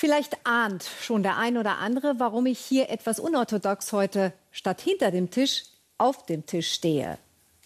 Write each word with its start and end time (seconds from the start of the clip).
Vielleicht 0.00 0.46
ahnt 0.46 0.82
schon 1.02 1.22
der 1.22 1.36
ein 1.36 1.58
oder 1.58 1.76
andere, 1.76 2.14
warum 2.16 2.46
ich 2.46 2.58
hier 2.58 2.88
etwas 2.88 3.20
unorthodox 3.20 3.92
heute 3.92 4.32
statt 4.50 4.80
hinter 4.80 5.10
dem 5.10 5.28
Tisch 5.28 5.64
auf 5.98 6.24
dem 6.24 6.46
Tisch 6.46 6.72
stehe. 6.72 7.18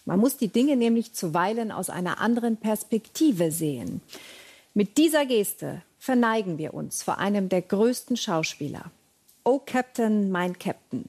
Man 0.03 0.19
muss 0.19 0.35
die 0.35 0.49
Dinge 0.49 0.75
nämlich 0.75 1.13
zuweilen 1.13 1.71
aus 1.71 1.89
einer 1.89 2.19
anderen 2.19 2.57
Perspektive 2.57 3.51
sehen. 3.51 4.01
Mit 4.73 4.97
dieser 4.97 5.25
Geste 5.25 5.81
verneigen 5.97 6.57
wir 6.57 6.73
uns 6.73 7.03
vor 7.03 7.19
einem 7.19 7.47
der 7.47 7.61
größten 7.61 8.17
Schauspieler. 8.17 8.91
Oh 9.45 9.61
Captain, 9.65 10.29
mein 10.29 10.59
Captain. 10.59 11.05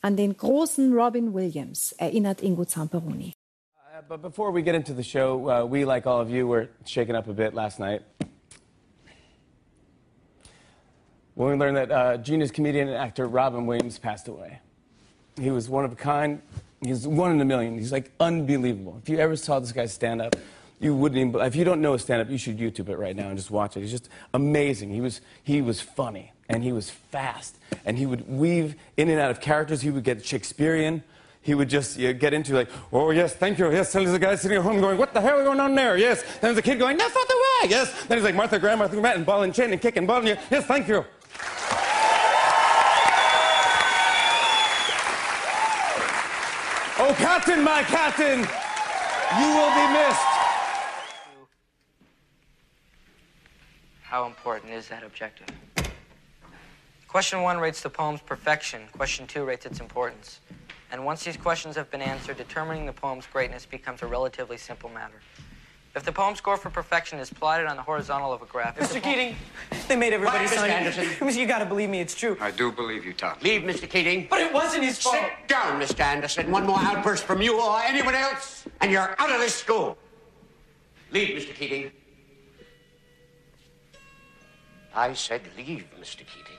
An 0.00 0.16
den 0.16 0.36
großen 0.36 0.92
Robin 0.92 1.32
Williams 1.34 1.92
erinnert 1.92 2.42
Ingo 2.42 2.64
Zamperoni. 2.64 3.32
Uh, 3.76 4.02
but 4.08 4.20
before 4.20 4.52
we 4.52 4.60
get 4.60 4.74
into 4.74 4.92
the 4.92 5.04
show, 5.04 5.48
uh, 5.48 5.64
we, 5.64 5.84
like 5.84 6.04
all 6.04 6.20
of 6.20 6.30
you, 6.30 6.48
were 6.48 6.66
shaken 6.84 7.14
up 7.14 7.28
a 7.28 7.32
bit 7.32 7.54
last 7.54 7.78
night. 7.78 8.02
When 11.34 11.50
we 11.50 11.56
learned 11.56 11.76
that 11.76 11.90
uh, 11.90 12.16
genius 12.18 12.50
comedian 12.50 12.88
and 12.88 12.96
actor 12.96 13.26
Robin 13.26 13.66
Williams 13.66 13.98
passed 13.98 14.28
away. 14.28 14.60
He 15.40 15.50
was 15.50 15.68
one 15.68 15.84
of 15.84 15.92
a 15.92 15.96
kind. 15.96 16.40
He's 16.80 17.06
one 17.06 17.32
in 17.32 17.40
a 17.40 17.44
million. 17.44 17.76
He's 17.76 17.90
like 17.90 18.12
unbelievable. 18.20 19.00
If 19.02 19.08
you 19.08 19.18
ever 19.18 19.34
saw 19.34 19.58
this 19.58 19.72
guy 19.72 19.86
stand 19.86 20.22
up, 20.22 20.36
you 20.78 20.94
wouldn't 20.94 21.20
even. 21.20 21.40
If 21.40 21.56
you 21.56 21.64
don't 21.64 21.80
know 21.80 21.94
his 21.94 22.02
stand 22.02 22.22
up, 22.22 22.30
you 22.30 22.38
should 22.38 22.58
YouTube 22.58 22.88
it 22.88 22.98
right 22.98 23.16
now 23.16 23.28
and 23.28 23.36
just 23.36 23.50
watch 23.50 23.76
it. 23.76 23.80
He's 23.80 23.90
just 23.90 24.08
amazing. 24.32 24.90
He 24.90 25.00
was 25.00 25.20
he 25.42 25.60
was 25.60 25.80
funny 25.80 26.32
and 26.48 26.62
he 26.62 26.72
was 26.72 26.90
fast 26.90 27.58
and 27.84 27.98
he 27.98 28.06
would 28.06 28.28
weave 28.28 28.76
in 28.96 29.08
and 29.08 29.18
out 29.18 29.30
of 29.30 29.40
characters. 29.40 29.80
He 29.80 29.90
would 29.90 30.04
get 30.04 30.24
Shakespearean. 30.24 31.02
He 31.40 31.54
would 31.54 31.68
just 31.68 31.98
you 31.98 32.08
know, 32.08 32.14
get 32.14 32.32
into 32.32 32.54
like, 32.54 32.68
oh 32.92 33.10
yes, 33.10 33.34
thank 33.34 33.58
you. 33.58 33.70
Yes, 33.72 33.92
there's 33.92 34.12
a 34.12 34.18
guy 34.18 34.34
sitting 34.36 34.56
at 34.56 34.62
home 34.62 34.80
going, 34.80 34.98
what 34.98 35.12
the 35.12 35.20
hell 35.20 35.38
is 35.40 35.44
going 35.44 35.60
on 35.60 35.74
there? 35.74 35.96
Yes. 35.96 36.22
Then 36.22 36.38
there's 36.42 36.58
a 36.58 36.62
kid 36.62 36.78
going, 36.78 36.96
that's 36.96 37.14
not 37.14 37.28
the 37.28 37.34
way. 37.34 37.70
Yes. 37.70 38.04
Then 38.04 38.18
he's 38.18 38.24
like 38.24 38.34
Martha 38.34 38.58
Graham, 38.58 38.78
Martha 38.78 38.96
Graham, 38.96 39.16
and 39.16 39.26
ball 39.26 39.42
and 39.42 39.52
chain 39.54 39.72
and 39.72 39.80
kick 39.80 39.96
and 39.96 40.06
ball 40.06 40.18
and 40.18 40.28
yes, 40.28 40.64
thank 40.66 40.86
you. 40.86 41.04
Captain, 47.16 47.62
my 47.62 47.82
Captain, 47.82 48.38
you 48.38 49.48
will 49.56 49.70
be 49.74 49.92
missed. 49.92 50.20
How 54.02 54.26
important 54.26 54.72
is 54.72 54.88
that 54.88 55.02
objective? 55.02 55.46
Question 57.08 57.42
one 57.42 57.58
rates 57.58 57.80
the 57.80 57.90
poem's 57.90 58.20
perfection. 58.20 58.82
Question 58.92 59.26
two 59.26 59.44
rates 59.44 59.66
its 59.66 59.80
importance. 59.80 60.40
And 60.90 61.04
once 61.04 61.24
these 61.24 61.36
questions 61.36 61.76
have 61.76 61.90
been 61.90 62.02
answered, 62.02 62.36
determining 62.36 62.86
the 62.86 62.92
poem's 62.92 63.26
greatness 63.26 63.66
becomes 63.66 64.02
a 64.02 64.06
relatively 64.06 64.56
simple 64.56 64.90
matter. 64.90 65.20
If 65.94 66.02
the 66.02 66.10
poem 66.10 66.34
score 66.34 66.56
for 66.56 66.70
perfection 66.70 67.20
is 67.20 67.30
plotted 67.30 67.66
on 67.66 67.76
the 67.76 67.82
horizontal 67.82 68.32
of 68.32 68.42
a 68.42 68.46
graph. 68.46 68.76
Mr. 68.76 69.00
Keating, 69.00 69.36
they 69.86 69.94
made 69.94 70.12
everybody 70.12 70.44
What, 70.44 70.52
Mr. 70.52 70.56
sign 70.56 70.70
Anderson? 70.70 71.38
You 71.38 71.46
gotta 71.46 71.66
believe 71.66 71.88
me, 71.88 72.00
it's 72.00 72.16
true. 72.16 72.36
I 72.40 72.50
do 72.50 72.72
believe 72.72 73.04
you, 73.04 73.12
Tom. 73.12 73.36
Leave, 73.42 73.62
Mr. 73.62 73.88
Keating. 73.88 74.26
But 74.28 74.40
it 74.40 74.52
wasn't 74.52 74.82
his 74.84 75.00
fault. 75.00 75.14
Sit 75.14 75.48
down, 75.48 75.80
Mr. 75.80 76.00
Anderson. 76.00 76.50
One 76.50 76.66
more 76.66 76.78
outburst 76.80 77.22
from 77.24 77.40
you 77.40 77.60
or 77.60 77.78
anyone 77.80 78.16
else, 78.16 78.64
and 78.80 78.90
you're 78.90 79.14
out 79.20 79.30
of 79.30 79.38
this 79.38 79.54
school. 79.54 79.96
Leave, 81.12 81.36
Mr. 81.36 81.54
Keating. 81.54 81.92
I 84.94 85.12
said 85.14 85.42
leave, 85.56 85.86
Mr. 86.00 86.18
Keating. 86.18 86.53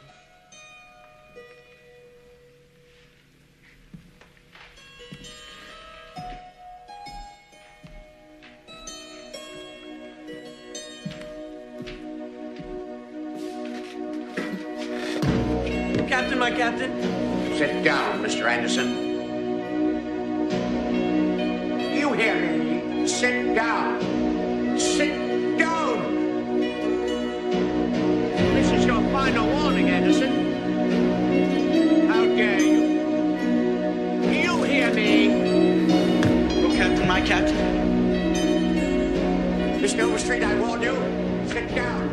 My 16.46 16.56
captain. 16.56 16.92
Sit 17.58 17.84
down, 17.84 18.22
Mr. 18.22 18.46
Anderson. 18.46 18.90
You 21.98 22.14
hear 22.14 22.36
me? 22.36 23.08
Sit 23.08 23.56
down. 23.56 24.00
Sit 24.78 25.58
down. 25.58 25.96
This 28.54 28.72
is 28.74 28.86
your 28.86 29.02
final 29.12 29.48
warning, 29.56 29.90
Anderson. 29.90 30.34
How 32.10 32.24
dare 32.26 32.62
you? 32.62 32.84
You 34.44 34.64
hear 34.66 34.94
me? 34.94 35.10
Oh, 36.64 36.76
Captain, 36.76 37.08
my 37.08 37.22
captain. 37.22 37.58
Mr. 39.82 40.02
Overstreet, 40.02 40.44
I 40.44 40.60
warn 40.60 40.84
you. 40.84 40.94
Sit 41.48 41.74
down. 41.74 42.05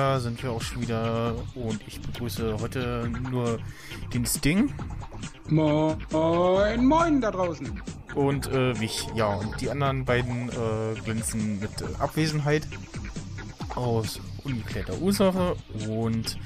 Da 0.00 0.18
sind 0.18 0.42
wir 0.42 0.50
auch 0.50 0.62
schon 0.62 0.80
wieder. 0.80 1.34
Und 1.54 1.86
ich 1.86 2.00
begrüße 2.00 2.56
heute 2.60 3.10
nur 3.30 3.58
den 4.14 4.24
Sting 4.24 4.72
Moin, 5.48 6.86
moin 6.86 7.20
da 7.20 7.30
draußen. 7.30 7.82
und 8.14 8.46
äh, 8.50 8.72
mich. 8.74 9.08
Ja, 9.14 9.34
und 9.34 9.60
die 9.60 9.68
anderen 9.68 10.06
beiden 10.06 10.48
äh, 10.48 10.98
glänzen 11.04 11.60
mit 11.60 11.82
äh, 11.82 11.84
Abwesenheit 11.98 12.66
aus 13.74 14.20
ungeklärter 14.44 14.96
Ursache. 14.98 15.56
Und 15.86 16.38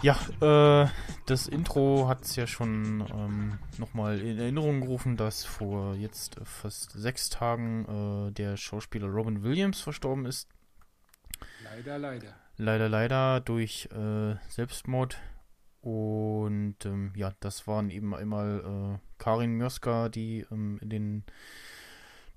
ja, 0.00 0.16
äh, 0.40 0.88
das 1.26 1.46
Intro 1.46 2.08
hat 2.08 2.22
es 2.22 2.36
ja 2.36 2.46
schon 2.46 3.04
ähm, 3.14 3.58
nochmal 3.76 4.20
in 4.20 4.38
Erinnerung 4.38 4.80
gerufen, 4.80 5.18
dass 5.18 5.44
vor 5.44 5.96
jetzt 5.96 6.36
fast 6.44 6.92
sechs 6.92 7.28
Tagen 7.28 8.28
äh, 8.28 8.32
der 8.32 8.56
Schauspieler 8.56 9.08
Robin 9.08 9.42
Williams 9.42 9.82
verstorben 9.82 10.24
ist. 10.24 10.48
Leider, 11.62 11.98
leider. 11.98 12.43
Leider, 12.56 12.88
leider 12.88 13.40
durch 13.40 13.88
äh, 13.92 14.36
Selbstmord. 14.48 15.18
Und 15.80 16.76
ähm, 16.86 17.12
ja, 17.14 17.34
das 17.40 17.66
waren 17.66 17.90
eben 17.90 18.14
einmal 18.14 18.98
äh, 18.98 18.98
Karin 19.18 19.54
Mioska, 19.54 20.08
die 20.08 20.46
ähm, 20.50 20.78
in 20.80 20.88
den 20.88 21.24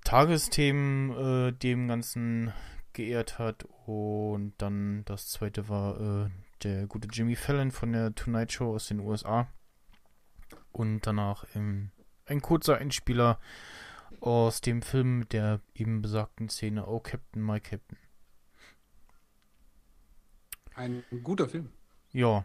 Tagesthemen 0.04 1.10
äh, 1.48 1.52
dem 1.52 1.88
Ganzen 1.88 2.52
geehrt 2.92 3.38
hat. 3.38 3.64
Und 3.86 4.54
dann 4.58 5.04
das 5.06 5.28
zweite 5.28 5.68
war 5.68 6.26
äh, 6.26 6.30
der 6.62 6.86
gute 6.86 7.08
Jimmy 7.10 7.36
Fallon 7.36 7.70
von 7.70 7.92
der 7.92 8.14
Tonight 8.14 8.52
Show 8.52 8.74
aus 8.74 8.88
den 8.88 9.00
USA. 9.00 9.48
Und 10.72 11.06
danach 11.06 11.46
ähm, 11.54 11.90
ein 12.26 12.42
kurzer 12.42 12.76
Einspieler 12.76 13.38
aus 14.20 14.60
dem 14.60 14.82
Film 14.82 15.20
mit 15.20 15.32
der 15.32 15.60
eben 15.74 16.02
besagten 16.02 16.48
Szene 16.48 16.86
Oh 16.86 17.00
Captain, 17.00 17.42
My 17.42 17.60
Captain. 17.60 17.98
Ein 20.78 21.02
guter 21.24 21.48
Film. 21.48 21.68
Ja, 22.12 22.44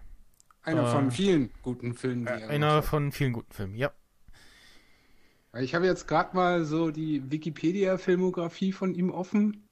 Einer 0.63 0.83
Äh, 0.83 0.87
von 0.87 1.11
vielen 1.11 1.51
guten 1.61 1.93
Filmen, 1.93 2.25
die 2.25 2.31
Äh, 2.33 2.41
er 2.41 2.49
einer 2.49 2.81
von 2.83 3.11
vielen 3.11 3.33
guten 3.33 3.53
Filmen, 3.53 3.75
ja. 3.75 3.91
Ich 5.59 5.75
habe 5.75 5.85
jetzt 5.85 6.07
gerade 6.07 6.35
mal 6.35 6.65
so 6.65 6.89
die 6.91 7.29
Wikipedia-Filmografie 7.31 8.71
von 8.71 8.95
ihm 8.95 9.11
offen 9.11 9.69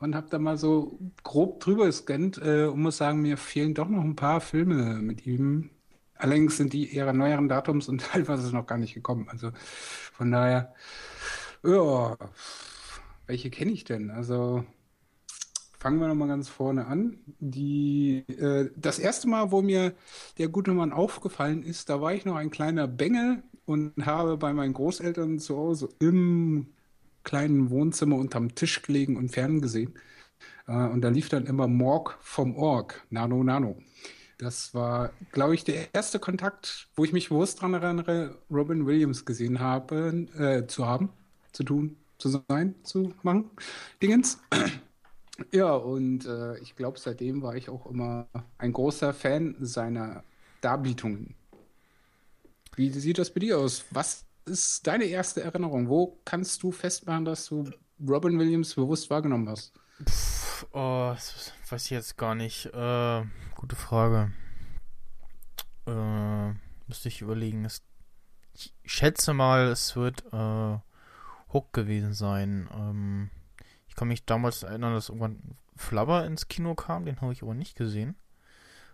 und 0.00 0.14
habe 0.14 0.28
da 0.30 0.38
mal 0.38 0.58
so 0.58 0.98
grob 1.24 1.60
drüber 1.60 1.86
gescannt 1.86 2.38
äh, 2.38 2.66
und 2.66 2.80
muss 2.82 2.98
sagen, 2.98 3.22
mir 3.22 3.36
fehlen 3.36 3.74
doch 3.74 3.88
noch 3.88 4.02
ein 4.04 4.16
paar 4.16 4.40
Filme 4.40 4.96
mit 5.02 5.26
ihm. 5.26 5.70
Allerdings 6.16 6.56
sind 6.56 6.72
die 6.72 6.94
eher 6.94 7.12
neueren 7.12 7.48
Datums 7.48 7.88
und 7.88 8.00
teilweise 8.12 8.54
noch 8.54 8.66
gar 8.66 8.78
nicht 8.78 8.94
gekommen. 8.94 9.28
Also 9.28 9.52
von 10.12 10.30
daher, 10.32 10.74
ja, 11.64 12.16
welche 13.26 13.50
kenne 13.50 13.72
ich 13.72 13.84
denn? 13.84 14.10
Also 14.10 14.64
fangen 15.84 16.00
wir 16.00 16.08
nochmal 16.08 16.28
ganz 16.28 16.48
vorne 16.48 16.86
an. 16.86 17.18
Die, 17.40 18.24
äh, 18.26 18.70
das 18.74 18.98
erste 18.98 19.28
Mal, 19.28 19.50
wo 19.50 19.60
mir 19.60 19.92
der 20.38 20.48
gute 20.48 20.72
Mann 20.72 20.92
aufgefallen 20.94 21.62
ist, 21.62 21.90
da 21.90 22.00
war 22.00 22.14
ich 22.14 22.24
noch 22.24 22.36
ein 22.36 22.50
kleiner 22.50 22.88
Bengel 22.88 23.42
und 23.66 23.92
habe 24.06 24.38
bei 24.38 24.54
meinen 24.54 24.72
Großeltern 24.72 25.38
zu 25.38 25.58
Hause 25.58 25.90
im 26.00 26.68
kleinen 27.22 27.68
Wohnzimmer 27.68 28.16
unterm 28.16 28.54
Tisch 28.54 28.80
gelegen 28.80 29.18
und 29.18 29.28
ferngesehen. 29.28 29.92
Äh, 30.66 30.72
und 30.72 31.02
da 31.02 31.10
lief 31.10 31.28
dann 31.28 31.44
immer 31.44 31.68
Morg 31.68 32.16
vom 32.22 32.56
Org, 32.56 33.06
Nano 33.10 33.44
Nano. 33.44 33.76
Das 34.38 34.72
war, 34.72 35.10
glaube 35.32 35.54
ich, 35.54 35.64
der 35.64 35.94
erste 35.94 36.18
Kontakt, 36.18 36.88
wo 36.96 37.04
ich 37.04 37.12
mich 37.12 37.28
bewusst 37.28 37.58
daran 37.58 37.74
erinnere, 37.74 38.38
Robin 38.50 38.86
Williams 38.86 39.26
gesehen 39.26 39.60
habe, 39.60 40.28
äh, 40.38 40.66
zu 40.66 40.86
haben, 40.86 41.10
zu 41.52 41.62
tun, 41.62 41.98
zu 42.16 42.42
sein, 42.48 42.74
zu 42.84 43.12
machen, 43.22 43.50
Dingens. 44.00 44.38
Ja, 45.50 45.72
und 45.72 46.26
äh, 46.26 46.58
ich 46.58 46.76
glaube, 46.76 46.98
seitdem 46.98 47.42
war 47.42 47.56
ich 47.56 47.68
auch 47.68 47.86
immer 47.86 48.28
ein 48.58 48.72
großer 48.72 49.12
Fan 49.12 49.56
seiner 49.60 50.22
Darbietungen. 50.60 51.34
Wie 52.76 52.90
sieht 52.90 53.18
das 53.18 53.30
bei 53.30 53.40
dir 53.40 53.58
aus? 53.58 53.84
Was 53.90 54.24
ist 54.46 54.86
deine 54.86 55.04
erste 55.04 55.42
Erinnerung? 55.42 55.88
Wo 55.88 56.18
kannst 56.24 56.62
du 56.62 56.72
festmachen, 56.72 57.24
dass 57.24 57.46
du 57.46 57.70
Robin 58.06 58.38
Williams 58.38 58.74
bewusst 58.74 59.10
wahrgenommen 59.10 59.48
hast? 59.48 59.72
Pff, 60.04 60.66
oh, 60.72 61.12
das 61.14 61.52
weiß 61.68 61.84
ich 61.84 61.90
jetzt 61.90 62.16
gar 62.16 62.34
nicht. 62.34 62.66
Äh, 62.66 63.24
gute 63.54 63.76
Frage. 63.76 64.32
Äh, 65.86 66.48
müsste 66.86 67.08
ich 67.08 67.20
überlegen. 67.20 67.66
Ich 68.54 68.72
schätze 68.84 69.34
mal, 69.34 69.68
es 69.68 69.96
wird 69.96 70.24
äh, 70.32 70.78
Hook 71.52 71.72
gewesen 71.72 72.14
sein. 72.14 72.68
Ähm, 72.72 73.30
ich 73.94 73.96
kann 73.96 74.08
mich 74.08 74.24
damals 74.24 74.64
erinnern, 74.64 74.92
dass 74.92 75.08
irgendwann 75.08 75.56
Flubber 75.76 76.26
ins 76.26 76.48
Kino 76.48 76.74
kam. 76.74 77.04
Den 77.04 77.20
habe 77.20 77.32
ich 77.32 77.44
aber 77.44 77.54
nicht 77.54 77.76
gesehen. 77.76 78.16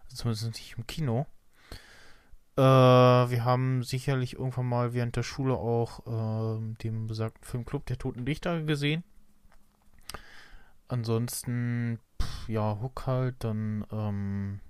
Also 0.04 0.16
zumindest 0.16 0.44
nicht 0.48 0.74
im 0.76 0.86
Kino. 0.86 1.26
Äh, 2.58 2.60
wir 2.60 3.44
haben 3.46 3.82
sicherlich 3.82 4.34
irgendwann 4.34 4.66
mal 4.66 4.92
während 4.92 5.16
der 5.16 5.22
Schule 5.22 5.54
auch 5.54 6.06
äh, 6.06 6.74
dem 6.82 7.06
besagten 7.06 7.42
Filmclub 7.44 7.86
der 7.86 7.96
Toten 7.96 8.26
Dichter 8.26 8.60
gesehen. 8.62 9.02
Ansonsten, 10.88 11.98
pff, 12.20 12.48
ja, 12.48 12.78
Hook 12.82 13.06
halt, 13.06 13.36
dann 13.44 13.86
ähm, 13.92 14.60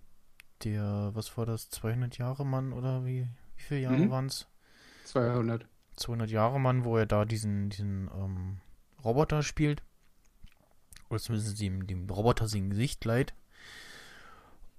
der, 0.65 1.11
was 1.15 1.37
war 1.39 1.47
das, 1.47 1.71
200 1.71 2.19
Jahre 2.19 2.45
Mann 2.47 2.73
oder 2.73 3.05
wie, 3.05 3.27
wie 3.57 3.63
viele 3.63 3.81
Jahre 3.81 3.97
Mhm. 3.97 4.11
waren 4.11 4.27
es? 4.27 4.47
200. 5.07 5.67
200 5.97 6.31
Jahre 6.31 6.61
Mann, 6.61 6.85
wo 6.85 6.97
er 6.97 7.07
da 7.07 7.25
diesen, 7.25 7.71
diesen 7.71 8.09
ähm, 8.15 8.61
Roboter 9.03 9.43
spielt. 9.43 9.83
Oder 11.11 11.21
zumindest 11.21 11.61
dem, 11.61 11.87
dem 11.87 12.09
Roboter 12.09 12.49
sein 12.49 12.71
Gesicht 12.71 13.05
leiht. 13.05 13.35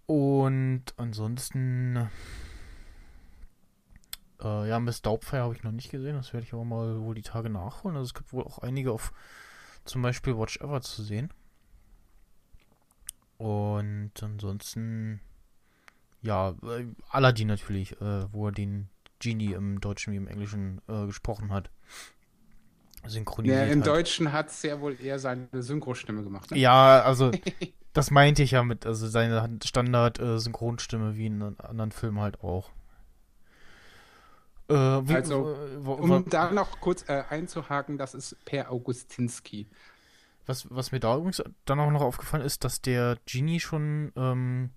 Und 0.08 0.84
ansonsten, 0.98 2.10
äh, 4.42 4.68
ja, 4.68 4.80
Miss 4.80 5.02
Doubtfire 5.02 5.44
habe 5.44 5.56
ich 5.56 5.64
noch 5.64 5.72
nicht 5.72 5.92
gesehen. 5.92 6.16
Das 6.16 6.34
werde 6.34 6.46
ich 6.46 6.54
aber 6.54 6.66
mal 6.66 7.02
wohl 7.02 7.16
die 7.16 7.22
Tage 7.22 7.50
nachholen. 7.50 7.98
Also 7.98 8.08
es 8.08 8.14
gibt 8.14 8.34
wohl 8.34 8.44
auch 8.44 8.60
einige 8.60 8.92
auf 8.92 9.14
zum 9.86 10.02
Beispiel 10.02 10.38
Watch 10.38 10.58
Ever 10.58 10.82
zu 10.82 11.04
sehen. 11.04 11.32
Und 13.38 14.12
ansonsten, 14.22 15.20
ja, 16.22 16.56
äh, 16.64 16.86
Aladdin 17.10 17.48
natürlich, 17.48 18.00
äh, 18.00 18.32
wo 18.32 18.48
er 18.48 18.52
den 18.52 18.90
Genie 19.20 19.54
im 19.54 19.82
Deutschen 19.82 20.14
wie 20.14 20.18
im 20.18 20.28
Englischen 20.28 20.82
äh, 20.88 21.06
gesprochen 21.06 21.52
hat. 21.52 21.72
Synchronisiert. 23.08 23.68
Ja, 23.68 23.72
im 23.72 23.80
hat. 23.80 23.88
Deutschen 23.88 24.32
hat 24.32 24.50
es 24.50 24.62
ja 24.64 24.80
wohl 24.80 24.98
eher 25.02 25.20
seine 25.20 25.48
Synchrostimme 25.54 26.24
gemacht. 26.24 26.52
Ne? 26.52 26.58
Ja, 26.58 27.02
also 27.02 27.32
das 27.94 28.12
meinte 28.12 28.44
ich 28.44 28.52
ja 28.52 28.64
mit, 28.64 28.86
also 28.86 29.08
seine 29.08 29.60
Standard-Synchronstimme 29.64 31.16
wie 31.16 31.28
in 31.28 31.42
anderen 31.60 31.92
Filmen 31.92 32.20
halt 32.20 32.42
auch. 32.44 32.72
Äh, 34.70 34.74
wie, 34.74 35.16
Also, 35.16 35.54
äh, 35.54 35.88
Um 35.88 36.30
da 36.30 36.52
noch 36.52 36.80
kurz 36.80 37.08
äh, 37.10 37.24
einzuhaken, 37.30 37.98
das 37.98 38.14
ist 38.14 38.38
Per 38.46 38.72
Augustinski. 38.72 39.68
was, 40.46 40.68
was 40.70 40.92
mir 40.92 41.00
da 41.00 41.16
übrigens 41.16 41.44
dann 41.66 41.80
auch 41.80 41.92
noch 41.92 42.02
aufgefallen 42.02 42.46
ist, 42.46 42.64
dass 42.64 42.82
der 42.82 43.18
Genie 43.26 43.60
schon 43.60 44.12
ähm, 44.16 44.72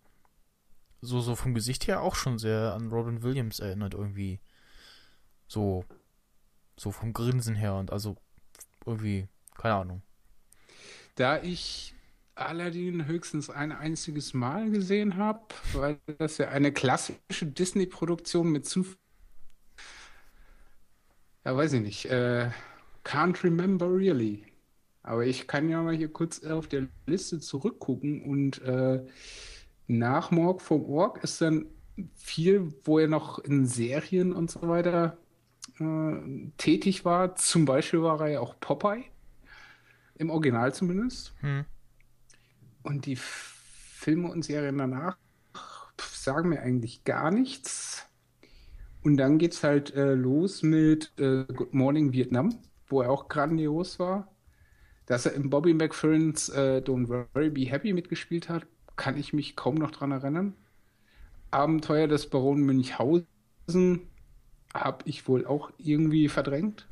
so, 1.01 1.21
so 1.21 1.37
vom 1.37 1.55
Gesicht 1.55 1.87
her 1.87 2.03
auch 2.03 2.15
schon 2.15 2.39
sehr 2.39 2.75
an 2.75 2.89
Robin 2.91 3.23
Williams 3.23 3.61
erinnert 3.61 3.95
irgendwie. 3.95 4.41
So, 5.47 5.85
so 6.79 6.91
vom 6.91 7.13
Grinsen 7.13 7.55
her 7.55 7.75
und 7.75 7.93
also 7.93 8.17
irgendwie, 8.85 9.29
keine 9.57 9.75
Ahnung. 9.75 10.03
Da 11.15 11.43
ich 11.43 11.95
Aladdin 12.35 13.07
höchstens 13.07 13.51
ein 13.51 13.73
einziges 13.73 14.35
Mal 14.35 14.71
gesehen 14.71 15.17
habe, 15.17 15.41
weil 15.73 15.99
das 16.19 16.39
ja 16.39 16.49
eine 16.49 16.73
klassische 16.73 17.47
Disney-Produktion 17.47 18.51
mit 18.51 18.67
zu. 18.67 18.85
Ja, 21.45 21.57
weiß 21.57 21.75
ich 21.75 21.81
nicht. 21.83 22.07
Äh, 22.07 22.51
can't 23.05 23.45
remember 23.45 23.87
really. 23.87 24.47
Aber 25.03 25.27
ich 25.27 25.47
kann 25.47 25.69
ja 25.69 25.83
mal 25.83 25.95
hier 25.95 26.13
kurz 26.13 26.43
auf 26.43 26.67
der 26.67 26.89
Liste 27.07 27.39
zurückgucken 27.39 28.23
und 28.23 28.63
äh, 28.63 29.05
nach 29.87 30.31
Morg 30.31 30.63
vom 30.63 30.85
Org 30.87 31.23
ist 31.23 31.41
dann 31.43 31.67
viel, 32.15 32.73
wo 32.85 32.99
er 32.99 33.07
noch 33.07 33.39
in 33.39 33.67
Serien 33.67 34.33
und 34.33 34.51
so 34.51 34.67
weiter 34.67 35.19
äh, 35.81 36.51
tätig 36.57 37.05
war. 37.05 37.37
Zum 37.37 37.65
Beispiel 37.65 38.03
war 38.03 38.21
er 38.21 38.29
ja 38.29 38.41
auch 38.41 38.59
Popeye. 38.61 39.05
Im 40.17 40.31
Original 40.31 40.73
zumindest. 40.75 41.35
Hm. 41.41 41.65
Und 42.83 43.07
die 43.07 43.17
Filme 43.17 44.31
und 44.31 44.45
Serien 44.45 44.79
danach 44.79 45.17
pf, 45.57 46.15
sagen 46.15 46.51
mir 46.51 46.61
eigentlich 46.61 47.05
gar 47.05 47.31
nichts. 47.31 48.07
Und 49.03 49.17
dann 49.17 49.39
geht's 49.39 49.63
halt 49.63 49.95
äh, 49.95 50.15
los 50.15 50.63
mit 50.63 51.13
äh, 51.19 51.45
Good 51.45 51.75
Morning 51.75 52.13
Vietnam, 52.13 52.59
wo 52.87 53.03
er 53.03 53.11
auch 53.11 53.29
grandios 53.29 53.99
war. 53.99 54.29
Dass 55.07 55.27
er 55.27 55.33
im 55.35 55.51
Bobby 55.51 55.75
McFerrins 55.75 56.49
äh, 56.49 56.83
Don't 56.83 57.09
Worry 57.09 57.51
Be 57.51 57.63
Happy 57.63 57.93
mitgespielt 57.93 58.49
hat, 58.49 58.67
kann 58.97 59.19
ich 59.19 59.33
mich 59.33 59.57
kaum 59.57 59.75
noch 59.75 59.91
dran 59.91 60.13
erinnern. 60.13 60.55
Abenteuer 61.51 62.09
des 62.09 62.31
Baron 62.31 62.63
Münchhausen 62.63 64.09
habe 64.75 64.99
ich 65.07 65.29
wohl 65.29 65.47
auch 65.47 65.71
irgendwie 65.79 66.29
verdrängt. 66.29 66.87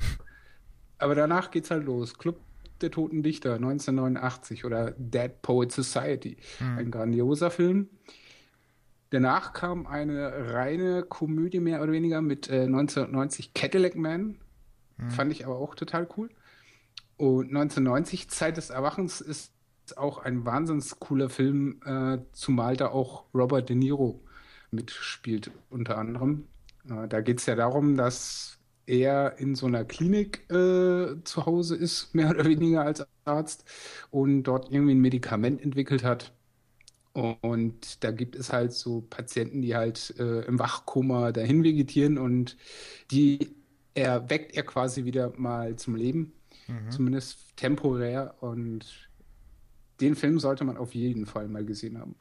Aber 0.98 1.14
danach 1.14 1.50
geht's 1.50 1.70
halt 1.70 1.84
los. 1.84 2.16
Club 2.16 2.40
der 2.80 2.90
Toten 2.90 3.22
Dichter 3.22 3.54
1989 3.54 4.64
oder 4.64 4.92
Dead 4.92 5.30
Poet 5.42 5.72
Society. 5.72 6.36
Ein 6.76 6.90
grandioser 6.90 7.50
Film. 7.50 7.88
Danach 9.10 9.52
kam 9.52 9.86
eine 9.86 10.52
reine 10.54 11.02
Komödie 11.02 11.60
mehr 11.60 11.82
oder 11.82 11.92
weniger 11.92 12.22
mit 12.22 12.48
äh, 12.48 12.62
1990 12.62 13.52
Cadillac 13.52 13.94
Man. 13.94 14.38
Fand 15.10 15.32
ich 15.32 15.44
aber 15.44 15.58
auch 15.58 15.74
total 15.74 16.08
cool. 16.16 16.30
Und 17.16 17.48
1990 17.48 18.30
Zeit 18.30 18.56
des 18.56 18.70
Erwachens 18.70 19.20
ist 19.20 19.52
auch 19.96 20.18
ein 20.18 20.44
wahnsinnig 20.46 20.98
cooler 20.98 21.28
Film, 21.28 21.80
äh, 21.84 22.18
zumal 22.32 22.76
da 22.76 22.88
auch 22.88 23.24
Robert 23.34 23.68
De 23.68 23.76
Niro 23.76 24.22
mitspielt 24.70 25.50
unter 25.70 25.98
anderem. 25.98 26.46
Da 26.84 27.20
geht 27.20 27.38
es 27.38 27.46
ja 27.46 27.54
darum, 27.54 27.96
dass 27.96 28.58
er 28.86 29.38
in 29.38 29.54
so 29.54 29.66
einer 29.66 29.84
Klinik 29.84 30.50
äh, 30.50 31.22
zu 31.24 31.46
Hause 31.46 31.76
ist, 31.76 32.14
mehr 32.14 32.30
oder 32.30 32.44
weniger 32.44 32.82
als 32.84 33.06
Arzt, 33.24 33.64
und 34.10 34.44
dort 34.44 34.70
irgendwie 34.72 34.94
ein 34.94 35.00
Medikament 35.00 35.62
entwickelt 35.62 36.04
hat. 36.04 36.32
Und 37.14 38.02
da 38.04 38.10
gibt 38.10 38.36
es 38.36 38.52
halt 38.52 38.72
so 38.72 39.02
Patienten, 39.02 39.60
die 39.62 39.76
halt 39.76 40.14
äh, 40.18 40.40
im 40.46 40.58
Wachkoma 40.58 41.32
dahin 41.32 41.62
vegetieren 41.62 42.18
und 42.18 42.56
die 43.10 43.54
erweckt 43.94 44.56
er 44.56 44.62
quasi 44.64 45.04
wieder 45.04 45.32
mal 45.38 45.76
zum 45.76 45.94
Leben, 45.94 46.32
zumindest 46.88 47.54
temporär. 47.56 48.36
Und 48.40 49.10
den 50.00 50.16
Film 50.16 50.38
sollte 50.40 50.64
man 50.64 50.76
auf 50.78 50.94
jeden 50.94 51.26
Fall 51.26 51.48
mal 51.48 51.64
gesehen 51.64 51.98
haben. 51.98 52.16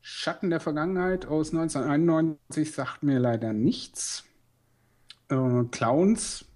Schatten 0.00 0.50
der 0.50 0.60
Vergangenheit 0.60 1.26
aus 1.26 1.50
1991 1.50 2.72
sagt 2.72 3.02
mir 3.02 3.18
leider 3.18 3.52
nichts. 3.52 4.24
Äh, 5.28 5.64
Clowns 5.70 6.46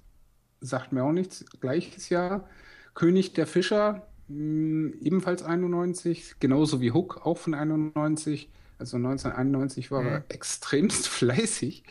sagt 0.61 0.93
mir 0.93 1.05
auch 1.05 1.13
nichts. 1.13 1.45
Gleiches 1.61 2.09
Jahr. 2.09 2.49
König 2.95 3.33
der 3.35 3.47
Fischer, 3.47 4.07
mh, 4.29 4.95
ebenfalls 5.01 5.43
91, 5.43 6.37
genauso 6.41 6.81
wie 6.81 6.93
Hook, 6.93 7.25
auch 7.27 7.39
von 7.39 7.55
91. 7.55 8.51
Also 8.79 8.97
1991 8.97 9.91
war 9.91 10.05
er 10.05 10.25
extremst 10.29 11.09
fleißig. 11.09 11.85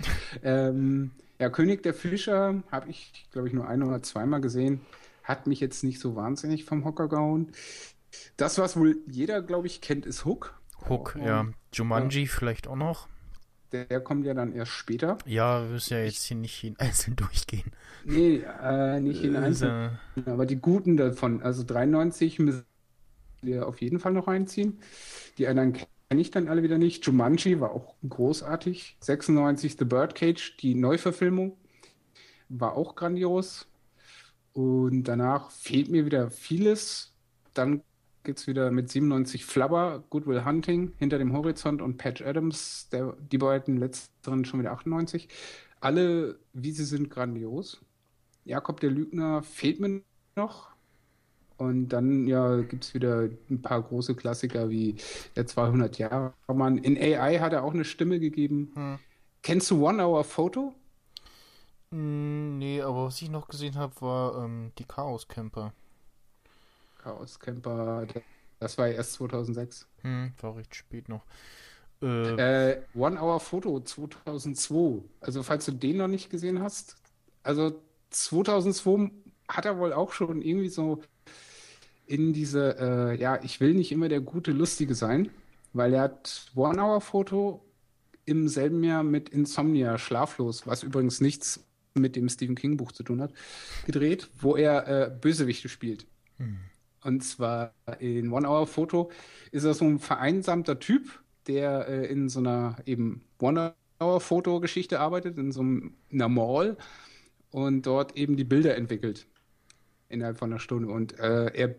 ähm, 0.43 1.11
ja, 1.39 1.49
König 1.49 1.83
der 1.83 1.93
Fischer 1.93 2.63
habe 2.71 2.89
ich, 2.89 3.27
glaube 3.31 3.47
ich, 3.47 3.53
nur 3.53 3.67
ein 3.67 3.83
oder 3.83 4.01
zweimal 4.03 4.41
gesehen. 4.41 4.81
Hat 5.23 5.47
mich 5.47 5.59
jetzt 5.59 5.83
nicht 5.83 5.99
so 5.99 6.15
wahnsinnig 6.15 6.65
vom 6.65 6.83
Hocker 6.85 7.07
gehauen. 7.07 7.51
Das, 8.37 8.57
was 8.57 8.77
wohl 8.77 8.97
jeder, 9.07 9.41
glaube 9.41 9.67
ich, 9.67 9.81
kennt, 9.81 10.05
ist 10.05 10.25
Hook. 10.25 10.60
Hook, 10.89 11.15
Und, 11.15 11.23
ja. 11.23 11.47
Jumanji 11.73 12.27
vielleicht 12.27 12.67
auch 12.67 12.75
noch. 12.75 13.07
Der, 13.71 13.85
der 13.85 14.01
kommt 14.01 14.25
ja 14.25 14.33
dann 14.33 14.53
erst 14.53 14.71
später. 14.71 15.17
Ja, 15.25 15.63
wir 15.63 15.71
müssen 15.71 15.93
ja 15.93 16.03
jetzt 16.03 16.23
hier 16.23 16.37
nicht 16.37 16.61
jeden 16.63 16.77
einzeln 16.79 17.15
durchgehen. 17.17 17.71
Nee, 18.03 18.43
äh, 18.61 18.99
nicht 18.99 19.23
in 19.23 19.35
Also, 19.35 19.67
einzelnen. 19.67 19.99
Aber 20.25 20.45
die 20.45 20.57
guten 20.57 20.97
davon, 20.97 21.41
also 21.41 21.63
93 21.63 22.39
müssen 22.39 22.65
wir 23.41 23.67
auf 23.67 23.81
jeden 23.81 23.99
Fall 23.99 24.13
noch 24.13 24.27
reinziehen. 24.27 24.79
Die 25.37 25.47
anderen 25.47 25.73
kenne 25.73 26.21
ich 26.21 26.31
dann 26.31 26.47
alle 26.49 26.63
wieder 26.63 26.77
nicht. 26.77 27.05
Jumanji 27.05 27.59
war 27.59 27.71
auch 27.71 27.95
großartig. 28.07 28.97
96 29.01 29.77
The 29.79 29.85
Birdcage, 29.85 30.57
die 30.61 30.75
Neuverfilmung, 30.75 31.57
war 32.49 32.75
auch 32.75 32.95
grandios. 32.95 33.67
Und 34.53 35.03
danach 35.05 35.51
fehlt 35.51 35.89
mir 35.89 36.05
wieder 36.05 36.29
vieles. 36.31 37.13
Dann 37.53 37.83
geht 38.23 38.37
es 38.37 38.47
wieder 38.47 38.71
mit 38.71 38.89
97 38.89 39.45
Flubber, 39.45 40.03
Goodwill 40.09 40.45
Hunting, 40.45 40.93
Hinter 40.97 41.17
dem 41.17 41.33
Horizont 41.33 41.81
und 41.81 41.97
Patch 41.97 42.21
Adams, 42.21 42.89
der, 42.89 43.15
die 43.31 43.37
beiden 43.37 43.77
letzteren 43.77 44.45
schon 44.45 44.59
wieder 44.59 44.71
98. 44.71 45.27
Alle, 45.79 46.39
wie 46.53 46.71
sie 46.71 46.85
sind, 46.85 47.09
grandios. 47.09 47.81
Jakob 48.45 48.79
der 48.79 48.91
Lügner 48.91 49.43
fehlt 49.43 49.79
mir 49.79 50.01
noch. 50.35 50.71
Und 51.57 51.89
dann 51.89 52.25
ja, 52.25 52.61
gibt 52.61 52.85
es 52.85 52.93
wieder 52.95 53.29
ein 53.49 53.61
paar 53.61 53.83
große 53.83 54.15
Klassiker 54.15 54.69
wie 54.69 54.95
der 55.35 55.45
200 55.45 55.97
Jahre 55.99 56.33
Mann. 56.47 56.79
In 56.79 56.97
AI 56.97 57.39
hat 57.39 57.53
er 57.53 57.63
auch 57.63 57.73
eine 57.73 57.85
Stimme 57.85 58.19
gegeben. 58.19 58.99
Kennst 59.43 59.69
du 59.69 59.87
One 59.87 60.03
Hour 60.03 60.23
Photo? 60.23 60.73
Mm, 61.91 62.57
nee, 62.57 62.81
aber 62.81 63.05
was 63.05 63.21
ich 63.21 63.29
noch 63.29 63.47
gesehen 63.47 63.75
habe, 63.75 63.93
war 64.01 64.43
ähm, 64.43 64.71
die 64.77 64.85
Chaos 64.85 65.27
Camper. 65.27 65.73
Chaos 67.03 67.39
Camper, 67.39 68.05
das 68.59 68.77
war 68.77 68.87
erst 68.87 69.13
2006. 69.13 69.87
Hm, 70.01 70.33
war 70.39 70.55
recht 70.55 70.75
spät 70.75 71.09
noch. 71.09 71.25
Äh, 72.01 72.71
Äh, 72.71 72.81
One 72.95 73.19
Hour 73.21 73.39
Photo 73.39 73.79
2002. 73.79 75.03
Also, 75.19 75.43
falls 75.43 75.65
du 75.65 75.71
den 75.71 75.97
noch 75.97 76.07
nicht 76.07 76.29
gesehen 76.29 76.61
hast. 76.61 76.95
Also, 77.43 77.81
2002 78.11 79.11
hat 79.47 79.65
er 79.65 79.77
wohl 79.77 79.93
auch 79.93 80.11
schon 80.13 80.41
irgendwie 80.41 80.69
so 80.69 81.01
in 82.05 82.33
diese, 82.33 82.75
äh, 82.79 83.19
ja, 83.19 83.39
ich 83.43 83.59
will 83.59 83.73
nicht 83.73 83.91
immer 83.91 84.09
der 84.09 84.21
gute 84.21 84.51
Lustige 84.51 84.95
sein, 84.95 85.29
weil 85.73 85.93
er 85.93 86.01
hat 86.03 86.51
One 86.55 86.81
Hour 86.81 87.01
Photo 87.01 87.63
im 88.25 88.47
selben 88.47 88.83
Jahr 88.83 89.03
mit 89.03 89.29
Insomnia 89.29 89.97
Schlaflos, 89.97 90.67
was 90.67 90.83
übrigens 90.83 91.21
nichts 91.21 91.65
mit 91.93 92.15
dem 92.15 92.29
Stephen 92.29 92.55
King 92.55 92.77
Buch 92.77 92.91
zu 92.91 93.03
tun 93.03 93.21
hat, 93.21 93.33
gedreht, 93.85 94.29
wo 94.39 94.55
er 94.55 94.87
äh, 94.87 95.09
Bösewichte 95.09 95.69
spielt. 95.69 96.05
Und 97.03 97.23
zwar 97.23 97.73
in 97.99 98.31
One 98.31 98.47
Hour 98.47 98.67
Photo 98.67 99.11
ist 99.51 99.63
er 99.63 99.73
so 99.73 99.85
ein 99.85 99.99
vereinsamter 99.99 100.79
Typ, 100.79 101.21
der 101.47 101.87
äh, 101.87 102.05
in 102.07 102.29
so 102.29 102.39
einer 102.39 102.77
eben 102.85 103.23
One 103.39 103.73
Hour 103.99 104.21
Photo 104.21 104.59
Geschichte 104.59 104.99
arbeitet, 104.99 105.37
in 105.37 105.51
so 105.51 105.61
einem, 105.61 105.95
einer 106.11 106.29
Mall 106.29 106.77
und 107.51 107.85
dort 107.85 108.15
eben 108.17 108.35
die 108.37 108.43
Bilder 108.43 108.75
entwickelt 108.75 109.27
innerhalb 110.09 110.37
von 110.37 110.51
einer 110.51 110.59
Stunde. 110.59 110.89
Und 110.89 111.19
äh, 111.19 111.47
er 111.53 111.75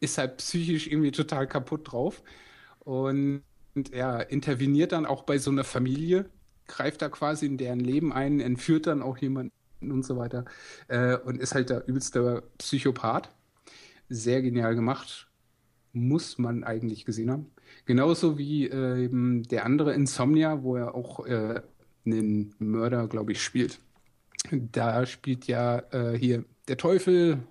ist 0.00 0.18
halt 0.18 0.38
psychisch 0.38 0.86
irgendwie 0.86 1.12
total 1.12 1.46
kaputt 1.46 1.92
drauf 1.92 2.22
und, 2.80 3.42
und 3.74 3.92
er 3.92 4.30
interveniert 4.30 4.92
dann 4.92 5.06
auch 5.06 5.24
bei 5.24 5.38
so 5.38 5.50
einer 5.50 5.64
Familie, 5.64 6.30
greift 6.66 7.02
da 7.02 7.08
quasi 7.08 7.46
in 7.46 7.58
deren 7.58 7.80
Leben 7.80 8.12
ein, 8.12 8.40
entführt 8.40 8.86
dann 8.86 9.02
auch 9.02 9.18
jemanden 9.18 9.52
und 9.82 10.04
so 10.04 10.16
weiter 10.16 10.44
äh, 10.88 11.16
und 11.16 11.38
ist 11.40 11.54
halt 11.54 11.70
der 11.70 11.86
übelste 11.88 12.42
Psychopath. 12.58 13.28
Sehr 14.08 14.42
genial 14.42 14.74
gemacht. 14.74 15.28
Muss 15.92 16.38
man 16.38 16.64
eigentlich 16.64 17.04
gesehen 17.04 17.30
haben. 17.30 17.50
Genauso 17.86 18.38
wie 18.38 18.68
äh, 18.68 19.04
eben 19.04 19.42
der 19.44 19.64
andere 19.64 19.94
Insomnia, 19.94 20.62
wo 20.62 20.76
er 20.76 20.94
auch 20.94 21.24
äh, 21.26 21.60
einen 22.04 22.54
Mörder, 22.58 23.08
glaube 23.08 23.32
ich, 23.32 23.42
spielt. 23.42 23.80
Da 24.50 25.06
spielt 25.06 25.46
ja 25.46 25.78
äh, 25.90 26.18
hier 26.18 26.44
der 26.68 26.76
Teufel 26.76 27.42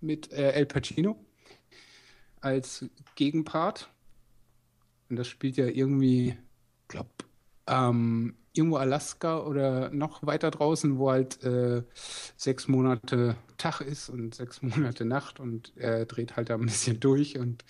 mit 0.00 0.32
äh, 0.32 0.52
El 0.52 0.66
Pacino 0.66 1.16
als 2.40 2.84
Gegenpart. 3.14 3.88
Und 5.08 5.16
das 5.16 5.28
spielt 5.28 5.56
ja 5.56 5.66
irgendwie, 5.66 6.36
glaube 6.88 7.10
ähm, 7.66 8.34
irgendwo 8.54 8.76
Alaska 8.76 9.40
oder 9.40 9.90
noch 9.90 10.24
weiter 10.26 10.50
draußen, 10.50 10.98
wo 10.98 11.10
halt 11.10 11.42
äh, 11.44 11.82
sechs 12.36 12.68
Monate 12.68 13.36
Tag 13.58 13.80
ist 13.80 14.08
und 14.10 14.34
sechs 14.34 14.62
Monate 14.62 15.04
Nacht 15.04 15.40
und 15.40 15.72
er 15.76 16.06
dreht 16.06 16.36
halt 16.36 16.50
da 16.50 16.54
ein 16.54 16.66
bisschen 16.66 17.00
durch 17.00 17.38
und 17.38 17.64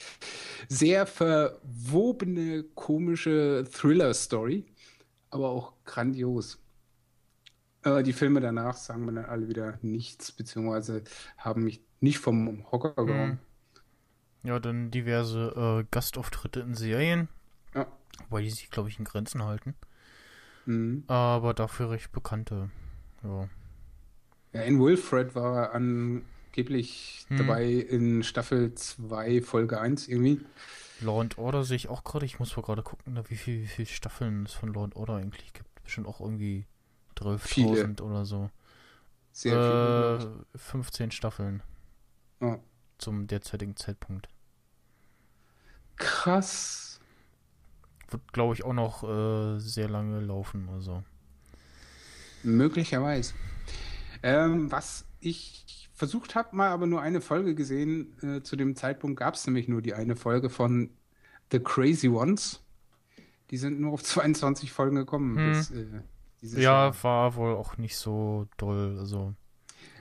sehr 0.68 1.06
verwobene, 1.06 2.64
komische 2.74 3.64
Thriller-Story, 3.70 4.66
aber 5.30 5.50
auch 5.50 5.74
grandios. 5.84 6.58
Äh, 7.84 8.02
die 8.02 8.12
Filme 8.12 8.40
danach 8.40 8.76
sagen 8.76 9.04
mir 9.04 9.12
dann 9.12 9.24
alle 9.26 9.48
wieder 9.48 9.78
nichts, 9.82 10.32
beziehungsweise 10.32 11.02
haben 11.36 11.64
mich 11.64 11.80
nicht 12.00 12.18
vom 12.18 12.70
Hocker 12.72 12.94
gehauen. 13.06 13.40
ja, 14.44 14.58
dann 14.60 14.90
diverse 14.90 15.80
äh, 15.82 15.84
Gastauftritte 15.90 16.60
in 16.60 16.74
Serien, 16.74 17.28
Ja. 17.74 17.86
wobei 18.28 18.42
die 18.42 18.50
sich, 18.50 18.70
glaube 18.70 18.88
ich, 18.88 18.98
in 18.98 19.04
Grenzen 19.04 19.42
halten. 19.44 19.74
Mhm. 20.66 21.04
Aber 21.08 21.54
dafür 21.54 21.90
recht 21.90 22.12
bekannte. 22.12 22.70
Ja. 23.22 23.48
Ja, 24.52 24.62
in 24.62 24.80
Wilfred 24.80 25.34
war 25.34 25.56
er 25.56 25.74
angeblich 25.74 27.24
Hm. 27.28 27.38
dabei 27.38 27.64
in 27.66 28.22
Staffel 28.22 28.74
2, 28.74 29.40
Folge 29.42 29.80
1 29.80 30.08
irgendwie. 30.08 30.40
Law 31.00 31.20
and 31.20 31.38
Order 31.38 31.64
sehe 31.64 31.76
ich 31.76 31.88
auch 31.88 32.04
gerade. 32.04 32.26
Ich 32.26 32.38
muss 32.38 32.54
mal 32.56 32.62
gerade 32.62 32.82
gucken, 32.82 33.18
wie 33.28 33.36
viel, 33.36 33.62
wie 33.62 33.66
viel 33.66 33.86
Staffeln 33.86 34.44
es 34.46 34.52
von 34.52 34.72
Law 34.72 34.84
and 34.84 34.94
Order 34.94 35.16
eigentlich 35.16 35.52
gibt. 35.52 35.82
Bestimmt 35.82 36.06
auch 36.06 36.20
irgendwie 36.20 36.66
12.000 37.16 38.00
oder 38.02 38.24
so. 38.24 38.50
Sehr 39.32 40.18
äh, 40.18 40.20
viel. 40.20 40.44
15 40.54 41.10
Staffeln 41.10 41.62
Ja. 42.40 42.58
zum 42.98 43.26
derzeitigen 43.26 43.74
Zeitpunkt. 43.76 44.28
Krass. 45.96 46.91
Wird, 48.12 48.32
glaube 48.32 48.54
ich, 48.54 48.64
auch 48.64 48.72
noch 48.72 49.02
äh, 49.04 49.58
sehr 49.58 49.88
lange 49.88 50.20
laufen. 50.20 50.68
Also. 50.70 51.02
Möglicherweise. 52.42 53.34
Ähm, 54.22 54.70
was 54.70 55.04
ich 55.20 55.88
versucht 55.94 56.34
habe, 56.34 56.56
mal 56.56 56.70
aber 56.70 56.86
nur 56.86 57.00
eine 57.00 57.20
Folge 57.20 57.54
gesehen. 57.54 58.16
Äh, 58.22 58.42
zu 58.42 58.56
dem 58.56 58.76
Zeitpunkt 58.76 59.18
gab 59.18 59.34
es 59.34 59.46
nämlich 59.46 59.68
nur 59.68 59.82
die 59.82 59.94
eine 59.94 60.16
Folge 60.16 60.50
von 60.50 60.90
The 61.50 61.60
Crazy 61.60 62.08
Ones. 62.08 62.60
Die 63.50 63.56
sind 63.56 63.80
nur 63.80 63.92
auf 63.92 64.02
22 64.04 64.72
Folgen 64.72 64.96
gekommen. 64.96 65.36
Hm. 65.36 65.52
Bis, 65.52 65.70
äh, 65.70 65.86
Ja, 66.40 66.60
Jahr. 66.60 67.02
war 67.04 67.36
wohl 67.36 67.54
auch 67.54 67.76
nicht 67.76 67.96
so 67.96 68.48
doll. 68.56 68.96
Also. 68.98 69.34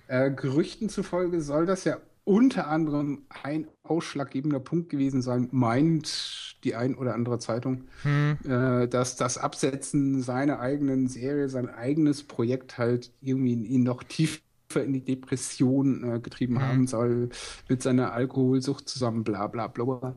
Äh, 0.07 0.31
Gerüchten 0.31 0.89
zufolge 0.89 1.41
soll 1.41 1.65
das 1.65 1.83
ja 1.83 1.97
unter 2.31 2.67
anderem 2.67 3.25
ein 3.43 3.67
ausschlaggebender 3.83 4.59
Punkt 4.59 4.89
gewesen 4.89 5.21
sein, 5.21 5.49
meint 5.51 6.57
die 6.63 6.75
ein 6.75 6.95
oder 6.95 7.13
andere 7.15 7.39
Zeitung, 7.39 7.85
Hm, 8.03 8.37
äh, 8.43 8.87
dass 8.87 9.15
das 9.17 9.37
Absetzen 9.37 10.21
seiner 10.23 10.59
eigenen 10.59 11.07
Serie, 11.07 11.49
sein 11.49 11.69
eigenes 11.69 12.23
Projekt 12.23 12.77
halt 12.77 13.13
irgendwie 13.21 13.53
ihn 13.53 13.83
noch 13.83 14.03
tiefer 14.03 14.41
in 14.75 14.93
die 14.93 15.03
Depression 15.03 16.03
äh, 16.03 16.19
getrieben 16.21 16.59
Mhm. 16.59 16.61
haben 16.61 16.87
soll, 16.87 17.29
mit 17.69 17.83
seiner 17.83 18.13
Alkoholsucht 18.13 18.87
zusammen, 18.89 19.23
bla 19.23 19.47
bla 19.47 19.67
bla. 19.67 20.15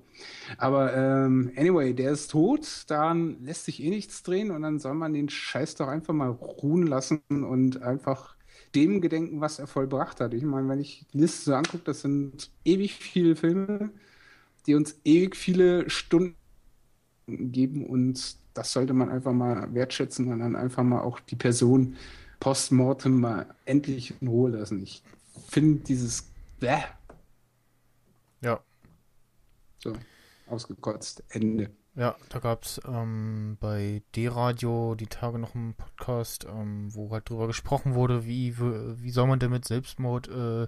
Aber 0.58 0.94
ähm, 0.94 1.52
anyway, 1.56 1.94
der 1.94 2.12
ist 2.12 2.30
tot, 2.30 2.84
daran 2.88 3.42
lässt 3.42 3.64
sich 3.64 3.82
eh 3.82 3.90
nichts 3.90 4.22
drehen 4.22 4.50
und 4.50 4.62
dann 4.62 4.78
soll 4.78 4.94
man 4.94 5.12
den 5.12 5.28
Scheiß 5.28 5.74
doch 5.76 5.88
einfach 5.88 6.14
mal 6.14 6.30
ruhen 6.30 6.86
lassen 6.86 7.20
und 7.30 7.82
einfach 7.82 8.33
dem 8.74 9.00
gedenken, 9.00 9.40
was 9.40 9.58
er 9.58 9.66
vollbracht 9.66 10.20
hat. 10.20 10.34
Ich 10.34 10.42
meine, 10.42 10.68
wenn 10.68 10.80
ich 10.80 11.06
die 11.12 11.18
Liste 11.18 11.44
so 11.44 11.54
angucke, 11.54 11.84
das 11.84 12.00
sind 12.02 12.50
ewig 12.64 12.94
viele 12.94 13.36
Filme, 13.36 13.90
die 14.66 14.74
uns 14.74 14.98
ewig 15.04 15.36
viele 15.36 15.88
Stunden 15.90 16.36
geben 17.26 17.86
und 17.86 18.36
das 18.54 18.72
sollte 18.72 18.92
man 18.92 19.10
einfach 19.10 19.32
mal 19.32 19.72
wertschätzen 19.74 20.30
und 20.32 20.40
dann 20.40 20.56
einfach 20.56 20.82
mal 20.82 21.00
auch 21.00 21.20
die 21.20 21.36
Person 21.36 21.96
postmortem 22.40 23.20
mal 23.20 23.46
endlich 23.64 24.14
in 24.20 24.28
Ruhe 24.28 24.50
lassen. 24.50 24.82
Ich 24.82 25.02
finde 25.48 25.80
dieses 25.80 26.28
Bäh, 26.60 26.82
ja. 28.42 28.60
so 29.78 29.94
ausgekotzt, 30.46 31.24
Ende. 31.30 31.70
Ja, 31.96 32.16
da 32.28 32.40
gab 32.40 32.64
es 32.64 32.80
ähm, 32.86 33.56
bei 33.60 34.02
D-Radio 34.16 34.96
die 34.96 35.06
Tage 35.06 35.38
noch 35.38 35.54
einen 35.54 35.74
Podcast, 35.74 36.44
ähm, 36.44 36.92
wo 36.92 37.10
halt 37.12 37.30
drüber 37.30 37.46
gesprochen 37.46 37.94
wurde, 37.94 38.26
wie, 38.26 38.58
wie 38.58 39.10
soll 39.10 39.28
man 39.28 39.38
denn 39.38 39.52
mit 39.52 39.64
Selbstmord 39.64 40.26
äh, 40.26 40.66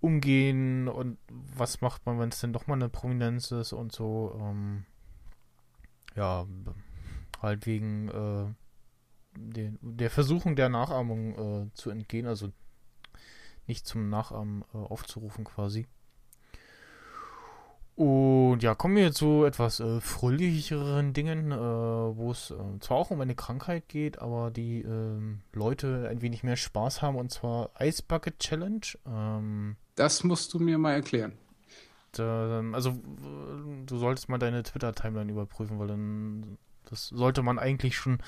umgehen 0.00 0.88
und 0.88 1.18
was 1.28 1.82
macht 1.82 2.06
man, 2.06 2.18
wenn 2.18 2.30
es 2.30 2.40
denn 2.40 2.54
doch 2.54 2.66
mal 2.66 2.74
eine 2.74 2.88
Prominenz 2.88 3.50
ist 3.50 3.74
und 3.74 3.92
so. 3.92 4.38
Ähm, 4.40 4.86
ja, 6.16 6.46
halt 7.42 7.66
wegen 7.66 8.08
äh, 8.08 8.46
der, 9.36 9.72
der 9.82 10.10
Versuchung 10.10 10.56
der 10.56 10.70
Nachahmung 10.70 11.66
äh, 11.66 11.74
zu 11.74 11.90
entgehen, 11.90 12.26
also 12.26 12.50
nicht 13.66 13.86
zum 13.86 14.08
Nachahmen 14.08 14.64
äh, 14.72 14.78
aufzurufen 14.78 15.44
quasi. 15.44 15.86
Und 17.96 18.60
ja, 18.62 18.74
kommen 18.74 18.96
wir 18.96 19.12
zu 19.12 19.44
etwas 19.44 19.78
äh, 19.78 20.00
fröhlicheren 20.00 21.12
Dingen, 21.12 21.52
äh, 21.52 21.56
wo 21.56 22.32
es 22.32 22.50
äh, 22.50 22.54
zwar 22.80 22.96
auch 22.96 23.10
um 23.12 23.20
eine 23.20 23.36
Krankheit 23.36 23.88
geht, 23.88 24.18
aber 24.20 24.50
die 24.50 24.82
ähm, 24.82 25.42
Leute 25.52 26.08
ein 26.10 26.20
wenig 26.20 26.42
mehr 26.42 26.56
Spaß 26.56 27.02
haben, 27.02 27.16
und 27.16 27.30
zwar 27.30 27.70
Ice 27.80 28.02
Bucket 28.06 28.40
Challenge. 28.40 28.80
Ähm, 29.06 29.76
Das 29.94 30.24
musst 30.24 30.52
du 30.54 30.58
mir 30.58 30.76
mal 30.76 30.92
erklären. 30.94 31.34
da, 32.12 32.62
also, 32.72 32.94
du 33.86 33.96
solltest 33.96 34.28
mal 34.28 34.38
deine 34.38 34.62
Twitter-Timeline 34.64 35.30
überprüfen, 35.30 35.78
weil 35.78 35.86
dann, 35.88 36.58
das 36.90 37.08
sollte 37.08 37.42
man 37.42 37.58
eigentlich 37.58 37.96
schon 37.96 38.18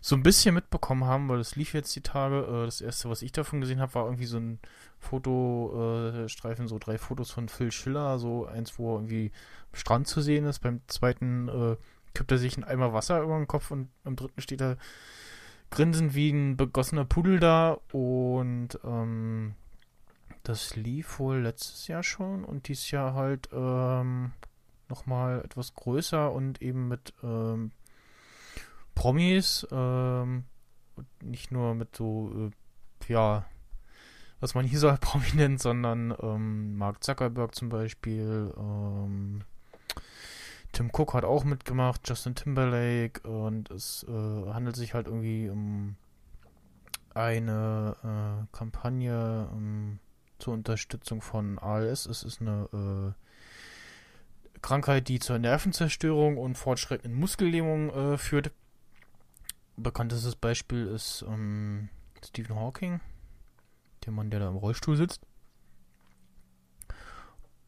so 0.00 0.14
ein 0.16 0.22
bisschen 0.22 0.54
mitbekommen 0.54 1.04
haben, 1.04 1.28
weil 1.28 1.38
das 1.38 1.56
lief 1.56 1.74
jetzt 1.74 1.94
die 1.96 2.00
Tage. 2.02 2.40
Äh, 2.40 2.66
das 2.66 2.80
erste, 2.80 3.10
was 3.10 3.22
ich 3.22 3.32
davon 3.32 3.60
gesehen 3.60 3.80
habe, 3.80 3.94
war 3.94 4.04
irgendwie 4.04 4.26
so 4.26 4.38
ein 4.38 4.58
Fotostreifen, 4.98 6.68
so 6.68 6.78
drei 6.78 6.98
Fotos 6.98 7.30
von 7.30 7.48
Phil 7.48 7.72
Schiller, 7.72 8.18
so 8.18 8.46
eins, 8.46 8.78
wo 8.78 8.92
er 8.92 8.98
irgendwie 8.98 9.32
am 9.72 9.78
Strand 9.78 10.08
zu 10.08 10.20
sehen 10.20 10.46
ist. 10.46 10.60
Beim 10.60 10.80
zweiten 10.86 11.48
äh, 11.48 11.76
kippt 12.14 12.32
er 12.32 12.38
sich 12.38 12.56
einen 12.56 12.64
Eimer 12.64 12.92
Wasser 12.92 13.20
über 13.20 13.36
den 13.36 13.48
Kopf 13.48 13.70
und 13.70 13.88
am 14.04 14.16
dritten 14.16 14.40
steht 14.40 14.60
er 14.60 14.78
grinsend 15.70 16.14
wie 16.14 16.30
ein 16.30 16.56
begossener 16.56 17.04
Pudel 17.04 17.40
da 17.40 17.78
und 17.92 18.78
ähm, 18.84 19.54
das 20.42 20.76
lief 20.76 21.18
wohl 21.18 21.38
letztes 21.38 21.88
Jahr 21.88 22.02
schon 22.02 22.44
und 22.44 22.68
dieses 22.68 22.90
Jahr 22.90 23.14
halt 23.14 23.48
ähm, 23.52 24.32
nochmal 24.88 25.42
etwas 25.44 25.74
größer 25.74 26.32
und 26.32 26.62
eben 26.62 26.88
mit 26.88 27.12
ähm, 27.22 27.72
Promis, 28.96 29.64
ähm, 29.70 30.44
nicht 31.22 31.52
nur 31.52 31.76
mit 31.76 31.94
so 31.94 32.32
äh, 32.34 32.50
ja, 33.08 33.44
was 34.40 34.54
man 34.54 34.64
hier 34.64 34.80
so 34.80 34.88
als 34.88 34.98
prominent, 35.00 35.60
sondern 35.60 36.12
ähm, 36.20 36.76
Mark 36.76 37.04
Zuckerberg 37.04 37.54
zum 37.54 37.68
Beispiel, 37.68 38.52
ähm, 38.58 39.42
Tim 40.72 40.90
Cook 40.92 41.14
hat 41.14 41.24
auch 41.24 41.44
mitgemacht, 41.44 42.02
Justin 42.08 42.34
Timberlake 42.34 43.20
und 43.28 43.70
es 43.70 44.04
äh, 44.08 44.52
handelt 44.52 44.76
sich 44.76 44.92
halt 44.92 45.06
irgendwie 45.06 45.48
um 45.48 45.96
eine 47.14 47.96
äh, 48.02 48.56
Kampagne 48.56 49.48
ähm, 49.52 50.00
zur 50.38 50.52
Unterstützung 50.54 51.22
von 51.22 51.58
ALS. 51.58 52.06
Es 52.06 52.22
ist 52.22 52.42
eine 52.42 53.14
äh, 54.54 54.60
Krankheit, 54.60 55.08
die 55.08 55.18
zur 55.18 55.38
Nervenzerstörung 55.38 56.36
und 56.36 56.58
fortschreitenden 56.58 57.18
Muskellähmung 57.18 57.90
äh, 57.90 58.18
führt. 58.18 58.50
Bekanntestes 59.76 60.36
Beispiel 60.36 60.86
ist 60.86 61.24
ähm, 61.28 61.88
Stephen 62.24 62.56
Hawking, 62.56 63.00
der 64.04 64.12
Mann, 64.12 64.30
der 64.30 64.40
da 64.40 64.48
im 64.48 64.56
Rollstuhl 64.56 64.96
sitzt. 64.96 65.20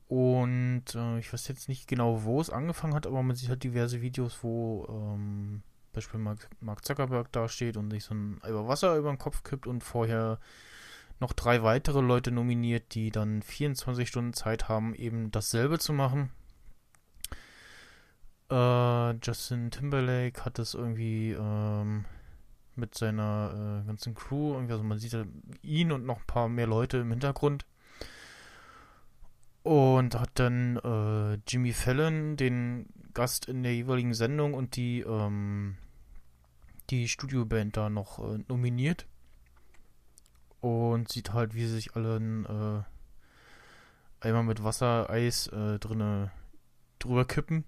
Und 0.08 0.84
äh, 0.94 1.18
ich 1.18 1.32
weiß 1.32 1.48
jetzt 1.48 1.68
nicht 1.68 1.86
genau, 1.86 2.24
wo 2.24 2.40
es 2.40 2.48
angefangen 2.48 2.94
hat, 2.94 3.06
aber 3.06 3.22
man 3.22 3.36
sieht 3.36 3.50
halt 3.50 3.62
diverse 3.62 4.00
Videos, 4.00 4.38
wo 4.42 4.86
ähm, 4.88 5.62
Beispiel 5.92 6.18
Mark, 6.18 6.48
Mark 6.60 6.84
Zuckerberg 6.84 7.30
dasteht 7.32 7.76
und 7.76 7.90
sich 7.90 8.04
so 8.04 8.14
ein 8.14 8.42
Eimer 8.42 8.66
Wasser 8.68 8.96
über 8.96 9.10
den 9.10 9.18
Kopf 9.18 9.42
kippt 9.42 9.66
und 9.66 9.84
vorher 9.84 10.38
noch 11.20 11.32
drei 11.32 11.62
weitere 11.62 12.00
Leute 12.00 12.30
nominiert, 12.30 12.94
die 12.94 13.10
dann 13.10 13.42
24 13.42 14.08
Stunden 14.08 14.32
Zeit 14.32 14.68
haben, 14.68 14.94
eben 14.94 15.30
dasselbe 15.30 15.78
zu 15.78 15.92
machen. 15.92 16.30
Äh, 18.50 19.12
Justin 19.22 19.70
Timberlake 19.70 20.44
hat 20.44 20.58
das 20.58 20.74
irgendwie 20.74 21.32
ähm, 21.32 22.06
mit 22.76 22.96
seiner 22.96 23.82
äh, 23.82 23.86
ganzen 23.86 24.14
Crew, 24.14 24.56
also 24.56 24.82
man 24.82 24.98
sieht 24.98 25.12
halt 25.12 25.28
ihn 25.62 25.92
und 25.92 26.06
noch 26.06 26.20
ein 26.20 26.26
paar 26.26 26.48
mehr 26.48 26.66
Leute 26.66 26.98
im 26.98 27.10
Hintergrund. 27.10 27.66
Und 29.64 30.18
hat 30.18 30.30
dann 30.34 30.76
äh, 30.78 31.38
Jimmy 31.46 31.72
Fallon, 31.72 32.36
den 32.36 32.86
Gast 33.12 33.46
in 33.46 33.62
der 33.62 33.74
jeweiligen 33.74 34.14
Sendung 34.14 34.54
und 34.54 34.76
die, 34.76 35.00
ähm, 35.00 35.76
die 36.88 37.08
Studioband 37.08 37.76
da 37.76 37.90
noch 37.90 38.18
äh, 38.18 38.38
nominiert. 38.48 39.06
Und 40.60 41.10
sieht 41.10 41.34
halt, 41.34 41.54
wie 41.54 41.66
sie 41.66 41.74
sich 41.74 41.96
alle 41.96 42.16
äh, 42.16 42.82
einmal 44.26 44.44
mit 44.44 44.64
Wasser, 44.64 45.10
Eis 45.10 45.48
äh, 45.48 45.78
drinne 45.78 46.30
drüber 46.98 47.26
kippen. 47.26 47.64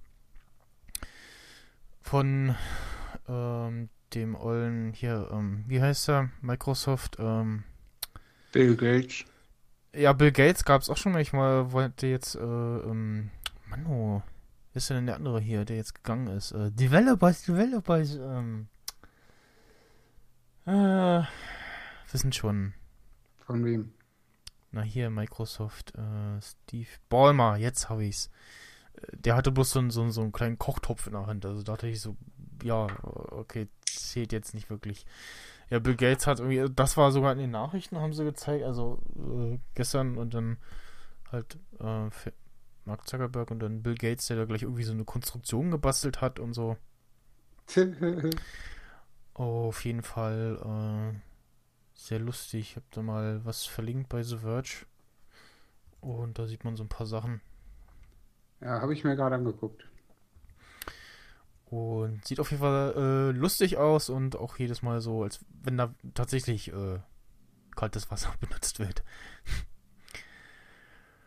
Von 2.00 2.54
ähm, 3.28 3.88
dem 4.14 4.34
ollen 4.34 4.92
hier, 4.92 5.28
ähm, 5.32 5.64
wie 5.68 5.80
heißt 5.80 6.08
er? 6.08 6.30
Microsoft, 6.40 7.16
ähm, 7.18 7.64
Bill 8.52 8.76
Gates. 8.76 9.24
ja, 9.94 10.12
Bill 10.12 10.32
Gates 10.32 10.64
gab 10.64 10.82
es 10.82 10.90
auch 10.90 10.96
schon 10.96 11.12
mal. 11.12 11.22
Ich 11.22 11.32
mal 11.32 11.72
wollte 11.72 12.06
jetzt, 12.06 12.34
äh, 12.34 12.40
ähm, 12.40 13.30
Mann, 13.66 13.86
oh, 13.86 14.22
wer 14.72 14.76
ist 14.78 14.90
denn 14.90 15.06
der 15.06 15.16
andere 15.16 15.40
hier, 15.40 15.64
der 15.64 15.76
jetzt 15.76 15.94
gegangen 15.94 16.26
ist? 16.28 16.52
Äh, 16.52 16.72
Developers, 16.72 17.42
Developers, 17.42 18.16
ähm, 18.16 18.66
äh, 20.66 21.22
wissen 22.10 22.32
schon. 22.32 22.74
Von 23.46 23.64
wem? 23.64 23.92
Na 24.72 24.82
hier, 24.82 25.10
Microsoft, 25.10 25.94
äh, 25.96 26.40
Steve 26.40 26.88
Ballmer, 27.08 27.56
jetzt 27.56 27.88
habe 27.88 28.04
ich's. 28.04 28.30
Der 29.12 29.34
hatte 29.36 29.50
bloß 29.52 29.70
so, 29.70 29.78
einen- 29.78 29.90
so, 29.90 30.02
einen- 30.02 30.10
so 30.12 30.20
einen 30.22 30.32
kleinen 30.32 30.58
Kochtopf 30.58 31.06
in 31.06 31.12
der 31.14 31.26
Hand. 31.26 31.44
Also 31.46 31.62
dachte 31.62 31.86
ich 31.88 32.00
so, 32.00 32.16
ja, 32.62 32.86
okay, 33.02 33.68
zählt 33.86 34.32
jetzt 34.32 34.54
nicht 34.54 34.70
wirklich. 34.70 35.06
Ja, 35.70 35.78
Bill 35.78 35.96
Gates 35.96 36.26
hat 36.26 36.40
irgendwie, 36.40 36.72
das 36.74 36.96
war 36.96 37.12
sogar 37.12 37.32
in 37.32 37.38
den 37.38 37.50
Nachrichten, 37.52 37.98
haben 37.98 38.12
sie 38.12 38.24
gezeigt, 38.24 38.64
also 38.64 39.00
äh, 39.16 39.58
gestern 39.74 40.18
und 40.18 40.34
dann 40.34 40.58
halt 41.30 41.58
äh, 41.78 42.10
Mark 42.84 43.06
Zuckerberg 43.08 43.50
und 43.52 43.60
dann 43.60 43.82
Bill 43.82 43.94
Gates, 43.94 44.26
der 44.26 44.36
da 44.36 44.44
gleich 44.46 44.62
irgendwie 44.62 44.82
so 44.82 44.92
eine 44.92 45.04
Konstruktion 45.04 45.70
gebastelt 45.70 46.20
hat 46.20 46.40
und 46.40 46.54
so. 46.54 46.76
Auf 49.34 49.84
jeden 49.84 50.02
Fall 50.02 51.12
äh, 51.14 51.18
sehr 51.94 52.18
lustig. 52.18 52.60
Ich 52.70 52.76
habe 52.76 52.86
da 52.90 53.02
mal 53.02 53.44
was 53.44 53.64
verlinkt 53.64 54.08
bei 54.08 54.22
The 54.22 54.38
Verge. 54.38 54.86
Und 56.00 56.38
da 56.38 56.46
sieht 56.46 56.64
man 56.64 56.76
so 56.76 56.82
ein 56.84 56.88
paar 56.88 57.06
Sachen. 57.06 57.40
Ja, 58.60 58.80
habe 58.80 58.92
ich 58.92 59.04
mir 59.04 59.16
gerade 59.16 59.36
angeguckt. 59.36 59.84
Und 61.66 62.24
sieht 62.26 62.40
auf 62.40 62.50
jeden 62.50 62.62
Fall 62.62 62.94
äh, 62.96 63.30
lustig 63.30 63.76
aus 63.76 64.10
und 64.10 64.36
auch 64.36 64.58
jedes 64.58 64.82
Mal 64.82 65.00
so, 65.00 65.22
als 65.22 65.44
wenn 65.62 65.76
da 65.76 65.94
tatsächlich 66.14 66.72
äh, 66.72 66.98
kaltes 67.76 68.10
Wasser 68.10 68.32
benutzt 68.40 68.80
wird. 68.80 69.04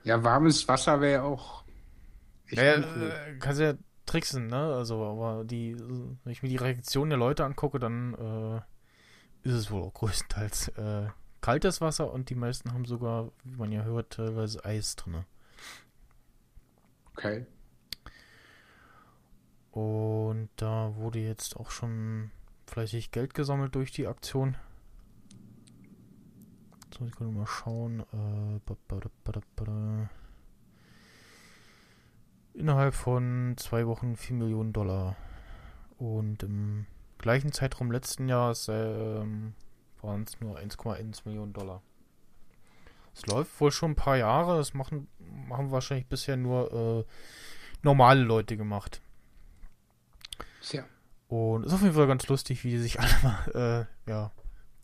Ja, 0.04 0.22
warmes 0.24 0.68
Wasser 0.68 1.00
wäre 1.00 1.24
auch. 1.24 1.64
Ja, 2.50 2.76
uncool. 2.76 3.10
äh, 3.10 3.38
kannst 3.40 3.62
ja 3.62 3.74
tricksen, 4.06 4.48
ne? 4.48 4.74
Also, 4.76 5.04
aber 5.04 5.46
die, 5.46 5.78
wenn 5.80 6.32
ich 6.32 6.44
mir 6.44 6.50
die 6.50 6.58
Reaktion 6.58 7.10
der 7.10 7.18
Leute 7.18 7.46
angucke, 7.46 7.80
dann 7.80 8.14
äh, 8.14 9.48
ist 9.48 9.56
es 9.56 9.72
wohl 9.72 9.82
auch 9.82 9.94
größtenteils 9.94 10.70
äh, 10.70 11.08
kaltes 11.40 11.82
Wasser 11.82 12.12
und 12.12 12.30
die 12.30 12.36
meisten 12.36 12.74
haben 12.74 12.86
sogar, 12.86 13.32
wie 13.44 13.56
man 13.56 13.72
ja 13.72 13.84
hört, 13.84 14.14
teilweise 14.14 14.64
Eis 14.66 14.96
drin. 14.96 15.26
Okay. 17.16 17.46
Und 19.72 20.50
da 20.56 20.96
wurde 20.96 21.20
jetzt 21.20 21.58
auch 21.58 21.72
schon 21.72 22.32
fleißig 22.68 23.12
Geld 23.12 23.34
gesammelt 23.34 23.76
durch 23.76 23.92
die 23.92 24.08
Aktion. 24.08 24.56
Muss 27.00 27.10
ich 27.10 27.16
gerade 27.16 27.32
mal 27.32 27.48
schauen. 27.48 28.02
Äh. 28.14 28.60
Innerhalb 32.54 32.94
von 32.94 33.56
zwei 33.58 33.88
Wochen 33.88 34.16
4 34.16 34.36
Millionen 34.38 34.74
Dollar. 34.74 35.16
Und 35.98 36.44
im 36.44 36.86
gleichen 37.18 37.52
Zeitraum 37.52 37.92
letzten 37.92 38.30
Jahres 38.30 38.68
ähm, 38.70 39.56
waren 40.02 40.24
es 40.24 40.40
nur 40.40 40.58
1,1 40.58 41.22
Millionen 41.26 41.54
Dollar. 41.54 41.82
Es 43.16 43.26
läuft 43.28 43.60
wohl 43.60 43.72
schon 43.72 43.92
ein 43.92 43.96
paar 43.96 44.18
Jahre. 44.18 44.58
Das 44.58 44.74
machen, 44.74 45.08
machen 45.48 45.72
wahrscheinlich 45.72 46.08
bisher 46.08 46.38
nur 46.38 47.06
äh, 47.08 47.12
normale 47.84 48.22
Leute 48.22 48.58
gemacht. 48.58 49.02
Tja. 50.62 50.86
Und 51.28 51.66
ist 51.66 51.74
auf 51.74 51.82
jeden 51.82 51.96
Fall 51.96 52.08
ganz 52.08 52.28
lustig, 52.28 52.64
wie 52.64 52.72
die 52.72 52.80
sich 52.80 53.00
alle 53.00 53.14
mal 53.24 53.88
äh, 54.08 54.10
ja, 54.10 54.32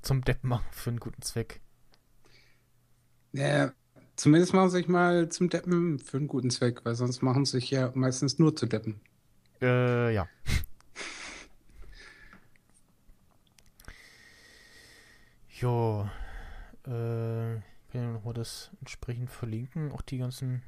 zum 0.01 0.23
Depp 0.23 0.43
machen 0.43 0.65
für 0.71 0.89
einen 0.89 0.99
guten 0.99 1.21
Zweck. 1.21 1.61
Ja, 3.31 3.71
zumindest 4.15 4.53
machen 4.53 4.69
sie 4.69 4.77
sich 4.77 4.87
mal 4.87 5.29
zum 5.29 5.49
Deppen 5.49 5.99
für 5.99 6.17
einen 6.17 6.27
guten 6.27 6.49
Zweck, 6.49 6.83
weil 6.83 6.95
sonst 6.95 7.21
machen 7.21 7.45
sie 7.45 7.59
sich 7.59 7.69
ja 7.69 7.91
meistens 7.93 8.39
nur 8.39 8.55
zu 8.55 8.65
Deppen. 8.65 9.01
Äh, 9.61 10.13
ja. 10.13 10.27
Jo. 15.61 16.09
Äh, 16.87 17.59
kann 17.89 18.01
ja 18.01 18.11
nochmal 18.11 18.33
das 18.33 18.71
entsprechend 18.79 19.29
verlinken. 19.29 19.91
Auch 19.91 20.01
die 20.01 20.17
ganzen 20.17 20.61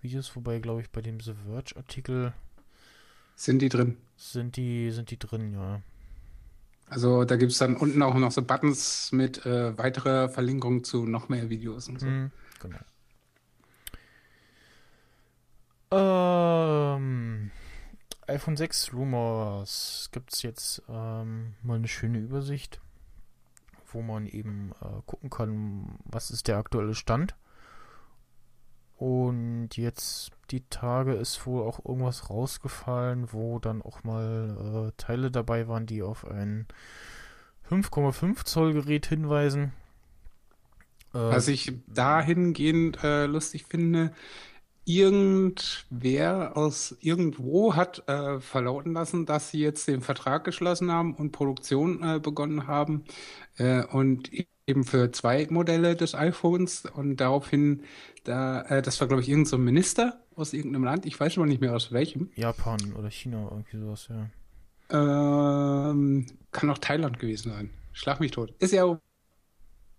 Videos, 0.00 0.34
wobei, 0.36 0.58
glaube 0.60 0.80
ich, 0.82 0.90
bei 0.90 1.00
dem 1.00 1.20
The 1.20 1.34
Verge-Artikel 1.46 2.32
Sind 3.36 3.60
die 3.62 3.68
drin? 3.68 3.96
sind 4.16 4.56
die, 4.56 4.90
sind 4.90 5.10
die 5.10 5.18
drin, 5.18 5.54
ja. 5.54 5.82
Also 6.88 7.24
da 7.24 7.36
gibt 7.36 7.52
es 7.52 7.58
dann 7.58 7.76
unten 7.76 8.02
auch 8.02 8.14
noch 8.14 8.30
so 8.30 8.42
Buttons 8.42 9.10
mit 9.12 9.44
äh, 9.46 9.76
weiterer 9.78 10.28
Verlinkung 10.28 10.84
zu 10.84 11.06
noch 11.06 11.28
mehr 11.28 11.48
Videos 11.50 11.88
und 11.88 11.98
so. 12.00 12.06
Hm, 12.06 12.30
genau. 12.60 12.78
Ähm, 15.90 17.50
iPhone 18.26 18.56
6 18.56 18.92
Rumors 18.92 20.10
gibt's 20.12 20.42
jetzt 20.42 20.82
ähm, 20.88 21.54
mal 21.62 21.76
eine 21.76 21.88
schöne 21.88 22.18
Übersicht, 22.18 22.80
wo 23.94 24.02
man 24.02 24.26
eben 24.26 24.72
äh, 24.82 25.02
gucken 25.06 25.30
kann, 25.30 25.98
was 26.04 26.30
ist 26.30 26.48
der 26.48 26.58
aktuelle 26.58 26.94
Stand. 26.94 27.34
Und 28.96 29.70
jetzt 29.76 30.30
die 30.50 30.62
Tage 30.68 31.14
ist 31.14 31.46
wohl 31.46 31.62
auch 31.62 31.84
irgendwas 31.84 32.30
rausgefallen, 32.30 33.32
wo 33.32 33.58
dann 33.58 33.82
auch 33.82 34.04
mal 34.04 34.90
äh, 34.90 34.92
Teile 34.96 35.30
dabei 35.30 35.68
waren, 35.68 35.86
die 35.86 36.02
auf 36.02 36.26
ein 36.26 36.66
5,5 37.68 38.44
Zoll 38.44 38.72
Gerät 38.72 39.06
hinweisen. 39.06 39.72
Äh, 41.12 41.18
Was 41.18 41.48
ich 41.48 41.72
dahingehend 41.86 43.02
äh, 43.02 43.26
lustig 43.26 43.64
finde, 43.66 44.12
irgendwer 44.84 46.56
aus 46.56 46.94
irgendwo 47.00 47.74
hat 47.74 48.06
äh, 48.06 48.38
verlauten 48.40 48.92
lassen, 48.92 49.24
dass 49.24 49.50
sie 49.50 49.60
jetzt 49.60 49.88
den 49.88 50.02
Vertrag 50.02 50.44
geschlossen 50.44 50.92
haben 50.92 51.14
und 51.14 51.32
Produktion 51.32 52.02
äh, 52.02 52.20
begonnen 52.20 52.66
haben 52.66 53.04
äh, 53.58 53.84
und 53.84 54.30
eben 54.66 54.84
für 54.84 55.12
zwei 55.12 55.46
Modelle 55.50 55.96
des 55.96 56.14
iPhones 56.14 56.86
und 56.86 57.16
daraufhin, 57.16 57.82
da, 58.24 58.62
äh, 58.62 58.82
das 58.82 59.00
war 59.00 59.08
glaube 59.08 59.22
ich 59.22 59.28
irgendein 59.28 59.50
so 59.50 59.58
Minister 59.58 60.20
aus 60.34 60.52
irgendeinem 60.52 60.84
Land, 60.84 61.06
ich 61.06 61.18
weiß 61.18 61.34
schon 61.34 61.42
mal 61.42 61.48
nicht 61.48 61.60
mehr 61.60 61.74
aus 61.74 61.92
welchem, 61.92 62.30
Japan 62.34 62.94
oder 62.94 63.10
China, 63.10 63.48
irgendwie 63.50 63.78
sowas, 63.78 64.08
ja. 64.10 65.90
ähm, 65.90 66.26
kann 66.52 66.70
auch 66.70 66.78
Thailand 66.78 67.18
gewesen 67.18 67.52
sein. 67.52 67.70
Schlag 67.92 68.18
mich 68.18 68.32
tot. 68.32 68.52
Ist 68.58 68.72
ja 68.72 68.84
auch 68.84 68.98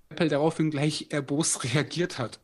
Apple 0.09 0.27
daraufhin 0.27 0.69
gleich 0.69 1.07
erbost 1.11 1.63
reagiert 1.73 2.19
hat. 2.19 2.39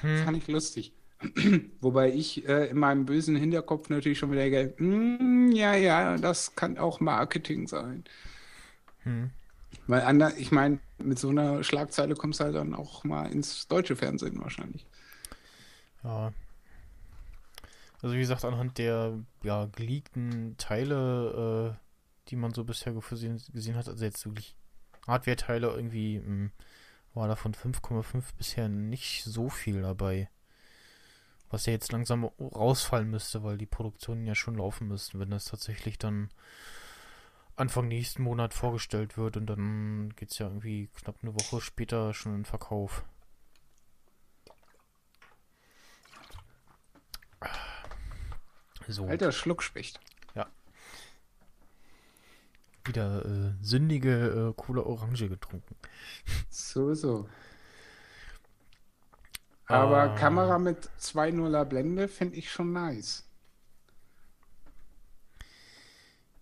Fand 0.00 0.36
ich 0.36 0.46
lustig. 0.46 0.92
Wobei 1.80 2.12
ich 2.12 2.46
äh, 2.46 2.66
in 2.68 2.78
meinem 2.78 3.06
bösen 3.06 3.34
Hinterkopf 3.36 3.88
natürlich 3.88 4.18
schon 4.18 4.30
wieder 4.30 4.48
denke, 4.48 4.82
"Mm, 4.82 5.52
ja, 5.52 5.74
ja, 5.74 6.16
das 6.18 6.54
kann 6.54 6.76
auch 6.76 7.00
Marketing 7.00 7.66
sein. 7.66 8.04
Weil 9.86 10.02
ander, 10.02 10.36
ich 10.36 10.50
meine, 10.50 10.78
mit 10.98 11.18
so 11.18 11.28
einer 11.28 11.62
Schlagzeile 11.62 12.14
kommst 12.14 12.40
du 12.40 12.44
halt 12.44 12.54
dann 12.54 12.74
auch 12.74 13.04
mal 13.04 13.30
ins 13.30 13.68
deutsche 13.68 13.96
Fernsehen 13.96 14.40
wahrscheinlich. 14.40 14.86
Ja. 16.02 16.32
Also 18.02 18.14
wie 18.14 18.20
gesagt, 18.20 18.44
anhand 18.44 18.78
der 18.78 19.18
ja, 19.42 19.66
geleakten 19.66 20.56
Teile, 20.58 21.76
äh, 21.76 22.28
die 22.28 22.36
man 22.36 22.52
so 22.52 22.64
bisher 22.64 22.92
gesehen, 22.92 23.42
gesehen 23.52 23.76
hat, 23.76 23.88
also 23.88 24.04
jetzt 24.04 24.24
wirklich 24.26 24.56
Hardware-Teile 25.06 25.68
irgendwie, 25.68 26.20
mh, 26.20 26.50
war 27.14 27.28
da 27.28 27.36
von 27.36 27.54
5,5 27.54 28.24
bisher 28.36 28.68
nicht 28.68 29.24
so 29.24 29.48
viel 29.48 29.82
dabei. 29.82 30.28
Was 31.50 31.66
ja 31.66 31.72
jetzt 31.72 31.92
langsam 31.92 32.24
rausfallen 32.24 33.08
müsste, 33.08 33.44
weil 33.44 33.58
die 33.58 33.66
Produktionen 33.66 34.26
ja 34.26 34.34
schon 34.34 34.56
laufen 34.56 34.88
müssten, 34.88 35.20
wenn 35.20 35.30
das 35.30 35.44
tatsächlich 35.44 35.98
dann 35.98 36.30
Anfang 37.56 37.88
nächsten 37.88 38.22
Monat 38.22 38.52
vorgestellt 38.54 39.16
wird 39.16 39.36
und 39.36 39.46
dann 39.46 40.12
geht's 40.16 40.38
ja 40.38 40.46
irgendwie 40.46 40.88
knapp 40.94 41.16
eine 41.22 41.34
Woche 41.34 41.60
später 41.60 42.12
schon 42.14 42.34
in 42.34 42.44
Verkauf. 42.44 43.04
So. 48.86 49.06
Alter 49.06 49.32
Schluckspecht. 49.32 50.00
wieder 52.86 53.24
äh, 53.24 53.64
sündige 53.64 54.50
äh, 54.50 54.52
coole 54.56 54.84
Orange 54.84 55.28
getrunken. 55.28 55.76
Sowieso. 56.50 57.28
Aber 59.66 60.02
Ah. 60.02 60.14
Kamera 60.14 60.58
mit 60.58 60.90
2.0er 61.00 61.64
Blende 61.64 62.08
finde 62.08 62.36
ich 62.36 62.50
schon 62.50 62.72
nice. 62.72 63.24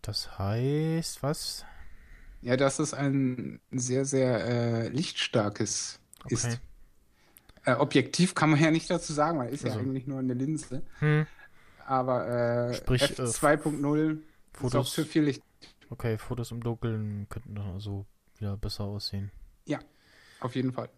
Das 0.03 0.39
heißt, 0.39 1.23
was? 1.23 1.65
Ja, 2.41 2.57
dass 2.57 2.79
es 2.79 2.93
ein 2.93 3.61
sehr, 3.71 4.05
sehr 4.05 4.45
äh, 4.45 4.89
lichtstarkes 4.89 5.99
Okay. 6.25 6.35
ist. 6.35 6.61
Äh, 7.65 7.75
objektiv 7.75 8.35
kann 8.35 8.51
man 8.51 8.61
ja 8.61 8.71
nicht 8.71 8.91
dazu 8.91 9.13
sagen, 9.13 9.39
weil 9.39 9.53
ist 9.53 9.65
Also. 9.65 9.79
ja 9.79 9.83
eigentlich 9.83 10.07
nur 10.07 10.19
eine 10.19 10.35
Linse. 10.35 10.83
Hm. 10.99 11.27
Aber 11.87 12.29
äh, 12.29 12.75
Sprich, 12.75 13.03
äh, 13.03 13.23
F2.0 13.23 14.13
ist 14.13 14.19
auch 14.19 14.59
Fotos, 14.61 14.93
für 14.95 15.05
viel 15.05 15.23
Licht. 15.25 15.43
okay, 15.91 16.19
Fotos 16.19 16.51
im 16.51 16.63
Dunkeln 16.63 17.27
könnten 17.29 17.55
dann 17.55 17.73
also 17.73 18.07
wieder 18.39 18.57
besser 18.57 18.85
aussehen. 18.85 19.31
Auf 20.41 20.57
jeden 20.57 20.73
Fall. 20.73 20.89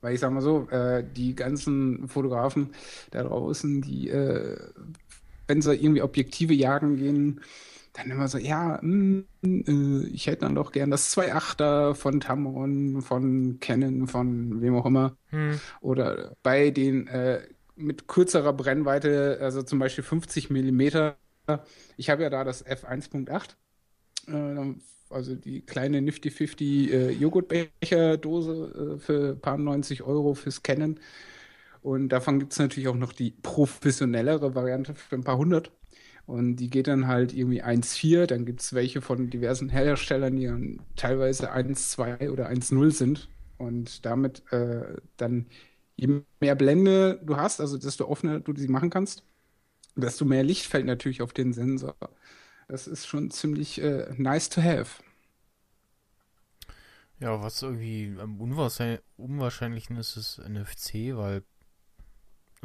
Weil 0.00 0.14
ich 0.14 0.20
sag 0.20 0.30
mal 0.30 0.40
so, 0.40 0.68
äh, 0.70 1.02
die 1.04 1.34
ganzen 1.34 2.06
Fotografen 2.06 2.72
da 3.10 3.24
draußen, 3.24 3.82
die, 3.82 4.08
äh, 4.08 4.56
wenn 5.46 5.62
sie 5.62 5.74
irgendwie 5.74 6.02
Objektive 6.02 6.54
jagen 6.54 6.96
gehen, 6.96 7.40
dann 7.92 8.10
immer 8.10 8.28
so, 8.28 8.38
ja, 8.38 8.78
mm, 8.82 9.24
äh, 9.42 10.06
ich 10.12 10.26
hätte 10.26 10.40
dann 10.40 10.54
doch 10.54 10.72
gern 10.72 10.90
das 10.90 11.16
2.8er 11.16 11.94
von 11.94 12.20
Tamron, 12.20 13.00
von 13.02 13.58
Canon, 13.60 14.06
von 14.06 14.60
wem 14.60 14.74
auch 14.74 14.86
immer. 14.86 15.16
Hm. 15.30 15.58
Oder 15.80 16.36
bei 16.42 16.70
den 16.70 17.06
äh, 17.08 17.40
mit 17.76 18.08
kürzerer 18.08 18.52
Brennweite, 18.52 19.38
also 19.40 19.62
zum 19.62 19.78
Beispiel 19.78 20.04
50 20.04 20.50
Millimeter. 20.50 21.16
Ich 21.96 22.10
habe 22.10 22.22
ja 22.22 22.30
da 22.30 22.44
das 22.44 22.66
F1.8. 22.66 23.56
Äh, 24.28 24.74
also 25.08 25.34
die 25.34 25.60
kleine 25.62 26.02
Nifty 26.02 26.30
50 26.30 26.92
äh, 26.92 27.10
Joghurtbecherdose 27.10 28.96
äh, 28.96 28.98
für 28.98 29.28
ein 29.30 29.40
paar 29.40 29.56
90 29.56 30.02
Euro 30.02 30.34
fürs 30.34 30.62
Canon. 30.62 30.98
Und 31.86 32.08
davon 32.08 32.40
gibt 32.40 32.50
es 32.50 32.58
natürlich 32.58 32.88
auch 32.88 32.96
noch 32.96 33.12
die 33.12 33.30
professionellere 33.30 34.56
Variante 34.56 34.96
für 34.96 35.14
ein 35.14 35.22
paar 35.22 35.38
hundert. 35.38 35.70
Und 36.26 36.56
die 36.56 36.68
geht 36.68 36.88
dann 36.88 37.06
halt 37.06 37.32
irgendwie 37.32 37.62
1,4. 37.62 38.26
Dann 38.26 38.44
gibt 38.44 38.60
es 38.60 38.72
welche 38.72 39.00
von 39.00 39.30
diversen 39.30 39.68
Herstellern, 39.68 40.34
die 40.34 40.46
dann 40.46 40.80
teilweise 40.96 41.52
1,2 41.54 42.30
oder 42.30 42.48
1,0 42.50 42.90
sind. 42.90 43.28
Und 43.58 44.04
damit 44.04 44.42
äh, 44.52 44.96
dann, 45.16 45.46
je 45.94 46.22
mehr 46.40 46.56
Blende 46.56 47.20
du 47.24 47.36
hast, 47.36 47.60
also 47.60 47.78
desto 47.78 48.08
offener 48.08 48.40
du 48.40 48.52
sie 48.56 48.66
machen 48.66 48.90
kannst, 48.90 49.22
desto 49.94 50.24
mehr 50.24 50.42
Licht 50.42 50.66
fällt 50.66 50.86
natürlich 50.86 51.22
auf 51.22 51.32
den 51.32 51.52
Sensor. 51.52 51.94
Das 52.66 52.88
ist 52.88 53.06
schon 53.06 53.30
ziemlich 53.30 53.80
äh, 53.80 54.12
nice 54.16 54.48
to 54.48 54.60
have. 54.60 55.04
Ja, 57.20 57.40
was 57.40 57.62
irgendwie 57.62 58.12
am 58.18 58.40
unwahrscheinlich, 58.40 59.02
unwahrscheinlichen 59.16 59.96
ist, 59.98 60.16
ist 60.16 60.38
NFC, 60.40 61.16
weil, 61.16 61.44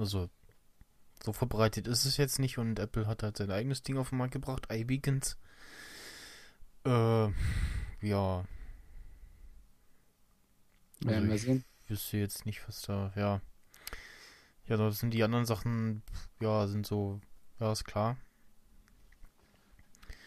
also, 0.01 0.29
so 1.23 1.33
verbreitet 1.33 1.87
ist 1.87 2.05
es 2.05 2.17
jetzt 2.17 2.39
nicht 2.39 2.57
und 2.57 2.79
Apple 2.79 3.07
hat 3.07 3.23
halt 3.23 3.37
sein 3.37 3.51
eigenes 3.51 3.83
Ding 3.83 3.97
auf 3.97 4.09
den 4.09 4.17
Markt 4.17 4.33
gebracht, 4.33 4.67
iBeacons. 4.71 5.37
Äh, 6.85 7.29
ja. 8.01 8.43
Werden 11.01 11.27
wir 11.27 11.35
ich 11.35 11.43
sehen. 11.43 11.63
wüsste 11.87 12.17
jetzt 12.17 12.45
nicht, 12.45 12.67
was 12.67 12.81
da, 12.81 13.13
ja. 13.15 13.41
Ja, 14.67 14.77
das 14.77 14.99
sind 14.99 15.13
die 15.13 15.23
anderen 15.23 15.45
Sachen, 15.45 16.01
ja, 16.39 16.67
sind 16.67 16.85
so, 16.85 17.19
ja, 17.59 17.71
ist 17.71 17.85
klar. 17.85 18.17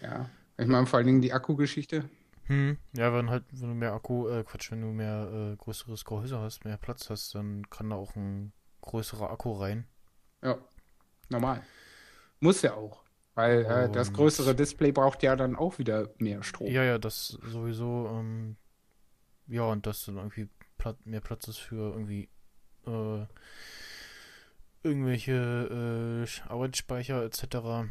Ja. 0.01 0.29
Ich 0.57 0.67
meine, 0.67 0.87
vor 0.87 0.99
allen 0.99 1.07
Dingen 1.07 1.21
die 1.23 1.33
Akkugeschichte. 1.33 2.09
Hm, 2.45 2.77
ja, 2.93 3.13
wenn 3.13 3.31
halt, 3.31 3.45
wenn 3.51 3.71
du 3.71 3.75
mehr 3.75 3.95
Akku, 3.95 4.29
äh, 4.29 4.45
Quatsch, 4.45 4.71
wenn 4.71 4.83
du 4.83 4.89
mehr 4.89 5.53
äh, 5.53 5.57
größeres 5.57 6.05
Gehäuse 6.05 6.39
hast, 6.39 6.65
mehr 6.65 6.77
Platz 6.77 7.11
hast, 7.11 7.35
dann 7.35 7.69
kann 7.71 7.91
da 7.91 7.97
auch 7.97 8.15
ein 8.15 8.53
größerer 8.85 9.31
Akku 9.31 9.53
rein. 9.53 9.87
Ja, 10.43 10.59
normal. 11.29 11.63
Muss 12.41 12.63
ja 12.63 12.75
auch. 12.75 13.03
Weil 13.35 13.65
äh, 13.65 13.91
das 13.91 14.13
größere 14.13 14.55
Display 14.55 14.93
braucht 14.93 15.23
ja 15.25 15.35
dann 15.35 15.57
auch 15.57 15.79
wieder 15.79 16.09
mehr 16.19 16.43
Strom. 16.45 16.69
Ja, 16.69 16.85
ja, 16.85 16.99
das 16.99 17.29
sowieso, 17.29 18.09
ähm, 18.13 18.57
ja, 19.49 19.63
und 19.65 19.87
dass 19.87 20.05
dann 20.05 20.19
irgendwie 20.19 20.49
mehr 21.05 21.21
Platz 21.21 21.49
ist 21.49 21.59
für 21.59 21.93
irgendwie, 21.93 22.29
äh, 22.87 23.27
irgendwelche, 24.85 26.27
äh, 26.27 26.49
Arbeitsspeicher 26.49 27.25
etc. 27.25 27.89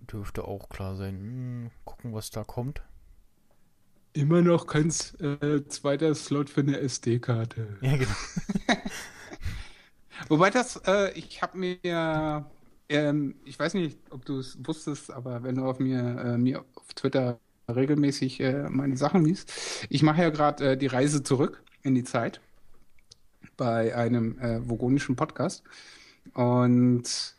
Dürfte 0.00 0.44
auch 0.44 0.68
klar 0.68 0.96
sein. 0.96 1.14
Hm, 1.14 1.70
gucken, 1.84 2.14
was 2.14 2.30
da 2.30 2.42
kommt. 2.42 2.82
Immer 4.14 4.42
noch 4.42 4.66
kein 4.66 4.88
äh, 5.20 5.64
zweiter 5.68 6.14
Slot 6.14 6.50
für 6.50 6.60
eine 6.60 6.78
SD-Karte. 6.78 7.78
Ja, 7.80 7.96
genau. 7.96 8.10
Wobei 10.28 10.50
das, 10.50 10.76
äh, 10.86 11.12
ich 11.18 11.40
habe 11.40 11.56
mir, 11.58 12.46
ähm, 12.88 13.36
ich 13.44 13.58
weiß 13.58 13.74
nicht, 13.74 13.98
ob 14.10 14.24
du 14.26 14.38
es 14.38 14.58
wusstest, 14.66 15.10
aber 15.10 15.42
wenn 15.42 15.54
du 15.56 15.64
auf 15.64 15.78
mir, 15.78 16.00
äh, 16.00 16.38
mir 16.38 16.64
auf 16.74 16.92
Twitter 16.94 17.40
regelmäßig 17.74 18.40
äh, 18.40 18.68
meine 18.68 18.96
Sachen 18.98 19.24
liest, 19.24 19.50
ich 19.88 20.02
mache 20.02 20.22
ja 20.22 20.30
gerade 20.30 20.72
äh, 20.72 20.76
die 20.76 20.88
Reise 20.88 21.22
zurück 21.22 21.62
in 21.82 21.94
die 21.94 22.04
Zeit 22.04 22.40
bei 23.56 23.94
einem 23.94 24.38
äh, 24.38 24.68
vogonischen 24.68 25.16
Podcast 25.16 25.62
und 26.34 27.34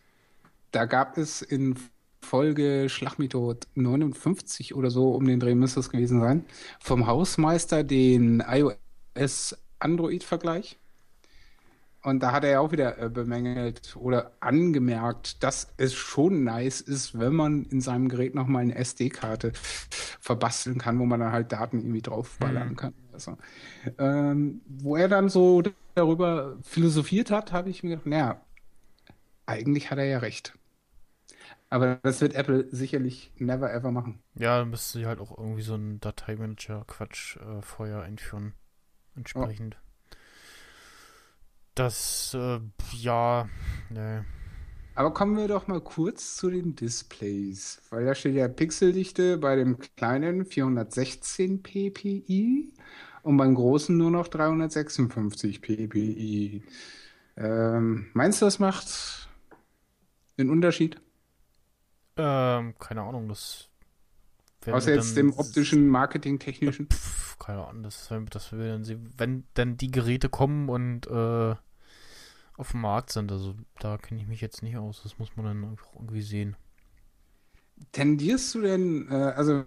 da 0.71 0.85
gab 0.85 1.17
es 1.17 1.41
in 1.41 1.77
Folge 2.23 2.87
Schlagmethod 2.89 3.67
59 3.75 4.75
oder 4.75 4.89
so, 4.91 5.11
um 5.11 5.25
den 5.25 5.39
Dreh 5.39 5.55
müsste 5.55 5.79
es 5.81 5.89
gewesen 5.89 6.19
sein, 6.21 6.45
vom 6.79 7.07
Hausmeister 7.07 7.83
den 7.83 8.41
iOS-Android-Vergleich. 8.47 10.77
Und 12.03 12.21
da 12.21 12.33
hat 12.33 12.43
er 12.43 12.51
ja 12.51 12.59
auch 12.59 12.73
wieder 12.73 12.99
äh, 12.99 13.09
bemängelt 13.09 13.95
oder 13.95 14.33
angemerkt, 14.41 15.41
dass 15.41 15.69
es 15.77 15.93
schon 15.93 16.43
nice 16.43 16.81
ist, 16.81 17.17
wenn 17.17 17.33
man 17.33 17.63
in 17.65 17.79
seinem 17.79 18.09
Gerät 18.09 18.35
nochmal 18.35 18.63
eine 18.63 18.75
SD-Karte 18.75 19.53
verbasteln 20.19 20.79
kann, 20.79 20.99
wo 20.99 21.05
man 21.05 21.21
dann 21.21 21.31
halt 21.31 21.53
Daten 21.53 21.79
irgendwie 21.79 22.01
draufballern 22.01 22.71
Mhm. 22.71 22.75
kann. 22.75 22.93
Also, 23.13 23.37
ähm, 23.99 24.61
wo 24.67 24.97
er 24.97 25.07
dann 25.07 25.29
so 25.29 25.63
darüber 25.95 26.57
philosophiert 26.63 27.31
hat, 27.31 27.53
habe 27.53 27.69
ich 27.69 27.83
mir 27.83 27.91
gedacht, 27.91 28.07
naja, 28.07 28.41
eigentlich 29.45 29.91
hat 29.91 29.97
er 29.99 30.05
ja 30.05 30.17
recht. 30.19 30.53
Aber 31.73 31.95
das 32.03 32.21
wird 32.21 32.35
Apple 32.35 32.67
sicherlich 32.69 33.31
never 33.39 33.73
ever 33.73 33.89
machen. 33.89 34.19
Ja, 34.35 34.59
dann 34.59 34.69
müsste 34.69 34.99
sie 34.99 35.07
halt 35.07 35.19
auch 35.19 35.35
irgendwie 35.35 35.63
so 35.63 35.73
einen 35.73 35.99
Dateimanager-Quatsch 35.99 37.37
äh, 37.37 37.63
vorher 37.63 38.03
einführen. 38.03 38.53
Entsprechend. 39.15 39.77
Das, 41.73 42.37
äh, 42.39 42.59
ja, 42.91 43.49
ne. 43.89 44.23
Aber 44.93 45.15
kommen 45.15 45.35
wir 45.35 45.47
doch 45.47 45.65
mal 45.65 45.81
kurz 45.81 46.35
zu 46.35 46.51
den 46.51 46.75
Displays, 46.75 47.81
weil 47.89 48.05
da 48.05 48.13
steht 48.13 48.35
ja 48.35 48.47
Pixeldichte 48.47 49.39
bei 49.39 49.55
dem 49.55 49.79
kleinen 49.79 50.45
416 50.45 51.63
ppi 51.63 52.71
und 53.23 53.37
beim 53.37 53.55
großen 53.55 53.97
nur 53.97 54.11
noch 54.11 54.27
356 54.27 55.59
ppi. 55.59 56.61
Ähm, 57.35 58.11
meinst 58.13 58.43
du, 58.43 58.45
das 58.45 58.59
macht 58.59 59.27
einen 60.37 60.51
Unterschied? 60.51 61.01
Ähm, 62.15 62.75
keine 62.77 63.01
Ahnung, 63.01 63.27
das 63.27 63.69
Außer 64.71 64.93
jetzt 64.93 65.17
dann 65.17 65.27
dem 65.27 65.33
optischen, 65.37 65.87
marketingtechnischen? 65.87 66.87
Pff, 66.89 67.37
keine 67.39 67.67
Ahnung, 67.67 67.83
das, 67.83 68.09
das 68.29 68.51
wir 68.51 68.67
dann 68.67 68.83
sehen, 68.83 69.11
wenn 69.17 69.43
denn 69.57 69.77
die 69.77 69.91
Geräte 69.91 70.29
kommen 70.29 70.69
und 70.69 71.07
äh, 71.07 71.55
auf 72.55 72.71
dem 72.71 72.81
Markt 72.81 73.11
sind. 73.11 73.31
Also 73.31 73.55
da 73.79 73.97
kenne 73.97 74.21
ich 74.21 74.27
mich 74.27 74.41
jetzt 74.41 74.63
nicht 74.63 74.77
aus. 74.77 75.01
Das 75.03 75.17
muss 75.19 75.35
man 75.35 75.45
dann 75.45 75.65
einfach 75.65 75.93
irgendwie 75.95 76.21
sehen. 76.21 76.55
Tendierst 77.91 78.53
du 78.55 78.61
denn, 78.61 79.07
äh, 79.09 79.15
also 79.15 79.65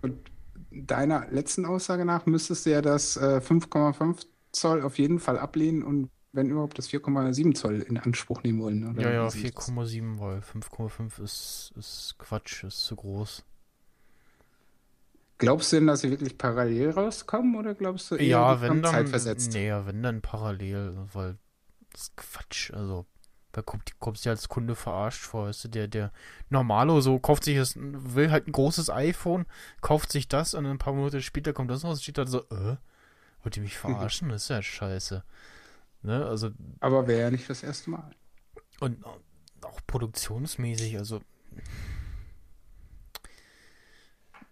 deiner 0.70 1.26
letzten 1.30 1.66
Aussage 1.66 2.04
nach, 2.04 2.26
müsstest 2.26 2.66
du 2.66 2.70
ja 2.70 2.82
das 2.82 3.16
äh, 3.16 3.40
5,5 3.42 4.26
Zoll 4.52 4.82
auf 4.82 4.98
jeden 4.98 5.18
Fall 5.18 5.38
ablehnen 5.38 5.82
und 5.82 6.10
wenn 6.32 6.50
überhaupt 6.50 6.78
das 6.78 6.88
4,7 6.90 7.54
Zoll 7.54 7.80
in 7.82 7.96
Anspruch 7.98 8.42
nehmen 8.42 8.60
wollen. 8.60 8.88
Oder 8.90 9.02
ja, 9.02 9.10
ja, 9.12 9.34
wie 9.34 9.38
sieht 9.38 9.56
das? 9.56 9.70
4,7, 9.70 10.18
weil 10.18 10.38
5,5 10.40 11.22
ist, 11.22 11.72
ist 11.76 12.14
Quatsch, 12.18 12.64
ist 12.64 12.84
zu 12.84 12.96
groß. 12.96 13.44
Glaubst 15.38 15.70
du 15.72 15.76
denn, 15.76 15.86
dass 15.86 16.00
sie 16.00 16.10
wirklich 16.10 16.38
parallel 16.38 16.90
rauskommen 16.90 17.56
oder 17.56 17.74
glaubst 17.74 18.10
du 18.10 18.14
eher, 18.16 18.26
Ja, 18.26 18.60
wenn 18.60 18.82
dann. 18.82 18.92
zeitversetzt? 18.92 19.52
Nee, 19.52 19.68
ja, 19.68 19.86
wenn 19.86 20.02
dann 20.02 20.22
parallel, 20.22 20.96
weil 21.12 21.36
das 21.92 22.02
ist 22.02 22.16
Quatsch. 22.16 22.72
Also, 22.72 23.04
da 23.52 23.60
kommt, 23.62 23.98
kommst 24.00 24.24
du 24.24 24.28
ja 24.30 24.32
als 24.32 24.48
Kunde 24.48 24.74
verarscht 24.74 25.22
vor. 25.22 25.46
Weißt 25.48 25.64
du, 25.64 25.68
der, 25.68 25.88
der 25.88 26.12
Normalo 26.48 27.00
so 27.02 27.18
kauft 27.18 27.44
sich 27.44 27.56
das, 27.56 27.74
will 27.76 28.30
halt 28.30 28.46
ein 28.48 28.52
großes 28.52 28.88
iPhone, 28.90 29.44
kauft 29.82 30.10
sich 30.10 30.26
das 30.28 30.54
und 30.54 30.64
ein 30.66 30.78
paar 30.78 30.94
Monate 30.94 31.20
später 31.20 31.52
kommt 31.52 31.70
das 31.70 31.84
raus, 31.84 32.02
steht 32.02 32.16
da 32.18 32.26
so, 32.26 32.40
äh, 32.50 32.76
wollt 33.42 33.56
ihr 33.56 33.62
mich 33.62 33.76
verarschen? 33.78 34.30
Das 34.30 34.44
ist 34.44 34.48
ja 34.48 34.62
scheiße. 34.62 35.22
Ne, 36.02 36.24
also, 36.24 36.50
Aber 36.80 37.06
wäre 37.08 37.22
ja 37.22 37.30
nicht 37.30 37.48
das 37.50 37.62
erste 37.62 37.90
Mal. 37.90 38.10
und 38.80 39.04
auch 39.04 39.80
produktionsmäßig, 39.86 40.98
also. 40.98 41.20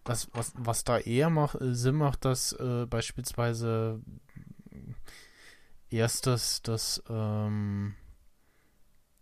Was, 0.04 0.28
was, 0.34 0.52
was 0.56 0.84
da 0.84 0.98
eher 0.98 1.30
macht, 1.30 1.56
Sinn 1.60 1.94
macht, 1.94 2.24
dass 2.26 2.52
äh, 2.52 2.84
beispielsweise 2.86 4.02
erst 5.88 6.26
das, 6.26 6.60
das, 6.62 7.02
ähm, 7.08 7.94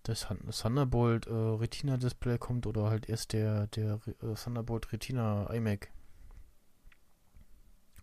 das 0.03 0.23
Thun- 0.27 0.51
Thunderbolt 0.51 1.29
äh, 1.29 1.33
Retina 1.33 1.99
Display 1.99 2.37
kommt 2.39 2.67
oder 2.67 2.91
halt 2.91 3.09
erst 3.09 3.33
der, 3.33 3.69
der 3.69 4.01
äh, 4.23 4.35
Thunderbolt 4.35 4.93
Retina 4.93 5.49
iMac. 5.55 5.93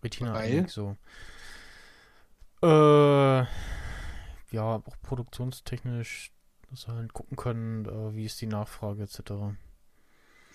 Retina 0.02 0.32
Weil? 0.32 0.52
iMac, 0.60 0.70
so. 0.70 0.96
Äh, 2.62 3.44
ja, 4.52 4.76
auch 4.76 4.96
produktionstechnisch, 5.02 6.32
dass 6.70 6.86
wir 6.88 6.94
halt 6.94 7.12
gucken 7.14 7.36
können, 7.36 7.86
äh, 7.86 8.14
wie 8.14 8.24
ist 8.26 8.40
die 8.40 8.46
Nachfrage 8.46 9.02
etc. 9.04 9.56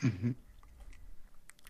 Mhm. 0.01 0.35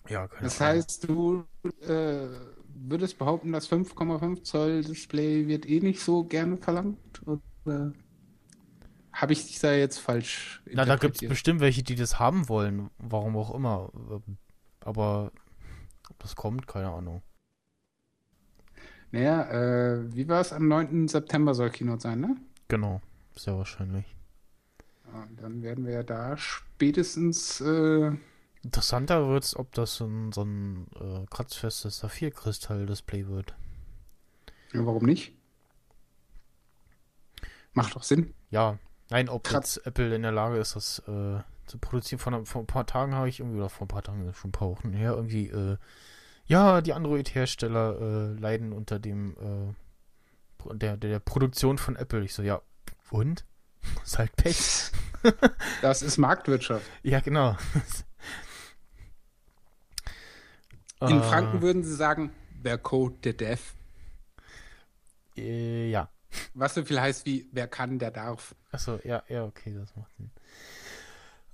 Ja, 0.07 0.27
keine 0.27 0.49
Das 0.49 0.61
Ahnung. 0.61 0.67
heißt, 0.77 1.07
du 1.09 1.45
äh, 1.81 2.27
würdest 2.73 3.17
behaupten, 3.17 3.51
das 3.51 3.67
5,5 3.67 4.43
Zoll 4.43 4.83
Display 4.83 5.47
wird 5.47 5.65
eh 5.67 5.79
nicht 5.79 6.01
so 6.01 6.23
gerne 6.23 6.57
verlangt? 6.57 7.21
Oder 7.25 7.93
habe 9.11 9.33
ich 9.33 9.45
dich 9.47 9.59
da 9.59 9.73
jetzt 9.73 9.99
falsch 9.99 10.61
Na, 10.71 10.85
da 10.85 10.97
gibt 10.97 11.15
es 11.15 11.23
bestimmt 11.23 11.61
welche, 11.61 11.83
die 11.83 11.95
das 11.95 12.19
haben 12.19 12.49
wollen, 12.49 12.89
warum 12.97 13.37
auch 13.37 13.53
immer. 13.53 13.91
Aber 14.81 15.31
ob 16.09 16.19
das 16.19 16.35
kommt, 16.35 16.67
keine 16.67 16.91
Ahnung. 16.91 17.23
Naja, 19.15 19.43
äh, 19.49 20.13
wie 20.13 20.27
war 20.27 20.41
es? 20.41 20.51
Am 20.51 20.67
9. 20.67 21.07
September 21.07 21.53
soll 21.55 21.69
Keynote 21.69 22.01
sein, 22.01 22.19
ne? 22.19 22.35
Genau, 22.67 22.99
sehr 23.33 23.57
wahrscheinlich. 23.57 24.13
Ja, 25.07 25.25
dann 25.37 25.61
werden 25.61 25.85
wir 25.85 25.93
ja 25.93 26.03
da 26.03 26.35
spätestens 26.35 27.61
äh, 27.61 28.11
Interessanter 28.61 29.29
wird's, 29.29 29.55
ob 29.55 29.71
das 29.71 29.95
so 29.95 30.05
ein, 30.05 30.33
so 30.33 30.41
ein 30.43 30.87
äh, 30.99 31.25
kratzfestes 31.29 31.99
Saphirkristall-Display 31.99 33.27
wird. 33.27 33.55
ja, 34.73 34.85
warum 34.85 35.05
nicht? 35.05 35.31
Macht 37.71 37.95
doch 37.95 38.03
Sinn. 38.03 38.33
Ja, 38.49 38.79
nein, 39.09 39.29
ob 39.29 39.47
Kratz- 39.47 39.77
jetzt 39.77 39.87
Apple 39.87 40.13
in 40.13 40.23
der 40.23 40.33
Lage 40.33 40.57
ist, 40.57 40.75
das 40.75 40.99
äh, 41.07 41.39
zu 41.67 41.77
produzieren. 41.79 42.19
Vor, 42.19 42.45
vor 42.45 42.63
ein 42.63 42.67
paar 42.67 42.85
Tagen 42.85 43.15
habe 43.15 43.29
ich 43.29 43.39
irgendwie, 43.39 43.59
oder 43.59 43.69
vor 43.69 43.85
ein 43.85 43.89
paar 43.89 44.03
Tagen, 44.03 44.33
schon 44.33 44.49
ein 44.49 44.51
paar 44.51 44.69
Wochen 44.71 44.91
her, 44.91 45.13
irgendwie, 45.13 45.47
äh, 45.47 45.77
ja, 46.47 46.81
die 46.81 46.93
Android-Hersteller 46.93 47.99
äh, 47.99 48.39
leiden 48.39 48.73
unter 48.73 48.99
dem, 48.99 49.35
äh, 49.39 50.75
der, 50.75 50.97
der, 50.97 51.19
Produktion 51.19 51.77
von 51.77 51.95
Apple. 51.95 52.23
Ich 52.23 52.33
so, 52.33 52.41
ja, 52.43 52.61
und? 53.09 53.45
ist 54.03 54.17
halt 54.17 54.35
Pech. 54.35 54.91
Das 55.81 56.03
ist 56.03 56.19
Marktwirtschaft. 56.19 56.85
ja, 57.01 57.19
genau. 57.19 57.57
In 61.01 61.19
Äh, 61.19 61.23
Franken 61.23 61.61
würden 61.63 61.83
sie 61.83 61.95
sagen, 61.95 62.31
wer 62.61 62.77
Code, 62.77 63.15
der 63.23 63.33
Dev. 63.33 63.73
Äh, 65.35 65.89
ja. 65.89 66.09
Was 66.53 66.75
so 66.75 66.83
viel 66.83 66.99
heißt 66.99 67.25
wie, 67.25 67.49
wer 67.51 67.67
kann, 67.67 67.99
der 67.99 68.11
darf. 68.11 68.55
Achso, 68.71 68.99
ja, 69.03 69.23
ja, 69.29 69.45
okay, 69.45 69.73
das 69.73 69.95
macht 69.95 70.15
Sinn. 70.17 70.31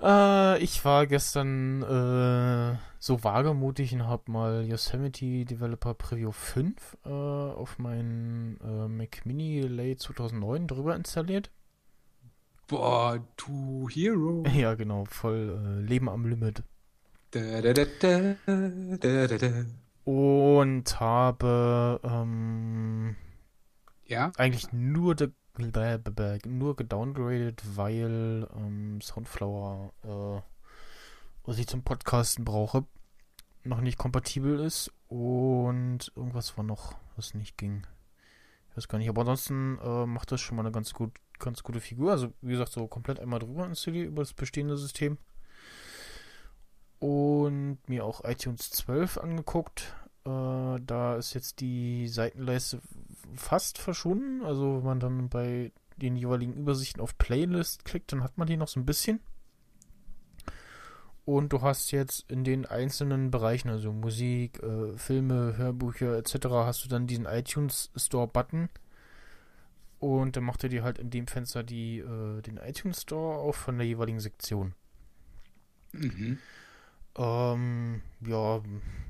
Äh, 0.02 0.60
ich 0.64 0.84
war 0.84 1.06
gestern 1.06 1.84
äh, 1.84 2.78
so 3.00 3.24
wagemutig 3.24 3.94
und 3.94 4.08
habe 4.08 4.32
mal 4.32 4.66
Yosemite 4.66 5.46
Developer 5.46 5.94
Preview 5.94 6.32
5 6.32 6.98
äh, 7.06 7.10
auf 7.10 7.78
meinen 7.78 8.60
äh, 8.64 8.88
Mac 8.88 9.26
Mini 9.26 9.62
Late 9.62 9.98
2009 9.98 10.68
drüber 10.68 10.96
installiert. 10.96 11.52
Boah, 12.68 13.20
du 13.38 13.88
Hero. 13.90 14.44
Ja, 14.56 14.76
genau, 14.76 15.06
voll 15.06 15.60
äh, 15.64 15.88
Leben 15.88 16.10
am 16.10 16.26
Limit. 16.26 16.64
Da, 17.32 17.62
da, 17.62 17.74
da. 17.74 18.36
Und 20.04 21.00
habe 21.00 22.00
ähm, 22.04 23.16
Ja, 24.06 24.32
eigentlich 24.38 24.74
nur, 24.74 25.16
de, 25.16 25.30
nur 25.58 26.76
gedowngradet, 26.76 27.62
weil 27.76 28.48
ähm, 28.56 29.02
Soundflower, 29.02 29.94
äh, 30.04 30.42
was 31.46 31.58
ich 31.58 31.68
zum 31.68 31.84
Podcasten 31.84 32.46
brauche, 32.46 32.86
noch 33.64 33.82
nicht 33.82 33.98
kompatibel 33.98 34.60
ist 34.60 34.92
und 35.08 36.12
irgendwas 36.16 36.58
war 36.58 36.64
noch, 36.64 36.96
was 37.16 37.34
nicht 37.34 37.58
ging. 37.58 37.86
Ich 38.70 38.78
weiß 38.78 38.88
gar 38.88 38.98
nicht, 38.98 39.10
aber 39.10 39.22
ansonsten 39.22 39.78
äh, 39.80 40.06
macht 40.06 40.32
das 40.32 40.40
schon 40.40 40.56
mal 40.56 40.64
eine 40.64 40.72
ganz 40.72 40.94
gut, 40.94 41.12
ganz 41.40 41.62
gute 41.62 41.82
Figur. 41.82 42.12
Also 42.12 42.34
wie 42.42 42.52
gesagt, 42.52 42.72
so 42.72 42.88
komplett 42.88 43.20
einmal 43.20 43.40
drüber 43.40 43.66
installiert 43.66 44.08
über 44.08 44.22
das 44.22 44.34
bestehende 44.34 44.78
System. 44.78 45.18
Und 47.00 47.80
mir 47.88 48.06
auch 48.06 48.24
iTunes 48.24 48.70
12 48.70 49.18
angeguckt. 49.18 49.94
Äh, 50.24 50.80
da 50.86 51.16
ist 51.18 51.34
jetzt 51.34 51.60
die 51.60 52.08
Seitenleiste 52.08 52.80
fast 53.36 53.78
verschwunden. 53.78 54.44
Also 54.44 54.78
wenn 54.78 54.84
man 54.84 55.00
dann 55.00 55.30
bei 55.30 55.72
den 55.98 56.16
jeweiligen 56.16 56.54
Übersichten 56.54 57.02
auf 57.02 57.18
Playlist 57.18 57.86
klickt, 57.86 58.12
dann 58.12 58.24
hat 58.24 58.38
man 58.38 58.48
die 58.48 58.58
noch 58.58 58.68
so 58.68 58.80
ein 58.80 58.86
bisschen. 58.86 59.20
Und 61.24 61.54
du 61.54 61.62
hast 61.62 61.92
jetzt 61.92 62.30
in 62.32 62.44
den 62.44 62.66
einzelnen 62.66 63.30
Bereichen, 63.30 63.70
also 63.70 63.94
Musik, 63.94 64.62
äh, 64.64 64.98
Filme, 64.98 65.56
Hörbücher 65.56 66.18
etc., 66.18 66.48
hast 66.50 66.84
du 66.84 66.90
dann 66.90 67.08
diesen 67.08 67.26
iTunes 67.26 67.92
Store 67.96 68.28
Button. 68.28 68.70
Und 70.00 70.36
dann 70.36 70.44
macht 70.44 70.64
er 70.64 70.70
dir 70.70 70.84
halt 70.84 70.98
in 70.98 71.12
dem 71.12 71.28
Fenster 71.28 71.64
die, 71.64 72.00
äh, 72.00 72.42
den 72.42 72.58
iTunes 72.58 73.04
Store 73.04 73.38
auf 73.38 73.56
von 73.56 73.78
der 73.78 73.86
jeweiligen 73.86 74.20
Sektion. 74.20 74.74
mhm. 75.92 76.40
Ähm, 77.18 78.02
ja, 78.22 78.62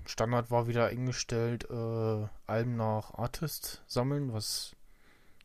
Standard 0.06 0.50
war 0.52 0.68
wieder 0.68 0.88
eingestellt, 0.88 1.68
äh, 1.70 2.28
Alben 2.48 2.76
nach 2.76 3.14
Artist 3.14 3.84
sammeln, 3.88 4.34
was 4.34 4.76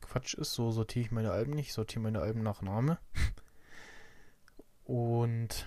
Quatsch 0.00 0.34
ist. 0.34 0.54
So 0.54 0.70
sortiere 0.70 1.04
ich 1.04 1.12
meine 1.12 1.32
Alben 1.32 1.52
nicht, 1.52 1.68
ich 1.68 1.74
sortiere 1.74 2.02
meine 2.02 2.20
Alben 2.20 2.42
nach 2.42 2.62
Name. 2.62 2.98
Und 4.84 5.66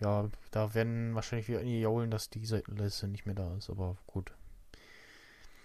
ja, 0.00 0.28
da 0.50 0.74
werden 0.74 1.14
wahrscheinlich 1.14 1.48
wieder 1.48 1.60
einige 1.60 1.78
jaulen, 1.80 2.10
dass 2.10 2.30
die 2.30 2.44
Seitenleiste 2.44 3.08
nicht 3.08 3.26
mehr 3.26 3.34
da 3.34 3.54
ist, 3.56 3.70
aber 3.70 3.96
gut. 4.06 4.32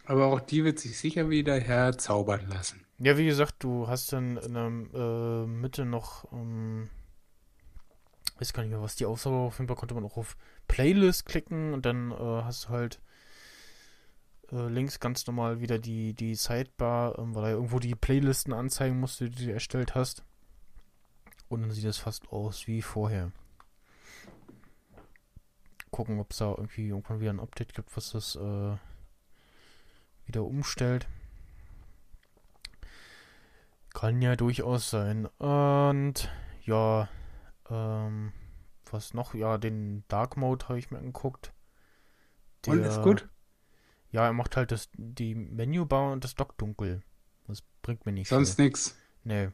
aber 0.05 0.27
auch 0.27 0.39
die 0.39 0.63
wird 0.63 0.79
sich 0.79 0.97
sicher 0.97 1.29
wieder 1.29 1.59
herzaubern 1.59 2.47
lassen. 2.47 2.85
Ja, 2.99 3.17
wie 3.17 3.25
gesagt, 3.25 3.55
du 3.59 3.87
hast 3.87 4.13
dann 4.13 4.37
in 4.37 4.53
der 4.53 4.65
äh, 4.65 5.47
Mitte 5.47 5.85
noch, 5.85 6.31
ähm, 6.31 6.89
weiß 8.39 8.53
gar 8.53 8.63
nicht 8.63 8.71
mehr, 8.71 8.81
was 8.81 8.95
die 8.95 9.05
Aussage 9.05 9.35
war. 9.35 9.43
Auf 9.43 9.57
jeden 9.57 9.67
Fall 9.67 9.77
konnte 9.77 9.95
man 9.95 10.05
auch 10.05 10.17
auf 10.17 10.37
Playlist 10.67 11.25
klicken 11.25 11.73
und 11.73 11.85
dann 11.85 12.11
äh, 12.11 12.15
hast 12.43 12.65
du 12.65 12.69
halt 12.69 13.01
äh, 14.51 14.67
links 14.67 14.99
ganz 14.99 15.25
normal 15.27 15.59
wieder 15.59 15.79
die, 15.79 16.13
die 16.13 16.35
Sidebar, 16.35 17.17
ähm, 17.19 17.35
weil 17.35 17.45
er 17.45 17.51
irgendwo 17.51 17.79
die 17.79 17.95
Playlisten 17.95 18.53
anzeigen 18.53 18.99
musste, 18.99 19.29
die 19.29 19.45
du 19.45 19.53
erstellt 19.53 19.95
hast. 19.95 20.23
Und 21.49 21.61
dann 21.61 21.71
sieht 21.71 21.85
es 21.85 21.97
fast 21.97 22.29
aus 22.29 22.67
wie 22.67 22.81
vorher. 22.81 23.31
Gucken, 25.91 26.19
ob 26.19 26.31
es 26.31 26.37
da 26.37 26.49
irgendwie 26.49 26.89
irgendwann 26.89 27.19
wieder 27.19 27.31
ein 27.31 27.39
Update 27.39 27.73
gibt, 27.73 27.95
was 27.95 28.11
das 28.11 28.35
äh, 28.35 28.75
wieder 30.25 30.43
umstellt. 30.43 31.07
Kann 33.93 34.21
ja 34.21 34.35
durchaus 34.35 34.89
sein. 34.89 35.25
Und 35.37 36.29
ja, 36.63 37.09
ähm, 37.69 38.33
was 38.91 39.13
noch? 39.13 39.33
Ja, 39.33 39.57
den 39.57 40.03
Dark 40.07 40.37
Mode 40.37 40.67
habe 40.69 40.79
ich 40.79 40.91
mir 40.91 40.99
angeguckt. 40.99 41.53
Und 42.65 42.79
ist 42.79 43.01
gut? 43.01 43.29
Ja, 44.11 44.25
er 44.25 44.33
macht 44.33 44.57
halt 44.57 44.71
das, 44.71 44.89
die 44.93 45.35
Menübar 45.35 46.11
und 46.11 46.23
das 46.23 46.35
Dock 46.35 46.57
dunkel. 46.57 47.01
Das 47.47 47.61
bringt 47.81 48.05
mir 48.05 48.11
nicht 48.11 48.29
Sonst 48.29 48.59
nix. 48.59 48.95
Nee. 49.23 49.49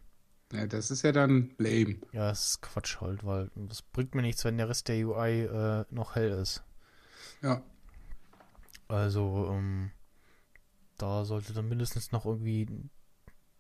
Ja, 0.52 0.68
das 0.68 0.92
ist 0.92 1.02
ja 1.02 1.12
dann 1.12 1.56
lame. 1.58 1.98
Ja, 2.12 2.30
das 2.30 2.50
ist 2.50 2.62
Quatsch 2.62 3.02
halt, 3.02 3.24
weil 3.26 3.50
das 3.56 3.82
bringt 3.82 4.14
mir 4.14 4.22
nichts, 4.22 4.46
wenn 4.46 4.58
der 4.58 4.70
Rest 4.70 4.88
der 4.88 5.08
UI 5.08 5.42
äh, 5.42 5.86
noch 5.90 6.16
hell 6.16 6.30
ist. 6.30 6.64
Ja. 7.42 7.64
Also, 8.88 9.50
ähm, 9.52 9.92
da 10.98 11.26
sollte 11.26 11.54
dann 11.54 11.70
mindestens 11.70 12.12
noch 12.12 12.26
irgendwie 12.26 12.68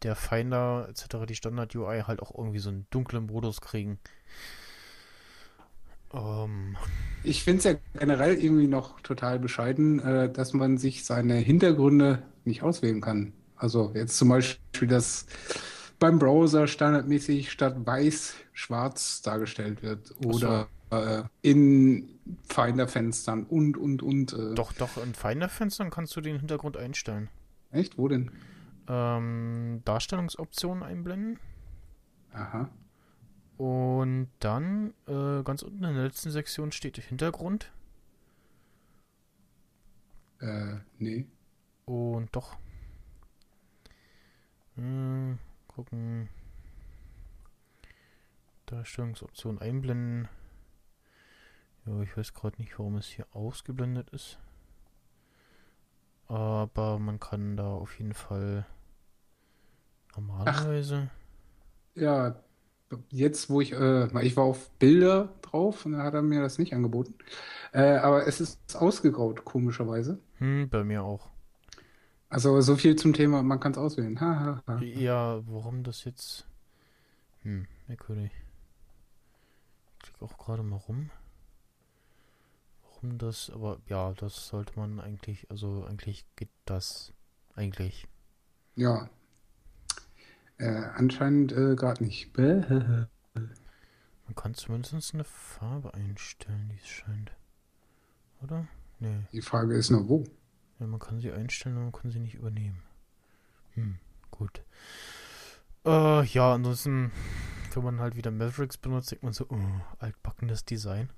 der 0.03 0.15
Finder 0.15 0.87
etc., 0.89 1.25
die 1.27 1.35
Standard-UI 1.35 2.01
halt 2.01 2.21
auch 2.21 2.37
irgendwie 2.37 2.59
so 2.59 2.69
einen 2.69 2.87
dunklen 2.89 3.25
Modus 3.27 3.61
kriegen. 3.61 3.99
Ähm, 6.13 6.77
Ich 7.23 7.43
finde 7.43 7.57
es 7.59 7.63
ja 7.63 7.73
generell 7.99 8.35
irgendwie 8.35 8.67
noch 8.67 8.99
total 9.01 9.39
bescheiden, 9.39 9.99
äh, 9.99 10.31
dass 10.31 10.53
man 10.53 10.77
sich 10.77 11.05
seine 11.05 11.35
Hintergründe 11.35 12.23
nicht 12.45 12.63
auswählen 12.63 13.01
kann. 13.01 13.33
Also 13.55 13.91
jetzt 13.95 14.17
zum 14.17 14.29
Beispiel, 14.29 14.87
dass 14.87 15.25
beim 15.99 16.19
Browser 16.19 16.67
standardmäßig 16.67 17.51
statt 17.51 17.75
weiß 17.85 18.35
schwarz 18.51 19.21
dargestellt 19.21 19.81
wird 19.81 20.13
oder 20.25 20.67
äh, 20.91 21.23
in 21.41 22.19
Finder-Fenstern 22.49 23.43
und, 23.43 23.77
und, 23.77 24.03
und. 24.03 24.33
Äh, 24.33 24.53
doch, 24.53 24.73
doch, 24.73 24.97
in 25.03 25.13
Finder-Fenstern 25.13 25.89
kannst 25.89 26.15
du 26.15 26.21
den 26.21 26.37
Hintergrund 26.37 26.77
einstellen. 26.77 27.29
Echt? 27.71 27.97
Wo 27.97 28.07
denn? 28.07 28.31
Ähm, 28.88 29.82
Darstellungsoptionen 29.86 30.84
einblenden. 30.84 31.39
Aha. 32.34 32.69
Und 33.58 34.30
dann 34.39 34.93
äh, 35.08 35.43
ganz 35.43 35.62
unten 35.62 35.84
in 35.84 35.93
der 35.93 36.04
letzten 36.04 36.32
Sektion 36.32 36.72
steht 36.72 36.98
Hintergrund. 36.98 37.72
Äh, 40.39 40.78
nee. 40.98 41.28
Und 41.86 42.36
doch. 42.36 42.58
Hm, 44.76 45.38
gucken. 45.67 46.30
Darstellungsoption 48.65 49.60
einblenden. 49.60 50.28
Ja, 51.86 52.02
ich 52.02 52.17
weiß 52.17 52.34
gerade 52.34 52.62
nicht, 52.62 52.78
warum 52.80 52.96
es 52.96 53.08
hier 53.08 53.28
ausgeblendet 53.34 54.10
ist. 54.10 54.39
Aber 56.28 56.98
man 57.00 57.19
kann 57.19 57.56
da 57.58 57.67
auf 57.67 58.00
jeden 58.00 58.13
Fall 58.13 58.65
normalerweise. 60.15 61.10
Ja, 61.95 62.36
jetzt, 63.10 63.49
wo 63.49 63.62
ich, 63.62 63.73
äh, 63.73 64.26
ich 64.26 64.36
war 64.38 64.43
auf 64.43 64.69
Bilder 64.71 65.34
drauf 65.41 65.86
und 65.86 65.93
da 65.93 66.04
hat 66.04 66.13
er 66.13 66.21
mir 66.21 66.41
das 66.41 66.58
nicht 66.58 66.73
angeboten. 66.73 67.15
Äh, 67.71 67.97
aber 67.97 68.28
es 68.28 68.39
ist 68.39 68.76
ausgegraut, 68.76 69.45
komischerweise. 69.45 70.19
Hm, 70.38 70.69
bei 70.69 70.84
mir 70.84 71.04
auch. 71.04 71.30
Also 72.30 72.60
so 72.62 72.76
viel 72.76 72.95
zum 72.95 73.13
Thema, 73.13 73.43
man 73.43 73.60
kann 73.60 73.73
es 73.73 73.78
auswählen. 73.78 74.19
Ha, 74.19 74.39
ha, 74.39 74.63
ha. 74.67 74.82
Ja, 74.82 75.41
warum 75.47 75.84
das 75.84 76.04
jetzt. 76.04 76.47
Hm, 77.43 77.67
merkwürdig. 77.88 78.32
Ich 79.93 79.99
klicke 80.10 80.26
auch 80.26 80.38
gerade 80.38 80.63
mal 80.63 80.78
rum. 80.78 81.12
Warum 82.84 83.17
das, 83.17 83.52
aber 83.54 83.80
ja, 83.88 84.13
das 84.13 84.47
sollte 84.47 84.73
man 84.80 84.99
eigentlich, 84.99 85.49
also 85.52 85.86
eigentlich 85.88 86.26
geht 86.36 86.49
das 86.65 87.13
eigentlich. 87.56 88.08
Ja. 88.76 89.10
Äh, 90.63 90.89
anscheinend 90.95 91.52
äh, 91.52 91.76
gerade 91.76 92.02
nicht. 92.04 92.38
Man 92.38 93.10
kann 94.36 94.54
zumindest 94.54 95.13
eine 95.13 95.26
Farbe 95.26 95.93
einstellen, 95.93 96.69
die 96.71 96.78
es 96.78 96.88
scheint. 96.88 97.34
Oder? 98.41 98.65
Nee. 98.99 99.23
Die 99.34 99.41
Frage 99.41 99.76
ist 99.76 99.89
nur 99.89 100.08
wo. 100.08 100.23
Ja, 100.80 100.88
man 100.88 101.02
kann 101.02 101.19
sie 101.19 101.34
einstellen, 101.34 101.76
aber 101.76 101.84
man 101.84 101.91
kann 101.91 102.12
sie 102.12 102.19
nicht 102.19 102.36
übernehmen. 102.36 102.82
Hm, 103.73 103.97
gut. 104.32 104.63
Äh, 105.86 106.23
ja, 106.23 106.54
ansonsten, 106.54 107.12
wenn 107.73 107.84
man 107.84 107.99
halt 107.99 108.15
wieder 108.15 108.32
Mavericks 108.32 108.78
benutzt, 108.78 109.12
denkt 109.12 109.23
man 109.23 109.34
so, 109.34 109.45
oh, 109.49 109.60
altbackenes 109.99 110.63
Design. 110.63 111.10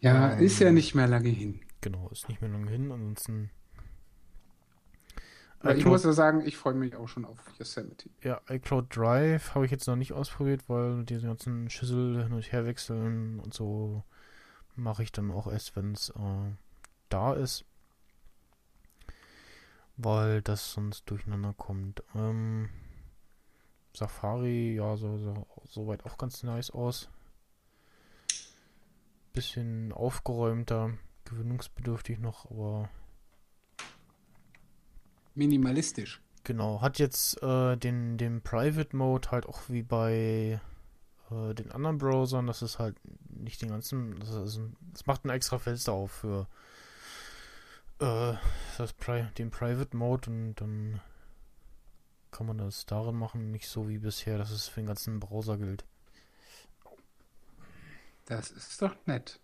Ja, 0.00 0.34
Ähm. 0.34 0.38
ist 0.38 0.60
ja 0.60 0.70
nicht 0.70 0.94
mehr 0.94 1.08
lange 1.08 1.30
hin. 1.30 1.60
Genau, 1.80 2.08
ist 2.10 2.28
nicht 2.28 2.40
mehr 2.40 2.50
lange 2.50 2.70
hin. 2.70 2.92
Ansonsten. 2.92 3.50
Aber 5.60 5.76
ich 5.76 5.84
muss 5.84 6.04
ja 6.04 6.12
sagen, 6.12 6.42
ich 6.46 6.56
freue 6.56 6.74
mich 6.74 6.94
auch 6.94 7.08
schon 7.08 7.24
auf 7.24 7.38
Yosemite. 7.58 8.08
ja, 8.22 8.40
iCloud 8.48 8.94
Drive 8.94 9.54
habe 9.54 9.64
ich 9.64 9.72
jetzt 9.72 9.88
noch 9.88 9.96
nicht 9.96 10.12
ausprobiert, 10.12 10.68
weil 10.68 11.04
diese 11.04 11.26
ganzen 11.26 11.68
Schüssel 11.68 12.22
hin 12.22 12.32
und 12.32 12.52
her 12.52 12.64
wechseln 12.64 13.40
und 13.40 13.52
so 13.52 14.04
mache 14.76 15.02
ich 15.02 15.10
dann 15.10 15.30
auch 15.32 15.48
erst, 15.48 15.74
wenn 15.74 15.92
es 15.92 16.10
äh, 16.10 16.52
da 17.08 17.34
ist. 17.34 17.64
Weil 19.96 20.42
das 20.42 20.72
sonst 20.72 21.10
durcheinander 21.10 21.54
kommt. 21.54 22.04
Ähm, 22.14 22.68
Safari, 23.92 24.76
ja, 24.76 24.96
so, 24.96 25.18
so, 25.18 25.46
soweit 25.68 26.06
auch 26.06 26.18
ganz 26.18 26.44
nice 26.44 26.70
aus. 26.70 27.08
Bisschen 29.32 29.92
aufgeräumter, 29.92 30.92
gewöhnungsbedürftig 31.24 32.20
noch, 32.20 32.48
aber 32.48 32.88
Minimalistisch. 35.38 36.20
Genau, 36.44 36.80
hat 36.80 36.98
jetzt 36.98 37.42
äh, 37.42 37.76
den, 37.76 38.18
den 38.18 38.42
Private 38.42 38.96
Mode 38.96 39.30
halt 39.30 39.46
auch 39.46 39.60
wie 39.68 39.82
bei 39.82 40.60
äh, 41.30 41.54
den 41.54 41.70
anderen 41.72 41.98
Browsern, 41.98 42.46
das 42.46 42.62
ist 42.62 42.78
halt 42.78 42.96
nicht 43.28 43.62
den 43.62 43.70
ganzen, 43.70 44.18
das, 44.18 44.30
ist 44.30 44.60
das 44.92 45.06
macht 45.06 45.24
ein 45.24 45.30
extra 45.30 45.58
Fenster 45.58 45.92
auf 45.92 46.10
für 46.10 46.48
äh, 48.00 48.34
das 48.78 48.92
Pri 48.94 49.26
den 49.38 49.50
Private 49.50 49.96
Mode 49.96 50.30
und 50.30 50.54
dann 50.56 51.00
kann 52.30 52.46
man 52.46 52.58
das 52.58 52.86
darin 52.86 53.16
machen, 53.16 53.50
nicht 53.50 53.68
so 53.68 53.88
wie 53.88 53.98
bisher, 53.98 54.38
dass 54.38 54.50
es 54.50 54.68
für 54.68 54.80
den 54.80 54.86
ganzen 54.86 55.20
Browser 55.20 55.56
gilt. 55.56 55.84
Das 58.26 58.50
ist 58.50 58.82
doch 58.82 58.94
nett. 59.06 59.40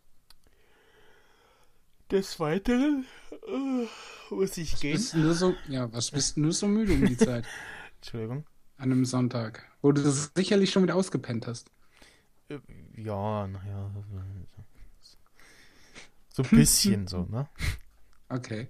Des 2.10 2.38
Weiteren 2.38 3.06
äh, 3.32 4.34
muss 4.34 4.56
ich 4.56 4.78
gehen. 4.80 4.92
Bist 4.92 5.14
nur 5.14 5.34
so, 5.34 5.54
ja, 5.68 5.92
was 5.92 6.10
bist 6.10 6.36
du 6.36 6.40
nur 6.42 6.52
so 6.52 6.68
müde 6.68 6.92
um 6.92 7.06
die 7.06 7.16
Zeit? 7.16 7.46
Entschuldigung. 7.96 8.44
An 8.76 8.92
einem 8.92 9.04
Sonntag. 9.04 9.64
Wo 9.80 9.92
du 9.92 10.02
sicherlich 10.10 10.70
schon 10.70 10.82
wieder 10.82 10.96
ausgepennt 10.96 11.46
hast. 11.46 11.70
Äh, 12.48 12.58
Ja, 12.96 13.46
naja. 13.46 13.90
So 16.28 16.42
ein 16.42 16.48
bisschen 16.50 17.06
so, 17.06 17.24
ne? 17.24 17.48
Okay. 18.28 18.68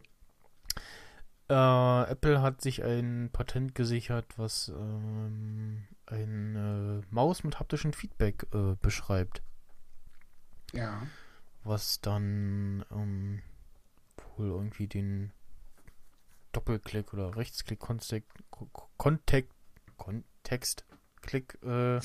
Äh, 1.49 2.11
Apple 2.11 2.43
hat 2.43 2.61
sich 2.61 2.83
ein 2.83 3.31
Patent 3.33 3.75
gesichert, 3.75 4.27
was 4.37 4.69
ähm, 4.69 5.85
eine 6.07 7.03
Maus 7.11 7.45
mit 7.45 7.61
haptischem 7.61 7.93
Feedback 7.93 8.47
äh, 8.53 8.75
beschreibt. 8.81 9.43
Ja. 10.73 11.07
Was 11.65 12.01
dann 12.01 12.85
ähm, 12.91 13.43
wohl 14.37 14.49
irgendwie 14.49 14.87
den 14.87 15.33
Doppelklick 16.53 17.13
oder 17.13 17.37
Rechtsklick 17.37 17.81
Kontext, 17.81 18.31
Kontext, 18.97 19.53
Kontextklick 19.97 21.59
äh, 21.63 21.97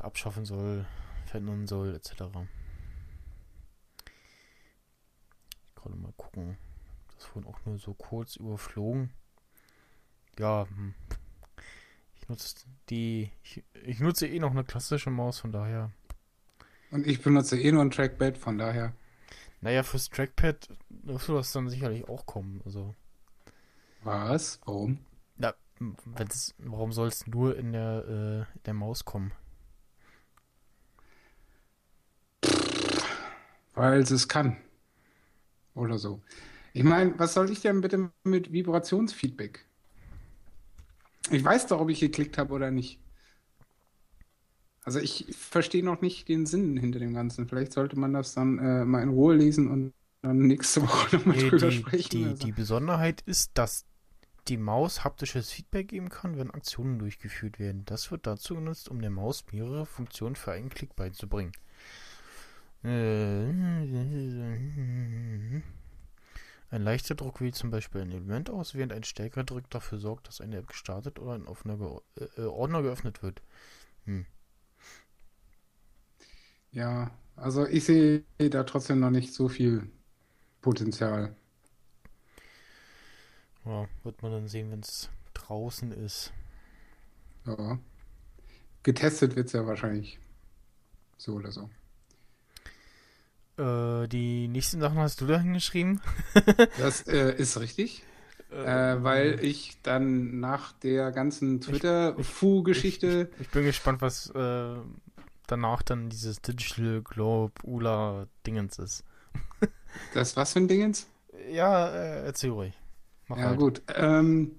abschaffen 0.00 0.44
soll, 0.44 0.86
verändern 1.26 1.66
soll, 1.66 1.94
etc. 1.94 2.12
Gerade 5.74 5.96
mal 5.96 6.12
gucken. 6.16 6.56
Das 7.18 7.34
wurden 7.34 7.46
auch 7.46 7.64
nur 7.64 7.78
so 7.78 7.94
kurz 7.94 8.36
überflogen. 8.36 9.12
Ja, 10.38 10.66
hm. 10.68 10.94
Ich 12.26 12.30
nutze 12.30 12.56
die. 12.90 13.30
Ich, 13.44 13.62
ich 13.84 14.00
nutze 14.00 14.26
eh 14.26 14.40
noch 14.40 14.50
eine 14.50 14.64
klassische 14.64 15.10
Maus, 15.10 15.38
von 15.38 15.52
daher. 15.52 15.92
Und 16.90 17.06
ich 17.06 17.22
benutze 17.22 17.60
eh 17.60 17.70
nur 17.70 17.82
ein 17.82 17.92
Trackpad, 17.92 18.36
von 18.36 18.58
daher. 18.58 18.94
Naja, 19.60 19.84
fürs 19.84 20.10
Trackpad 20.10 20.68
dürfte 20.88 21.34
das 21.34 21.52
dann 21.52 21.68
sicherlich 21.68 22.08
auch 22.08 22.26
kommen. 22.26 22.62
Also. 22.64 22.96
Was? 24.02 24.60
Warum? 24.64 24.98
Na, 25.36 25.54
wenn's, 25.78 26.54
warum 26.58 26.92
soll 26.92 27.08
es 27.08 27.28
nur 27.28 27.56
in 27.56 27.72
der, 27.72 28.04
äh, 28.08 28.56
in 28.56 28.62
der 28.64 28.74
Maus 28.74 29.04
kommen? 29.04 29.30
Weil 33.74 34.00
es 34.00 34.10
es 34.10 34.26
kann. 34.26 34.56
Oder 35.74 35.98
so. 35.98 36.20
Ich 36.72 36.82
meine, 36.82 37.16
was 37.18 37.34
soll 37.34 37.50
ich 37.50 37.60
denn 37.60 37.82
bitte 37.82 38.10
mit 38.24 38.50
Vibrationsfeedback? 38.52 39.64
Ich 41.30 41.44
weiß 41.44 41.66
doch, 41.68 41.80
ob 41.80 41.90
ich 41.90 42.00
geklickt 42.00 42.38
habe 42.38 42.52
oder 42.54 42.70
nicht. 42.70 43.00
Also 44.84 45.00
ich 45.00 45.26
verstehe 45.36 45.84
noch 45.84 46.00
nicht 46.00 46.28
den 46.28 46.46
Sinn 46.46 46.76
hinter 46.76 46.98
dem 47.00 47.12
Ganzen. 47.14 47.48
Vielleicht 47.48 47.72
sollte 47.72 47.98
man 47.98 48.12
das 48.12 48.34
dann 48.34 48.58
äh, 48.58 48.84
mal 48.84 49.02
in 49.02 49.08
Ruhe 49.10 49.34
lesen 49.34 49.68
und 49.68 49.92
dann 50.22 50.38
nächste 50.38 50.82
Woche 50.88 51.16
nochmal 51.16 51.36
Nee, 51.36 51.50
drüber 51.50 51.70
die, 51.70 51.72
sprechen. 51.72 52.08
die, 52.08 52.24
also. 52.24 52.46
die 52.46 52.52
Besonderheit 52.52 53.20
ist, 53.22 53.52
dass 53.54 53.84
die 54.48 54.58
Maus 54.58 55.04
haptisches 55.04 55.50
Feedback 55.52 55.88
geben 55.88 56.08
kann, 56.10 56.38
wenn 56.38 56.50
Aktionen 56.52 56.98
durchgeführt 56.98 57.58
werden. 57.58 57.84
Das 57.86 58.10
wird 58.10 58.26
dazu 58.26 58.54
genutzt, 58.56 58.88
um 58.90 59.00
der 59.00 59.10
Maus 59.10 59.44
mehrere 59.52 59.86
Funktionen 59.86 60.36
für 60.36 60.52
einen 60.52 60.70
Klick 60.70 60.96
beizubringen. 60.96 61.52
Äh, 62.84 63.52
Ein 66.70 66.82
leichter 66.82 67.14
Druck 67.14 67.40
wie 67.40 67.52
zum 67.52 67.70
Beispiel 67.70 68.00
ein 68.00 68.10
Element 68.10 68.50
aus, 68.50 68.74
während 68.74 68.92
ein 68.92 69.04
stärkerer 69.04 69.44
Druck 69.44 69.70
dafür 69.70 69.98
sorgt, 69.98 70.28
dass 70.28 70.40
eine 70.40 70.56
App 70.56 70.66
gestartet 70.66 71.18
oder 71.18 71.34
ein 71.34 71.46
offener 71.46 71.76
Ge 71.76 72.28
äh, 72.36 72.42
Ordner 72.42 72.82
geöffnet 72.82 73.22
wird. 73.22 73.40
Hm. 74.04 74.26
Ja, 76.72 77.10
also 77.36 77.66
ich 77.66 77.84
sehe 77.84 78.24
da 78.38 78.64
trotzdem 78.64 79.00
noch 79.00 79.10
nicht 79.10 79.32
so 79.32 79.48
viel 79.48 79.88
Potenzial. 80.60 81.34
Ja, 83.64 83.88
wird 84.02 84.22
man 84.22 84.32
dann 84.32 84.48
sehen, 84.48 84.70
wenn 84.70 84.80
es 84.80 85.08
draußen 85.34 85.92
ist. 85.92 86.32
Ja. 87.46 87.78
Getestet 88.82 89.36
wird 89.36 89.46
es 89.46 89.52
ja 89.52 89.66
wahrscheinlich 89.66 90.18
so 91.16 91.34
oder 91.34 91.50
so. 91.52 91.70
Äh, 93.58 94.06
die 94.08 94.48
nächsten 94.48 94.80
Sachen 94.80 94.98
hast 94.98 95.20
du 95.20 95.26
da 95.26 95.38
hingeschrieben? 95.38 96.00
Das 96.78 97.06
äh, 97.06 97.34
ist 97.36 97.58
richtig. 97.60 98.02
Äh, 98.50 99.02
weil 99.02 99.44
ich 99.44 99.78
dann 99.82 100.38
nach 100.40 100.72
der 100.72 101.10
ganzen 101.10 101.60
Twitter-Fu-Geschichte. 101.60 103.28
Ich 103.40 103.48
bin 103.50 103.64
gespannt, 103.64 104.00
was 104.02 104.30
äh, 104.30 104.76
danach 105.46 105.82
dann 105.82 106.08
dieses 106.10 106.40
Digital 106.40 107.02
Globe 107.02 107.52
ULA 107.64 108.26
Dingens 108.46 108.78
ist. 108.78 109.04
Das 110.12 110.36
was 110.36 110.52
für 110.52 110.58
ein 110.60 110.68
Dingens? 110.68 111.06
Ja, 111.50 111.88
äh, 111.88 112.24
erzähl 112.26 112.50
ruhig. 112.50 112.74
Mach 113.28 113.38
Ja, 113.38 113.44
halt. 113.46 113.58
gut. 113.58 113.82
Ähm, 113.94 114.52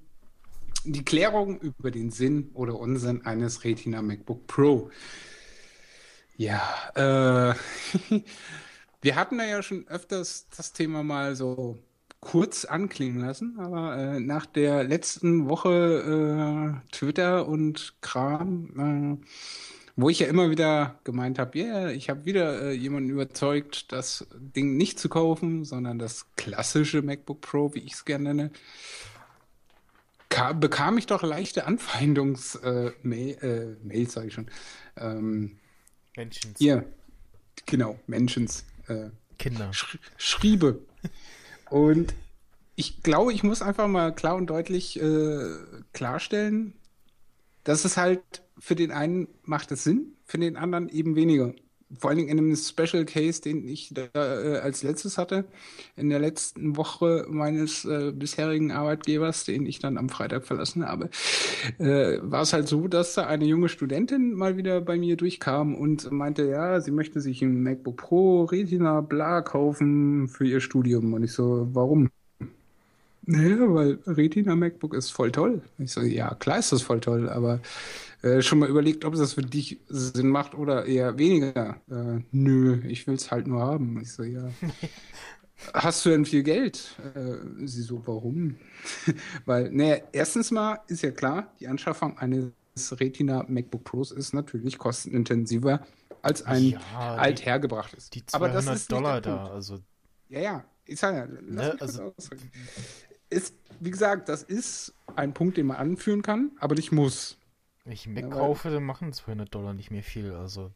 die 0.84 1.06
Klärung 1.06 1.60
über 1.60 1.92
den 1.92 2.10
Sinn 2.12 2.50
oder 2.54 2.76
Unsinn 2.80 3.26
eines 3.26 3.64
Retina 3.64 4.02
MacBook 4.02 4.48
Pro. 4.48 4.90
Ja, 6.38 6.62
äh, 6.96 7.56
wir 9.02 9.16
hatten 9.16 9.38
da 9.38 9.46
ja 9.46 9.62
schon 9.62 9.88
öfters 9.88 10.48
das 10.56 10.74
Thema 10.74 11.04
mal 11.04 11.36
so 11.36 11.78
kurz 12.20 12.66
anklingen 12.66 13.20
lassen, 13.22 13.60
aber 13.60 13.96
äh, 13.96 14.20
nach 14.20 14.46
der 14.46 14.84
letzten 14.84 15.48
Woche 15.50 16.82
äh, 16.84 16.92
Twitter 16.92 17.48
und 17.48 17.96
Kram, 18.02 19.22
äh, 19.22 19.28
wo 19.96 20.10
ich 20.10 20.20
ja 20.20 20.28
immer 20.28 20.50
wieder 20.50 21.00
gemeint 21.04 21.40
habe, 21.40 21.58
ja, 21.60 21.66
yeah, 21.66 21.90
ich 21.92 22.10
habe 22.10 22.26
wieder 22.26 22.62
äh, 22.62 22.72
jemanden 22.74 23.10
überzeugt, 23.10 23.92
das 23.92 24.28
Ding 24.36 24.78
nicht 24.78 25.00
zu 25.00 25.10
kaufen, 25.10 25.64
sondern 25.64 26.00
das 26.00 26.26
klassische 26.36 27.02
MacBook 27.02 27.42
Pro, 27.42 27.74
wie 27.76 27.80
ich 27.80 27.94
es 27.94 28.06
gerne 28.06 28.34
nenne, 28.34 28.52
ka- 30.30 30.54
bekam 30.54 30.98
ich 30.98 31.06
doch 31.06 31.24
leichte 31.24 31.66
Anfeindungs 31.66 32.56
äh, 32.56 32.92
äh, 33.04 34.06
sage 34.06 34.28
ich 34.28 34.34
schon. 34.34 34.50
Ähm, 34.98 35.58
Menschen. 36.16 36.56
hier, 36.58 36.84
genau, 37.66 38.00
Menschens. 38.08 38.66
Äh, 38.88 39.10
Kinder. 39.38 39.72
sch 39.74 39.98
schriebe. 40.18 40.80
Und 41.70 42.14
ich 42.76 43.04
glaube, 43.04 43.34
ich 43.34 43.44
muss 43.44 43.62
einfach 43.62 43.88
mal 43.88 44.14
klar 44.14 44.36
und 44.36 44.48
deutlich 44.48 45.02
äh, 45.02 45.58
klarstellen, 45.94 46.74
dass 47.64 47.86
es 47.86 47.98
halt 47.98 48.22
für 48.60 48.76
den 48.76 48.92
einen 48.92 49.28
macht 49.44 49.72
es 49.72 49.84
Sinn, 49.84 50.16
für 50.26 50.38
den 50.38 50.58
anderen 50.58 50.90
eben 50.90 51.16
weniger. 51.16 51.54
Vor 51.98 52.10
allen 52.10 52.18
Dingen 52.18 52.30
in 52.30 52.38
einem 52.38 52.56
Special 52.56 53.06
Case, 53.06 53.42
den 53.42 53.68
ich 53.68 53.94
da 53.94 54.08
äh, 54.14 54.58
als 54.60 54.84
letztes 54.84 55.18
hatte, 55.18 55.46
in 55.96 56.10
der 56.10 56.20
letzten 56.20 56.76
Woche 56.76 57.26
meines 57.30 57.86
äh, 57.86 58.12
bisherigen 58.12 58.72
Arbeitgebers, 58.72 59.46
den 59.46 59.66
ich 59.66 59.80
dann 59.80 59.98
am 59.98 60.10
Freitag 60.10 60.46
verlassen 60.46 60.86
habe, 60.86 61.10
äh, 61.80 62.20
war 62.22 62.42
es 62.42 62.52
halt 62.52 62.68
so, 62.68 62.88
dass 62.88 63.14
da 63.14 63.28
eine 63.28 63.46
junge 63.46 63.70
Studentin 63.70 64.34
mal 64.34 64.58
wieder 64.58 64.82
bei 64.82 64.98
mir 64.98 65.16
durchkam 65.16 65.76
und 65.76 66.12
meinte, 66.12 66.46
ja, 66.48 66.82
sie 66.82 66.92
möchte 66.92 67.22
sich 67.22 67.42
ein 67.42 67.64
MacBook 67.64 67.98
Pro 67.98 68.44
Retina 68.44 69.02
bla 69.02 69.42
kaufen 69.42 70.28
für 70.28 70.46
ihr 70.46 70.60
Studium. 70.60 71.14
Und 71.14 71.24
ich 71.24 71.32
so, 71.32 71.68
warum? 71.74 72.10
Naja, 73.30 73.58
weil 73.74 74.00
Retina 74.08 74.56
MacBook 74.56 74.94
ist 74.94 75.10
voll 75.12 75.32
toll. 75.34 75.62
Ich 75.80 75.92
so, 75.92 76.02
ja, 76.02 76.34
klar 76.36 76.60
ist 76.60 76.72
das 76.72 76.82
voll 76.82 77.02
toll, 77.02 77.28
aber 77.28 77.60
äh, 78.22 78.42
schon 78.42 78.60
mal 78.60 78.70
überlegt, 78.70 79.06
ob 79.06 79.16
das 79.16 79.34
für 79.34 79.42
dich 79.42 79.80
Sinn 79.88 80.30
macht 80.30 80.56
oder 80.56 80.86
eher 80.86 81.18
weniger. 81.18 81.82
Äh, 81.90 82.22
nö, 82.32 82.82
ich 82.88 83.08
will 83.08 83.16
es 83.16 83.32
halt 83.32 83.48
nur 83.48 83.62
haben. 83.62 84.00
Ich 84.02 84.12
so, 84.14 84.24
ja. 84.24 84.50
Hast 85.74 86.06
du 86.06 86.10
denn 86.10 86.26
viel 86.26 86.44
Geld? 86.44 86.96
Äh, 87.16 87.38
sie 87.66 87.82
so, 87.82 88.06
warum? 88.06 88.58
Weil, 89.46 89.72
naja, 89.72 89.98
erstens 90.12 90.52
mal 90.52 90.80
ist 90.88 91.02
ja 91.02 91.12
klar, 91.12 91.54
die 91.60 91.68
Anschaffung 91.68 92.18
eines 92.18 92.52
Retina 92.92 93.44
MacBook 93.48 93.84
Pros 93.84 94.12
ist 94.12 94.34
natürlich 94.34 94.78
kostenintensiver 94.78 95.86
als 96.22 96.44
ein 96.44 96.64
Ja, 96.64 97.16
althergebrachtes. 97.16 98.10
Die 98.10 98.24
Aber 98.32 98.52
200 98.52 98.56
das 98.68 98.82
ist 98.82 98.92
Dollar 98.92 99.22
da, 99.22 99.48
also 99.48 99.80
Ja, 100.30 100.40
ja, 100.40 100.66
ich 100.86 101.00
sag 101.00 101.16
ja, 101.16 101.28
lass 101.48 101.74
Ne, 101.74 101.82
also-. 101.82 102.14
Ist, 103.30 103.56
wie 103.80 103.92
gesagt, 103.92 104.30
das 104.30 104.44
ist 104.44 104.94
ein 105.16 105.34
Punkt, 105.34 105.58
den 105.58 105.68
man 105.68 105.78
anführen 105.78 106.22
kann, 106.22 106.52
aber 106.60 106.76
nicht 106.76 106.92
muss. 106.92 107.38
Wenn 107.88 107.94
ich 107.94 108.06
einen 108.06 108.16
Mac 108.16 108.24
Ja, 108.26 108.30
kaufe, 108.30 108.70
dann 108.70 108.84
machen 108.84 109.14
200 109.14 109.54
Dollar 109.56 109.74
nicht 109.74 109.92
mehr 109.92 110.04
viel, 110.04 110.32
also 110.34 110.72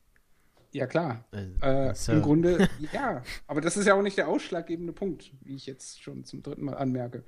Ja, 0.72 0.88
klar. 0.88 1.26
äh, 1.34 1.48
Äh, 1.62 1.94
ja- 1.94 2.14
Im 2.14 2.22
Grunde, 2.22 2.70
ja. 2.94 3.22
Aber 3.48 3.60
das 3.60 3.76
ist 3.76 3.86
ja 3.86 3.96
auch 3.96 4.02
nicht 4.02 4.18
der 4.18 4.30
ausschlaggebende 4.30 4.94
Punkt, 4.94 5.34
wie 5.42 5.56
ich 5.56 5.66
jetzt 5.66 6.02
schon 6.02 6.24
zum 6.24 6.42
dritten 6.42 6.64
Mal 6.64 6.76
anmerke. 6.76 7.24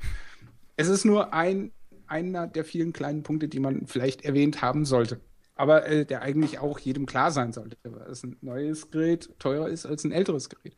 Es 0.77 0.87
ist 0.87 1.03
nur 1.03 1.33
ein, 1.33 1.73
einer 2.07 2.47
der 2.47 2.63
vielen 2.63 2.93
kleinen 2.93 3.23
Punkte, 3.23 3.49
die 3.49 3.59
man 3.59 3.85
vielleicht 3.85 4.23
erwähnt 4.23 4.61
haben 4.61 4.85
sollte. 4.85 5.19
Aber 5.55 5.85
äh, 5.85 6.05
der 6.05 6.21
eigentlich 6.21 6.59
auch 6.59 6.79
jedem 6.79 7.05
klar 7.05 7.31
sein 7.31 7.51
sollte, 7.51 7.77
weil 7.83 8.09
es 8.09 8.23
ein 8.23 8.37
neues 8.41 8.89
Gerät 8.89 9.37
teurer 9.37 9.67
ist 9.67 9.85
als 9.85 10.05
ein 10.05 10.13
älteres 10.13 10.47
Gerät. 10.49 10.75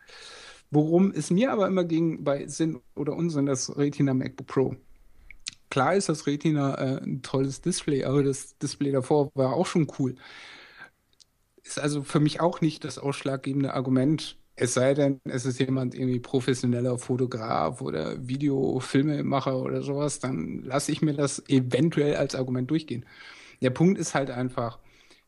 Worum 0.71 1.11
es 1.11 1.29
mir 1.29 1.51
aber 1.51 1.67
immer 1.67 1.85
ging 1.85 2.23
bei 2.23 2.47
Sinn 2.47 2.81
oder 2.95 3.13
Unsinn, 3.13 3.45
das 3.45 3.77
Retina 3.77 4.15
MacBook 4.15 4.47
Pro. 4.47 4.75
Klar 5.70 5.95
ist 5.95 6.09
das 6.09 6.28
Retina 6.28 6.76
äh, 6.76 7.01
ein 7.03 7.22
tolles 7.22 7.61
Display, 7.61 8.03
aber 8.05 8.24
das 8.24 8.57
Display 8.57 8.91
davor 8.91 9.32
war 9.36 9.53
auch 9.53 9.66
schon 9.66 9.88
cool 9.99 10.16
ist 11.66 11.80
also 11.80 12.03
für 12.03 12.20
mich 12.20 12.39
auch 12.39 12.61
nicht 12.61 12.84
das 12.84 12.97
ausschlaggebende 12.99 13.74
Argument. 13.74 14.38
Es 14.55 14.74
sei 14.74 14.93
denn, 14.93 15.20
es 15.26 15.45
ist 15.45 15.59
jemand 15.59 15.95
irgendwie 15.95 16.20
professioneller 16.20 16.97
Fotograf 16.97 17.82
oder 17.82 18.28
Videofilmemacher 18.28 19.59
oder 19.59 19.82
sowas, 19.82 20.20
dann 20.20 20.63
lasse 20.63 20.91
ich 20.91 21.01
mir 21.01 21.13
das 21.13 21.43
eventuell 21.49 22.16
als 22.16 22.36
Argument 22.36 22.70
durchgehen. 22.72 23.05
Der 23.61 23.72
Punkt 23.72 23.97
ist 23.99 24.16
halt 24.16 24.30
einfach, 24.32 24.80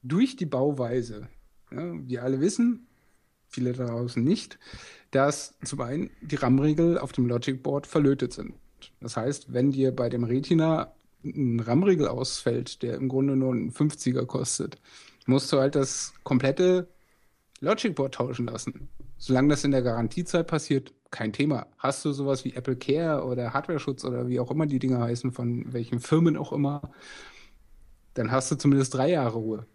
durch 0.04 0.36
die 0.38 0.46
Bauweise, 0.46 1.28
ja, 1.72 1.94
wir 2.08 2.24
alle 2.24 2.40
wissen, 2.40 2.88
viele 3.50 3.74
draußen 3.74 4.24
nicht, 4.24 4.60
dass 5.12 5.58
zum 5.64 5.82
einen 5.82 6.12
die 6.22 6.36
RAM-Riegel 6.36 6.98
auf 6.98 7.12
dem 7.12 7.28
Logic 7.28 7.62
Board 7.62 7.88
verlötet 7.88 8.32
sind. 8.34 8.54
Das 9.00 9.18
heißt, 9.18 9.54
wenn 9.54 9.72
dir 9.72 9.96
bei 9.96 10.10
dem 10.10 10.24
Retina 10.24 10.94
ein 11.24 11.60
RAM-Riegel 11.60 12.08
ausfällt, 12.08 12.82
der 12.84 12.96
im 12.96 13.10
Grunde 13.10 13.36
nur 13.36 13.54
ein 13.54 13.72
50er 13.72 14.26
kostet, 14.26 14.80
musst 15.26 15.52
du 15.52 15.60
halt 15.60 15.76
das 15.76 16.14
komplette 16.24 16.88
Logic 17.60 17.94
Board 17.96 18.16
tauschen 18.16 18.48
lassen. 18.48 18.88
Solange 19.18 19.50
das 19.50 19.64
in 19.64 19.72
der 19.72 19.82
Garantiezeit 19.82 20.48
passiert, 20.48 20.94
kein 21.10 21.34
Thema. 21.34 21.68
Hast 21.78 22.06
du 22.06 22.12
sowas 22.12 22.46
wie 22.46 22.54
Apple 22.54 22.76
Care 22.76 23.24
oder 23.24 23.54
Hardware-Schutz 23.54 24.06
oder 24.06 24.28
wie 24.28 24.40
auch 24.40 24.52
immer 24.52 24.66
die 24.66 24.80
Dinger 24.80 25.00
heißen, 25.00 25.32
von 25.32 25.74
welchen 25.74 26.00
Firmen 26.00 26.38
auch 26.38 26.52
immer, 26.52 26.92
dann 28.14 28.32
hast 28.32 28.52
du 28.52 28.56
zumindest 28.56 28.94
drei 28.94 29.12
Jahre 29.12 29.38
Ruhe. 29.38 29.66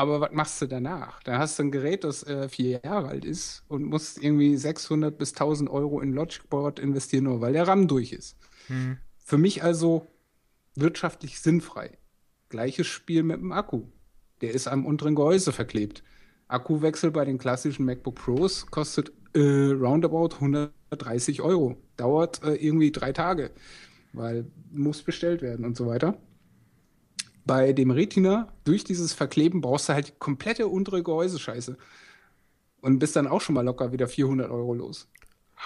Aber 0.00 0.20
was 0.22 0.32
machst 0.32 0.62
du 0.62 0.66
danach? 0.66 1.22
Dann 1.24 1.38
hast 1.38 1.58
du 1.58 1.64
ein 1.64 1.70
Gerät, 1.70 2.04
das 2.04 2.22
äh, 2.26 2.48
vier 2.48 2.80
Jahre 2.82 3.08
alt 3.08 3.24
ist 3.26 3.64
und 3.68 3.84
musst 3.84 4.22
irgendwie 4.22 4.56
600 4.56 5.18
bis 5.18 5.34
1000 5.34 5.68
Euro 5.68 6.00
in 6.00 6.12
Logic 6.14 6.48
Board 6.48 6.78
investieren, 6.78 7.24
nur 7.24 7.40
weil 7.42 7.52
der 7.52 7.68
RAM 7.68 7.86
durch 7.86 8.12
ist. 8.12 8.36
hm, 8.68 8.92
Für 9.18 9.38
mich 9.38 9.62
also 9.62 10.06
wirtschaftlich 10.74 11.40
sinnfrei. 11.40 11.98
Gleiches 12.48 12.86
Spiel 12.86 13.22
mit 13.24 13.38
dem 13.40 13.52
Akku. 13.52 13.84
Der 14.40 14.54
ist 14.54 14.68
am 14.68 14.86
unteren 14.86 15.14
Gehäuse 15.16 15.52
verklebt. 15.52 16.02
Akkuwechsel 16.48 17.10
bei 17.10 17.24
den 17.26 17.38
klassischen 17.38 17.84
MacBook 17.84 18.16
Pros 18.16 18.66
kostet 18.68 19.12
äh, 19.34 19.40
roundabout 19.72 20.36
130 20.36 21.42
Euro. 21.42 21.76
Dauert 21.96 22.42
äh, 22.44 22.54
irgendwie 22.54 22.92
drei 22.92 23.12
Tage, 23.12 23.52
weil 24.12 24.46
muss 24.70 25.02
bestellt 25.02 25.42
werden 25.42 25.64
und 25.66 25.76
so 25.76 25.86
weiter. 25.86 26.18
Bei 27.44 27.72
dem 27.72 27.90
Retina, 27.90 28.52
durch 28.64 28.84
dieses 28.84 29.12
Verkleben, 29.12 29.60
brauchst 29.60 29.88
du 29.88 29.94
halt 29.94 30.08
die 30.08 30.18
komplette 30.18 30.68
untere 30.68 31.02
Gehäusescheiße. 31.02 31.76
Und 32.80 32.98
bist 32.98 33.16
dann 33.16 33.26
auch 33.26 33.40
schon 33.40 33.54
mal 33.54 33.64
locker 33.64 33.92
wieder 33.92 34.08
400 34.08 34.50
Euro 34.50 34.74
los. 34.74 35.08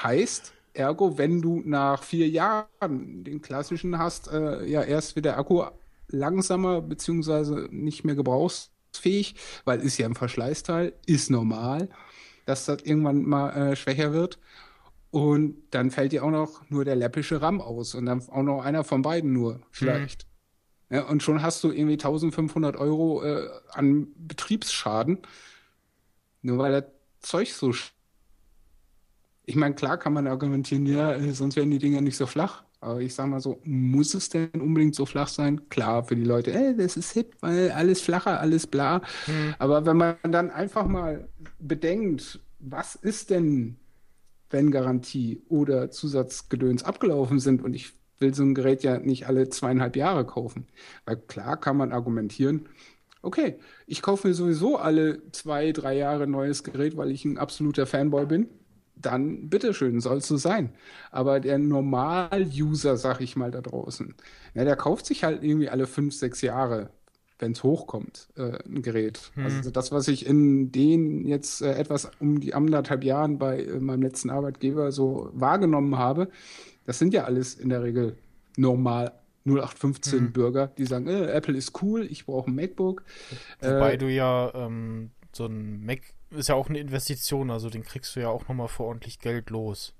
Heißt, 0.03 0.53
ergo, 0.72 1.16
wenn 1.18 1.41
du 1.41 1.62
nach 1.64 2.03
vier 2.03 2.29
Jahren 2.29 3.25
den 3.25 3.41
klassischen 3.41 3.99
hast, 3.99 4.29
äh, 4.29 4.64
ja, 4.66 4.83
erst 4.83 5.14
wird 5.14 5.27
der 5.27 5.39
Akku 5.39 5.64
langsamer 6.09 6.81
beziehungsweise 6.83 7.68
nicht 7.70 8.05
mehr 8.05 8.14
gebrauchsfähig, 8.14 9.37
weil 9.64 9.81
ist 9.81 9.99
ja 9.99 10.07
ein 10.07 10.14
Verschleißteil, 10.14 10.95
ist 11.07 11.31
normal, 11.31 11.89
dass 12.47 12.66
das 12.66 12.83
irgendwann 12.83 13.25
mal 13.25 13.51
äh, 13.51 13.77
schwächer 13.77 14.12
wird. 14.12 14.39
Und 15.11 15.62
dann 15.70 15.93
fällt 15.93 16.11
dir 16.11 16.25
auch 16.25 16.31
noch 16.31 16.68
nur 16.70 16.85
der 16.85 16.97
läppische 16.97 17.41
RAM 17.41 17.61
aus 17.61 17.95
und 17.95 18.07
dann 18.07 18.29
auch 18.29 18.43
noch 18.43 18.62
einer 18.62 18.83
von 18.83 19.03
beiden 19.03 19.33
nur, 19.33 19.61
vielleicht. 19.70 20.27
Ja, 20.95 21.05
und 21.09 21.22
schon 21.22 21.42
hast 21.42 21.64
du 21.64 21.72
irgendwie 21.72 21.97
1500 21.99 22.76
Euro 22.76 23.22
äh, 23.24 23.49
an 23.72 24.09
Betriebsschaden, 24.16 25.22
nur 26.42 26.59
weil 26.59 26.74
er 26.74 26.92
Zeug 27.20 27.53
so. 27.53 27.70
sch- 27.70 27.92
Ich 29.47 29.57
meine, 29.57 29.74
klar 29.74 29.99
kann 29.99 30.12
man 30.14 30.26
argumentieren, 30.26 30.86
ja, 30.86 31.12
äh, 31.12 31.32
sonst 31.32 31.57
wären 31.57 31.70
die 31.70 31.78
Dinger 31.78 32.01
nicht 32.01 32.16
so 32.16 32.26
flach. 32.26 32.64
Aber 32.80 33.01
ich 33.01 33.14
sag 33.14 33.26
mal 33.28 33.40
so, 33.40 33.61
muss 33.64 34.14
es 34.14 34.28
denn 34.28 34.51
unbedingt 34.61 34.95
so 34.95 35.07
flach 35.07 35.28
sein? 35.28 35.68
Klar, 35.70 36.05
für 36.05 36.16
die 36.16 36.24
Leute, 36.24 36.53
ey, 36.53 36.76
das 36.76 36.97
ist 36.97 37.12
hip, 37.12 37.34
weil 37.40 37.70
alles 37.70 38.01
flacher, 38.03 38.40
alles 38.40 38.66
bla. 38.66 39.01
Aber 39.59 39.86
wenn 39.86 39.97
man 39.97 40.16
dann 40.22 40.51
einfach 40.51 40.86
mal 40.86 41.28
bedenkt, 41.59 42.40
was 42.59 42.95
ist 42.95 43.30
denn, 43.30 43.78
wenn 44.51 44.70
Garantie 44.72 45.42
oder 45.49 45.90
Zusatzgedöns 45.90 46.84
abgelaufen 46.84 47.40
sind 47.40 47.62
und 47.62 47.74
ich 47.74 47.95
will 48.19 48.35
so 48.35 48.43
ein 48.43 48.55
Gerät 48.55 48.83
ja 48.83 48.99
nicht 48.99 49.27
alle 49.27 49.49
zweieinhalb 49.49 49.97
Jahre 49.97 50.25
kaufen. 50.25 50.67
Weil 51.05 51.17
klar 51.17 51.57
kann 51.57 51.77
man 51.77 51.93
argumentieren, 51.93 52.69
okay, 53.23 53.57
ich 53.87 54.03
kaufe 54.03 54.29
mir 54.29 54.35
sowieso 54.35 54.77
alle 54.77 55.31
zwei, 55.33 55.73
drei 55.73 55.97
Jahre 55.97 56.25
ein 56.25 56.31
neues 56.31 56.62
Gerät, 56.62 56.97
weil 56.97 57.11
ich 57.11 57.25
ein 57.25 57.39
absoluter 57.39 57.87
Fanboy 57.87 58.27
bin. 58.27 58.49
Dann 58.97 59.49
bitteschön, 59.49 60.01
soll 60.01 60.19
es 60.19 60.29
so 60.29 60.37
sein. 60.37 60.73
Aber 61.11 61.41
der 61.41 61.59
Normal-User, 61.59 62.97
sag 62.97 63.21
ich 63.21 63.37
mal 63.37 63.51
da 63.51 63.61
draußen, 63.61 64.15
ja, 64.55 64.65
der 64.65 64.77
kauft 64.77 65.07
sich 65.07 65.25
halt 65.25 65.43
irgendwie 65.43 65.69
alle 65.69 65.87
fünf, 65.87 66.15
sechs 66.15 66.41
Jahre, 66.43 66.91
wenn 67.39 67.53
es 67.53 67.62
hochkommt, 67.65 68.29
äh, 68.37 68.59
ein 68.65 68.83
Gerät. 68.83 69.33
Also 69.37 69.71
das, 69.71 69.91
was 69.91 70.07
ich 70.09 70.27
in 70.27 70.71
den 70.71 71.27
jetzt 71.27 71.61
äh, 71.61 71.75
etwas 71.75 72.11
um 72.21 72.41
die 72.41 72.55
anderthalb 72.55 73.03
Jahren 73.05 73.39
bei 73.39 73.65
äh, 73.65 73.81
meinem 73.81 74.03
letzten 74.03 74.31
Arbeitgeber 74.31 74.93
so 74.93 75.31
wahrgenommen 75.33 75.99
habe, 75.99 76.29
das 76.85 76.99
sind 76.99 77.14
ja 77.14 77.24
alles 77.24 77.55
in 77.55 77.68
der 77.68 77.82
Regel 77.82 78.16
normal 78.57 79.12
0815 79.47 80.32
Bürger, 80.32 80.68
die 80.78 80.87
sagen, 80.87 81.07
äh, 81.07 81.26
Apple 81.26 81.57
ist 81.57 81.82
cool, 81.82 82.07
ich 82.11 82.26
brauche 82.26 82.51
ein 82.51 82.55
MacBook. 82.55 83.05
Wobei 83.61 83.95
Äh, 83.95 83.99
du 83.99 84.11
ja 84.11 84.53
ähm, 84.55 85.11
so 85.32 85.47
ein 85.47 85.85
Mac 85.85 86.01
ist 86.30 86.49
ja 86.49 86.55
auch 86.55 86.68
eine 86.68 86.78
Investition, 86.78 87.51
also 87.51 87.70
den 87.70 87.85
kriegst 87.85 88.16
du 88.16 88.20
ja 88.20 88.28
auch 88.28 88.49
nochmal 88.49 88.68
für 88.68 88.85
ordentlich 88.85 89.18
Geld 89.20 89.51
los. 89.51 89.95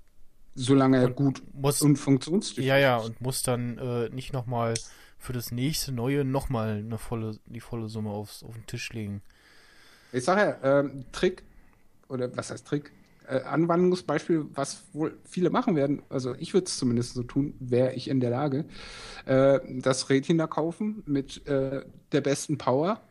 solange 0.55 0.97
er 0.97 1.09
gut 1.09 1.43
Muss, 1.53 1.81
und 1.81 1.97
funktionstüchtig 1.97 2.65
ja, 2.65 2.77
ja, 2.77 2.97
und 2.97 3.21
muss 3.21 3.43
dann 3.43 3.77
äh, 3.77 4.09
nicht 4.09 4.33
nochmal 4.33 4.73
für 5.17 5.33
das 5.33 5.51
nächste 5.51 5.91
neue 5.91 6.25
nochmal 6.25 6.77
eine 6.77 6.97
volle, 6.97 7.37
die 7.45 7.59
volle 7.59 7.87
Summe 7.87 8.09
aufs, 8.09 8.43
auf 8.43 8.53
den 8.55 8.65
Tisch 8.65 8.91
legen. 8.93 9.21
Ich 10.11 10.23
sage 10.23 10.57
ja, 10.61 10.79
ähm, 10.79 11.05
Trick, 11.11 11.43
oder 12.07 12.35
was 12.35 12.51
heißt 12.51 12.67
Trick? 12.67 12.91
Äh, 13.27 13.41
Anwendungsbeispiel, 13.41 14.45
was 14.53 14.83
wohl 14.93 15.17
viele 15.25 15.49
machen 15.49 15.75
werden, 15.75 16.03
also 16.09 16.35
ich 16.35 16.53
würde 16.53 16.65
es 16.65 16.77
zumindest 16.77 17.13
so 17.13 17.23
tun, 17.23 17.55
wäre 17.59 17.93
ich 17.93 18.09
in 18.09 18.19
der 18.19 18.29
Lage, 18.29 18.65
äh, 19.25 19.59
das 19.81 20.09
Retina 20.09 20.47
kaufen 20.47 21.03
mit 21.05 21.45
äh, 21.47 21.83
der 22.11 22.21
besten 22.21 22.57
Power, 22.57 23.01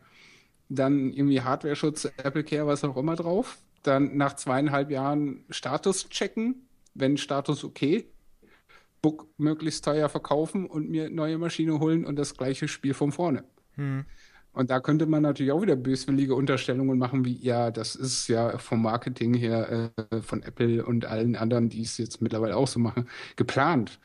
dann 0.69 1.11
irgendwie 1.11 1.41
Hardware-Schutz, 1.41 2.05
Apple 2.17 2.43
Care, 2.43 2.67
was 2.67 2.83
auch 2.83 2.97
immer 2.97 3.15
drauf, 3.15 3.57
dann 3.83 4.15
nach 4.17 4.35
zweieinhalb 4.35 4.89
Jahren 4.89 5.43
Status 5.49 6.09
checken, 6.09 6.67
wenn 6.93 7.17
Status 7.17 7.63
okay, 7.63 8.07
Book 9.01 9.27
möglichst 9.37 9.85
teuer 9.85 10.09
verkaufen 10.09 10.65
und 10.65 10.89
mir 10.89 11.09
neue 11.09 11.37
Maschine 11.37 11.79
holen 11.79 12.05
und 12.05 12.15
das 12.15 12.35
gleiche 12.35 12.67
Spiel 12.67 12.93
von 12.93 13.11
vorne. 13.11 13.43
Und 14.55 14.69
da 14.69 14.79
könnte 14.79 15.05
man 15.05 15.21
natürlich 15.23 15.51
auch 15.51 15.61
wieder 15.61 15.75
böswillige 15.75 16.33
Unterstellungen 16.33 16.97
machen, 16.97 17.25
wie, 17.25 17.37
ja, 17.37 17.71
das 17.71 17.95
ist 17.95 18.27
ja 18.29 18.57
vom 18.57 18.81
Marketing 18.81 19.33
her 19.33 19.91
äh, 20.11 20.21
von 20.21 20.43
Apple 20.43 20.85
und 20.85 21.05
allen 21.05 21.35
anderen, 21.35 21.69
die 21.69 21.81
es 21.81 21.97
jetzt 21.97 22.21
mittlerweile 22.21 22.55
auch 22.55 22.67
so 22.67 22.79
machen, 22.79 23.09
geplant. 23.35 23.99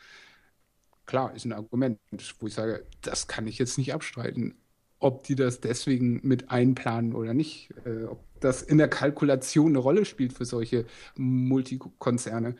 Klar, 1.06 1.34
ist 1.34 1.44
ein 1.44 1.52
Argument, 1.52 1.98
wo 2.38 2.46
ich 2.46 2.54
sage, 2.54 2.86
das 3.02 3.26
kann 3.26 3.46
ich 3.46 3.58
jetzt 3.58 3.78
nicht 3.78 3.92
abstreiten. 3.94 4.54
Ob 5.00 5.24
die 5.24 5.34
das 5.34 5.60
deswegen 5.60 6.20
mit 6.22 6.50
einplanen 6.50 7.14
oder 7.14 7.34
nicht, 7.34 7.70
äh, 7.84 8.04
ob 8.04 8.20
das 8.40 8.62
in 8.62 8.78
der 8.78 8.88
Kalkulation 8.88 9.68
eine 9.70 9.78
Rolle 9.78 10.04
spielt 10.04 10.32
für 10.32 10.44
solche 10.44 10.86
Multikonzerne. 11.16 12.56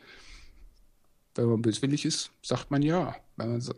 Wenn 1.35 1.45
man 1.47 1.61
böswillig 1.61 2.05
ist, 2.05 2.31
sagt 2.41 2.71
man 2.71 2.81
ja. 2.81 3.15
Wenn 3.37 3.51
man 3.51 3.61
so 3.61 3.73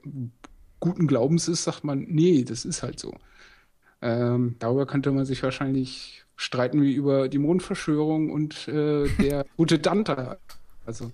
guten 0.80 1.08
Glaubens 1.08 1.48
ist, 1.48 1.64
sagt 1.64 1.84
man, 1.84 2.02
nee, 2.10 2.44
das 2.44 2.66
ist 2.66 2.84
halt 2.84 3.00
so. 3.00 3.14
Ähm, 4.04 4.58
darüber 4.60 4.86
könnte 4.86 5.12
man 5.12 5.26
sich 5.26 5.42
wahrscheinlich 5.44 6.26
streiten 6.36 6.82
wie 6.82 6.94
über 6.94 7.30
die 7.30 7.38
Mondverschwörung 7.38 8.32
und 8.32 8.68
äh, 8.68 9.08
der 9.20 9.46
gute 9.56 9.80
Dante. 9.80 10.38
Also, 10.86 11.12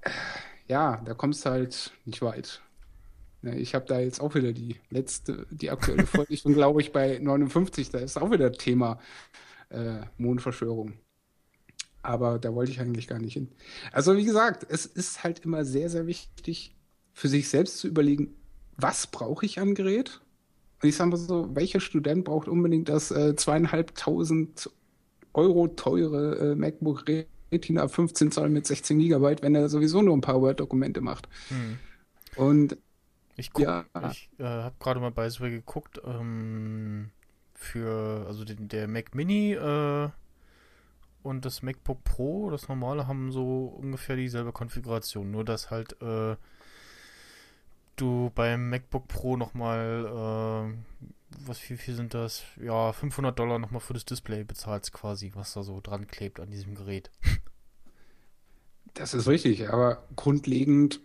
äh, 0.00 0.10
ja, 0.66 1.00
da 1.04 1.14
kommst 1.14 1.46
du 1.46 1.50
halt 1.50 1.92
nicht 2.04 2.22
weit. 2.22 2.60
Ne, 3.42 3.56
ich 3.56 3.76
habe 3.76 3.86
da 3.86 4.00
jetzt 4.00 4.20
auch 4.20 4.34
wieder 4.34 4.52
die 4.52 4.80
letzte, 4.90 5.46
die 5.50 5.70
aktuelle 5.70 6.06
Folge. 6.06 6.34
Ich 6.34 6.42
bin, 6.42 6.54
glaube 6.54 6.80
ich, 6.80 6.92
bei 6.92 7.20
59. 7.20 7.90
Da 7.90 7.98
ist 7.98 8.16
auch 8.16 8.32
wieder 8.32 8.50
Thema 8.50 8.98
äh, 9.68 10.00
Mondverschwörung. 10.18 10.94
Aber 12.02 12.40
da 12.40 12.52
wollte 12.52 12.72
ich 12.72 12.80
eigentlich 12.80 13.06
gar 13.06 13.20
nicht 13.20 13.34
hin. 13.34 13.52
Also, 13.92 14.16
wie 14.16 14.24
gesagt, 14.24 14.66
es 14.68 14.86
ist 14.86 15.22
halt 15.22 15.44
immer 15.44 15.64
sehr, 15.64 15.88
sehr 15.88 16.08
wichtig, 16.08 16.74
für 17.12 17.28
sich 17.28 17.48
selbst 17.48 17.78
zu 17.78 17.86
überlegen, 17.86 18.34
was 18.76 19.06
brauche 19.06 19.46
ich 19.46 19.60
an 19.60 19.76
Gerät? 19.76 20.20
Und 20.86 20.90
ich 20.90 20.96
sage 20.96 21.10
mal 21.10 21.16
so, 21.16 21.48
welcher 21.56 21.80
Student 21.80 22.24
braucht 22.24 22.46
unbedingt 22.46 22.88
das 22.88 23.10
äh, 23.10 23.34
zweieinhalbtausend 23.34 24.70
Euro 25.34 25.66
teure 25.66 26.52
äh, 26.52 26.54
MacBook 26.54 27.04
Retina 27.50 27.88
15 27.88 28.30
Zoll 28.30 28.50
mit 28.50 28.68
16 28.68 29.00
Gigabyte, 29.00 29.42
wenn 29.42 29.56
er 29.56 29.68
sowieso 29.68 30.00
nur 30.00 30.16
ein 30.16 30.20
paar 30.20 30.40
Word-Dokumente 30.40 31.00
macht? 31.00 31.28
Und 32.36 32.76
Ich 33.34 33.52
guck, 33.52 33.64
Ja. 33.64 33.84
ich 34.12 34.30
äh, 34.38 34.44
habe 34.44 34.76
gerade 34.78 35.00
mal 35.00 35.10
bei 35.10 35.28
Sway 35.28 35.50
geguckt, 35.50 36.00
ähm, 36.04 37.10
für, 37.52 38.24
also 38.28 38.44
den, 38.44 38.68
der 38.68 38.86
Mac 38.86 39.14
Mini 39.16 39.54
äh, 39.54 40.08
und 41.24 41.44
das 41.44 41.62
MacBook 41.62 42.04
Pro, 42.04 42.50
das 42.50 42.68
normale, 42.68 43.08
haben 43.08 43.32
so 43.32 43.64
ungefähr 43.66 44.14
dieselbe 44.14 44.52
Konfiguration, 44.52 45.32
nur 45.32 45.44
dass 45.44 45.70
halt 45.72 46.00
äh, 46.00 46.36
du 47.96 48.30
beim 48.34 48.70
MacBook 48.70 49.08
Pro 49.08 49.36
nochmal, 49.36 50.06
äh, 50.06 51.46
was 51.46 51.68
wie 51.68 51.76
viel 51.76 51.94
sind 51.94 52.14
das? 52.14 52.44
Ja, 52.60 52.92
500 52.92 53.38
Dollar 53.38 53.58
nochmal 53.58 53.80
für 53.80 53.94
das 53.94 54.04
Display 54.04 54.44
bezahlst 54.44 54.92
quasi, 54.92 55.32
was 55.34 55.52
da 55.54 55.62
so 55.62 55.80
dran 55.80 56.06
klebt 56.06 56.40
an 56.40 56.50
diesem 56.50 56.74
Gerät. 56.74 57.10
Das 58.94 59.12
ist 59.12 59.28
richtig, 59.28 59.68
aber 59.68 60.04
grundlegend 60.16 61.00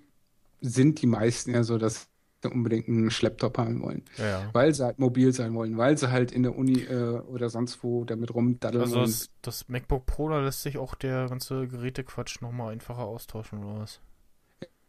sind 0.62 1.02
die 1.02 1.08
meisten 1.08 1.54
ja 1.54 1.64
so, 1.64 1.78
dass 1.78 2.08
sie 2.42 2.50
unbedingt 2.50 2.88
einen 2.88 3.12
Schlepptop 3.12 3.58
haben 3.58 3.82
wollen. 3.82 4.04
Ja, 4.18 4.26
ja. 4.26 4.50
Weil 4.54 4.74
sie 4.74 4.86
halt 4.86 5.00
mobil 5.00 5.34
sein 5.34 5.54
wollen, 5.54 5.78
weil 5.78 5.98
sie 5.98 6.10
halt 6.10 6.32
in 6.32 6.44
der 6.44 6.56
Uni 6.56 6.84
äh, 6.84 7.20
oder 7.20 7.50
sonst 7.50 7.84
wo 7.84 8.06
damit 8.06 8.34
rumdaddeln 8.34 8.84
Also 8.84 9.02
das, 9.02 9.30
das 9.42 9.68
MacBook 9.68 10.06
Pro, 10.06 10.30
da 10.30 10.40
lässt 10.40 10.62
sich 10.62 10.78
auch 10.78 10.96
der 10.96 11.28
ganze 11.28 11.68
Gerätequatsch 11.68 12.42
nochmal 12.42 12.72
einfacher 12.72 13.04
austauschen 13.04 13.64
oder 13.64 13.82
was? 13.82 14.00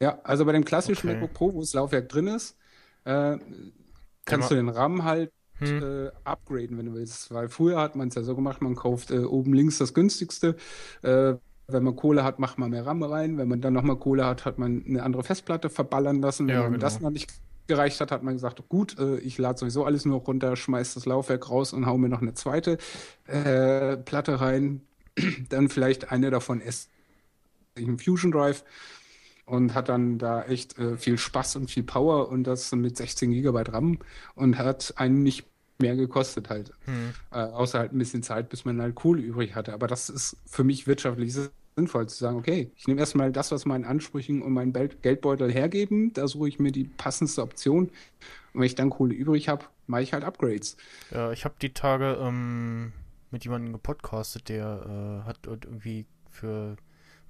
Ja, 0.03 0.21
also 0.25 0.47
bei 0.47 0.53
dem 0.53 0.65
klassischen 0.67 1.07
Okay. 1.07 1.09
MacBook 1.09 1.35
Pro, 1.35 1.55
wo 1.55 1.61
das 1.61 1.75
Laufwerk 1.75 2.11
drin 2.11 2.29
ist, 2.29 2.59
äh, 3.05 3.39
kannst 4.27 4.51
du 4.51 4.57
den 4.57 4.71
RAM 4.71 5.05
halt 5.05 5.33
Hm. 5.61 5.79
äh, 5.81 6.09
upgraden, 6.25 6.79
wenn 6.79 6.87
du 6.87 6.95
willst. 6.95 7.33
Weil 7.33 7.49
früher 7.49 7.81
hat 7.81 7.97
man 7.97 8.09
es 8.09 8.17
ja 8.17 8.23
so 8.25 8.37
gemacht, 8.37 8.63
man 8.63 8.77
kauft 8.77 9.13
äh, 9.13 9.21
oben 9.21 9.55
links 9.55 9.79
das 9.79 9.95
günstigste. 9.95 10.57
Äh, 11.03 11.35
wenn 11.69 11.85
man 11.85 11.97
Kohle 11.97 12.25
hat, 12.25 12.39
macht 12.41 12.59
man 12.59 12.71
mehr 12.71 12.87
RAM 12.87 13.03
rein. 13.05 13.39
Wenn 13.39 13.49
man 13.49 13.61
dann 13.63 13.75
nochmal 13.75 13.99
Kohle 13.99 14.27
hat, 14.27 14.45
hat 14.47 14.59
man 14.59 14.85
eine 14.87 15.03
andere 15.05 15.25
Festplatte 15.25 15.71
verballern 15.71 16.23
lassen. 16.23 16.53
Wenn 16.53 16.59
Ja, 16.59 16.69
man 16.69 16.79
genau. 16.79 16.81
das 16.81 17.01
noch 17.01 17.11
nicht 17.11 17.33
gereicht 17.69 18.01
hat, 18.01 18.13
hat 18.13 18.25
man 18.25 18.35
gesagt, 18.35 18.69
gut, 18.69 18.99
äh, 19.01 19.19
ich 19.19 19.39
lade 19.39 19.59
sowieso 19.59 19.85
alles 19.87 20.07
nur 20.07 20.21
runter, 20.21 20.57
schmeiß 20.57 20.95
das 20.95 21.07
Laufwerk 21.07 21.51
raus 21.51 21.73
und 21.75 21.87
hau 21.87 21.99
mir 21.99 22.11
noch 22.11 22.23
eine 22.23 22.35
zweite 22.35 22.79
äh, 23.27 23.97
Platte 23.99 24.41
rein. 24.41 24.83
dann 25.51 25.69
vielleicht 25.71 26.13
eine 26.13 26.31
davon 26.31 26.61
ist 26.61 26.91
ein 27.77 27.99
Fusion 27.99 28.33
Drive 28.33 28.65
und 29.45 29.75
hat 29.75 29.89
dann 29.89 30.19
da 30.19 30.45
echt 30.45 30.79
äh, 30.79 30.97
viel 30.97 31.19
Spaß 31.19 31.57
und 31.57 31.71
viel 31.71 31.83
Power 31.83 32.29
und 32.29 32.45
das 32.45 32.73
mit 32.73 32.97
16 32.97 33.33
Gigabyte 33.33 33.73
RAM 33.73 33.99
und 34.35 34.59
hat 34.59 34.95
einen 34.97 35.23
nicht 35.23 35.47
mehr 35.79 35.97
gekostet 35.97 36.49
halt. 36.49 36.71
Äh, 37.33 37.39
außer 37.39 37.81
halt 37.81 37.93
ein 37.93 37.99
bisschen 37.99 38.23
Zeit, 38.23 38.49
bis 38.49 38.65
man 38.65 38.81
halt 38.81 38.95
Kohle 38.95 39.21
übrig 39.21 39.55
hatte. 39.55 39.73
Aber 39.73 39.89
das 39.89 40.09
ist 40.09 40.37
für 40.47 40.65
mich 40.65 40.87
wirtschaftlich 40.87 41.35
sinnvoll 41.77 42.09
zu 42.09 42.17
sagen, 42.17 42.39
okay, 42.39 42.71
ich 42.77 42.87
nehme 42.87 43.01
erstmal 43.01 43.33
das, 43.33 43.51
was 43.51 43.67
meinen 43.67 43.85
Ansprüchen 43.85 44.43
und 44.43 44.53
meinen 44.53 44.73
Geldbeutel 44.73 45.51
hergeben, 45.53 46.13
da 46.13 46.29
suche 46.29 46.49
ich 46.49 46.59
mir 46.59 46.73
die 46.73 46.85
passendste 46.85 47.43
Option. 47.43 47.87
Und 48.53 48.61
wenn 48.61 48.63
ich 48.63 48.75
dann 48.75 48.91
Kohle 48.91 49.15
übrig 49.15 49.49
habe, 49.49 49.65
mache 49.87 50.03
ich 50.03 50.13
halt 50.13 50.25
Upgrades. 50.25 50.77
Ja, 51.11 51.33
ich 51.33 51.45
habe 51.45 51.55
die 51.61 51.73
Tage 51.73 52.19
ähm, 52.21 52.93
mit 53.31 53.45
jemandem 53.45 53.73
gepodcastet, 53.73 54.49
der 54.49 55.23
äh, 55.25 55.27
hat 55.27 55.39
irgendwie 55.47 56.07
für 56.31 56.77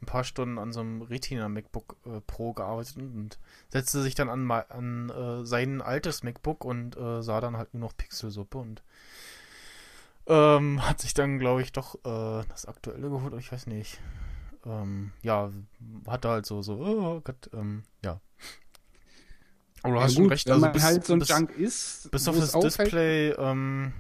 ein 0.03 0.07
paar 0.07 0.25
Stunden 0.25 0.59
an 0.59 0.73
so 0.73 0.81
einem 0.81 1.03
Retina 1.03 1.49
MacBook 1.49 1.97
äh, 2.07 2.21
Pro 2.27 2.53
gearbeitet 2.53 2.97
und 2.99 3.39
setzte 3.69 4.03
sich 4.03 4.15
dann 4.15 4.29
an, 4.29 4.51
an 4.51 5.11
äh, 5.11 5.47
sein 5.47 5.81
altes 5.83 6.23
MacBook 6.23 6.65
und 6.65 6.97
äh, 6.97 7.23
sah 7.23 7.41
dann 7.41 7.57
halt 7.57 7.75
nur 7.75 7.83
noch 7.89 7.97
Pixelsuppe 7.97 8.59
und 8.59 8.83
ähm, 10.27 10.87
hat 10.89 11.01
sich 11.01 11.15
dann, 11.15 11.39
glaube 11.39 11.63
ich, 11.63 11.73
doch 11.73 11.95
äh, 12.05 12.45
das 12.49 12.67
aktuelle 12.67 13.09
geholt, 13.11 13.35
ich 13.39 13.53
weiß 13.53 13.67
nicht. 13.67 14.01
Ähm, 14.67 15.13
ja, 15.23 15.51
hatte 16.07 16.29
halt 16.31 16.47
so, 16.47 16.63
so, 16.63 16.75
oh 16.79 17.21
Gott, 17.23 17.51
ähm, 17.53 17.83
ja. 18.05 18.21
Aber 19.83 19.95
du 19.95 20.01
Ja, 20.01 20.03
hast 20.03 20.15
schon 20.15 20.25
gut, 20.25 20.31
recht, 20.31 20.49
wenn 20.49 20.55
also 20.55 20.69
bis, 20.69 20.83
halt 20.83 21.05
so 21.07 21.13
ein 21.15 21.19
bis, 21.19 21.29
Junk 21.29 21.51
ist, 21.51 22.11
bis 22.11 22.29
auf 22.29 22.39
das 22.39 22.55
auffällt, 22.55 22.93
Display, 22.93 23.31
ähm, 23.31 23.93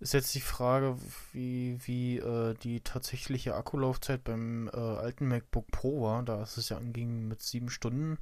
Ist 0.00 0.14
jetzt 0.14 0.34
die 0.34 0.40
Frage, 0.40 0.96
wie, 1.32 1.78
wie 1.86 2.16
äh, 2.18 2.54
die 2.54 2.80
tatsächliche 2.80 3.54
Akkulaufzeit 3.54 4.24
beim 4.24 4.68
äh, 4.68 4.76
alten 4.76 5.28
MacBook 5.28 5.70
Pro 5.70 6.02
war. 6.02 6.22
Da 6.22 6.42
ist 6.42 6.56
es 6.56 6.70
ja 6.70 6.78
anging 6.78 7.28
mit 7.28 7.42
sieben 7.42 7.68
Stunden. 7.68 8.18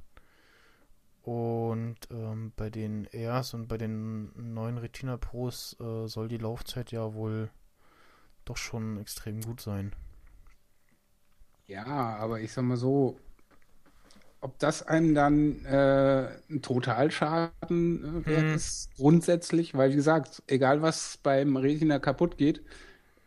Und 1.21 1.97
ähm, 2.11 2.51
bei 2.57 2.69
den 2.69 3.05
Airs 3.05 3.53
und 3.53 3.67
bei 3.67 3.77
den 3.77 4.53
neuen 4.53 4.77
Retina 4.77 5.15
Pros 5.15 5.77
äh, 5.79 6.07
soll 6.07 6.27
die 6.27 6.37
Laufzeit 6.37 6.91
ja 6.91 7.13
wohl 7.13 7.49
doch 8.43 8.57
schon 8.57 8.97
extrem 8.97 9.39
gut 9.41 9.61
sein. 9.61 9.95
Ja, 11.67 11.85
aber 11.85 12.41
ich 12.41 12.51
sag 12.51 12.63
mal 12.63 12.77
so, 12.77 13.19
ob 14.41 14.59
das 14.59 14.83
einem 14.87 15.15
dann 15.15 15.65
äh, 15.65 16.29
ein 16.49 16.61
Totalschaden 16.61 18.25
äh, 18.27 18.43
Mhm. 18.43 18.55
ist, 18.55 18.89
grundsätzlich, 18.97 19.75
weil 19.75 19.91
wie 19.91 19.95
gesagt, 19.95 20.43
egal 20.47 20.81
was 20.81 21.17
beim 21.23 21.57
Retina 21.57 21.99
kaputt 21.99 22.37
geht, 22.37 22.63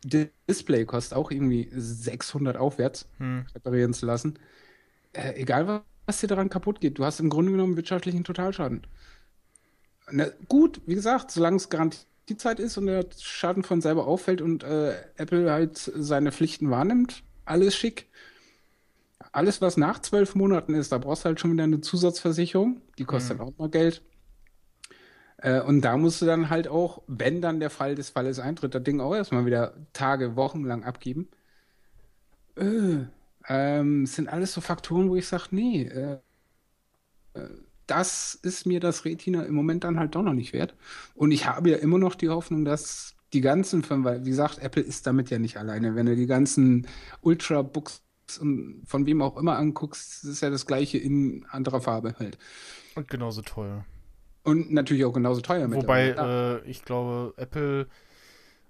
Display 0.05 0.85
kostet 0.87 1.17
auch 1.19 1.31
irgendwie 1.31 1.69
600 1.75 2.57
aufwärts 2.57 3.09
Hm. 3.19 3.43
reparieren 3.55 3.95
zu 3.95 4.07
lassen. 4.07 4.39
Äh, 5.13 5.35
egal 5.41 5.67
was, 5.69 5.83
was 6.07 6.21
dir 6.21 6.29
daran 6.29 6.51
kaputt 6.51 6.81
geht, 6.81 6.99
du 6.99 7.05
hast 7.05 7.21
im 7.21 7.31
Grunde 7.31 7.53
genommen 7.53 7.77
wirtschaftlichen 7.77 8.25
Totalschaden. 8.25 8.87
Ne, 10.11 10.33
gut, 10.49 10.81
wie 10.87 10.95
gesagt, 10.95 11.31
solange 11.31 11.57
es 11.57 11.69
Garantiezeit 11.69 12.59
ist 12.61 12.77
und 12.77 12.87
der 12.87 13.07
Schaden 13.21 13.63
von 13.63 13.81
selber 13.81 14.07
auffällt 14.07 14.41
und 14.43 14.65
äh, 14.65 14.95
Apple 15.17 15.51
halt 15.51 15.77
seine 15.79 16.33
Pflichten 16.33 16.71
wahrnimmt, 16.71 17.23
alles 17.45 17.75
schick. 17.77 18.09
Alles, 19.33 19.61
was 19.63 19.77
nach 19.77 20.01
zwölf 20.01 20.35
Monaten 20.35 20.75
ist, 20.75 20.93
da 20.93 20.99
brauchst 20.99 21.25
du 21.25 21.29
halt 21.29 21.41
schon 21.41 21.53
wieder 21.53 21.65
eine 21.65 21.81
Zusatzversicherung, 21.81 22.83
die 22.99 23.05
kostet 23.05 23.41
dann 23.41 23.49
auch 23.49 23.59
mal 23.59 23.71
Geld. 23.71 24.03
Äh, 25.39 25.61
und 25.63 25.81
da 25.83 25.97
musst 25.97 26.23
du 26.23 26.27
dann 26.27 26.51
halt 26.51 26.69
auch, 26.69 27.03
wenn 27.07 27.41
dann 27.41 27.61
der 27.61 27.71
Fall 27.71 27.95
des 27.95 28.11
Falles 28.11 28.39
eintritt, 28.39 28.75
das 28.75 28.83
Ding 28.85 29.01
auch 29.01 29.15
erstmal 29.15 29.47
wieder 29.47 29.75
Tage, 29.93 30.37
Wochen 30.37 30.65
lang 30.65 30.85
abgeben. 30.85 31.29
Äh, 32.57 33.07
ähm, 33.49 34.07
sind 34.07 34.29
alles 34.29 34.53
so 34.53 34.61
Faktoren, 34.61 35.09
wo 35.09 35.17
ich 35.17 35.27
sage, 35.27 35.49
nee, 35.51 35.83
äh, 35.85 36.19
äh, 37.35 37.49
das 37.87 38.35
ist 38.35 38.67
mir 38.67 38.81
das 38.81 39.05
Retina 39.05 39.43
im 39.45 39.55
Moment 39.55 39.85
dann 39.85 39.99
halt 39.99 40.15
doch 40.15 40.23
noch 40.23 40.35
nicht 40.35 40.53
wert. 40.53 40.75
Und 41.15 41.33
ich 41.33 41.47
habe 41.47 41.71
ja 41.71 41.77
immer 41.79 41.99
noch 41.99 42.15
die 42.15 42.29
Hoffnung, 42.29 42.65
dass 42.65 43.17
die 43.33 43.41
ganzen 43.41 43.83
Firmen, 43.83 44.05
weil 44.05 44.25
wie 44.25 44.31
gesagt, 44.31 44.59
Apple 44.59 44.83
ist 44.83 45.07
damit 45.07 45.31
ja 45.31 45.39
nicht 45.39 45.57
alleine. 45.57 45.95
Wenn 45.95 46.07
du 46.07 46.17
die 46.17 46.27
ganzen 46.27 46.87
Ultrabooks 47.23 48.03
und 48.41 48.83
von 48.87 49.07
wem 49.07 49.23
auch 49.23 49.37
immer 49.37 49.57
anguckst, 49.57 50.25
ist 50.25 50.43
ja 50.43 50.51
das 50.51 50.67
gleiche 50.67 50.99
in 50.99 51.45
anderer 51.51 51.81
Farbe 51.81 52.15
halt. 52.19 52.39
Und 52.95 53.09
genauso 53.09 53.43
teuer. 53.43 53.85
Und 54.45 54.73
natürlich 54.73 55.05
auch 55.05 55.13
genauso 55.13 55.41
teuer 55.41 55.71
Wobei, 55.71 56.09
mittlerweile. 56.09 56.63
äh, 56.63 56.71
ich 56.71 56.85
glaube, 56.85 57.35
Apple, 57.37 57.89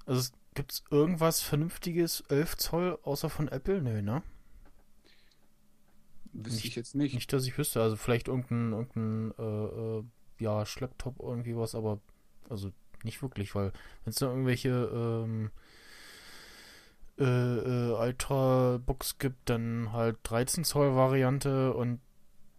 also 0.07 0.32
gibt 0.55 0.72
es 0.72 0.84
irgendwas 0.90 1.40
Vernünftiges 1.40 2.22
11 2.28 2.57
Zoll 2.57 2.98
außer 3.03 3.30
von 3.30 3.48
Apple? 3.48 3.80
Nö, 3.80 4.03
ne? 4.03 4.22
Wüsste 6.32 6.66
ich 6.66 6.76
jetzt 6.76 6.94
nicht. 6.94 7.14
Nicht, 7.14 7.32
dass 7.32 7.46
ich 7.46 7.57
wüsste. 7.57 7.82
Also 7.82 7.96
vielleicht 7.96 8.28
irgendein, 8.28 8.72
irgendein 8.72 9.32
äh, 9.38 9.98
äh, 9.98 10.05
ja, 10.38 10.66
Schlepptop 10.66 11.20
irgendwie 11.20 11.57
was, 11.57 11.74
aber 11.74 12.00
also 12.48 12.70
nicht 13.05 13.22
wirklich, 13.22 13.55
weil 13.55 13.72
wenn 14.05 14.11
es 14.11 14.16
da 14.16 14.26
irgendwelche 14.26 14.70
ähm, 14.70 15.50
äh, 17.22 17.90
äh, 17.90 17.92
Ultra-Books 17.92 19.18
gibt, 19.18 19.48
dann 19.48 19.92
halt 19.92 20.18
13 20.24 20.64
Zoll 20.64 20.94
Variante 20.94 21.72
und 21.72 22.00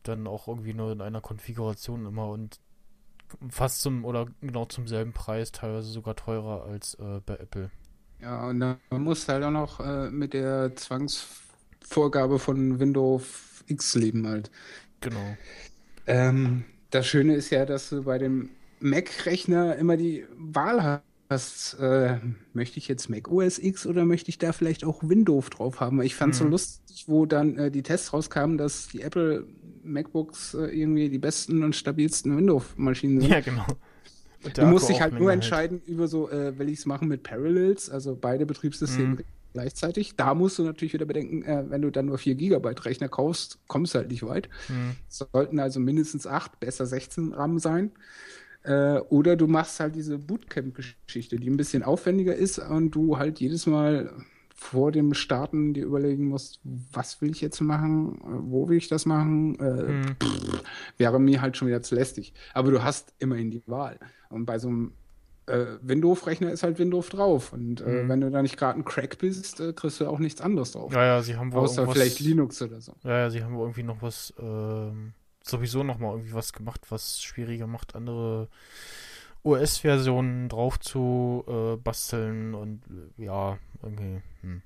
dann 0.04 0.28
auch 0.28 0.48
irgendwie 0.48 0.74
nur 0.74 0.92
in 0.92 1.02
einer 1.02 1.22
Konfiguration 1.22 2.06
immer 2.06 2.30
und 2.30 2.60
fast 3.50 3.82
zum 3.82 4.06
oder 4.06 4.28
genau 4.42 4.66
zum 4.66 4.88
selben 4.88 5.14
Preis, 5.14 5.52
teilweise 5.52 5.90
sogar 5.90 6.16
teurer 6.16 6.64
als 6.66 6.96
äh, 6.96 7.20
bei 7.26 7.36
Apple. 7.36 7.72
Ja, 8.22 8.48
und 8.48 8.60
dann 8.60 8.78
musst 8.90 9.28
du 9.28 9.34
halt 9.34 9.44
auch 9.44 9.52
noch 9.52 9.80
äh, 9.80 10.10
mit 10.10 10.34
der 10.34 10.76
Zwangsvorgabe 10.76 12.40
von 12.40 12.80
Windows 12.80 13.64
X 13.68 13.96
leben 13.96 14.28
halt. 14.28 14.50
Genau. 15.02 15.38
Ähm, 16.08 16.64
das 16.92 17.08
Schöne 17.08 17.36
ist 17.36 17.50
ja, 17.50 17.66
dass 17.66 17.90
du 17.90 18.04
bei 18.04 18.18
dem 18.18 18.50
Mac-Rechner 18.80 19.76
immer 19.76 19.98
die 19.98 20.26
Wahl 20.38 21.02
hast. 21.30 21.76
Äh, 21.80 22.20
möchte 22.54 22.78
ich 22.78 22.88
jetzt 22.88 23.10
Mac 23.10 23.30
OS 23.30 23.60
X 23.60 23.86
oder 23.88 24.06
möchte 24.06 24.30
ich 24.30 24.38
da 24.38 24.52
vielleicht 24.54 24.84
auch 24.84 25.02
Windows 25.04 25.50
drauf 25.50 25.80
haben? 25.80 26.02
Ich 26.02 26.16
fand 26.16 26.34
es 26.34 26.40
so 26.40 26.46
Mhm. 26.46 26.52
lustig, 26.52 27.06
wo 27.08 27.26
dann 27.26 27.58
äh, 27.58 27.72
die 27.72 27.84
Tests 27.84 28.14
rauskamen, 28.14 28.58
dass 28.58 28.88
die 28.90 29.02
Apple 29.02 29.48
MacBooks 29.84 30.54
äh, 30.54 30.66
irgendwie 30.68 31.10
die 31.10 31.20
besten 31.20 31.64
und 31.64 31.76
stabilsten 31.76 32.36
Windows-Maschinen 32.38 33.22
sind. 33.22 33.30
Ja, 33.32 33.40
genau. 33.42 33.66
Du 34.54 34.66
musst 34.66 34.90
dich 34.90 35.00
halt 35.02 35.18
nur 35.20 35.32
entscheiden 35.32 35.82
über 35.86 36.08
so, 36.08 36.30
äh, 36.30 36.58
will 36.60 36.70
ich 36.70 36.80
es 36.80 36.86
machen 36.86 37.08
mit 37.08 37.24
Parallels, 37.24 37.90
also 37.90 38.16
beide 38.16 38.46
Betriebssysteme 38.46 39.16
Mhm. 39.16 39.24
gleichzeitig. 39.54 40.16
Da 40.18 40.34
musst 40.36 40.60
du 40.60 40.64
natürlich 40.64 40.94
wieder 40.94 41.06
bedenken, 41.06 41.44
äh, 41.44 41.64
wenn 41.70 41.82
du 41.82 41.92
dann 41.92 42.08
nur 42.08 42.18
4 42.18 42.36
GB 42.36 42.68
Rechner 42.82 43.08
kaufst, 43.08 43.60
kommst 43.68 43.94
du 43.94 44.00
halt 44.00 44.10
nicht 44.12 44.24
weit. 44.24 44.50
Mhm. 44.68 44.98
Es 45.10 45.26
sollten 45.32 45.60
also 45.60 45.80
mindestens 45.80 46.28
8, 46.28 46.60
besser 46.60 46.86
16 46.86 47.34
RAM 47.34 47.58
sein. 47.60 47.92
Äh, 48.64 49.00
oder 49.10 49.36
du 49.36 49.48
machst 49.48 49.80
halt 49.80 49.96
diese 49.96 50.18
Bootcamp-Geschichte, 50.18 51.36
die 51.38 51.50
ein 51.50 51.58
bisschen 51.58 51.84
aufwendiger 51.84 52.36
ist 52.36 52.60
und 52.60 52.92
du 52.92 53.18
halt 53.18 53.40
jedes 53.40 53.66
Mal 53.68 54.14
vor 54.56 54.92
dem 54.94 55.14
Starten 55.14 55.74
dir 55.74 55.84
überlegen 55.86 56.26
musst, 56.30 56.62
was 56.64 57.22
will 57.22 57.32
ich 57.32 57.42
jetzt 57.42 57.60
machen, 57.60 58.20
wo 58.50 58.70
will 58.70 58.78
ich 58.78 58.88
das 58.88 59.06
machen, 59.06 59.60
äh, 59.60 59.92
Mhm. 59.92 60.16
wäre 60.98 61.20
mir 61.20 61.42
halt 61.42 61.58
schon 61.58 61.68
wieder 61.68 61.82
zu 61.82 61.96
lästig. 61.96 62.34
Aber 62.54 62.72
du 62.72 62.82
hast 62.84 63.14
immerhin 63.20 63.52
die 63.52 63.64
Wahl. 63.68 64.00
Und 64.30 64.46
bei 64.46 64.60
so 64.60 64.70
einem 64.70 64.94
äh, 65.48 65.66
Windows-Rechner 65.82 66.54
ist 66.54 66.64
halt 66.64 66.80
Windows 66.80 67.10
drauf. 67.10 67.52
Und 67.52 67.82
äh, 67.82 68.04
Mhm. 68.04 68.08
wenn 68.08 68.22
du 68.22 68.32
da 68.32 68.42
nicht 68.42 68.56
gerade 68.56 68.80
ein 68.80 68.86
Crack 68.86 69.18
bist, 69.18 69.60
äh, 69.60 69.74
kriegst 69.74 70.00
du 70.00 70.08
auch 70.08 70.20
nichts 70.20 70.40
anderes 70.40 70.72
drauf. 70.72 70.94
Ja, 70.94 71.04
ja, 71.04 71.22
sie 71.22 71.36
haben 71.36 71.52
wohl 71.52 71.60
Außer 71.64 71.86
vielleicht 71.90 72.22
Linux 72.22 72.62
oder 72.62 72.80
so. 72.80 72.94
Ja, 73.04 73.18
ja, 73.18 73.30
sie 73.30 73.44
haben 73.44 73.54
wohl 73.56 73.64
irgendwie 73.66 73.84
noch 73.84 74.02
was, 74.02 74.34
ähm, 74.40 75.12
sowieso 75.44 75.84
noch 75.84 76.00
mal 76.00 76.12
irgendwie 76.12 76.34
was 76.34 76.54
gemacht, 76.54 76.82
was 76.90 77.22
schwieriger 77.22 77.68
macht, 77.68 77.96
andere 77.96 78.50
OS-Versionen 79.44 80.50
drauf 80.50 80.80
zu 80.80 81.44
äh, 81.48 81.76
basteln 81.78 82.56
und 82.56 82.84
äh, 83.18 83.24
ja, 83.24 83.60
irgendwie. 83.82 84.22
Hm. 84.42 84.62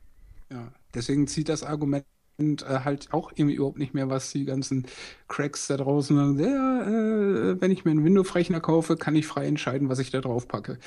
Ja, 0.52 0.72
deswegen 0.94 1.28
zieht 1.28 1.50
das 1.50 1.64
Argument 1.64 2.06
äh, 2.40 2.80
halt 2.84 3.12
auch 3.12 3.32
irgendwie 3.36 3.56
überhaupt 3.56 3.80
nicht 3.80 3.94
mehr, 3.94 4.10
was 4.10 4.32
die 4.32 4.46
ganzen 4.46 4.86
Cracks 5.28 5.68
da 5.68 5.78
draußen 5.78 6.16
sagen. 6.16 6.40
Ja, 6.40 6.84
äh, 6.84 7.62
wenn 7.62 7.72
ich 7.72 7.86
mir 7.86 7.92
einen 7.92 8.06
Windows-Rechner 8.06 8.62
kaufe, 8.62 8.96
kann 8.98 9.16
ich 9.16 9.26
frei 9.26 9.48
entscheiden, 9.48 9.90
was 9.90 10.00
ich 10.00 10.12
da 10.12 10.22
drauf 10.22 10.48
packe. 10.48 10.78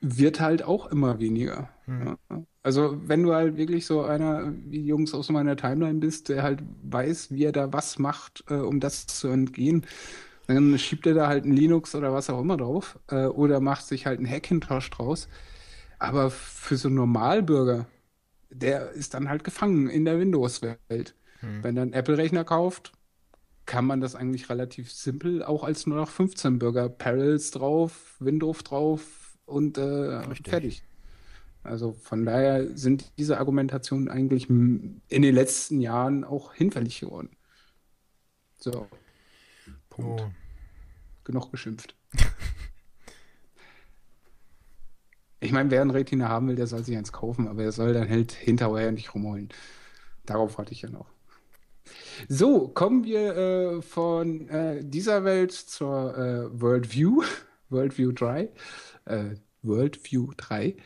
Wird 0.00 0.40
halt 0.40 0.64
auch 0.64 0.86
immer 0.88 1.20
weniger. 1.20 1.70
Hm. 1.86 2.18
Ja. 2.30 2.42
Also, 2.62 2.96
wenn 3.06 3.24
du 3.24 3.34
halt 3.34 3.56
wirklich 3.56 3.86
so 3.86 4.02
einer, 4.02 4.52
wie 4.68 4.78
die 4.78 4.86
Jungs 4.86 5.14
aus 5.14 5.28
meiner 5.30 5.56
Timeline 5.56 5.98
bist, 5.98 6.28
der 6.28 6.44
halt 6.44 6.62
weiß, 6.84 7.32
wie 7.32 7.44
er 7.44 7.52
da 7.52 7.72
was 7.72 7.98
macht, 7.98 8.44
äh, 8.48 8.54
um 8.54 8.78
das 8.78 9.06
zu 9.06 9.28
entgehen, 9.28 9.84
dann 10.46 10.78
schiebt 10.78 11.06
er 11.06 11.14
da 11.14 11.26
halt 11.26 11.44
ein 11.44 11.52
Linux 11.52 11.94
oder 11.94 12.12
was 12.12 12.30
auch 12.30 12.40
immer 12.40 12.56
drauf 12.56 12.98
äh, 13.08 13.26
oder 13.26 13.60
macht 13.60 13.86
sich 13.86 14.06
halt 14.06 14.18
einen 14.18 14.30
Hackintosh 14.30 14.90
draus. 14.90 15.28
Aber 15.98 16.30
für 16.30 16.76
so 16.76 16.88
einen 16.88 16.96
Normalbürger, 16.96 17.86
der 18.50 18.90
ist 18.90 19.14
dann 19.14 19.28
halt 19.28 19.44
gefangen 19.44 19.88
in 19.88 20.04
der 20.04 20.18
Windows-Welt. 20.18 21.14
Hm. 21.40 21.64
Wenn 21.64 21.76
er 21.76 21.82
einen 21.82 21.92
Apple-Rechner 21.92 22.44
kauft, 22.44 22.92
kann 23.66 23.86
man 23.86 24.00
das 24.00 24.14
eigentlich 24.14 24.50
relativ 24.50 24.92
simpel 24.92 25.42
auch 25.42 25.64
als 25.64 25.86
nur 25.86 25.96
noch 25.96 26.08
15 26.08 26.58
Bürger 26.58 26.88
Parallels 26.88 27.52
drauf, 27.52 28.16
Windows 28.18 28.64
drauf 28.64 29.36
und 29.46 29.78
äh, 29.78 30.22
fertig. 30.44 30.82
Also 31.62 31.92
von 31.92 32.24
daher 32.24 32.76
sind 32.76 33.12
diese 33.18 33.38
Argumentationen 33.38 34.08
eigentlich 34.08 34.50
in 34.50 35.02
den 35.08 35.34
letzten 35.34 35.80
Jahren 35.80 36.24
auch 36.24 36.54
hinfällig 36.54 37.00
geworden. 37.00 37.36
So. 38.58 38.88
Punkt. 39.88 40.22
Oh. 40.22 40.30
Genug 41.24 41.50
geschimpft. 41.50 41.94
Ich 45.42 45.50
meine, 45.50 45.72
wer 45.72 45.82
ein 45.82 45.90
Retina 45.90 46.28
haben 46.28 46.46
will, 46.46 46.54
der 46.54 46.68
soll 46.68 46.84
sich 46.84 46.96
eins 46.96 47.10
kaufen, 47.10 47.48
aber 47.48 47.64
er 47.64 47.72
soll 47.72 47.92
dann 47.92 48.08
halt 48.08 48.30
hinterher 48.30 48.92
nicht 48.92 49.12
rumholen. 49.12 49.48
Darauf 50.24 50.56
warte 50.56 50.70
ich 50.70 50.82
ja 50.82 50.88
noch. 50.88 51.10
So, 52.28 52.68
kommen 52.68 53.02
wir 53.02 53.36
äh, 53.36 53.82
von 53.82 54.48
äh, 54.48 54.84
dieser 54.84 55.24
Welt 55.24 55.50
zur 55.50 56.16
äh, 56.16 56.60
Worldview, 56.60 57.24
Worldview 57.70 58.12
3, 58.12 58.50
äh, 59.06 59.24
Worldview 59.62 60.30
3, 60.36 60.76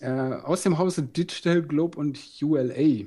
äh, 0.00 0.10
aus 0.10 0.62
dem 0.62 0.78
Hause 0.78 1.02
Digital 1.02 1.62
Globe 1.62 1.98
und 1.98 2.18
ULA. 2.42 3.06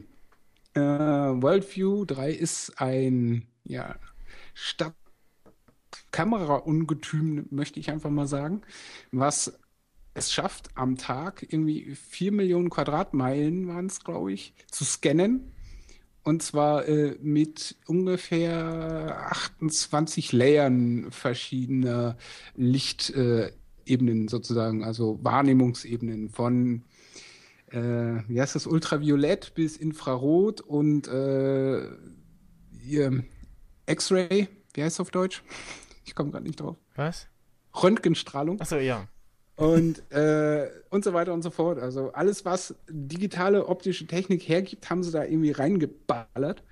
Äh, 0.73 0.75
Worldview 0.75 2.05
3 2.05 2.31
ist 2.31 2.79
ein 2.79 3.47
ja, 3.63 3.95
Stadtkamera-Ungetüm, 4.53 7.47
möchte 7.49 7.79
ich 7.79 7.89
einfach 7.91 8.09
mal 8.09 8.27
sagen, 8.27 8.61
was 9.11 9.57
es 10.13 10.33
schafft, 10.33 10.69
am 10.75 10.97
Tag 10.97 11.45
irgendwie 11.49 11.95
4 11.95 12.31
Millionen 12.31 12.69
Quadratmeilen 12.69 13.67
waren 13.67 13.85
es, 13.85 14.03
glaube 14.03 14.33
ich, 14.33 14.53
zu 14.69 14.83
scannen. 14.83 15.53
Und 16.23 16.43
zwar 16.43 16.88
äh, 16.88 17.15
mit 17.21 17.77
ungefähr 17.85 19.27
28 19.31 20.33
Layern 20.33 21.11
verschiedener 21.11 22.17
Lichtelemente. 22.55 23.53
Äh, 23.53 23.66
Ebenen 23.88 24.27
sozusagen, 24.27 24.83
also 24.83 25.19
Wahrnehmungsebenen 25.21 26.29
von 26.29 26.83
äh, 27.71 28.23
wie 28.27 28.39
heißt 28.39 28.55
das, 28.55 28.67
Ultraviolett 28.67 29.53
bis 29.53 29.77
Infrarot 29.77 30.61
und 30.61 31.07
äh, 31.07 31.89
X-Ray, 33.88 34.47
wie 34.73 34.83
heißt 34.83 34.95
es 34.95 34.99
auf 34.99 35.11
Deutsch? 35.11 35.43
Ich 36.05 36.15
komme 36.15 36.31
gerade 36.31 36.45
nicht 36.45 36.61
drauf. 36.61 36.77
Was? 36.95 37.27
Röntgenstrahlung 37.83 38.61
Achso, 38.61 38.77
ja. 38.77 39.09
und, 39.57 40.09
äh, 40.09 40.69
und 40.89 41.03
so 41.03 41.11
weiter 41.11 41.33
und 41.33 41.41
so 41.41 41.49
fort. 41.49 41.79
Also 41.79 42.13
alles, 42.13 42.45
was 42.45 42.75
digitale 42.88 43.67
optische 43.67 44.07
Technik 44.07 44.47
hergibt, 44.47 44.89
haben 44.89 45.03
sie 45.03 45.11
da 45.11 45.25
irgendwie 45.25 45.51
reingeballert, 45.51 46.63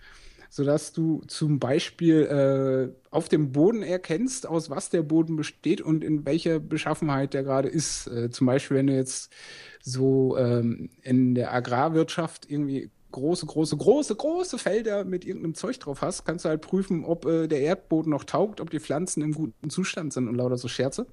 sodass 0.49 0.93
du 0.93 1.21
zum 1.27 1.59
Beispiel 1.59 2.93
äh, 2.93 3.07
auf 3.09 3.29
dem 3.29 3.51
Boden 3.51 3.83
erkennst, 3.83 4.47
aus 4.47 4.69
was 4.69 4.89
der 4.89 5.03
Boden 5.03 5.35
besteht 5.35 5.81
und 5.81 6.03
in 6.03 6.25
welcher 6.25 6.59
Beschaffenheit 6.59 7.33
der 7.33 7.43
gerade 7.43 7.69
ist. 7.69 8.07
Äh, 8.07 8.29
zum 8.29 8.47
Beispiel, 8.47 8.77
wenn 8.77 8.87
du 8.87 8.95
jetzt 8.95 9.33
so 9.81 10.37
ähm, 10.37 10.89
in 11.01 11.35
der 11.35 11.53
Agrarwirtschaft 11.53 12.49
irgendwie 12.49 12.89
große, 13.11 13.45
große, 13.45 13.77
große, 13.77 14.15
große 14.15 14.57
Felder 14.57 15.05
mit 15.05 15.25
irgendeinem 15.25 15.55
Zeug 15.55 15.79
drauf 15.79 16.01
hast, 16.01 16.25
kannst 16.25 16.43
du 16.43 16.49
halt 16.49 16.61
prüfen, 16.61 17.05
ob 17.05 17.25
äh, 17.25 17.47
der 17.47 17.61
Erdboden 17.61 18.09
noch 18.11 18.25
taugt, 18.25 18.59
ob 18.59 18.69
die 18.69 18.79
Pflanzen 18.79 19.21
im 19.23 19.33
guten 19.33 19.69
Zustand 19.69 20.11
sind 20.11 20.27
und 20.27 20.35
lauter 20.35 20.57
so 20.57 20.67
Scherze. 20.67 21.07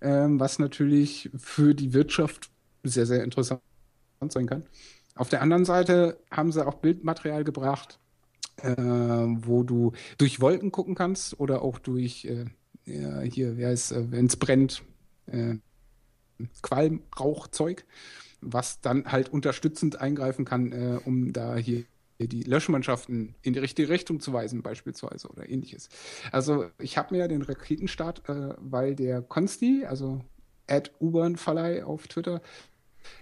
Ähm, 0.00 0.38
was 0.38 0.58
natürlich 0.58 1.30
für 1.36 1.74
die 1.74 1.94
Wirtschaft 1.94 2.50
sehr, 2.84 3.06
sehr 3.06 3.24
interessant 3.24 3.60
sein 4.28 4.46
kann. 4.46 4.64
Auf 5.16 5.28
der 5.28 5.42
anderen 5.42 5.64
Seite 5.64 6.18
haben 6.30 6.52
sie 6.52 6.64
auch 6.64 6.74
Bildmaterial 6.74 7.42
gebracht, 7.42 7.98
äh, 8.62 8.76
wo 8.76 9.62
du 9.62 9.92
durch 10.18 10.40
Wolken 10.40 10.72
gucken 10.72 10.94
kannst 10.94 11.38
oder 11.40 11.62
auch 11.62 11.78
durch, 11.78 12.24
äh, 12.24 12.46
ja, 12.84 13.20
hier, 13.20 13.56
wie 13.56 13.66
heißt 13.66 13.92
äh, 13.92 14.10
wenn 14.10 14.26
es 14.26 14.36
brennt, 14.36 14.82
äh, 15.26 15.56
Qualm, 16.62 17.02
Rauchzeug, 17.18 17.84
was 18.40 18.80
dann 18.80 19.10
halt 19.10 19.30
unterstützend 19.30 20.00
eingreifen 20.00 20.44
kann, 20.44 20.72
äh, 20.72 20.98
um 21.04 21.32
da 21.32 21.56
hier 21.56 21.84
die 22.18 22.42
Löschmannschaften 22.42 23.34
in 23.42 23.52
die 23.52 23.58
richtige 23.58 23.88
Richtung 23.90 24.20
zu 24.20 24.32
weisen, 24.32 24.62
beispielsweise 24.62 25.28
oder 25.28 25.48
ähnliches. 25.48 25.88
Also 26.32 26.66
ich 26.78 26.96
habe 26.96 27.14
mir 27.14 27.20
ja 27.20 27.28
den 27.28 27.42
Raketenstart, 27.42 28.28
äh, 28.28 28.54
weil 28.58 28.94
der 28.94 29.22
Konsti, 29.22 29.84
also 29.86 30.24
Ed 30.66 30.92
U-Bahn-Verleih 31.00 31.84
auf 31.84 32.08
Twitter, 32.08 32.40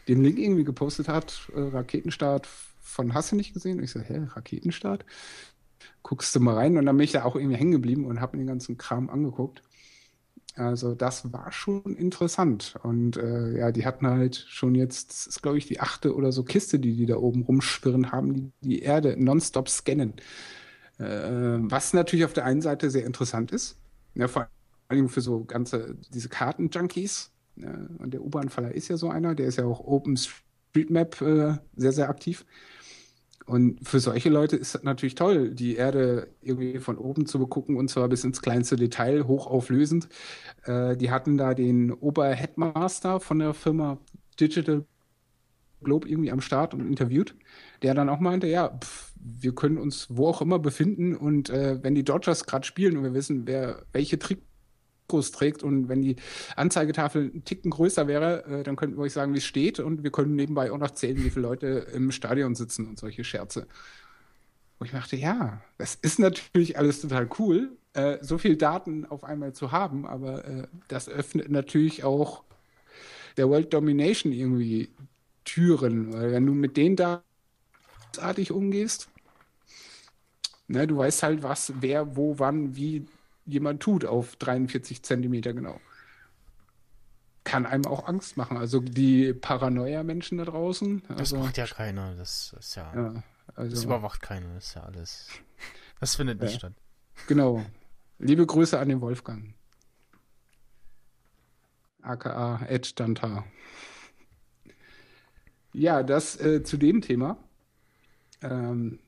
den 0.09 0.23
Link 0.23 0.39
irgendwie 0.39 0.65
gepostet 0.65 1.09
hat, 1.09 1.51
äh, 1.55 1.61
Raketenstart 1.61 2.49
von 2.85 3.15
Hast 3.15 3.33
du 3.33 3.37
nicht 3.37 3.55
gesehen? 3.55 3.79
Und 3.79 3.85
ich 3.85 3.91
so, 3.91 4.01
hä, 4.01 4.27
Raketenstart? 4.35 5.05
Guckst 6.03 6.35
du 6.35 6.41
mal 6.41 6.55
rein 6.55 6.77
und 6.77 6.87
dann 6.87 6.97
bin 6.97 7.05
ich 7.05 7.13
da 7.13 7.25
auch 7.25 7.37
irgendwie 7.37 7.57
hängen 7.57 7.73
geblieben 7.73 8.05
und 8.07 8.21
habe 8.21 8.37
mir 8.37 8.45
den 8.45 8.49
ganzen 8.49 8.79
Kram 8.79 9.11
angeguckt. 9.11 9.63
Also 10.57 10.95
das 10.95 11.33
war 11.33 11.51
schon 11.51 11.97
interessant. 11.97 12.77
Und 12.83 13.17
äh, 13.17 13.59
ja, 13.59 13.73
die 13.73 13.85
hatten 13.85 14.07
halt 14.07 14.37
schon 14.49 14.75
jetzt, 14.75 15.11
das 15.11 15.27
ist 15.27 15.43
glaube 15.43 15.59
ich 15.59 15.67
die 15.67 15.81
achte 15.81 16.15
oder 16.15 16.31
so 16.31 16.45
Kiste, 16.45 16.79
die 16.79 16.95
die 16.97 17.07
da 17.07 17.17
oben 17.17 17.43
rumschwirren 17.43 18.13
haben, 18.13 18.35
die 18.35 18.53
die 18.61 18.83
Erde 18.83 19.17
nonstop 19.19 19.69
scannen. 19.69 20.15
Äh, 20.99 21.05
was 21.05 21.93
natürlich 21.93 22.25
auf 22.25 22.33
der 22.35 22.45
einen 22.45 22.63
Seite 22.63 22.91
sehr 22.91 23.05
interessant 23.05 23.51
ist, 23.51 23.77
ja, 24.15 24.29
vor 24.29 24.49
allem 24.89 25.09
für 25.09 25.21
so 25.21 25.45
ganze, 25.45 25.97
diese 26.13 26.29
Karten-Junkies. 26.29 27.33
Ja, 27.57 27.73
und 27.99 28.13
der 28.13 28.23
U-Bahn-Faller 28.23 28.73
ist 28.75 28.89
ja 28.89 28.97
so 28.97 29.11
einer, 29.11 29.35
der 29.35 29.47
ist 29.47 29.59
ja 29.59 29.65
auch 29.65 29.81
OpenStreetMap 29.81 31.21
äh, 31.21 31.59
sehr, 31.77 31.93
sehr 31.93 32.09
aktiv. 32.09 32.45
Und 33.47 33.87
für 33.87 34.01
solche 34.01 34.31
Leute 34.31 34.57
ist 34.57 34.75
das 34.75 34.85
natürlich 34.85 35.17
toll, 35.17 35.51
die 35.51 35.77
Erde 35.77 36.29
irgendwie 36.41 36.79
von 36.79 36.97
oben 36.97 37.27
zu 37.27 37.39
begucken 37.39 37.77
und 37.77 37.89
zwar 37.91 38.09
bis 38.09 38.25
ins 38.25 38.41
kleinste 38.41 38.77
Detail, 38.77 39.27
hochauflösend. 39.27 40.09
Äh, 40.65 40.97
die 40.97 41.11
hatten 41.11 41.37
da 41.37 41.53
den 41.53 41.93
Oberheadmaster 41.93 43.21
von 43.21 43.39
der 43.39 43.53
Firma 43.53 43.99
Digital 44.41 44.85
Globe 45.83 46.09
irgendwie 46.09 46.33
am 46.33 46.41
Start 46.41 46.73
und 46.73 46.87
interviewt, 46.87 47.37
der 47.83 47.95
dann 47.95 48.09
auch 48.09 48.21
meinte, 48.21 48.47
ja, 48.47 48.71
pff, 48.71 49.13
wir 49.17 49.55
können 49.55 49.77
uns 49.77 50.07
wo 50.09 50.29
auch 50.29 50.41
immer 50.41 50.59
befinden 50.59 51.15
und 51.15 51.51
äh, 51.51 51.83
wenn 51.83 51.95
die 51.95 52.05
Dodgers 52.05 52.47
gerade 52.47 52.67
spielen 52.67 52.97
und 52.97 53.05
wir 53.05 53.15
wissen, 53.15 53.47
wer 53.47 53.85
welche 53.93 54.19
Trikots 54.19 54.54
trägt. 55.09 55.63
Und 55.63 55.89
wenn 55.89 56.03
die 56.03 56.17
Anzeigetafel 56.57 57.31
einen 57.31 57.45
Ticken 57.45 57.71
größer 57.71 58.07
wäre, 58.07 58.45
äh, 58.47 58.63
dann 58.63 58.77
könnten 58.77 58.97
wir 58.97 59.03
euch 59.03 59.13
sagen, 59.13 59.35
wie 59.35 59.39
es 59.39 59.45
steht. 59.45 59.81
Und 59.81 60.03
wir 60.03 60.11
können 60.11 60.35
nebenbei 60.37 60.71
auch 60.73 60.79
noch 60.79 60.93
zählen, 60.93 61.17
wie 61.25 61.31
viele 61.31 61.47
Leute 61.47 61.67
im 61.95 62.11
Stadion 62.13 62.55
sitzen 62.55 62.87
und 62.87 62.99
solche 62.99 63.25
Scherze. 63.25 63.67
Wo 64.79 64.85
ich 64.85 64.91
dachte, 64.91 65.17
ja, 65.17 65.63
das 65.79 65.95
ist 65.95 66.19
natürlich 66.19 66.79
alles 66.79 67.01
total 67.01 67.29
cool, 67.39 67.71
äh, 67.95 68.19
so 68.23 68.39
viel 68.39 68.57
Daten 68.57 69.07
auf 69.07 69.25
einmal 69.25 69.53
zu 69.53 69.71
haben, 69.71 70.05
aber 70.07 70.45
äh, 70.45 70.67
das 70.89 71.09
öffnet 71.09 71.49
natürlich 71.51 72.03
auch 72.03 72.43
der 73.37 73.49
World 73.49 73.73
Domination 73.73 74.33
irgendwie 74.33 74.91
Türen, 75.45 76.13
weil 76.13 76.33
wenn 76.33 76.47
du 76.47 76.55
mit 76.55 76.77
den 76.77 76.97
Daten 76.97 77.25
artig 78.19 78.51
umgehst, 78.53 79.09
ne, 80.69 80.87
du 80.87 80.97
weißt 80.97 81.23
halt, 81.23 81.43
was, 81.43 81.73
wer, 81.81 82.17
wo, 82.17 82.39
wann, 82.39 82.77
wie 82.77 83.07
jemand 83.47 83.83
tut 83.83 84.05
auf 84.05 84.37
43 84.37 85.03
Zentimeter 85.03 85.53
genau. 85.53 85.81
Kann 87.45 87.67
einem 87.67 87.87
auch 87.87 88.09
Angst 88.09 88.37
machen. 88.37 88.57
Also 88.57 88.81
die 88.81 89.35
Paranoia-Menschen 89.35 90.39
da 90.39 90.45
draußen. 90.45 91.03
Das 91.09 91.19
Also, 91.19 91.39
macht 91.39 91.59
ja 91.59 91.67
keiner. 91.67 92.15
Das 92.15 92.55
ist 92.59 92.75
ja. 92.77 92.91
ja, 92.95 93.23
Das 93.49 93.57
also, 93.57 93.85
überwacht 93.85 94.23
keiner. 94.23 94.55
Das 94.55 94.69
ist 94.69 94.75
ja 94.77 94.83
alles. 94.85 95.29
Das 96.01 96.17
findet 96.17 96.41
nicht 96.41 96.53
Ja. 96.53 96.59
statt. 96.59 96.73
genau. 97.27 97.65
Liebe 98.19 98.47
Grüße 98.47 98.79
an 98.79 98.89
den 98.89 99.01
Wolfgang. 99.01 99.55
AKA 102.03 102.65
Ed 102.67 102.99
Danta. 103.01 103.45
Ja, 105.73 106.03
das 106.03 106.39
äh, 106.41 106.63
zu 106.63 106.77
dem 106.77 107.01
Thema. 107.03 107.37
Ähm, 108.43 109.01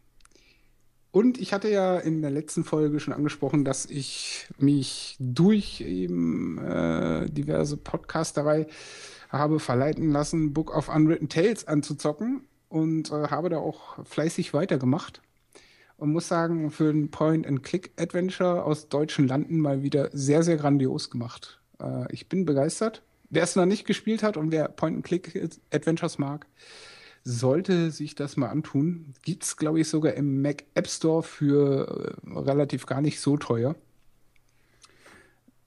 und 1.10 1.38
ich 1.38 1.52
hatte 1.52 1.70
ja 1.70 1.98
in 1.98 2.20
der 2.20 2.30
letzten 2.30 2.64
Folge 2.64 3.00
schon 3.00 3.14
angesprochen, 3.14 3.64
dass 3.64 3.86
ich 3.86 4.46
mich 4.58 5.16
durch 5.18 5.80
eben 5.80 6.58
äh, 6.58 7.26
diverse 7.30 7.76
Podcasterei 7.76 8.66
habe 9.30 9.58
verleiten 9.58 10.10
lassen, 10.12 10.52
Book 10.52 10.74
of 10.76 10.88
Unwritten 10.88 11.28
Tales 11.28 11.66
anzuzocken 11.66 12.46
und 12.68 13.10
äh, 13.10 13.28
habe 13.28 13.48
da 13.48 13.58
auch 13.58 14.04
fleißig 14.04 14.54
weitergemacht. 14.54 15.22
Und 15.98 16.12
muss 16.12 16.28
sagen, 16.28 16.70
für 16.70 16.90
ein 16.90 17.10
Point-and-Click-Adventure 17.10 18.64
aus 18.64 18.88
deutschen 18.90 19.26
Landen 19.26 19.60
mal 19.60 19.82
wieder 19.82 20.10
sehr, 20.12 20.42
sehr 20.42 20.58
grandios 20.58 21.08
gemacht. 21.08 21.58
Äh, 21.80 22.12
ich 22.12 22.28
bin 22.28 22.44
begeistert. 22.44 23.02
Wer 23.30 23.44
es 23.44 23.56
noch 23.56 23.64
nicht 23.64 23.86
gespielt 23.86 24.22
hat 24.22 24.36
und 24.36 24.52
wer 24.52 24.68
Point-and-Click-Adventures 24.68 26.18
mag, 26.18 26.46
sollte 27.26 27.90
sich 27.90 28.14
das 28.14 28.36
mal 28.36 28.50
antun. 28.50 29.12
Gibt 29.22 29.42
es, 29.42 29.56
glaube 29.56 29.80
ich, 29.80 29.88
sogar 29.88 30.14
im 30.14 30.42
Mac 30.42 30.62
App 30.74 30.86
Store 30.86 31.24
für 31.24 32.16
äh, 32.24 32.38
relativ 32.38 32.86
gar 32.86 33.00
nicht 33.00 33.18
so 33.18 33.36
teuer. 33.36 33.74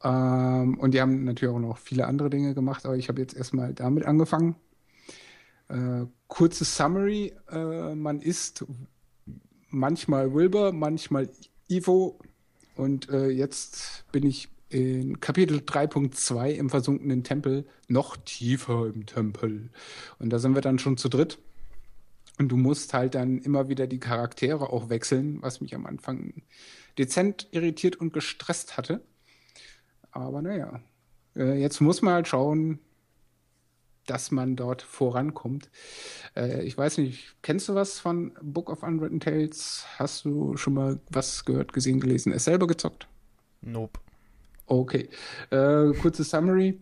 Ähm, 0.01 0.80
und 0.80 0.93
die 0.93 1.01
haben 1.01 1.26
natürlich 1.26 1.53
auch 1.53 1.60
noch 1.60 1.78
viele 1.78 2.07
andere 2.07 2.30
Dinge 2.30 2.53
gemacht, 2.53 2.86
aber 2.86 2.95
ich 2.95 3.10
habe 3.10 3.20
jetzt 3.20 3.36
erstmal 3.36 3.74
damit 3.74 4.05
angefangen. 4.05 4.55
Äh, 5.68 6.05
kurze 6.30 6.64
Summary: 6.64 7.34
äh, 7.51 7.93
Man 7.93 8.22
ist 8.22 8.66
manchmal 9.70 10.34
Wilbur, 10.34 10.72
manchmal 10.72 11.30
Ivo 11.68 12.22
und 12.76 13.10
äh, 13.10 13.28
jetzt 13.28 14.05
bin 14.14 14.26
ich 14.26 14.47
in 14.70 15.20
Kapitel 15.20 15.57
3.2 15.57 16.51
im 16.51 16.70
versunkenen 16.70 17.26
Tempel, 17.26 17.66
noch 17.89 18.16
tiefer 18.16 18.86
im 18.86 19.05
Tempel. 19.05 19.72
Und 20.20 20.30
da 20.30 20.39
sind 20.39 20.55
wir 20.55 20.62
dann 20.62 20.80
schon 20.80 20.95
zu 20.95 21.10
dritt. 21.10 21.39
Und 22.39 22.47
du 22.47 22.57
musst 22.57 22.93
halt 22.93 23.15
dann 23.15 23.37
immer 23.39 23.67
wieder 23.67 23.85
die 23.85 23.99
Charaktere 23.99 24.71
auch 24.71 24.89
wechseln, 24.89 25.41
was 25.41 25.59
mich 25.59 25.75
am 25.75 25.85
Anfang 25.85 26.41
dezent 26.97 27.49
irritiert 27.51 27.97
und 27.97 28.13
gestresst 28.13 28.77
hatte. 28.77 29.01
Aber 30.11 30.41
naja, 30.41 30.79
äh, 31.35 31.59
jetzt 31.59 31.81
muss 31.81 32.01
man 32.01 32.13
halt 32.13 32.27
schauen, 32.29 32.79
dass 34.05 34.31
man 34.31 34.55
dort 34.55 34.81
vorankommt. 34.81 35.69
Äh, 36.35 36.63
ich 36.63 36.77
weiß 36.77 36.99
nicht, 36.99 37.35
kennst 37.41 37.67
du 37.67 37.75
was 37.75 37.99
von 37.99 38.31
Book 38.41 38.69
of 38.69 38.83
Unwritten 38.83 39.19
Tales? 39.19 39.85
Hast 39.97 40.23
du 40.23 40.55
schon 40.55 40.73
mal 40.73 40.99
was 41.11 41.43
gehört, 41.43 41.73
gesehen, 41.73 41.99
gelesen? 41.99 42.31
Es 42.31 42.45
selber 42.45 42.67
gezockt? 42.67 43.07
Nope. 43.61 43.99
Okay. 44.65 45.09
Äh, 45.49 45.91
kurze 45.99 46.23
Summary. 46.23 46.79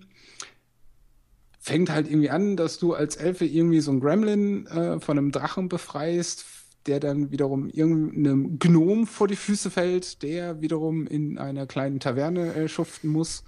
Fängt 1.68 1.89
halt 1.89 2.07
irgendwie 2.07 2.30
an, 2.30 2.55
dass 2.55 2.80
du 2.80 2.93
als 2.93 3.18
Elfe 3.18 3.43
irgendwie 3.43 3.82
so 3.82 3.91
einen 3.91 3.99
Gremlin 3.99 4.68
äh, 4.68 5.01
von 5.01 5.18
einem 5.18 5.34
Drachen 5.34 5.68
befreist, 5.68 6.45
der 6.86 7.01
dann 7.01 7.30
wiederum 7.30 7.68
irgendeinem 7.68 8.57
Gnom 8.57 9.05
vor 9.05 9.28
die 9.28 9.36
Füße 9.36 9.70
fällt, 9.70 10.24
der 10.24 10.61
wiederum 10.61 11.07
in 11.07 11.38
einer 11.38 11.68
kleinen 11.68 11.99
Taverne 11.99 12.53
äh, 12.55 12.70
schuften 12.70 13.09
muss. 13.09 13.43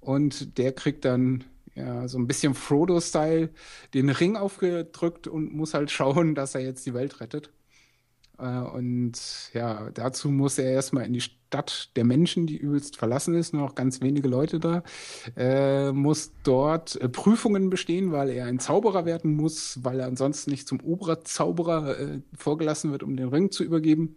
Und 0.00 0.56
der 0.56 0.72
kriegt 0.72 1.04
dann 1.04 1.44
ja 1.74 2.08
so 2.08 2.16
ein 2.18 2.26
bisschen 2.26 2.54
Frodo-Style 2.54 3.50
den 3.92 4.08
Ring 4.08 4.36
aufgedrückt 4.36 5.26
und 5.26 5.52
muss 5.52 5.74
halt 5.74 5.90
schauen, 5.90 6.34
dass 6.34 6.54
er 6.54 6.62
jetzt 6.62 6.86
die 6.86 6.94
Welt 6.94 7.20
rettet. 7.20 7.50
Äh, 8.42 8.76
und 8.76 9.12
ja, 9.54 9.90
dazu 9.94 10.30
muss 10.30 10.58
er 10.58 10.70
erstmal 10.70 11.06
in 11.06 11.12
die 11.12 11.20
Stadt 11.20 11.90
der 11.96 12.04
Menschen, 12.04 12.46
die 12.46 12.56
übelst 12.56 12.96
verlassen 12.96 13.34
ist, 13.34 13.52
nur 13.52 13.62
noch 13.62 13.74
ganz 13.74 14.00
wenige 14.00 14.26
Leute 14.28 14.58
da, 14.58 14.82
äh, 15.36 15.92
muss 15.92 16.32
dort 16.42 17.00
äh, 17.00 17.08
Prüfungen 17.08 17.70
bestehen, 17.70 18.10
weil 18.10 18.30
er 18.30 18.46
ein 18.46 18.58
Zauberer 18.58 19.04
werden 19.04 19.36
muss, 19.36 19.78
weil 19.82 20.00
er 20.00 20.06
ansonsten 20.06 20.50
nicht 20.50 20.66
zum 20.66 20.80
Oberzauberer 20.80 21.98
äh, 21.98 22.20
vorgelassen 22.36 22.90
wird, 22.90 23.02
um 23.02 23.16
den 23.16 23.28
Ring 23.28 23.50
zu 23.50 23.64
übergeben. 23.64 24.14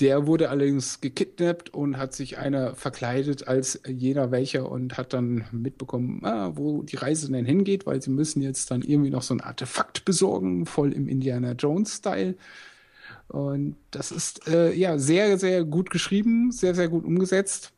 Der 0.00 0.26
wurde 0.26 0.50
allerdings 0.50 1.00
gekidnappt 1.00 1.72
und 1.72 1.98
hat 1.98 2.14
sich 2.14 2.38
einer 2.38 2.74
verkleidet 2.74 3.46
als 3.46 3.80
jener 3.86 4.32
welcher 4.32 4.68
und 4.68 4.96
hat 4.98 5.12
dann 5.12 5.44
mitbekommen, 5.52 6.20
ah, 6.24 6.52
wo 6.56 6.82
die 6.82 6.96
Reise 6.96 7.30
denn 7.30 7.44
hingeht, 7.44 7.86
weil 7.86 8.02
sie 8.02 8.10
müssen 8.10 8.42
jetzt 8.42 8.72
dann 8.72 8.82
irgendwie 8.82 9.10
noch 9.10 9.22
so 9.22 9.34
ein 9.34 9.40
Artefakt 9.40 10.04
besorgen, 10.04 10.66
voll 10.66 10.92
im 10.92 11.08
Indiana 11.08 11.52
Jones-Style. 11.52 12.34
Und 13.28 13.76
das 13.90 14.12
ist 14.12 14.46
äh, 14.48 14.72
ja 14.72 14.98
sehr, 14.98 15.38
sehr 15.38 15.64
gut 15.64 15.90
geschrieben, 15.90 16.52
sehr, 16.52 16.74
sehr 16.74 16.88
gut 16.88 17.04
umgesetzt. 17.04 17.72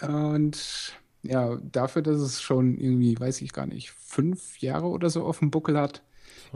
Und 0.00 0.94
ja, 1.22 1.56
dafür, 1.56 2.02
dass 2.02 2.20
es 2.20 2.40
schon 2.40 2.76
irgendwie, 2.78 3.18
weiß 3.18 3.40
ich 3.42 3.52
gar 3.52 3.66
nicht, 3.66 3.90
fünf 3.92 4.58
Jahre 4.58 4.86
oder 4.86 5.10
so 5.10 5.24
auf 5.24 5.38
dem 5.38 5.50
Buckel 5.50 5.78
hat, 5.78 6.02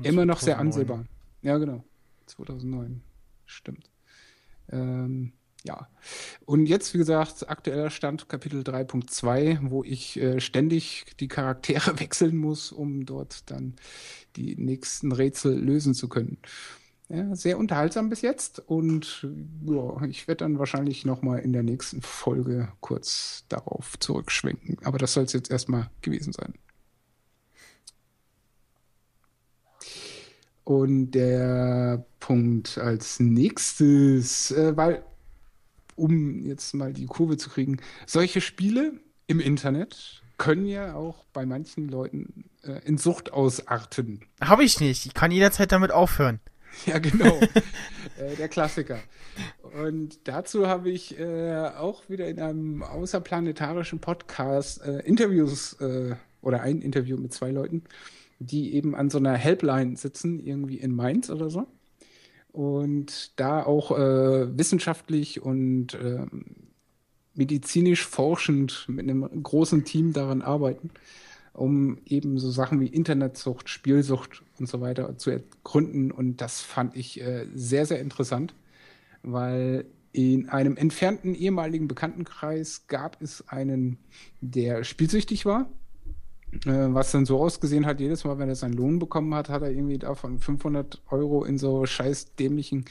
immer 0.02 0.26
noch 0.26 0.40
sehr 0.40 0.56
2009. 0.56 0.66
ansehbar. 0.66 1.04
Ja, 1.42 1.58
genau. 1.58 1.84
2009. 2.26 3.02
Stimmt. 3.46 3.90
Ähm, 4.70 5.32
ja. 5.64 5.88
Und 6.44 6.66
jetzt, 6.66 6.94
wie 6.94 6.98
gesagt, 6.98 7.48
aktueller 7.48 7.90
Stand 7.90 8.28
Kapitel 8.28 8.62
3.2, 8.62 9.70
wo 9.70 9.82
ich 9.82 10.18
äh, 10.18 10.40
ständig 10.40 11.06
die 11.18 11.28
Charaktere 11.28 11.98
wechseln 12.00 12.36
muss, 12.36 12.72
um 12.72 13.06
dort 13.06 13.50
dann 13.50 13.74
die 14.36 14.56
nächsten 14.56 15.12
Rätsel 15.12 15.58
lösen 15.58 15.94
zu 15.94 16.08
können. 16.08 16.38
Ja, 17.10 17.34
sehr 17.34 17.58
unterhaltsam 17.58 18.10
bis 18.10 18.20
jetzt 18.20 18.60
und 18.66 19.26
ja, 19.64 20.02
ich 20.04 20.28
werde 20.28 20.44
dann 20.44 20.58
wahrscheinlich 20.58 21.06
nochmal 21.06 21.38
in 21.38 21.54
der 21.54 21.62
nächsten 21.62 22.02
Folge 22.02 22.68
kurz 22.80 23.44
darauf 23.48 23.98
zurückschwenken. 23.98 24.76
Aber 24.84 24.98
das 24.98 25.14
soll 25.14 25.24
es 25.24 25.32
jetzt 25.32 25.50
erstmal 25.50 25.88
gewesen 26.02 26.34
sein. 26.34 26.52
Und 30.64 31.12
der 31.12 32.04
Punkt 32.20 32.76
als 32.76 33.20
nächstes, 33.20 34.50
äh, 34.50 34.76
weil, 34.76 35.02
um 35.96 36.44
jetzt 36.44 36.74
mal 36.74 36.92
die 36.92 37.06
Kurve 37.06 37.38
zu 37.38 37.48
kriegen, 37.48 37.78
solche 38.04 38.42
Spiele 38.42 39.00
im 39.26 39.40
Internet 39.40 40.22
können 40.36 40.66
ja 40.66 40.94
auch 40.94 41.24
bei 41.32 41.46
manchen 41.46 41.88
Leuten 41.88 42.44
äh, 42.64 42.86
in 42.86 42.98
Sucht 42.98 43.32
ausarten. 43.32 44.26
Habe 44.42 44.62
ich 44.62 44.78
nicht. 44.78 45.06
Ich 45.06 45.14
kann 45.14 45.30
jederzeit 45.30 45.72
damit 45.72 45.90
aufhören. 45.90 46.38
Ja, 46.86 46.98
genau. 46.98 47.40
äh, 48.18 48.36
der 48.36 48.48
Klassiker. 48.48 48.98
Und 49.82 50.28
dazu 50.28 50.66
habe 50.66 50.90
ich 50.90 51.18
äh, 51.18 51.70
auch 51.76 52.08
wieder 52.08 52.28
in 52.28 52.40
einem 52.40 52.82
außerplanetarischen 52.82 54.00
Podcast 54.00 54.82
äh, 54.82 55.00
Interviews 55.00 55.74
äh, 55.80 56.14
oder 56.40 56.62
ein 56.62 56.80
Interview 56.80 57.16
mit 57.16 57.32
zwei 57.32 57.50
Leuten, 57.50 57.84
die 58.38 58.74
eben 58.74 58.94
an 58.94 59.10
so 59.10 59.18
einer 59.18 59.34
Helpline 59.34 59.96
sitzen, 59.96 60.40
irgendwie 60.40 60.76
in 60.76 60.94
Mainz 60.94 61.30
oder 61.30 61.50
so. 61.50 61.66
Und 62.52 63.38
da 63.38 63.62
auch 63.62 63.96
äh, 63.96 64.58
wissenschaftlich 64.58 65.42
und 65.42 65.94
ähm, 65.94 66.44
medizinisch 67.34 68.06
forschend 68.06 68.84
mit 68.88 69.08
einem 69.08 69.42
großen 69.42 69.84
Team 69.84 70.12
daran 70.12 70.42
arbeiten, 70.42 70.90
um 71.58 71.98
eben 72.04 72.38
so 72.38 72.50
Sachen 72.50 72.80
wie 72.80 72.86
Internetsucht, 72.86 73.68
Spielsucht 73.68 74.42
und 74.58 74.68
so 74.68 74.80
weiter 74.80 75.18
zu 75.18 75.30
ergründen. 75.30 76.10
Und 76.10 76.40
das 76.40 76.60
fand 76.60 76.96
ich 76.96 77.20
äh, 77.20 77.46
sehr, 77.54 77.86
sehr 77.86 78.00
interessant, 78.00 78.54
weil 79.22 79.86
in 80.12 80.48
einem 80.48 80.76
entfernten 80.76 81.34
ehemaligen 81.34 81.88
Bekanntenkreis 81.88 82.86
gab 82.86 83.20
es 83.20 83.46
einen, 83.48 83.98
der 84.40 84.84
spielsüchtig 84.84 85.44
war. 85.46 85.68
Äh, 86.64 86.94
was 86.94 87.12
dann 87.12 87.26
so 87.26 87.38
ausgesehen 87.40 87.84
hat, 87.84 88.00
jedes 88.00 88.24
Mal, 88.24 88.38
wenn 88.38 88.48
er 88.48 88.54
seinen 88.54 88.72
Lohn 88.72 88.98
bekommen 88.98 89.34
hat, 89.34 89.48
hat 89.48 89.62
er 89.62 89.70
irgendwie 89.70 89.98
davon 89.98 90.38
500 90.38 91.02
Euro 91.10 91.44
in 91.44 91.58
so 91.58 91.84
scheiß 91.84 92.36
dämlichen 92.36 92.86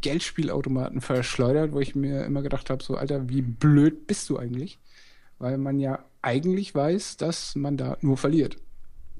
Geldspielautomaten 0.00 1.00
verschleudert, 1.00 1.72
wo 1.72 1.80
ich 1.80 1.94
mir 1.94 2.24
immer 2.24 2.42
gedacht 2.42 2.70
habe, 2.70 2.82
so 2.82 2.96
Alter, 2.96 3.28
wie 3.28 3.42
blöd 3.42 4.06
bist 4.06 4.28
du 4.28 4.36
eigentlich? 4.36 4.78
Weil 5.38 5.56
man 5.56 5.78
ja 5.78 6.04
eigentlich 6.22 6.74
weiß, 6.74 7.16
dass 7.16 7.54
man 7.56 7.76
da 7.76 7.96
nur 8.00 8.16
verliert. 8.16 8.56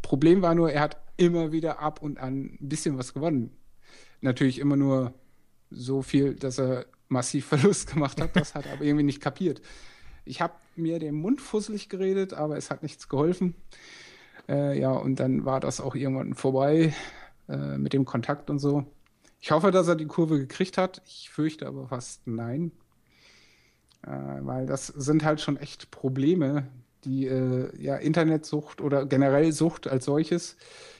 Problem 0.03 0.42
war 0.42 0.55
nur, 0.55 0.72
er 0.72 0.82
hat 0.82 0.96
immer 1.16 1.53
wieder 1.53 1.80
ab 1.80 2.03
und 2.03 2.18
an 2.18 2.57
ein 2.61 2.68
bisschen 2.68 2.98
was 2.98 3.14
gewonnen. 3.14 3.51
Natürlich 4.20 4.59
immer 4.59 4.76
nur 4.76 5.14
so 5.70 6.03
viel, 6.03 6.34
dass 6.34 6.59
er 6.59 6.86
massiv 7.09 7.46
Verlust 7.48 7.92
gemacht 7.92 8.20
hat. 8.20 8.36
Das 8.36 8.55
hat 8.55 8.66
er 8.66 8.74
aber 8.74 8.84
irgendwie 8.84 9.05
nicht 9.05 9.20
kapiert. 9.20 9.61
Ich 10.24 10.40
habe 10.40 10.55
mir 10.76 10.98
den 10.98 11.14
Mund 11.14 11.40
fusselig 11.40 11.88
geredet, 11.88 12.34
aber 12.34 12.57
es 12.57 12.70
hat 12.70 12.82
nichts 12.82 13.09
geholfen. 13.09 13.55
Äh, 14.48 14.78
ja, 14.78 14.92
und 14.92 15.20
dann 15.20 15.44
war 15.44 15.61
das 15.61 15.80
auch 15.80 15.94
irgendwann 15.94 16.34
vorbei 16.34 16.94
äh, 17.48 17.78
mit 17.78 17.92
dem 17.92 18.05
Kontakt 18.05 18.51
und 18.51 18.59
so. 18.59 18.86
Ich 19.40 19.51
hoffe, 19.51 19.70
dass 19.70 19.88
er 19.88 19.96
die 19.96 20.07
Kurve 20.07 20.38
gekriegt 20.38 20.76
hat. 20.76 21.03
Ich 21.07 21.30
fürchte 21.30 21.66
aber 21.66 21.88
fast 21.88 22.26
nein. 22.26 22.72
Äh, 24.03 24.11
weil 24.40 24.66
das 24.66 24.86
sind 24.88 25.24
halt 25.24 25.40
schon 25.40 25.57
echt 25.57 25.90
Probleme, 25.90 26.68
die 27.05 27.26
äh, 27.26 27.70
ja 27.80 27.96
Internetsucht 27.96 28.80
oder 28.80 29.07
generell 29.07 29.53
Sucht 29.53 29.88
als 29.88 30.05
solches. 30.05 30.57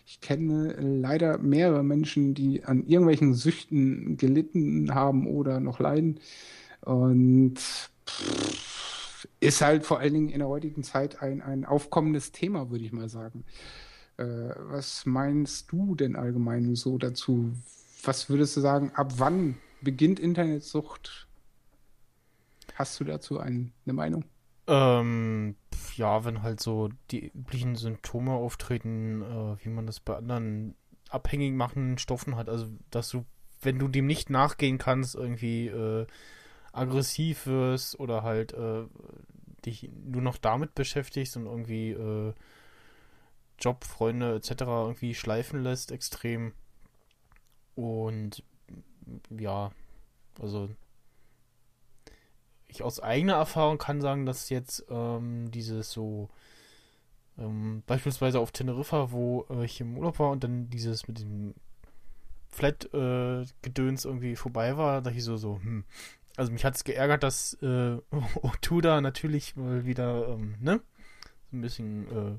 Ich 0.07 0.20
kenne 0.20 0.74
leider 0.80 1.38
mehrere 1.38 1.84
Menschen, 1.84 2.34
die 2.34 2.64
an 2.64 2.84
irgendwelchen 2.86 3.34
Süchten 3.34 4.16
gelitten 4.16 4.94
haben 4.94 5.26
oder 5.26 5.61
noch 5.61 5.78
leiden. 5.78 6.20
Und 6.80 7.59
pff, 8.07 9.26
ist 9.40 9.61
halt 9.61 9.84
vor 9.84 10.01
allen 10.01 10.14
Dingen 10.14 10.28
in 10.28 10.40
der 10.40 10.48
heutigen 10.48 10.82
Zeit 10.82 11.22
ein, 11.22 11.42
ein 11.42 11.64
aufkommendes 11.64 12.32
Thema, 12.32 12.70
würde 12.70 12.84
ich 12.84 12.92
mal 12.92 13.09
sagen. 13.09 13.44
Äh, 14.16 14.24
was 14.24 15.07
meinst 15.07 15.72
du 15.72 15.94
denn 15.94 16.16
allgemein 16.16 16.74
so 16.74 16.98
dazu? 16.98 17.53
Was 18.03 18.28
würdest 18.28 18.57
du 18.57 18.61
sagen, 18.61 18.92
ab 18.94 19.14
wann 19.18 19.57
beginnt 19.80 20.20
Internetsucht? 20.20 21.28
Hast 22.74 23.01
du 23.01 23.05
dazu 23.05 23.38
ein, 23.38 23.72
eine 23.84 23.94
Meinung? 23.94 24.24
Ähm, 24.71 25.57
ja, 25.97 26.25
wenn 26.25 26.43
halt 26.43 26.61
so 26.61 26.91
die 27.11 27.27
üblichen 27.27 27.75
Symptome 27.75 28.33
auftreten, 28.33 29.23
äh, 29.23 29.64
wie 29.64 29.68
man 29.68 29.87
das 29.87 29.99
bei 29.99 30.16
anderen 30.16 30.77
abhängig 31.09 31.55
machenden 31.55 31.99
Stoffen 31.99 32.37
hat. 32.37 32.49
Also, 32.49 32.68
dass 32.91 33.09
du, 33.11 33.25
wenn 33.62 33.81
du 33.81 33.89
dem 33.89 34.07
nicht 34.07 34.31
nachgehen 34.31 34.79
kannst, 34.79 35.16
irgendwie 35.16 35.66
äh, 35.66 36.07
aggressiv 36.73 37.47
wirst 37.47 37.99
oder 37.99 38.23
halt 38.23 38.53
äh, 38.53 38.85
dich 39.66 39.91
nur 40.05 40.23
noch 40.23 40.39
damit 40.39 40.77
beschäftigst 40.77 41.37
und 41.37 41.47
irgendwie 41.47 41.91
äh, 41.91 42.33
Job, 43.59 43.85
Freunde 43.85 44.37
etc. 44.37 44.53
irgendwie 44.61 45.14
schleifen 45.16 45.64
lässt, 45.64 45.91
extrem. 45.91 46.53
Und 47.75 48.45
ja, 49.37 49.73
also 50.41 50.71
ich 52.71 52.83
aus 52.83 53.01
eigener 53.01 53.35
Erfahrung 53.35 53.79
kann 53.79 54.01
sagen, 54.01 54.27
dass 54.27 54.49
jetzt 54.49 54.85
ähm, 54.91 55.51
dieses 55.51 55.91
so 55.91 56.29
ähm, 57.39 57.83
beispielsweise 57.87 58.41
auf 58.41 58.53
Teneriffa, 58.53 59.12
wo 59.12 59.47
äh, 59.51 59.64
ich 59.64 59.81
im 59.81 59.97
Urlaub 59.97 60.18
war 60.18 60.31
und 60.31 60.45
dann 60.45 60.71
dieses 60.71 61.09
mit 61.09 61.21
dem 61.21 61.55
Flat-Gedöns 62.49 64.05
irgendwie 64.05 64.37
vorbei 64.37 64.77
war, 64.77 65.03
da 65.03 65.11
ich 65.11 65.25
so, 65.25 65.37
so, 65.37 65.61
hm. 65.62 65.85
Also 66.37 66.53
mich 66.53 66.64
hat 66.64 66.75
es 66.77 66.85
geärgert, 66.85 67.23
dass 67.23 67.55
äh, 67.62 67.99
Otuda 68.43 69.01
natürlich 69.01 69.57
mal 69.57 69.85
wieder, 69.85 70.29
ähm, 70.29 70.55
ne, 70.61 70.81
so 71.51 71.57
ein 71.57 71.61
bisschen 71.61 72.07
äh, 72.07 72.39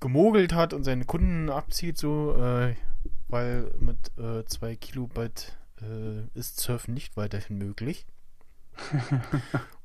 gemogelt 0.00 0.52
hat 0.52 0.72
und 0.72 0.84
seine 0.84 1.04
Kunden 1.04 1.50
abzieht, 1.50 1.98
so, 1.98 2.36
äh, 2.36 2.74
weil 3.28 3.72
mit 3.78 3.96
äh, 4.18 4.44
zwei 4.46 4.76
Kilobyte 4.76 5.56
äh, 5.80 6.38
ist 6.38 6.58
Surfen 6.60 6.94
nicht 6.94 7.16
weiterhin 7.16 7.58
möglich. 7.58 8.06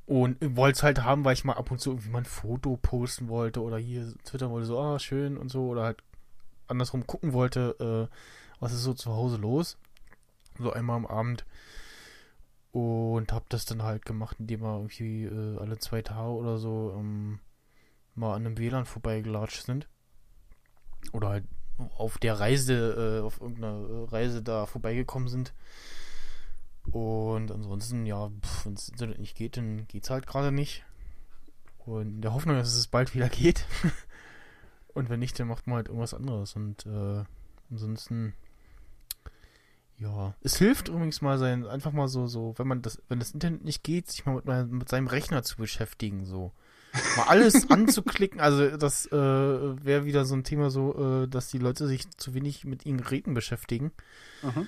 Und 0.05 0.37
wollte 0.55 0.77
es 0.77 0.83
halt 0.83 1.03
haben, 1.03 1.25
weil 1.25 1.33
ich 1.33 1.43
mal 1.43 1.53
ab 1.53 1.71
und 1.71 1.79
zu 1.79 1.91
irgendwie 1.91 2.09
mal 2.09 2.19
ein 2.19 2.25
Foto 2.25 2.77
posten 2.77 3.27
wollte 3.27 3.61
oder 3.61 3.77
hier 3.77 4.13
twittern 4.23 4.51
wollte, 4.51 4.67
so, 4.67 4.79
ah, 4.79 4.99
schön 4.99 5.35
und 5.35 5.49
so, 5.49 5.67
oder 5.69 5.83
halt 5.83 6.03
andersrum 6.67 7.07
gucken 7.07 7.33
wollte, 7.33 8.09
äh, 8.11 8.15
was 8.59 8.73
ist 8.73 8.83
so 8.83 8.93
zu 8.93 9.11
Hause 9.11 9.37
los. 9.37 9.77
So 10.59 10.71
einmal 10.71 10.97
am 10.97 11.05
Abend. 11.05 11.45
Und 12.71 13.31
hab 13.31 13.49
das 13.49 13.65
dann 13.65 13.83
halt 13.83 14.05
gemacht, 14.05 14.37
indem 14.39 14.61
wir 14.61 14.75
irgendwie 14.75 15.25
äh, 15.25 15.57
alle 15.59 15.79
zwei 15.79 16.01
Tage 16.01 16.31
oder 16.31 16.57
so 16.57 16.93
ähm, 16.97 17.39
mal 18.15 18.35
an 18.35 18.45
einem 18.45 18.57
WLAN 18.57 18.85
vorbeigelatscht 18.85 19.65
sind. 19.65 19.87
Oder 21.13 21.29
halt 21.29 21.45
auf 21.97 22.17
der 22.17 22.39
Reise, 22.39 23.19
äh, 23.19 23.25
auf 23.25 23.41
irgendeiner 23.41 24.11
Reise 24.11 24.43
da 24.43 24.65
vorbeigekommen 24.65 25.27
sind. 25.27 25.53
Und 26.91 27.51
ansonsten, 27.51 28.05
ja, 28.05 28.31
wenn 28.63 28.75
das 28.75 28.89
Internet 28.89 29.19
nicht 29.19 29.35
geht, 29.35 29.57
dann 29.57 29.87
geht's 29.87 30.09
halt 30.09 30.27
gerade 30.27 30.51
nicht. 30.51 30.83
Und 31.85 32.15
in 32.15 32.21
der 32.21 32.33
Hoffnung, 32.33 32.55
dass 32.55 32.73
es 32.73 32.87
bald 32.87 33.13
wieder 33.13 33.29
geht. 33.29 33.65
Und 34.93 35.09
wenn 35.09 35.19
nicht, 35.19 35.39
dann 35.39 35.47
macht 35.47 35.67
man 35.67 35.77
halt 35.77 35.87
irgendwas 35.87 36.13
anderes. 36.13 36.55
Und 36.55 36.85
äh, 36.85 37.23
ansonsten, 37.69 38.33
Ja, 39.97 40.35
es 40.41 40.57
hilft 40.57 40.89
übrigens 40.89 41.21
mal 41.21 41.37
sein, 41.37 41.65
einfach 41.65 41.91
mal 41.93 42.07
so, 42.07 42.27
so, 42.27 42.53
wenn 42.57 42.67
man 42.67 42.81
das, 42.81 43.01
wenn 43.07 43.19
das 43.19 43.31
Internet 43.31 43.63
nicht 43.63 43.83
geht, 43.83 44.09
sich 44.09 44.25
mal 44.25 44.41
mit, 44.43 44.71
mit 44.71 44.89
seinem 44.89 45.07
Rechner 45.07 45.43
zu 45.43 45.57
beschäftigen, 45.57 46.25
so. 46.25 46.51
Mal 47.17 47.23
alles 47.27 47.69
anzuklicken, 47.69 48.39
also 48.39 48.77
das 48.77 49.05
äh, 49.07 49.11
wäre 49.15 50.05
wieder 50.05 50.25
so 50.25 50.35
ein 50.35 50.43
Thema 50.43 50.69
so, 50.69 51.23
äh, 51.23 51.27
dass 51.27 51.49
die 51.49 51.57
Leute 51.59 51.87
sich 51.87 52.09
zu 52.17 52.33
wenig 52.33 52.65
mit 52.65 52.85
ihren 52.85 52.97
Geräten 53.01 53.33
beschäftigen 53.33 53.91
Aha. 54.43 54.65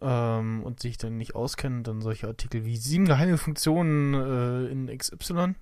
Ähm, 0.00 0.62
und 0.62 0.80
sich 0.80 0.98
dann 0.98 1.16
nicht 1.16 1.34
auskennen, 1.34 1.82
dann 1.82 2.00
solche 2.00 2.26
Artikel 2.26 2.64
wie 2.64 2.76
sieben 2.76 3.06
geheime 3.06 3.38
Funktionen 3.38 4.14
äh, 4.14 4.70
in 4.70 4.86
XY. 4.96 5.54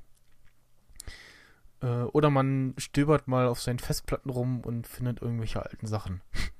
Äh, 1.80 1.86
oder 1.86 2.30
man 2.30 2.74
stöbert 2.78 3.28
mal 3.28 3.46
auf 3.46 3.60
seinen 3.60 3.78
Festplatten 3.78 4.30
rum 4.30 4.60
und 4.60 4.86
findet 4.86 5.22
irgendwelche 5.22 5.62
alten 5.62 5.86
Sachen. 5.86 6.20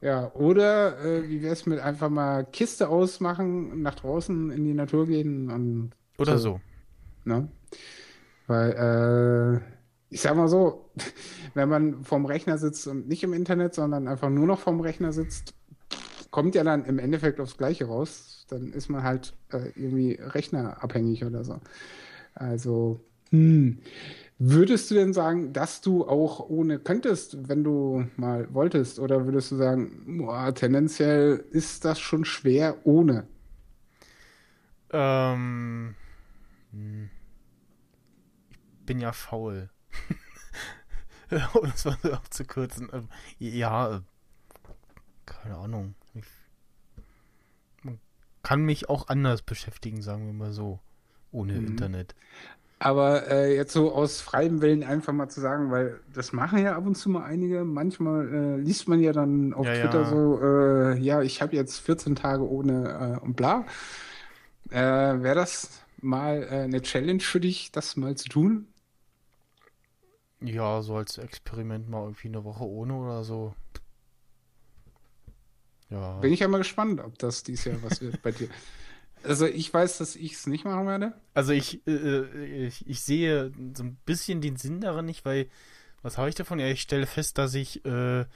Ja, 0.00 0.32
oder 0.34 1.04
äh, 1.04 1.28
wie 1.28 1.42
wär's 1.42 1.66
mit 1.66 1.80
einfach 1.80 2.08
mal 2.08 2.44
Kiste 2.44 2.88
ausmachen, 2.88 3.82
nach 3.82 3.96
draußen 3.96 4.52
in 4.52 4.64
die 4.64 4.72
Natur 4.72 5.06
gehen 5.06 5.50
und 5.50 5.90
Oder 6.18 6.38
so. 6.38 6.60
Ne? 7.24 7.48
Weil, 8.46 8.70
äh, 8.72 9.60
ich 10.08 10.20
sag 10.20 10.36
mal 10.36 10.46
so, 10.46 10.88
wenn 11.54 11.68
man 11.68 12.04
vorm 12.04 12.26
Rechner 12.26 12.58
sitzt 12.58 12.86
und 12.86 13.08
nicht 13.08 13.24
im 13.24 13.32
Internet, 13.32 13.74
sondern 13.74 14.06
einfach 14.06 14.30
nur 14.30 14.46
noch 14.46 14.60
vorm 14.60 14.80
Rechner 14.80 15.12
sitzt, 15.12 15.54
kommt 16.30 16.54
ja 16.54 16.64
dann 16.64 16.84
im 16.84 16.98
Endeffekt 16.98 17.40
aufs 17.40 17.56
Gleiche 17.56 17.86
raus. 17.86 18.46
Dann 18.48 18.72
ist 18.72 18.88
man 18.88 19.02
halt 19.02 19.34
äh, 19.52 19.70
irgendwie 19.74 20.18
rechnerabhängig 20.20 21.24
oder 21.24 21.44
so. 21.44 21.60
Also, 22.34 23.00
hm. 23.30 23.78
Würdest 24.40 24.88
du 24.90 24.94
denn 24.94 25.12
sagen, 25.12 25.52
dass 25.52 25.80
du 25.80 26.06
auch 26.06 26.38
ohne 26.48 26.78
könntest, 26.78 27.48
wenn 27.48 27.64
du 27.64 28.06
mal 28.16 28.52
wolltest? 28.54 29.00
Oder 29.00 29.26
würdest 29.26 29.50
du 29.50 29.56
sagen, 29.56 30.18
boah, 30.18 30.54
tendenziell 30.54 31.44
ist 31.50 31.84
das 31.84 31.98
schon 31.98 32.24
schwer 32.24 32.86
ohne? 32.86 33.26
Ähm, 34.90 35.96
hm. 36.70 37.10
ich 38.50 38.86
bin 38.86 39.00
ja 39.00 39.12
faul. 39.12 39.70
um 41.54 41.64
es 41.74 41.84
mal 41.84 41.98
abzukürzen. 42.12 42.88
Ähm, 42.92 43.08
ja, 43.40 43.96
äh, 43.96 44.00
keine 45.26 45.56
Ahnung. 45.56 45.94
Kann 48.42 48.62
mich 48.62 48.88
auch 48.88 49.08
anders 49.08 49.42
beschäftigen, 49.42 50.02
sagen 50.02 50.26
wir 50.26 50.32
mal 50.32 50.52
so. 50.52 50.80
Ohne 51.32 51.58
Mhm. 51.58 51.60
Internet. 51.60 52.14
Aber 52.80 53.28
äh, 53.28 53.56
jetzt 53.56 53.72
so 53.72 53.92
aus 53.92 54.20
freiem 54.20 54.62
Willen 54.62 54.84
einfach 54.84 55.12
mal 55.12 55.28
zu 55.28 55.40
sagen, 55.40 55.70
weil 55.72 56.00
das 56.12 56.32
machen 56.32 56.58
ja 56.60 56.76
ab 56.76 56.86
und 56.86 56.96
zu 56.96 57.10
mal 57.10 57.24
einige. 57.24 57.64
Manchmal 57.64 58.28
äh, 58.34 58.56
liest 58.58 58.88
man 58.88 59.00
ja 59.00 59.12
dann 59.12 59.52
auf 59.54 59.66
Ja, 59.66 59.72
Twitter 59.72 60.04
ja. 60.04 60.04
so, 60.04 60.40
äh, 60.42 60.98
ja, 60.98 61.22
ich 61.22 61.42
habe 61.42 61.56
jetzt 61.56 61.78
14 61.80 62.16
Tage 62.16 62.48
ohne 62.48 63.18
äh, 63.20 63.24
und 63.24 63.36
bla. 63.36 63.66
Äh, 64.70 64.76
Wäre 65.22 65.34
das 65.34 65.82
mal 66.00 66.42
äh, 66.44 66.62
eine 66.64 66.82
Challenge 66.82 67.20
für 67.20 67.40
dich, 67.40 67.72
das 67.72 67.96
mal 67.96 68.16
zu 68.16 68.28
tun? 68.28 68.68
Ja, 70.40 70.82
so 70.82 70.96
als 70.96 71.16
Experiment 71.18 71.88
mal 71.88 72.02
irgendwie 72.02 72.26
eine 72.28 72.42
Woche 72.44 72.64
ohne 72.64 72.94
oder 72.94 73.22
so. 73.24 73.54
Ja. 75.90 76.18
Bin 76.20 76.32
ich 76.32 76.40
ja 76.40 76.48
mal 76.48 76.58
gespannt, 76.58 77.00
ob 77.00 77.18
das 77.18 77.42
dieses 77.42 77.64
Jahr 77.64 77.82
was 77.82 78.00
wird 78.00 78.20
bei 78.22 78.32
dir. 78.32 78.48
Also 79.24 79.46
ich 79.46 79.72
weiß, 79.72 79.98
dass 79.98 80.14
ich 80.16 80.34
es 80.34 80.46
nicht 80.46 80.64
machen 80.64 80.86
werde. 80.86 81.12
Also 81.34 81.52
ich, 81.52 81.84
äh, 81.86 81.90
äh, 81.92 82.66
ich, 82.66 82.86
ich 82.88 83.00
sehe 83.00 83.52
so 83.74 83.82
ein 83.82 83.96
bisschen 84.06 84.40
den 84.40 84.56
Sinn 84.56 84.80
daran 84.80 85.06
nicht, 85.06 85.24
weil 85.24 85.48
was 86.02 86.18
habe 86.18 86.28
ich 86.28 86.34
davon? 86.36 86.60
Ja, 86.60 86.66
ich 86.68 86.80
stelle 86.82 87.06
fest, 87.06 87.38
dass 87.38 87.54
ich, 87.54 87.84
äh, 87.84 88.26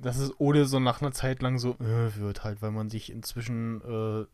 dass 0.00 0.18
es 0.18 0.32
ohne 0.38 0.66
so 0.66 0.78
nach 0.78 1.00
einer 1.00 1.12
Zeit 1.12 1.42
lang 1.42 1.58
so 1.58 1.72
äh, 1.80 2.14
wird 2.16 2.44
halt, 2.44 2.62
weil 2.62 2.70
man 2.70 2.90
sich 2.90 3.10
inzwischen 3.10 3.80
äh, 3.80 4.26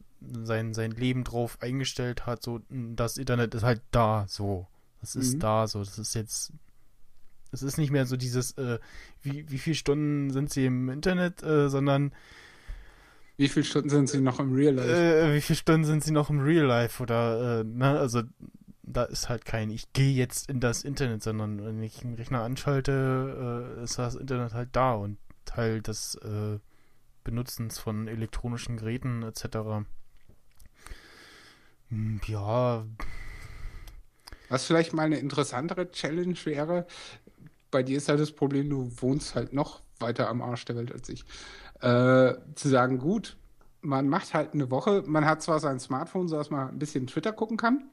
sein, 0.44 0.74
sein 0.74 0.90
Leben 0.90 1.24
drauf 1.24 1.56
eingestellt 1.60 2.26
hat, 2.26 2.42
so 2.42 2.60
das 2.68 3.16
Internet 3.16 3.54
ist 3.54 3.62
halt 3.62 3.80
da, 3.90 4.26
so. 4.28 4.66
Das 5.00 5.16
ist 5.16 5.36
Mhm. 5.36 5.40
da, 5.40 5.66
so. 5.66 5.78
Das 5.78 5.96
ist 5.98 6.14
jetzt, 6.14 6.52
es 7.52 7.62
ist 7.62 7.78
nicht 7.78 7.90
mehr 7.90 8.06
so 8.06 8.16
dieses, 8.16 8.52
äh, 8.58 8.78
wie, 9.22 9.48
wie 9.50 9.58
viele 9.58 9.76
Stunden 9.76 10.30
sind 10.30 10.50
sie 10.52 10.66
im 10.66 10.88
Internet, 10.88 11.42
äh, 11.42 11.68
sondern 11.68 12.12
Wie 13.36 13.48
viele 13.48 13.64
Stunden 13.64 13.88
sind 13.90 14.08
sie 14.08 14.20
noch 14.20 14.38
im 14.38 14.52
Real 14.54 14.74
Life? 14.74 14.88
äh, 14.92 15.34
wie 15.34 15.40
viele 15.40 15.56
Stunden 15.56 15.84
sind 15.84 16.04
sie 16.04 16.12
noch 16.12 16.30
im 16.30 16.40
Real 16.40 16.66
Life 16.66 17.02
oder, 17.02 17.60
äh, 17.60 17.64
ne, 17.64 17.98
also 17.98 18.22
da 18.82 19.04
ist 19.04 19.28
halt 19.28 19.44
kein, 19.44 19.70
ich 19.70 19.92
gehe 19.92 20.12
jetzt 20.14 20.50
in 20.50 20.60
das 20.60 20.82
Internet, 20.84 21.22
sondern 21.22 21.64
wenn 21.64 21.82
ich 21.82 22.04
einen 22.04 22.14
Rechner 22.14 22.42
anschalte, 22.42 23.76
äh, 23.80 23.84
ist 23.84 23.98
das 23.98 24.14
Internet 24.16 24.52
halt 24.54 24.70
da 24.72 24.94
und 24.94 25.18
Teil 25.44 25.80
des 25.82 26.16
äh, 26.16 26.58
Benutzens 27.24 27.78
von 27.78 28.08
elektronischen 28.08 28.76
Geräten 28.76 29.22
etc. 29.22 29.86
Hm, 31.90 32.20
Ja, 32.26 32.84
Was 34.48 34.66
vielleicht 34.66 34.92
mal 34.92 35.04
eine 35.04 35.18
interessantere 35.18 35.90
Challenge 35.92 36.36
wäre, 36.44 36.86
bei 37.70 37.82
dir 37.82 37.96
ist 37.96 38.08
halt 38.08 38.20
das 38.20 38.32
Problem, 38.32 38.68
du 38.68 38.90
wohnst 39.00 39.34
halt 39.34 39.52
noch 39.52 39.82
weiter 39.98 40.28
am 40.28 40.42
Arsch 40.42 40.64
der 40.64 40.76
Welt 40.76 40.92
als 40.92 41.08
ich. 41.08 41.24
Äh, 41.80 42.34
zu 42.54 42.68
sagen, 42.68 42.98
gut, 42.98 43.36
man 43.80 44.08
macht 44.08 44.34
halt 44.34 44.54
eine 44.54 44.70
Woche, 44.70 45.02
man 45.06 45.24
hat 45.24 45.42
zwar 45.42 45.60
sein 45.60 45.80
Smartphone, 45.80 46.28
so 46.28 46.36
dass 46.36 46.50
man 46.50 46.68
ein 46.68 46.78
bisschen 46.78 47.06
Twitter 47.06 47.32
gucken 47.32 47.56
kann. 47.56 47.84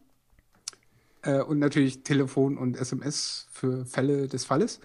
Äh, 1.21 1.41
und 1.41 1.59
natürlich 1.59 2.03
Telefon 2.03 2.57
und 2.57 2.77
SMS 2.77 3.47
für 3.51 3.85
Fälle 3.85 4.27
des 4.27 4.45
Falles. 4.45 4.79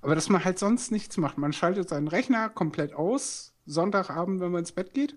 Aber 0.00 0.14
dass 0.14 0.28
man 0.28 0.44
halt 0.44 0.58
sonst 0.58 0.92
nichts 0.92 1.16
macht. 1.16 1.38
Man 1.38 1.52
schaltet 1.52 1.88
seinen 1.88 2.08
Rechner 2.08 2.48
komplett 2.48 2.92
aus, 2.92 3.54
Sonntagabend, 3.66 4.40
wenn 4.40 4.52
man 4.52 4.60
ins 4.60 4.72
Bett 4.72 4.92
geht. 4.92 5.16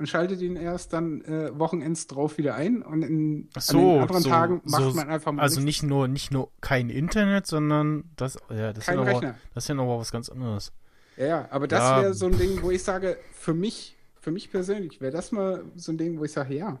Und 0.00 0.06
schaltet 0.06 0.40
ihn 0.40 0.56
erst 0.56 0.94
dann 0.94 1.20
äh, 1.26 1.56
Wochenends 1.58 2.06
drauf 2.06 2.38
wieder 2.38 2.54
ein. 2.54 2.80
Und 2.82 3.02
in, 3.02 3.50
an 3.54 3.60
so, 3.60 3.78
den 3.78 4.00
anderen 4.00 4.22
so, 4.22 4.28
Tagen 4.30 4.62
macht 4.64 4.82
so, 4.82 4.94
man 4.94 5.10
einfach 5.10 5.30
mal 5.30 5.42
also 5.42 5.60
nichts. 5.60 5.82
nicht 5.82 5.90
nur 5.90 6.08
nicht 6.08 6.32
nur 6.32 6.50
kein 6.62 6.88
Internet, 6.88 7.46
sondern 7.46 8.04
das 8.16 8.38
ja, 8.48 8.72
das 8.72 8.86
ist 8.86 8.86
Kein 8.86 8.98
ja 8.98 9.04
noch, 9.04 9.06
Rechner. 9.06 9.38
das 9.54 9.64
ist 9.64 9.68
ja 9.68 9.74
noch 9.74 9.98
was 9.98 10.10
ganz 10.10 10.30
anderes. 10.30 10.72
Ja, 11.18 11.26
ja, 11.26 11.48
aber 11.50 11.68
das 11.68 11.80
Ja. 11.80 12.00
wäre 12.00 12.14
so 12.14 12.26
ein 12.26 12.38
Ding, 12.38 12.62
wo 12.62 12.70
ich 12.70 12.82
sage, 12.82 13.18
für 13.32 13.52
mich, 13.52 13.98
für 14.20 14.30
mich 14.30 14.50
persönlich, 14.50 15.02
wäre 15.02 15.12
das 15.12 15.32
mal 15.32 15.64
so 15.76 15.92
ein 15.92 15.98
Ding, 15.98 16.18
wo 16.18 16.24
ich 16.24 16.32
sage, 16.32 16.54
ja, 16.54 16.80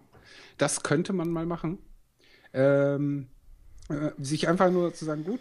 das 0.56 0.82
könnte 0.82 1.12
man 1.12 1.28
mal 1.30 1.44
machen. 1.44 1.78
Ähm, 2.54 3.28
äh, 3.90 4.12
sich 4.18 4.48
einfach 4.48 4.70
nur 4.70 4.94
zu 4.94 5.04
sagen, 5.04 5.24
gut, 5.24 5.40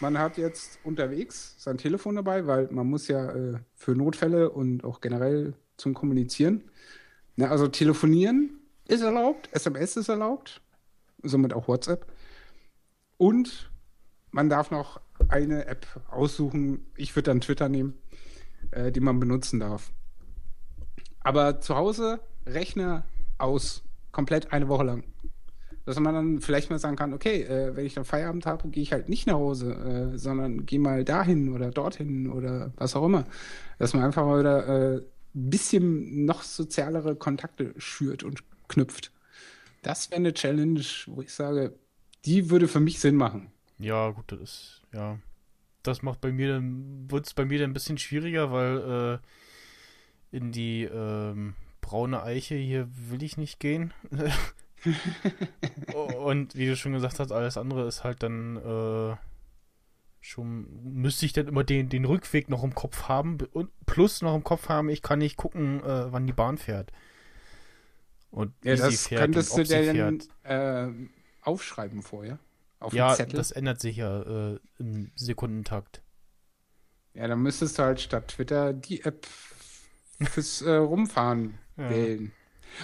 man 0.00 0.18
hat 0.18 0.36
jetzt 0.36 0.80
unterwegs 0.84 1.54
sein 1.58 1.78
Telefon 1.78 2.16
dabei, 2.16 2.46
weil 2.46 2.68
man 2.70 2.86
muss 2.86 3.08
ja 3.08 3.30
äh, 3.32 3.58
für 3.74 3.92
Notfälle 3.94 4.50
und 4.50 4.84
auch 4.84 5.00
generell 5.00 5.54
zum 5.78 5.94
Kommunizieren. 5.94 6.62
Na, 7.36 7.50
also 7.50 7.68
telefonieren 7.68 8.58
ist 8.88 9.02
erlaubt, 9.02 9.48
SMS 9.52 9.96
ist 9.96 10.08
erlaubt, 10.08 10.62
somit 11.22 11.52
auch 11.52 11.68
WhatsApp. 11.68 12.06
Und 13.18 13.70
man 14.30 14.48
darf 14.48 14.70
noch 14.70 15.00
eine 15.28 15.66
App 15.66 15.86
aussuchen. 16.10 16.86
Ich 16.96 17.14
würde 17.14 17.30
dann 17.30 17.40
Twitter 17.40 17.68
nehmen, 17.68 17.94
äh, 18.70 18.92
die 18.92 19.00
man 19.00 19.20
benutzen 19.20 19.60
darf. 19.60 19.92
Aber 21.20 21.60
zu 21.60 21.76
Hause 21.76 22.20
Rechner 22.46 23.04
aus, 23.38 23.82
komplett 24.12 24.52
eine 24.52 24.68
Woche 24.68 24.84
lang. 24.84 25.04
Dass 25.84 25.98
man 26.00 26.14
dann 26.14 26.40
vielleicht 26.40 26.70
mal 26.70 26.78
sagen 26.78 26.96
kann, 26.96 27.12
okay, 27.12 27.42
äh, 27.42 27.76
wenn 27.76 27.86
ich 27.86 27.94
dann 27.94 28.04
Feierabend 28.04 28.46
habe, 28.46 28.68
gehe 28.68 28.82
ich 28.82 28.92
halt 28.92 29.08
nicht 29.08 29.26
nach 29.26 29.34
Hause, 29.34 29.72
äh, 30.14 30.18
sondern 30.18 30.66
gehe 30.66 30.80
mal 30.80 31.04
dahin 31.04 31.52
oder 31.52 31.70
dorthin 31.70 32.30
oder 32.30 32.72
was 32.76 32.96
auch 32.96 33.04
immer. 33.04 33.24
Dass 33.78 33.94
man 33.94 34.04
einfach 34.04 34.24
mal 34.24 34.40
wieder 34.40 34.96
äh, 34.96 35.02
bisschen 35.36 36.24
noch 36.24 36.42
sozialere 36.42 37.16
Kontakte 37.16 37.74
schürt 37.76 38.22
und 38.22 38.42
knüpft. 38.68 39.12
Das 39.82 40.10
wäre 40.10 40.16
eine 40.16 40.34
Challenge, 40.34 40.82
wo 41.06 41.22
ich 41.22 41.32
sage, 41.32 41.74
die 42.24 42.50
würde 42.50 42.68
für 42.68 42.80
mich 42.80 42.98
Sinn 42.98 43.16
machen. 43.16 43.52
Ja, 43.78 44.10
gut, 44.10 44.32
das 44.32 44.40
ist, 44.40 44.82
ja. 44.92 45.18
Das 45.82 46.02
macht 46.02 46.20
bei 46.20 46.32
mir 46.32 46.54
dann, 46.54 47.10
wird 47.10 47.26
es 47.26 47.34
bei 47.34 47.44
mir 47.44 47.60
dann 47.60 47.70
ein 47.70 47.74
bisschen 47.74 47.98
schwieriger, 47.98 48.50
weil 48.50 49.20
äh, 50.32 50.36
in 50.36 50.50
die 50.50 50.84
ähm, 50.84 51.54
braune 51.80 52.22
Eiche 52.22 52.56
hier 52.56 52.88
will 53.10 53.22
ich 53.22 53.36
nicht 53.36 53.60
gehen. 53.60 53.92
Und 55.94 56.56
wie 56.56 56.66
du 56.66 56.76
schon 56.76 56.92
gesagt 56.92 57.20
hast, 57.20 57.30
alles 57.30 57.56
andere 57.56 57.86
ist 57.86 58.02
halt 58.02 58.22
dann 58.22 58.56
äh, 58.56 59.16
schon, 60.26 60.66
müsste 60.84 61.26
ich 61.26 61.32
dann 61.32 61.48
immer 61.48 61.64
den, 61.64 61.88
den 61.88 62.04
Rückweg 62.04 62.48
noch 62.48 62.64
im 62.64 62.74
Kopf 62.74 63.04
haben 63.08 63.38
und 63.52 63.70
plus 63.86 64.22
noch 64.22 64.34
im 64.34 64.44
Kopf 64.44 64.68
haben, 64.68 64.88
ich 64.88 65.02
kann 65.02 65.18
nicht 65.20 65.36
gucken, 65.36 65.82
äh, 65.82 66.12
wann 66.12 66.26
die 66.26 66.32
Bahn 66.32 66.58
fährt. 66.58 66.92
Und 68.30 68.52
Ja, 68.64 68.72
wie 68.72 68.76
sie 68.76 68.82
das 68.82 69.06
fährt 69.06 69.20
könntest 69.22 69.56
du 69.56 69.64
sie 69.64 69.74
dir 69.92 69.94
dann 69.94 70.22
äh, 70.44 71.08
aufschreiben 71.42 72.02
vorher. 72.02 72.38
Auf 72.80 72.92
Ja, 72.92 73.14
Zettel. 73.14 73.36
das 73.36 73.52
ändert 73.52 73.80
sich 73.80 73.96
ja 73.96 74.22
äh, 74.52 74.58
im 74.78 75.10
Sekundentakt. 75.14 76.02
Ja, 77.14 77.26
dann 77.28 77.40
müsstest 77.42 77.78
du 77.78 77.82
halt 77.84 78.00
statt 78.00 78.28
Twitter 78.28 78.72
die 78.74 79.02
App 79.02 79.26
fürs 80.22 80.60
äh, 80.62 80.72
Rumfahren 80.72 81.58
Ja. 81.78 81.88
wählen. 81.90 82.32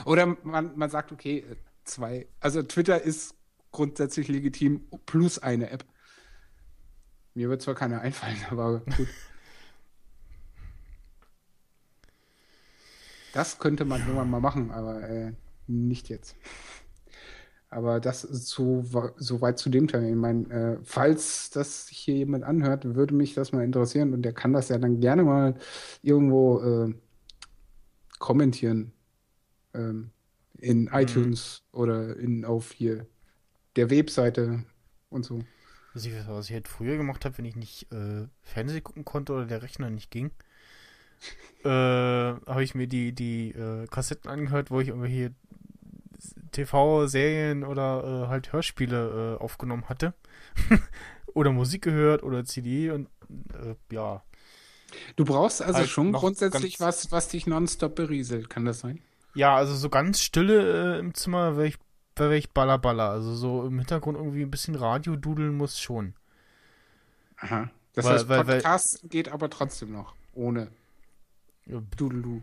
Oder 0.07 0.37
man, 0.43 0.77
man 0.77 0.89
sagt, 0.91 1.13
okay, 1.13 1.39
äh, 1.41 1.57
zwei. 1.85 2.27
Also 2.41 2.63
Twitter 2.63 3.03
ist 3.03 3.35
grundsätzlich 3.73 4.29
legitim 4.29 4.87
plus 5.07 5.39
eine 5.39 5.71
App. 5.71 5.85
Mir 7.35 7.49
wird 7.49 7.63
zwar 7.63 7.75
keine 7.75 8.01
einfallen, 8.01 8.37
aber 8.51 8.81
gut. 8.81 9.09
Das 13.33 13.59
könnte 13.59 13.85
man 13.85 14.01
irgendwann 14.01 14.31
mal 14.31 14.41
machen, 14.41 14.71
aber 14.71 15.09
äh, 15.09 15.33
nicht 15.67 16.11
jetzt. 16.11 16.37
Aber 17.71 18.01
das 18.01 18.25
ist 18.25 18.49
so, 18.49 18.85
so 19.17 19.41
weit 19.41 19.59
zu 19.59 19.71
dem 19.71 19.89
Teil. 19.89 20.11
Ich 20.11 20.15
meine, 20.15 20.51
äh, 20.51 20.79
falls 20.83 21.49
das 21.49 21.87
sich 21.87 21.97
hier 21.97 22.17
jemand 22.17 22.45
anhört, 22.45 22.95
würde 22.95 23.15
mich 23.15 23.33
das 23.33 23.53
mal 23.53 23.65
interessieren 23.65 24.13
und 24.13 24.21
der 24.23 24.35
kann 24.35 24.53
das 24.53 24.69
ja 24.69 24.77
dann 24.77 25.01
gerne 25.01 25.25
mal 25.25 25.55
irgendwo 26.03 26.61
äh, 26.61 26.95
kommentieren. 28.19 28.93
Ähm, 29.73 30.11
in 30.63 30.89
iTunes 30.93 31.63
oder 31.73 32.17
in 32.17 32.45
auf 32.45 32.73
hier 32.73 33.07
der 33.77 33.91
Webseite 33.91 34.65
und 35.11 35.25
so. 35.25 35.41
Was 35.95 36.05
ich, 36.05 36.13
was 36.27 36.47
ich 36.47 36.55
halt 36.55 36.69
früher 36.69 36.97
gemacht 36.97 37.25
habe, 37.25 37.39
wenn 37.39 37.45
ich 37.45 37.57
nicht 37.57 37.93
äh, 37.93 38.27
Fernsehen 38.43 38.83
gucken 38.83 39.05
konnte 39.05 39.33
oder 39.33 39.47
der 39.47 39.63
Rechner 39.63 39.91
nicht 39.91 40.11
ging, 40.11 40.31
äh, 41.65 41.69
habe 41.69 42.65
ich 42.65 42.75
mir 42.75 42.87
die, 42.87 43.13
die 43.13 43.51
äh, 43.51 43.87
Kassetten 43.87 44.31
angehört, 44.31 44.71
wo 44.71 44.81
ich 44.81 44.89
irgendwelche 44.89 45.35
TV-Serien 46.53 47.65
oder 47.65 48.25
äh, 48.25 48.29
halt 48.29 48.53
Hörspiele 48.53 49.37
äh, 49.39 49.43
aufgenommen 49.43 49.89
hatte. 49.89 50.15
oder 51.35 51.53
Musik 51.53 51.83
gehört 51.83 52.23
oder 52.23 52.45
CD 52.45 52.91
und 52.91 53.09
äh, 53.55 53.75
ja. 53.91 54.23
Du 55.17 55.25
brauchst 55.25 55.63
also 55.63 55.79
Halt 55.79 55.89
schon 55.89 56.13
grundsätzlich 56.13 56.79
was, 56.79 57.11
was 57.11 57.29
dich 57.29 57.47
nonstop 57.47 57.95
berieselt, 57.95 58.51
kann 58.51 58.65
das 58.67 58.81
sein? 58.81 59.01
Ja, 59.35 59.57
also 59.57 59.75
so 59.75 59.89
ganz 59.89 60.21
stille 60.21 60.97
äh, 60.97 60.99
im 60.99 61.15
Zimmer 61.15 61.57
wäre 61.57 61.69
ich, 61.69 61.79
wär 62.17 62.31
ich 62.33 62.51
baller 62.51 62.79
baller. 62.79 63.11
Also 63.11 63.35
so 63.35 63.67
im 63.67 63.79
Hintergrund 63.79 64.19
irgendwie 64.19 64.43
ein 64.43 64.51
bisschen 64.51 64.75
Radio 64.75 65.17
dudeln 65.17 65.57
muss 65.57 65.81
schon. 65.81 66.15
Aha. 67.39 67.71
Das 67.95 68.05
Weil- 68.07 68.13
heißt, 68.15 68.29
weil- 68.29 68.47
weil- 68.47 68.57
Podcast 68.59 69.01
geht 69.11 69.29
aber 69.31 69.51
trotzdem 69.51 69.93
noch, 69.93 70.15
ohne 70.35 70.69
Ja, 71.67 71.81
Dudelu. 71.97 72.41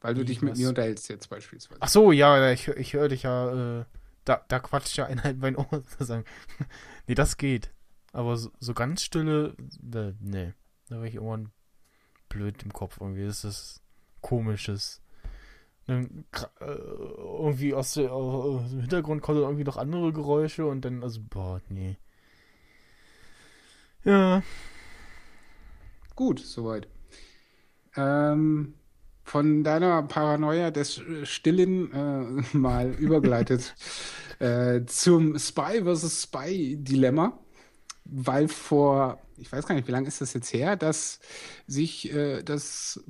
Weil 0.00 0.14
du 0.14 0.24
dich 0.24 0.42
mit 0.42 0.52
was? 0.52 0.58
mir 0.58 0.68
unterhältst 0.68 1.08
jetzt 1.08 1.28
beispielsweise. 1.30 1.80
Ach 1.80 1.88
so, 1.88 2.10
ja, 2.12 2.50
ich, 2.50 2.68
ich 2.68 2.92
höre 2.94 3.08
dich 3.08 3.22
ja, 3.22 3.80
äh, 3.80 3.84
da, 4.24 4.44
da 4.48 4.58
quatscht 4.58 4.96
ja 4.96 5.06
einer 5.06 5.24
in 5.26 5.38
mein 5.38 5.56
Ohr 5.56 5.66
sozusagen. 5.70 6.24
nee, 7.06 7.14
das 7.14 7.36
geht. 7.36 7.72
Aber 8.12 8.36
so, 8.36 8.50
so 8.60 8.74
ganz 8.74 9.02
stille, 9.02 9.54
äh, 9.94 10.12
nee. 10.20 10.52
Da 10.88 10.96
wäre 10.96 11.08
ich 11.08 11.14
irgendwann 11.14 11.50
blöd 12.28 12.62
im 12.62 12.72
Kopf 12.72 12.98
irgendwie. 13.00 13.24
Das 13.24 13.44
ist 13.44 13.80
komisches. 14.20 15.00
Dann, 15.86 16.24
äh, 16.60 16.64
irgendwie 16.64 17.74
aus, 17.74 17.94
der, 17.94 18.12
aus 18.12 18.70
dem 18.70 18.80
Hintergrund 18.80 19.22
kommen 19.22 19.40
irgendwie 19.40 19.64
noch 19.64 19.76
andere 19.76 20.12
Geräusche 20.12 20.66
und 20.66 20.84
dann, 20.84 21.02
also, 21.02 21.20
boah, 21.28 21.60
nee. 21.68 21.96
Ja, 24.04 24.42
Gut, 26.14 26.40
soweit. 26.40 26.88
Ähm, 27.96 28.74
von 29.24 29.64
deiner 29.64 30.02
Paranoia 30.02 30.70
des 30.70 30.98
äh, 30.98 31.26
Stillen 31.26 31.92
äh, 31.92 32.42
mal 32.56 32.92
übergeleitet 32.92 33.74
äh, 34.38 34.84
zum 34.86 35.38
Spy 35.38 35.82
vs. 35.84 36.22
Spy 36.22 36.76
Dilemma, 36.78 37.38
weil 38.04 38.48
vor, 38.48 39.20
ich 39.36 39.50
weiß 39.50 39.66
gar 39.66 39.74
nicht, 39.74 39.88
wie 39.88 39.92
lange 39.92 40.08
ist 40.08 40.20
das 40.20 40.34
jetzt 40.34 40.52
her, 40.52 40.76
dass 40.76 41.20
sich 41.66 42.12
äh, 42.12 42.42
das 42.42 43.02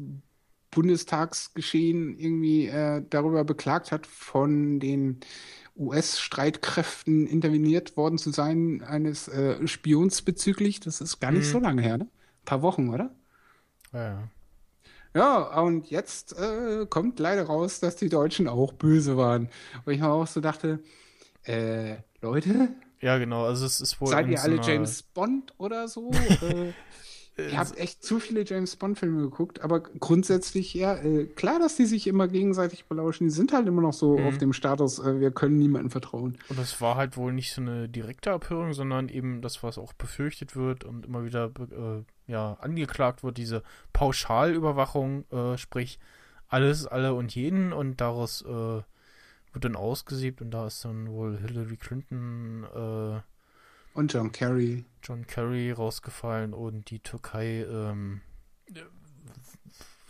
Bundestagsgeschehen 0.73 2.19
irgendwie 2.19 2.67
äh, 2.67 3.03
darüber 3.09 3.45
beklagt 3.45 3.93
hat, 3.93 4.07
von 4.09 4.81
den 4.81 5.21
US-Streitkräften 5.77 7.27
interveniert 7.27 7.97
worden 7.97 8.19
zu 8.19 8.31
sein, 8.31 8.83
eines 8.83 9.29
äh, 9.29 9.67
Spions 9.67 10.23
bezüglich. 10.23 10.81
Das 10.81 11.01
ist 11.01 11.21
gar 11.21 11.31
nicht 11.31 11.47
Mhm. 11.47 11.51
so 11.53 11.59
lange 11.61 11.83
her, 11.83 11.99
ne? 11.99 12.05
Ein 12.05 12.45
paar 12.45 12.63
Wochen, 12.63 12.89
oder? 12.89 13.15
ja, 13.93 14.29
ja. 15.15 15.61
Und 15.61 15.91
jetzt 15.91 16.37
äh, 16.39 16.87
kommt 16.89 17.19
leider 17.19 17.45
raus, 17.45 17.81
dass 17.81 17.97
die 17.97 18.09
Deutschen 18.09 18.49
auch 18.49 18.73
böse 18.73 19.17
waren. 19.17 19.49
Wo 19.85 19.91
ich 19.91 20.01
mir 20.01 20.09
auch 20.11 20.27
so 20.27 20.41
dachte, 20.41 20.81
äh, 21.45 21.97
Leute, 22.21 22.71
Ja, 23.01 23.19
genau, 23.19 23.45
also 23.45 23.67
es 23.67 23.81
ist 23.81 24.01
wohl 24.01 24.09
seid 24.09 24.29
ihr 24.29 24.39
so 24.39 24.45
alle 24.45 24.55
einer- 24.55 24.67
James 24.69 25.03
Bond 25.03 25.53
oder 25.59 25.87
so? 25.89 26.11
äh, 26.43 26.73
ihr 27.39 27.57
habt 27.59 27.79
echt 27.79 28.03
zu 28.05 28.21
viele 28.21 28.45
James 28.45 28.77
Bond-Filme 28.77 29.23
geguckt, 29.23 29.63
aber 29.63 29.81
grundsätzlich, 29.81 30.75
ja, 30.75 30.97
äh, 30.97 31.25
klar, 31.27 31.59
dass 31.59 31.77
die 31.77 31.87
sich 31.87 32.07
immer 32.07 32.29
gegenseitig 32.29 32.85
belauschen. 32.85 33.25
Die 33.25 33.31
sind 33.33 33.53
halt 33.53 33.67
immer 33.67 33.81
noch 33.83 33.95
so 33.95 34.19
Mhm. 34.19 34.27
auf 34.27 34.39
dem 34.39 34.53
Status, 34.53 34.99
äh, 34.99 35.19
wir 35.21 35.31
können 35.31 35.59
niemandem 35.59 35.91
vertrauen. 35.91 36.37
Und 36.49 36.59
das 36.59 36.81
war 36.81 36.97
halt 36.97 37.17
wohl 37.17 37.33
nicht 37.33 37.53
so 37.55 37.61
eine 37.63 37.89
direkte 37.89 38.33
Abhörung, 38.33 38.75
sondern 38.75 39.09
eben 39.09 39.41
das, 39.41 39.63
was 39.63 39.79
auch 39.79 39.93
befürchtet 39.95 40.55
wird 40.57 40.85
und 40.85 41.07
immer 41.07 41.25
wieder 41.25 41.51
äh, 41.59 42.05
ja, 42.31 42.55
angeklagt 42.61 43.23
wird, 43.25 43.39
diese 43.39 43.63
Pauschalüberwachung, 43.93 45.25
äh, 45.31 45.57
sprich 45.59 45.99
alles, 46.49 46.87
alle 46.87 47.15
und 47.15 47.35
jeden 47.35 47.73
und 47.73 48.01
daraus 48.01 48.43
äh, 48.43 48.49
wird 49.55 49.65
dann 49.65 49.77
ausgesiebt 49.77 50.41
und 50.41 50.51
da 50.51 50.67
ist 50.67 50.85
dann 50.85 51.09
wohl 51.09 51.39
Hillary 51.39 51.77
Clinton, 51.77 52.65
äh, 52.75 53.21
Und 53.95 54.13
John 54.13 54.33
Kerry. 54.33 54.85
John 55.03 55.27
Kerry 55.27 55.73
rausgefallen 55.73 56.55
und 56.55 56.91
die 56.91 57.01
Türkei, 57.01 57.65
ähm, 57.65 58.23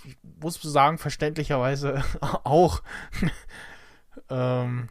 ich 0.05 0.16
muss 0.41 0.61
sagen, 0.61 0.99
verständlicherweise 0.99 2.03
auch. 2.45 2.83
ähm, 4.28 4.89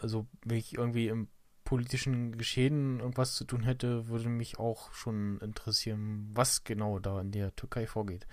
also, 0.00 0.26
wenn 0.44 0.58
ich 0.58 0.76
irgendwie 0.76 1.08
im 1.08 1.28
politischen 1.64 2.36
Geschehen 2.36 3.00
irgendwas 3.00 3.34
zu 3.34 3.44
tun 3.44 3.62
hätte, 3.62 4.08
würde 4.08 4.28
mich 4.28 4.58
auch 4.58 4.92
schon 4.92 5.38
interessieren, 5.38 6.28
was 6.34 6.64
genau 6.64 6.98
da 6.98 7.20
in 7.20 7.30
der 7.30 7.54
Türkei 7.56 7.86
vorgeht. 7.86 8.26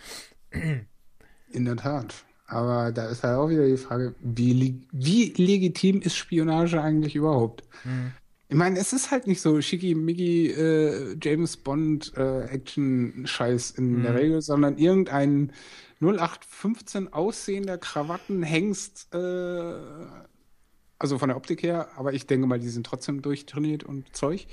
In 1.52 1.66
der 1.66 1.78
Tat. 1.78 2.26
Aber 2.45 2.91
da 2.91 3.08
ist 3.08 3.24
halt 3.24 3.38
auch 3.38 3.50
wieder 3.50 3.66
die 3.66 3.78
Frage, 3.78 4.14
wie, 4.20 4.82
wie 4.91 5.34
legitim 5.34 6.02
ist 6.02 6.16
Spionage 6.16 6.82
eigentlich 6.82 7.16
überhaupt? 7.16 7.64
Hm. 7.84 8.12
Ich 8.52 8.56
meine, 8.58 8.80
es 8.80 8.93
ist 8.93 9.12
halt 9.12 9.28
nicht 9.28 9.41
so 9.41 9.62
schickimicki 9.62 10.47
äh, 10.47 11.16
James 11.22 11.56
Bond 11.58 12.14
äh, 12.18 12.45
Action-Scheiß 12.45 13.72
in 13.72 14.02
der 14.02 14.14
Mhm. 14.14 14.18
Regel, 14.18 14.41
sondern 14.41 14.78
irgendein 14.78 15.52
0815 16.02 17.14
aussehender 17.14 17.78
Krawattenhengst, 17.78 19.14
äh, 19.14 19.74
also 20.97 21.18
von 21.20 21.30
der 21.30 21.38
Optik 21.38 21.64
her, 21.64 21.89
aber 21.97 22.14
ich 22.14 22.26
denke 22.28 22.47
mal, 22.47 22.60
die 22.60 22.70
sind 22.70 22.86
trotzdem 22.86 23.22
durchtrainiert 23.22 23.84
und 23.84 24.16
Zeug. 24.16 24.47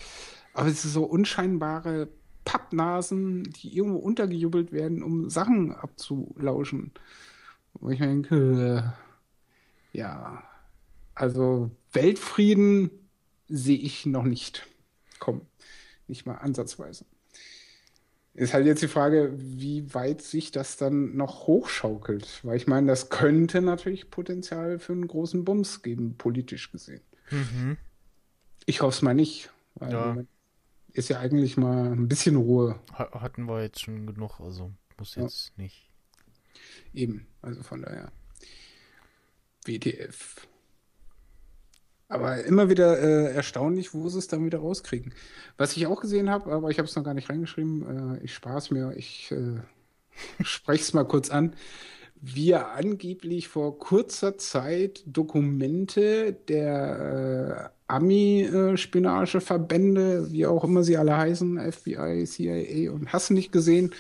Aber 0.53 0.69
es 0.69 0.85
ist 0.85 0.93
so 0.93 1.05
unscheinbare 1.05 2.09
Pappnasen, 2.45 3.45
die 3.45 3.77
irgendwo 3.77 3.99
untergejubelt 3.99 4.73
werden, 4.73 5.03
um 5.03 5.31
Sachen 5.31 5.73
abzulauschen. 5.75 6.93
Wo 7.75 7.91
ich 7.91 7.99
denke, 8.01 8.95
äh, 9.93 9.99
ja, 9.99 10.43
also 11.15 11.71
Weltfrieden 11.93 12.91
sehe 13.49 13.79
ich 13.79 14.07
noch 14.07 14.25
nicht. 14.25 14.67
Komm, 15.19 15.43
nicht 16.09 16.27
mal 16.27 16.35
ansatzweise. 16.37 17.05
Ist 18.35 18.53
halt 18.53 18.67
jetzt 18.67 18.83
die 18.83 18.89
Frage, 18.89 19.33
wie 19.37 19.95
weit 19.95 20.21
sich 20.21 20.51
das 20.51 20.77
dann 20.77 21.17
noch 21.17 21.47
hochschaukelt. 21.47 22.41
Weil 22.45 22.57
ich 22.59 22.67
meine, 22.67 22.87
das 22.89 23.09
könnte 23.09 23.63
natürlich 23.63 24.11
Potenzial 24.11 24.79
für 24.79 24.93
einen 24.93 25.07
großen 25.07 25.45
Bums 25.45 25.81
geben, 25.83 26.17
politisch 26.19 26.71
gesehen. 26.71 27.01
Mhm. 27.31 27.79
Ich 28.67 28.83
hoffe 28.83 28.95
es 28.97 29.03
mal 29.03 29.15
nicht. 29.15 29.51
Weil 29.77 29.93
Ja. 29.93 30.17
ist 30.93 31.09
ja 31.09 31.19
eigentlich 31.19 31.57
mal 31.57 31.93
ein 31.93 32.09
bisschen 32.09 32.37
Ruhe. 32.37 32.79
Ha- 32.93 33.21
Hatten 33.21 33.47
wir 33.47 33.63
jetzt 33.63 33.81
schon 33.81 34.07
genug, 34.07 34.39
also 34.41 34.71
muss 34.99 35.15
Ja. 35.15 35.23
jetzt 35.23 35.57
nicht. 35.57 35.89
Eben, 36.93 37.27
also 37.41 37.63
von 37.63 37.81
daher. 37.83 38.13
WTF. 39.65 40.47
Aber 42.09 42.45
immer 42.45 42.71
wieder 42.71 43.01
äh, 43.01 43.35
erstaunlich, 43.35 43.93
wo 43.93 44.09
sie 44.09 44.19
es 44.19 44.29
dann 44.29 44.45
wieder 44.45 44.59
rauskriegen. 44.59 45.13
Was 45.57 45.77
ich 45.77 45.89
auch 45.89 46.01
gesehen 46.01 46.31
habe, 46.31 46.53
aber 46.53 46.71
ich 46.71 46.79
habe 46.79 46.87
es 46.87 46.95
noch 46.95 47.03
gar 47.03 47.15
nicht 47.15 47.29
reingeschrieben, 47.29 48.21
äh, 48.21 48.25
ich 48.25 48.33
spare 48.33 48.59
es 48.59 48.71
mir, 48.71 48.93
ich 48.97 49.33
äh, 49.33 49.61
spreche 50.45 50.83
es 50.83 50.95
mal 50.95 51.05
kurz 51.05 51.31
an. 51.31 51.57
Wir 52.21 52.71
angeblich 52.71 53.49
vor 53.49 53.79
kurzer 53.79 54.39
Zeit 54.39 55.03
Dokumente 55.07 56.33
der 56.33 57.69
äh, 57.69 57.71
Ami-Spionageverbände, 57.89 60.33
wie 60.33 60.47
auch 60.47 60.65
immer 60.65 60.83
sie 60.83 60.97
alle 60.97 61.17
heißen, 61.17 61.73
FBI, 61.73 62.25
CIA 62.25 62.91
und 62.93 63.13
hast 63.13 63.31
nicht 63.31 63.53
gesehen, 63.53 63.93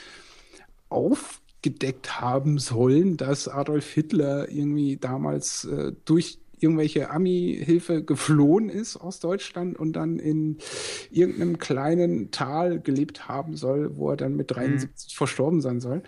aufgedeckt 0.88 2.20
haben 2.20 2.58
sollen, 2.58 3.16
dass 3.16 3.48
Adolf 3.48 3.92
Hitler 3.92 4.48
irgendwie 4.48 4.96
damals 4.96 5.64
äh, 5.64 5.92
durch 6.04 6.38
irgendwelche 6.58 7.10
Ami-Hilfe 7.10 8.02
geflohen 8.02 8.68
ist 8.68 8.96
aus 8.96 9.20
Deutschland 9.20 9.78
und 9.78 9.94
dann 9.94 10.18
in 10.18 10.58
irgendeinem 11.10 11.58
kleinen 11.58 12.30
Tal 12.30 12.80
gelebt 12.80 13.28
haben 13.28 13.56
soll, 13.56 13.96
wo 13.96 14.10
er 14.10 14.16
dann 14.16 14.36
mit 14.36 14.50
73 14.50 15.16
verstorben 15.16 15.60
sein 15.60 15.80
soll. 15.80 16.02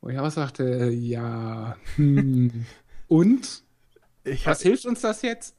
Wo 0.00 0.10
ich 0.10 0.18
auch 0.18 0.30
sagte, 0.30 0.90
ja, 0.90 1.76
hm, 1.96 2.66
und? 3.08 3.62
Ich 4.24 4.46
Was 4.46 4.62
hilft 4.62 4.86
uns 4.86 5.00
das 5.00 5.22
jetzt? 5.22 5.56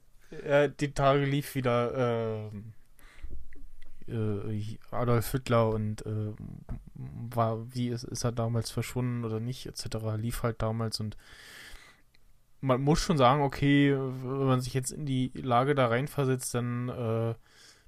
Ja, 0.47 0.67
die 0.67 0.91
Tage 0.91 1.25
lief 1.25 1.55
wieder 1.55 2.51
ähm, 2.51 2.73
äh, 4.07 4.77
Adolf 4.91 5.31
Hitler 5.31 5.69
und 5.69 6.05
äh, 6.05 6.33
war, 6.93 7.73
wie 7.73 7.89
ist, 7.89 8.03
ist 8.03 8.23
er 8.23 8.31
damals 8.31 8.71
verschwunden 8.71 9.23
oder 9.23 9.39
nicht, 9.39 9.65
etc. 9.65 9.97
lief 10.17 10.43
halt 10.43 10.61
damals 10.61 10.99
und 10.99 11.17
man 12.65 12.81
muss 12.81 12.99
schon 12.99 13.17
sagen, 13.17 13.41
okay, 13.41 13.95
wenn 13.95 14.47
man 14.47 14.61
sich 14.61 14.73
jetzt 14.73 14.91
in 14.91 15.05
die 15.05 15.31
Lage 15.35 15.75
da 15.75 15.87
reinversetzt, 15.87 16.53
dann 16.55 16.89
äh, 16.89 17.35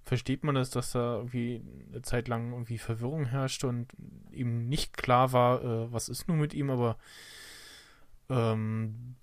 versteht 0.03 0.43
man 0.43 0.55
es, 0.55 0.69
dass 0.69 0.91
da 0.91 1.17
irgendwie 1.17 1.61
eine 1.91 2.01
Zeit 2.01 2.27
lang 2.27 2.51
irgendwie 2.51 2.77
Verwirrung 2.77 3.25
herrschte 3.25 3.67
und 3.67 3.87
ihm 4.31 4.69
nicht 4.69 4.95
klar 4.95 5.33
war, 5.33 5.63
äh, 5.63 5.91
was 5.91 6.09
ist 6.09 6.27
nun 6.27 6.39
mit 6.39 6.53
ihm, 6.53 6.69
aber 6.69 6.97
ähm, 8.29 9.15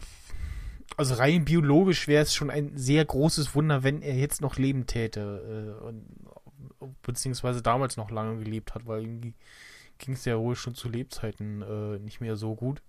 also 0.97 1.15
rein 1.15 1.45
biologisch 1.45 2.07
wäre 2.09 2.23
es 2.23 2.35
schon 2.35 2.51
ein 2.51 2.77
sehr 2.77 3.05
großes 3.05 3.55
Wunder, 3.55 3.83
wenn 3.83 4.03
er 4.03 4.17
jetzt 4.17 4.41
noch 4.41 4.57
leben 4.57 4.87
täte. 4.87 5.79
Äh, 5.81 5.85
und, 5.85 6.05
beziehungsweise 7.03 7.63
damals 7.63 7.97
noch 7.97 8.11
lange 8.11 8.43
gelebt 8.43 8.75
hat, 8.75 8.87
weil 8.87 9.03
irgendwie 9.03 9.35
ging 9.99 10.15
es 10.15 10.25
ja 10.25 10.39
wohl 10.39 10.55
schon 10.55 10.75
zu 10.75 10.89
Lebzeiten 10.89 11.63
äh, 11.63 11.99
nicht 11.99 12.21
mehr 12.21 12.37
so 12.37 12.55
gut. 12.55 12.83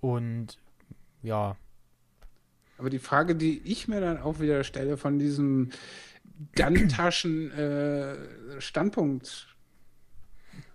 Und 0.00 0.58
ja. 1.22 1.56
Aber 2.78 2.90
die 2.90 2.98
Frage, 2.98 3.34
die 3.34 3.60
ich 3.64 3.88
mir 3.88 4.00
dann 4.00 4.18
auch 4.18 4.40
wieder 4.40 4.64
stelle 4.64 4.96
von 4.96 5.18
diesem 5.18 5.70
Gantaschen 6.54 7.50
äh, 7.52 8.16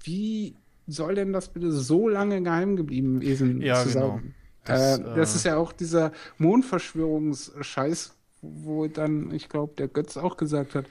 wie 0.03 0.55
soll 0.87 1.15
denn 1.15 1.33
das 1.33 1.49
bitte 1.49 1.71
so 1.71 2.07
lange 2.07 2.41
geheim 2.41 2.75
geblieben 2.75 3.19
gewesen 3.19 3.61
Ja, 3.61 3.83
zu 3.83 3.89
genau. 3.89 4.21
Das, 4.65 4.99
äh, 4.99 5.03
das 5.15 5.33
äh, 5.33 5.35
ist 5.37 5.45
ja 5.45 5.57
auch 5.57 5.71
dieser 5.71 6.11
Mondverschwörungsscheiß, 6.37 8.13
wo 8.41 8.87
dann, 8.87 9.31
ich 9.31 9.49
glaube, 9.49 9.73
der 9.77 9.87
Götz 9.87 10.17
auch 10.17 10.37
gesagt 10.37 10.75
hat, 10.75 10.85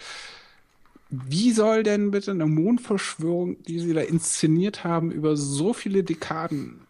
wie 1.11 1.53
soll 1.53 1.85
denn 1.85 2.11
bitte 2.11 2.33
eine 2.33 2.47
Mondverschwörung, 2.47 3.63
die 3.63 3.79
sie 3.79 3.93
da 3.93 4.01
inszeniert 4.01 4.83
haben, 4.83 5.13
über 5.13 5.37
so 5.37 5.73
viele 5.73 6.03
Dekaden 6.03 6.84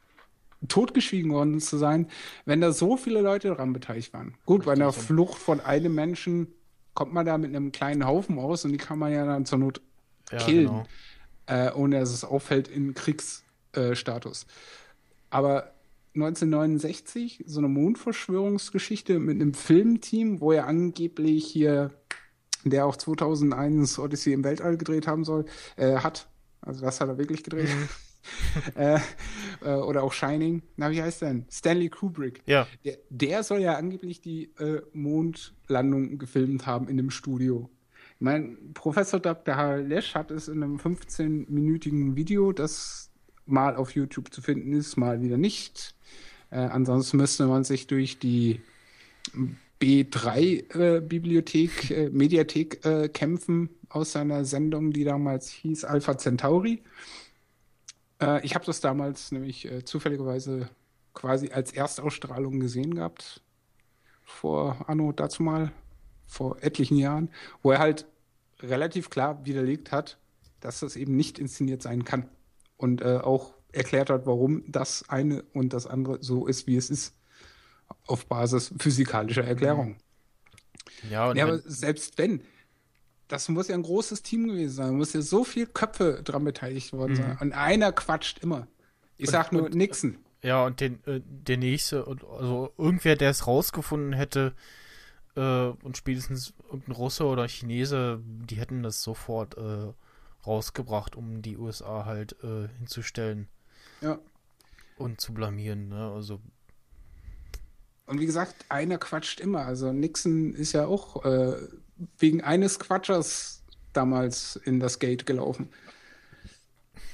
totgeschwiegen 0.68 1.32
worden 1.32 1.60
zu 1.60 1.76
sein, 1.76 2.08
wenn 2.44 2.60
da 2.60 2.72
so 2.72 2.96
viele 2.96 3.20
Leute 3.20 3.48
daran 3.48 3.72
beteiligt 3.72 4.12
waren? 4.12 4.34
Gut, 4.46 4.64
bei 4.64 4.72
einer 4.72 4.92
Flucht 4.92 5.38
von 5.38 5.60
einem 5.60 5.94
Menschen 5.94 6.48
kommt 6.94 7.12
man 7.12 7.26
da 7.26 7.38
mit 7.38 7.54
einem 7.54 7.72
kleinen 7.72 8.06
Haufen 8.06 8.38
aus 8.38 8.64
und 8.64 8.72
die 8.72 8.78
kann 8.78 8.98
man 8.98 9.12
ja 9.12 9.26
dann 9.26 9.46
zur 9.46 9.58
Not 9.58 9.80
Ja, 10.30 10.38
killen, 10.38 10.66
genau. 10.66 10.84
äh, 11.46 11.72
ohne 11.72 12.00
dass 12.00 12.12
es 12.12 12.24
auffällt 12.24 12.68
in 12.68 12.94
Kriegsstatus. 12.94 14.46
Aber 15.30 15.74
1969 16.14 17.42
so 17.46 17.58
eine 17.58 17.68
Mondverschwörungsgeschichte 17.68 19.18
mit 19.18 19.40
einem 19.40 19.52
Filmteam, 19.52 20.40
wo 20.40 20.52
er 20.52 20.66
angeblich 20.68 21.44
hier, 21.46 21.90
der 22.62 22.86
auch 22.86 22.96
2001 22.96 23.98
Odyssey 23.98 24.32
im 24.32 24.44
Weltall 24.44 24.76
gedreht 24.76 25.08
haben 25.08 25.24
soll, 25.24 25.44
äh, 25.76 25.96
hat. 25.96 26.28
Also 26.60 26.82
das 26.82 27.00
hat 27.00 27.08
er 27.08 27.18
wirklich 27.18 27.42
gedreht. 27.42 27.68
äh, 28.74 28.98
äh, 29.62 29.74
oder 29.74 30.02
auch 30.02 30.12
Shining. 30.12 30.62
Na, 30.76 30.90
wie 30.90 31.02
heißt 31.02 31.22
denn? 31.22 31.46
Stanley 31.50 31.88
Kubrick. 31.88 32.42
Ja, 32.46 32.66
Der, 32.84 32.98
der 33.10 33.42
soll 33.42 33.60
ja 33.60 33.76
angeblich 33.76 34.20
die 34.20 34.52
äh, 34.58 34.82
Mondlandung 34.92 36.18
gefilmt 36.18 36.66
haben 36.66 36.88
in 36.88 36.96
dem 36.96 37.10
Studio. 37.10 37.70
Ich 38.16 38.20
meine, 38.20 38.56
Professor 38.74 39.20
Dr. 39.20 39.78
Lesch 39.78 40.14
hat 40.14 40.30
es 40.30 40.48
in 40.48 40.62
einem 40.62 40.76
15-minütigen 40.76 42.16
Video, 42.16 42.52
das 42.52 43.10
mal 43.46 43.76
auf 43.76 43.94
YouTube 43.94 44.32
zu 44.32 44.40
finden 44.40 44.72
ist, 44.72 44.96
mal 44.96 45.20
wieder 45.20 45.36
nicht. 45.36 45.94
Äh, 46.50 46.58
ansonsten 46.58 47.16
müsste 47.16 47.46
man 47.46 47.64
sich 47.64 47.86
durch 47.86 48.18
die 48.18 48.60
B3-Bibliothek, 49.80 51.90
äh, 51.90 52.10
Mediathek 52.10 52.84
äh, 52.86 53.08
kämpfen 53.08 53.70
aus 53.88 54.12
seiner 54.12 54.44
Sendung, 54.44 54.92
die 54.92 55.04
damals 55.04 55.50
hieß 55.50 55.84
Alpha 55.84 56.16
Centauri. 56.16 56.82
Äh, 58.20 58.44
ich 58.44 58.54
habe 58.54 58.64
das 58.64 58.80
damals 58.80 59.32
nämlich 59.32 59.70
äh, 59.70 59.84
zufälligerweise 59.84 60.68
quasi 61.12 61.50
als 61.52 61.72
Erstausstrahlung 61.72 62.60
gesehen 62.60 62.94
gehabt. 62.94 63.42
Vor 64.24 64.88
Anno 64.88 65.12
dazu 65.12 65.42
mal, 65.42 65.72
vor 66.26 66.62
etlichen 66.62 66.96
Jahren, 66.96 67.30
wo 67.62 67.72
er 67.72 67.78
halt 67.78 68.06
relativ 68.60 69.10
klar 69.10 69.44
widerlegt 69.44 69.92
hat, 69.92 70.18
dass 70.60 70.80
das 70.80 70.96
eben 70.96 71.16
nicht 71.16 71.38
inszeniert 71.38 71.82
sein 71.82 72.04
kann. 72.04 72.28
Und 72.76 73.02
äh, 73.02 73.18
auch 73.22 73.54
erklärt 73.72 74.10
hat, 74.10 74.26
warum 74.26 74.64
das 74.66 75.08
eine 75.08 75.42
und 75.52 75.72
das 75.72 75.86
andere 75.86 76.22
so 76.22 76.46
ist, 76.46 76.66
wie 76.66 76.76
es 76.76 76.90
ist. 76.90 77.14
Auf 78.06 78.26
Basis 78.26 78.72
physikalischer 78.78 79.44
Erklärung. 79.44 79.96
ja, 81.10 81.28
und 81.28 81.36
Ja, 81.36 81.44
aber 81.44 81.58
selbst 81.58 82.16
wenn, 82.18 82.42
das 83.28 83.48
muss 83.48 83.68
ja 83.68 83.74
ein 83.74 83.82
großes 83.82 84.22
Team 84.22 84.48
gewesen 84.48 84.74
sein. 84.74 84.86
Da 84.88 84.92
muss 84.92 85.12
ja 85.12 85.22
so 85.22 85.44
viel 85.44 85.66
Köpfe 85.66 86.22
dran 86.22 86.44
beteiligt 86.44 86.92
worden 86.92 87.16
sein. 87.16 87.38
Und 87.40 87.52
einer 87.52 87.92
quatscht 87.92 88.38
immer. 88.40 88.66
Ich 89.16 89.30
sag 89.30 89.52
nur 89.52 89.68
Nixon. 89.70 90.18
Ja, 90.42 90.64
und 90.66 90.80
den, 90.80 91.02
äh, 91.06 91.20
der 91.24 91.56
nächste, 91.56 92.04
und- 92.04 92.22
also 92.24 92.72
irgendwer, 92.76 93.16
der 93.16 93.30
es 93.30 93.46
rausgefunden 93.46 94.12
hätte, 94.12 94.54
äh, 95.36 95.40
und 95.82 95.96
spätestens 95.96 96.52
irgendein 96.64 96.92
Russe 96.92 97.24
oder 97.24 97.48
Chinese, 97.48 98.20
die 98.24 98.56
hätten 98.56 98.82
das 98.82 99.02
sofort 99.02 99.56
äh, 99.56 99.92
rausgebracht, 100.46 101.16
um 101.16 101.40
die 101.40 101.56
USA 101.56 102.04
halt 102.04 102.36
äh, 102.44 102.68
hinzustellen 102.78 103.48
Ja. 104.02 104.18
und 104.98 105.20
zu 105.20 105.32
blamieren. 105.32 105.88
Ne? 105.88 106.12
Also, 106.12 106.40
Und 108.06 108.20
wie 108.20 108.26
gesagt, 108.26 108.66
einer 108.68 108.98
quatscht 108.98 109.40
immer. 109.40 109.60
Also 109.64 109.92
Nixon 109.92 110.52
ist 110.52 110.72
ja 110.72 110.86
auch 110.86 111.24
äh, 111.24 111.56
wegen 112.18 112.42
eines 112.42 112.78
Quatschers 112.78 113.62
damals 113.92 114.56
in 114.56 114.80
das 114.80 114.98
Gate 114.98 115.26
gelaufen. 115.26 115.68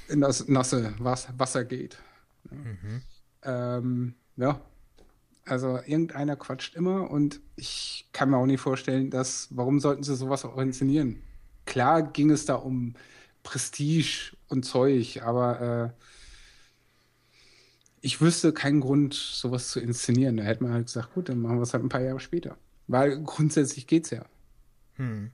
In 0.07 0.21
das 0.21 0.47
nasse 0.47 0.93
Was 0.97 1.27
Wassergate. 1.37 1.97
Ähm, 3.43 4.15
ja. 4.35 4.61
Also 5.45 5.79
irgendeiner 5.85 6.35
quatscht 6.35 6.75
immer 6.75 7.09
und 7.09 7.41
ich 7.55 8.07
kann 8.13 8.29
mir 8.29 8.37
auch 8.37 8.45
nicht 8.45 8.61
vorstellen, 8.61 9.09
dass, 9.09 9.47
warum 9.51 9.79
sollten 9.79 10.03
sie 10.03 10.15
sowas 10.15 10.45
auch 10.45 10.57
inszenieren? 10.57 11.21
Klar 11.65 12.03
ging 12.03 12.29
es 12.29 12.45
da 12.45 12.55
um 12.55 12.93
Prestige 13.43 14.35
und 14.49 14.63
Zeug, 14.63 15.21
aber 15.23 15.93
äh, 15.97 16.05
ich 18.01 18.21
wüsste 18.21 18.53
keinen 18.53 18.81
Grund, 18.81 19.13
sowas 19.13 19.69
zu 19.69 19.79
inszenieren. 19.79 20.37
Da 20.37 20.43
hätte 20.43 20.63
man 20.63 20.73
halt 20.73 20.87
gesagt, 20.87 21.13
gut, 21.13 21.29
dann 21.29 21.41
machen 21.41 21.57
wir 21.57 21.63
es 21.63 21.73
halt 21.73 21.83
ein 21.83 21.89
paar 21.89 22.01
Jahre 22.01 22.19
später. 22.19 22.57
Weil 22.87 23.21
grundsätzlich 23.23 23.87
geht's 23.87 24.09
ja. 24.09 24.25
Hm. 25.01 25.31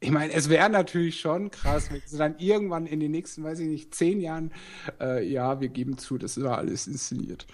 Ich 0.00 0.10
meine, 0.10 0.32
es 0.32 0.50
wäre 0.50 0.68
natürlich 0.68 1.20
schon 1.20 1.50
krass, 1.50 1.90
wenn 1.90 2.02
sie 2.04 2.18
dann 2.18 2.38
irgendwann 2.38 2.86
in 2.86 3.00
den 3.00 3.10
nächsten, 3.12 3.42
weiß 3.42 3.58
ich 3.60 3.66
nicht, 3.66 3.94
zehn 3.94 4.20
Jahren, 4.20 4.52
äh, 5.00 5.26
ja, 5.26 5.60
wir 5.60 5.68
geben 5.68 5.96
zu, 5.96 6.18
das 6.18 6.40
war 6.42 6.58
alles 6.58 6.86
inszeniert. 6.86 7.46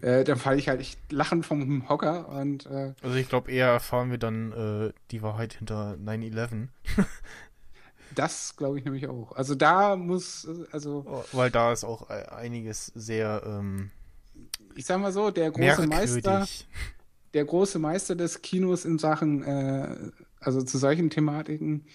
Äh, 0.00 0.24
dann 0.24 0.38
falle 0.38 0.58
ich 0.58 0.68
halt 0.68 0.80
echt 0.80 1.12
lachend 1.12 1.44
vom 1.44 1.88
Hocker 1.88 2.28
und 2.30 2.66
äh, 2.66 2.94
Also 3.02 3.16
ich 3.16 3.28
glaube, 3.28 3.52
eher 3.52 3.68
erfahren 3.68 4.10
wir 4.10 4.18
dann 4.18 4.52
äh, 4.52 4.92
die 5.10 5.22
Wahrheit 5.22 5.54
hinter 5.54 5.98
9-11. 6.02 6.68
das 8.14 8.56
glaube 8.56 8.78
ich 8.78 8.84
nämlich 8.84 9.06
auch. 9.06 9.32
Also 9.32 9.54
da 9.54 9.96
muss, 9.96 10.46
äh, 10.46 10.64
also 10.72 11.04
Oh, 11.06 11.24
Weil 11.32 11.50
da 11.50 11.72
ist 11.72 11.84
auch 11.84 12.08
äh, 12.08 12.24
einiges 12.30 12.86
sehr 12.94 13.42
ähm, 13.44 13.90
ich 14.74 14.86
sag 14.86 14.98
mal 15.00 15.12
so, 15.12 15.30
der 15.30 15.50
große 15.50 15.86
Meister, 15.86 16.30
merkwürdig. 16.30 16.66
der 17.34 17.44
große 17.44 17.78
Meister 17.78 18.14
des 18.14 18.42
Kinos 18.42 18.84
in 18.84 18.98
Sachen, 18.98 19.42
äh, 19.42 20.10
also 20.40 20.62
zu 20.62 20.78
solchen 20.78 21.10
Thematiken, 21.10 21.86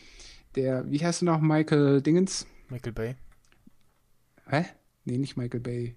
der, 0.55 0.89
wie 0.89 1.03
heißt 1.03 1.21
du 1.21 1.25
noch, 1.25 1.39
Michael 1.39 2.01
Dingens? 2.01 2.47
Michael 2.69 2.93
Bay. 2.93 3.15
Hä? 4.47 4.65
Nee, 5.05 5.17
nicht 5.17 5.37
Michael 5.37 5.59
Bay. 5.59 5.95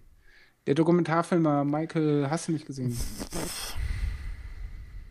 Der 0.66 0.74
Dokumentarfilmer 0.74 1.64
Michael, 1.64 2.28
hast 2.28 2.48
du 2.48 2.52
nicht 2.52 2.66
gesehen? 2.66 2.96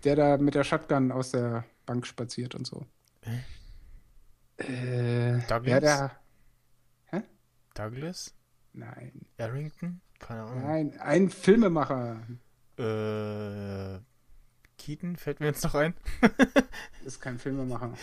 Der 0.03 0.15
da 0.15 0.37
mit 0.37 0.55
der 0.55 0.63
Shotgun 0.63 1.11
aus 1.11 1.31
der 1.31 1.65
Bank 1.85 2.05
spaziert 2.05 2.55
und 2.55 2.67
so. 2.67 2.85
Äh, 4.57 5.39
Douglas? 5.47 5.81
der? 5.81 6.11
Douglas? 7.73 8.33
Nein, 8.73 9.25
Arrington? 9.37 10.01
Keine 10.19 10.43
Ahnung. 10.43 10.63
nein, 10.63 10.99
ein 10.99 11.29
Filmemacher. 11.29 12.27
Äh, 12.77 13.99
Keaton 14.79 15.15
fällt 15.17 15.39
mir 15.39 15.47
jetzt 15.47 15.63
noch 15.63 15.75
ein. 15.75 15.93
Ist 17.05 17.21
kein 17.21 17.37
Filmemacher. 17.37 17.93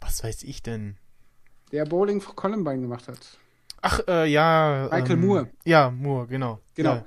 Was 0.00 0.24
weiß 0.24 0.44
ich 0.44 0.62
denn? 0.62 0.96
Der 1.72 1.84
Bowling 1.84 2.20
for 2.20 2.34
Columbine 2.34 2.80
gemacht 2.80 3.08
hat. 3.08 3.38
Ach, 3.82 4.00
äh, 4.08 4.26
ja. 4.26 4.88
Michael 4.90 5.12
ähm, 5.12 5.26
Moore. 5.26 5.50
Ja, 5.64 5.90
Moore, 5.90 6.26
genau. 6.26 6.60
Genau. 6.74 7.04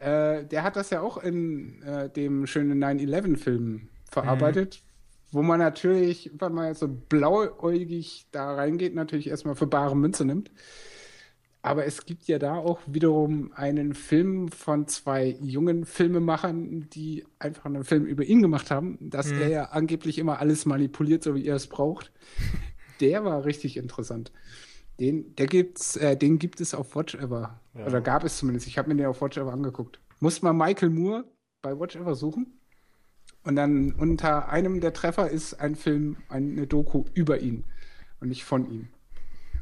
Ja. 0.00 0.38
Äh, 0.38 0.46
der 0.46 0.62
hat 0.62 0.76
das 0.76 0.90
ja 0.90 1.00
auch 1.00 1.18
in 1.18 1.82
äh, 1.82 2.10
dem 2.10 2.46
schönen 2.46 2.82
9-11-Film 2.82 3.88
verarbeitet, 4.10 4.82
wo 5.30 5.42
man 5.42 5.58
natürlich, 5.58 6.30
wenn 6.34 6.52
man 6.52 6.68
jetzt 6.68 6.80
so 6.80 6.88
blauäugig 6.88 8.26
da 8.32 8.54
reingeht, 8.54 8.94
natürlich 8.94 9.28
erstmal 9.28 9.54
für 9.54 9.66
bare 9.66 9.96
Münze 9.96 10.24
nimmt. 10.24 10.50
Aber 11.66 11.84
es 11.84 12.06
gibt 12.06 12.28
ja 12.28 12.38
da 12.38 12.54
auch 12.54 12.78
wiederum 12.86 13.52
einen 13.54 13.94
Film 13.94 14.48
von 14.48 14.86
zwei 14.86 15.36
jungen 15.40 15.84
Filmemachern, 15.84 16.88
die 16.90 17.24
einfach 17.40 17.64
einen 17.64 17.82
Film 17.82 18.06
über 18.06 18.22
ihn 18.24 18.40
gemacht 18.40 18.70
haben, 18.70 18.98
dass 19.00 19.32
er 19.32 19.48
ja 19.48 19.64
angeblich 19.64 20.18
immer 20.18 20.38
alles 20.38 20.64
manipuliert, 20.64 21.24
so 21.24 21.34
wie 21.34 21.44
er 21.44 21.56
es 21.56 21.66
braucht. 21.66 22.12
Der 23.00 23.24
war 23.24 23.44
richtig 23.44 23.76
interessant. 23.76 24.32
Den, 24.98 25.34
der 25.34 25.46
gibt's, 25.46 25.96
äh, 25.96 26.16
den 26.16 26.38
gibt 26.38 26.62
es 26.62 26.72
auf 26.72 26.96
Watch 26.96 27.14
Ever. 27.14 27.60
Ja. 27.74 27.86
Oder 27.86 28.00
gab 28.00 28.24
es 28.24 28.38
zumindest. 28.38 28.66
Ich 28.66 28.78
habe 28.78 28.88
mir 28.88 28.94
den 28.96 29.04
auf 29.04 29.20
Watch 29.20 29.36
Ever 29.36 29.52
angeguckt. 29.52 30.00
Muss 30.20 30.40
man 30.40 30.56
Michael 30.56 30.88
Moore 30.88 31.24
bei 31.60 31.78
Watch 31.78 31.96
Ever 31.96 32.14
suchen. 32.14 32.58
Und 33.42 33.56
dann 33.56 33.92
unter 33.92 34.48
einem 34.48 34.80
der 34.80 34.94
Treffer 34.94 35.30
ist 35.30 35.54
ein 35.54 35.74
Film, 35.74 36.16
eine 36.28 36.66
Doku 36.66 37.04
über 37.12 37.40
ihn 37.40 37.64
und 38.20 38.28
nicht 38.28 38.44
von 38.44 38.70
ihm. 38.70 38.88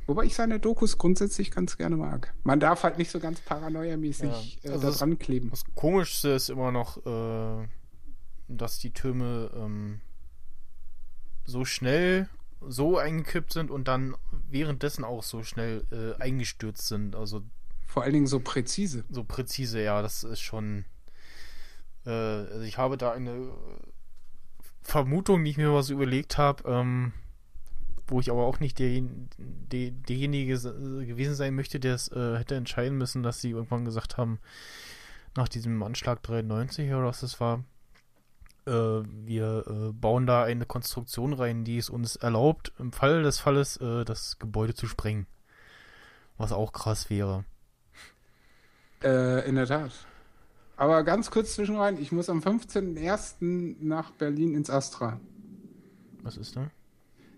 Wobei 0.06 0.24
ich 0.24 0.35
seine 0.35 0.60
Dokus 0.60 0.98
grundsätzlich 0.98 1.51
ganz 1.51 1.76
gerne 1.78 1.97
mag. 1.97 2.35
Man 2.44 2.60
darf 2.60 2.82
halt 2.82 2.98
nicht 2.98 3.10
so 3.10 3.20
ganz 3.20 3.40
paranoiamäßig 3.40 4.59
Ja, 4.62 4.70
äh, 4.70 4.72
also 4.72 4.82
da 4.82 4.89
das- 4.89 4.98
dran 4.98 5.18
kleben. 5.18 5.51
Das 5.51 5.64
Komischste 5.74 6.31
ist 6.31 6.51
immer 6.51 6.70
noch, 6.72 7.05
äh, 7.06 7.66
dass 8.48 8.78
die 8.78 8.93
Türme 8.93 9.51
ähm, 9.56 10.01
so 11.44 11.64
schnell 11.64 12.28
so 12.66 12.97
eingekippt 12.98 13.52
sind 13.52 13.70
und 13.70 13.89
dann 13.89 14.14
währenddessen 14.48 15.05
auch 15.05 15.22
so 15.22 15.43
schnell 15.43 15.85
äh, 15.93 16.20
eingestürzt 16.22 16.89
sind. 16.89 17.14
Also 17.16 17.43
Vor 17.86 18.02
allen 18.02 18.12
Dingen 18.14 18.26
so 18.26 18.40
präzise. 18.40 19.05
so 19.10 19.24
präzise, 19.24 19.82
ja, 19.82 20.01
das 20.02 20.24
ist 20.24 20.40
schon. 20.40 20.85
Äh, 22.06 22.10
also 22.10 22.60
ich 22.62 22.78
habe 22.78 22.97
da 22.97 23.12
eine 23.12 23.31
äh, 23.31 23.51
Vermutung, 24.82 25.44
die 25.44 25.51
ich 25.51 25.56
mir 25.56 25.70
mal 25.70 25.82
so 25.82 25.93
überlegt 25.94 26.36
habe, 26.39 26.62
ähm, 26.70 27.12
wo 28.06 28.20
ich 28.20 28.31
aber 28.31 28.44
auch 28.44 28.60
nicht 28.60 28.78
der, 28.78 29.02
der, 29.39 29.90
derjenige 29.90 30.56
se- 30.59 31.05
gewesen 31.06 31.35
sein 31.35 31.55
möchte, 31.55 31.81
der 31.81 31.94
es 31.94 32.09
äh, 32.09 32.36
hätte 32.39 32.55
entscheiden 32.55 32.98
müssen, 32.98 33.22
dass 33.22 33.40
sie 33.40 33.51
irgendwann 33.51 33.85
gesagt 33.85 34.16
haben, 34.16 34.39
nach 35.36 35.48
diesem 35.48 35.82
Anschlag 35.82 36.22
93 36.22 36.90
oder 36.93 37.05
was 37.06 37.20
das 37.20 37.40
war, 37.40 37.64
äh, 38.66 38.70
wir 38.70 39.64
äh, 39.66 39.93
bauen 39.93 40.26
da 40.26 40.44
eine 40.44 40.66
Konstruktion 40.66 41.32
rein, 41.32 41.64
die 41.64 41.78
es 41.78 41.90
uns 41.90 42.16
erlaubt, 42.16 42.72
im 42.78 42.93
Fall 42.93 43.22
des 43.22 43.39
Falles 43.40 43.76
äh, 43.78 44.05
das 44.05 44.39
Gebäude 44.39 44.74
zu 44.74 44.86
sprengen. 44.86 45.26
Was 46.36 46.52
auch 46.52 46.72
krass 46.72 47.10
wäre. 47.10 47.44
Äh, 49.02 49.48
in 49.48 49.56
der 49.56 49.66
Tat. 49.66 49.93
Aber 50.76 51.05
ganz 51.05 51.31
kurz 51.31 51.55
zwischenrein, 51.55 51.98
ich 51.98 52.10
muss 52.10 52.28
am 52.28 52.40
15.01. 52.40 53.76
nach 53.81 54.10
Berlin 54.12 54.55
ins 54.55 54.70
Astra. 54.70 55.20
Was 56.22 56.36
ist 56.36 56.56
da? 56.56 56.70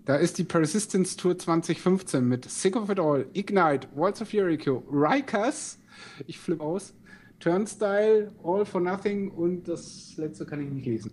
Da 0.07 0.15
ist 0.15 0.39
die 0.39 0.45
Persistence 0.45 1.17
Tour 1.17 1.37
2015 1.37 2.25
mit 2.25 2.49
Sick 2.49 2.77
of 2.77 2.89
It 2.89 3.01
All, 3.01 3.27
Ignite, 3.33 3.89
Walls 3.97 4.23
of 4.23 4.33
Jericho, 4.33 4.85
Rikers, 4.89 5.81
ich 6.29 6.39
flippe 6.39 6.63
aus, 6.63 6.95
Turnstile, 7.41 8.31
All 8.45 8.65
for 8.65 8.81
Nothing 8.81 9.33
und 9.33 9.67
das 9.67 10.17
letzte 10.17 10.47
kann 10.47 10.61
ich 10.61 10.71
nicht 10.71 10.87
lesen. 10.87 11.11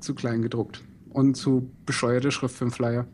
Zu 0.00 0.14
klein 0.14 0.40
gedruckt. 0.40 0.82
Und 1.10 1.34
zu 1.34 1.70
bescheuerte 1.84 2.32
Schrift 2.32 2.56
für 2.56 2.64
den 2.64 2.70
Flyer. 2.70 3.06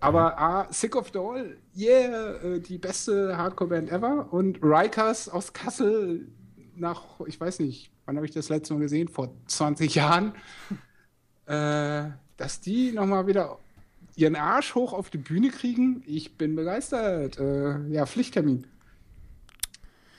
Aber 0.00 0.38
ah, 0.38 0.66
Sick 0.72 0.96
of 0.96 1.10
It 1.10 1.16
All, 1.18 1.58
yeah, 1.76 2.36
äh, 2.36 2.58
die 2.58 2.78
beste 2.78 3.36
Hardcore-Band 3.36 3.92
ever. 3.92 4.32
Und 4.32 4.60
Rikers 4.62 5.28
aus 5.28 5.52
Kassel 5.52 6.26
nach, 6.74 7.20
ich 7.26 7.38
weiß 7.38 7.58
nicht, 7.58 7.92
wann 8.06 8.16
habe 8.16 8.24
ich 8.24 8.32
das 8.32 8.48
letzte 8.48 8.72
Mal 8.72 8.80
gesehen? 8.80 9.08
Vor 9.08 9.34
20 9.46 9.94
Jahren. 9.94 10.32
Äh, 11.46 12.10
dass 12.36 12.60
die 12.60 12.92
nochmal 12.92 13.26
wieder 13.26 13.58
ihren 14.20 14.36
Arsch 14.36 14.74
hoch 14.74 14.92
auf 14.92 15.10
die 15.10 15.18
Bühne 15.18 15.48
kriegen, 15.48 16.02
ich 16.06 16.36
bin 16.36 16.54
begeistert. 16.54 17.38
Äh, 17.38 17.88
ja, 17.88 18.06
Pflichttermin. 18.06 18.66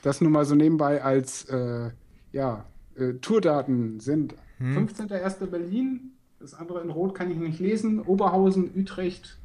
Das 0.01 0.21
nur 0.21 0.31
mal 0.31 0.45
so 0.45 0.55
nebenbei 0.55 1.03
als 1.03 1.45
äh, 1.45 1.91
ja, 2.31 2.65
äh, 2.95 3.13
Tourdaten 3.13 3.99
sind. 3.99 4.35
15.01. 4.59 5.47
Berlin, 5.47 6.11
das 6.39 6.53
andere 6.53 6.81
in 6.81 6.89
Rot 6.91 7.15
kann 7.15 7.31
ich 7.31 7.37
nicht 7.37 7.59
lesen, 7.59 7.99
Oberhausen, 7.99 8.71
Utrecht, 8.75 9.39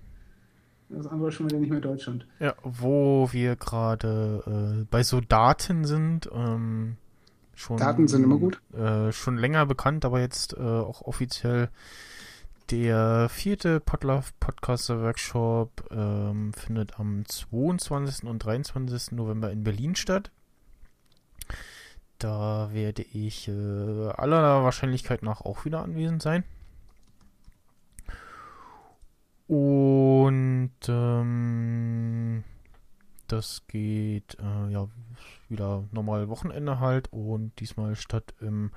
das 0.89 1.07
andere 1.07 1.33
schon 1.33 1.49
wieder 1.49 1.59
nicht 1.59 1.71
mehr 1.71 1.81
Deutschland. 1.81 2.27
Ja, 2.39 2.55
wo 2.63 3.29
wir 3.33 3.57
gerade 3.57 4.83
äh, 4.83 4.85
bei 4.91 5.03
so 5.03 5.21
Daten 5.21 5.85
sind. 5.85 6.29
Ähm, 6.33 6.97
schon, 7.55 7.79
Daten 7.79 8.09
sind 8.09 8.25
immer 8.25 8.39
gut. 8.39 8.61
Äh, 8.75 9.11
schon 9.13 9.37
länger 9.37 9.65
bekannt, 9.67 10.05
aber 10.05 10.21
jetzt 10.21 10.55
äh, 10.55 10.61
auch 10.61 11.03
offiziell 11.03 11.71
der 12.71 13.29
vierte 13.29 13.81
Podlove 13.81 14.31
Podcaster 14.41 15.01
Workshop 15.01 15.89
ähm, 15.91 16.53
findet 16.53 16.99
am 16.99 17.25
22. 17.25 18.25
und 18.29 18.41
23. 18.41 19.13
November 19.13 19.51
in 19.51 19.63
Berlin 19.63 19.95
statt. 19.95 20.31
Da 22.19 22.71
werde 22.73 23.03
ich 23.03 23.49
äh, 23.49 24.09
aller 24.17 24.65
Wahrscheinlichkeit 24.65 25.23
nach 25.23 25.43
auch 25.43 25.65
wieder 25.65 25.83
anwesend 25.83 26.23
sein. 26.23 26.45
Und 29.47 30.73
ähm, 30.89 32.43
das 33.29 33.63
geht 33.69 34.39
äh, 34.41 34.73
ja 34.73 34.89
wieder 35.49 35.85
normal 35.93 36.29
Wochenende 36.29 36.81
halt 36.81 37.13
und 37.13 37.53
diesmal 37.61 37.95
statt 37.95 38.35
im 38.41 38.73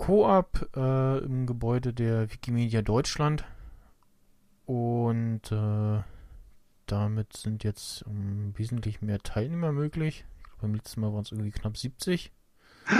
Coop 0.00 0.70
äh, 0.74 1.18
im 1.18 1.46
Gebäude 1.46 1.92
der 1.92 2.32
Wikimedia 2.32 2.80
Deutschland. 2.80 3.44
Und 4.64 5.52
äh, 5.52 6.02
damit 6.86 7.36
sind 7.36 7.64
jetzt 7.64 8.04
ähm, 8.06 8.54
wesentlich 8.56 9.02
mehr 9.02 9.18
Teilnehmer 9.18 9.72
möglich. 9.72 10.24
Ich 10.38 10.44
glaub, 10.44 10.60
beim 10.62 10.74
letzten 10.74 11.02
Mal 11.02 11.12
waren 11.12 11.22
es 11.22 11.32
irgendwie 11.32 11.52
knapp 11.52 11.76
70. 11.76 12.32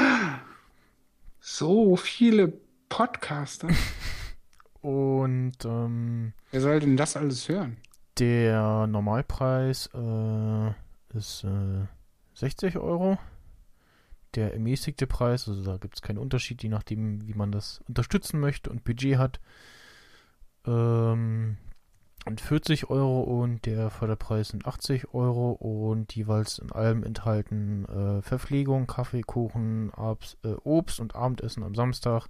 So 1.43 1.97
viele 1.97 2.53
Podcaster. 2.91 3.69
Und 4.83 5.65
ähm, 5.65 6.35
Wer 6.51 6.61
soll 6.61 6.81
denn 6.81 6.99
das 6.99 7.17
alles 7.17 7.49
hören? 7.49 7.79
Der 8.19 8.87
Normalpreis 8.87 9.89
äh, 9.95 11.17
ist 11.17 11.45
äh, 11.45 11.87
60 12.35 12.77
Euro. 12.77 13.17
Der 14.35 14.53
ermäßigte 14.53 15.07
Preis, 15.07 15.49
also 15.49 15.65
da 15.65 15.77
gibt 15.77 15.97
es 15.97 16.03
keinen 16.03 16.19
Unterschied, 16.19 16.63
je 16.63 16.69
nachdem, 16.69 17.27
wie 17.27 17.35
man 17.35 17.51
das 17.51 17.81
unterstützen 17.89 18.39
möchte 18.39 18.71
und 18.71 18.85
Budget 18.85 19.19
hat, 19.19 19.41
ähm, 20.67 21.57
und 22.27 22.41
40 22.41 22.91
Euro 22.91 23.23
und 23.23 23.65
der 23.65 23.89
Förderpreis 23.91 24.49
sind 24.49 24.67
80 24.67 25.15
Euro 25.15 25.53
und 25.53 26.15
jeweils 26.15 26.59
in 26.59 26.71
allem 26.71 27.03
enthalten 27.03 27.87
äh, 27.87 28.23
Verpflegung, 28.23 28.87
Kaffee, 28.87 29.23
Kuchen, 29.23 29.91
Abs, 29.95 30.37
äh, 30.45 30.55
Obst 30.65 31.01
und 31.01 31.15
Abendessen 31.17 31.63
am 31.63 31.75
Samstag. 31.75 32.27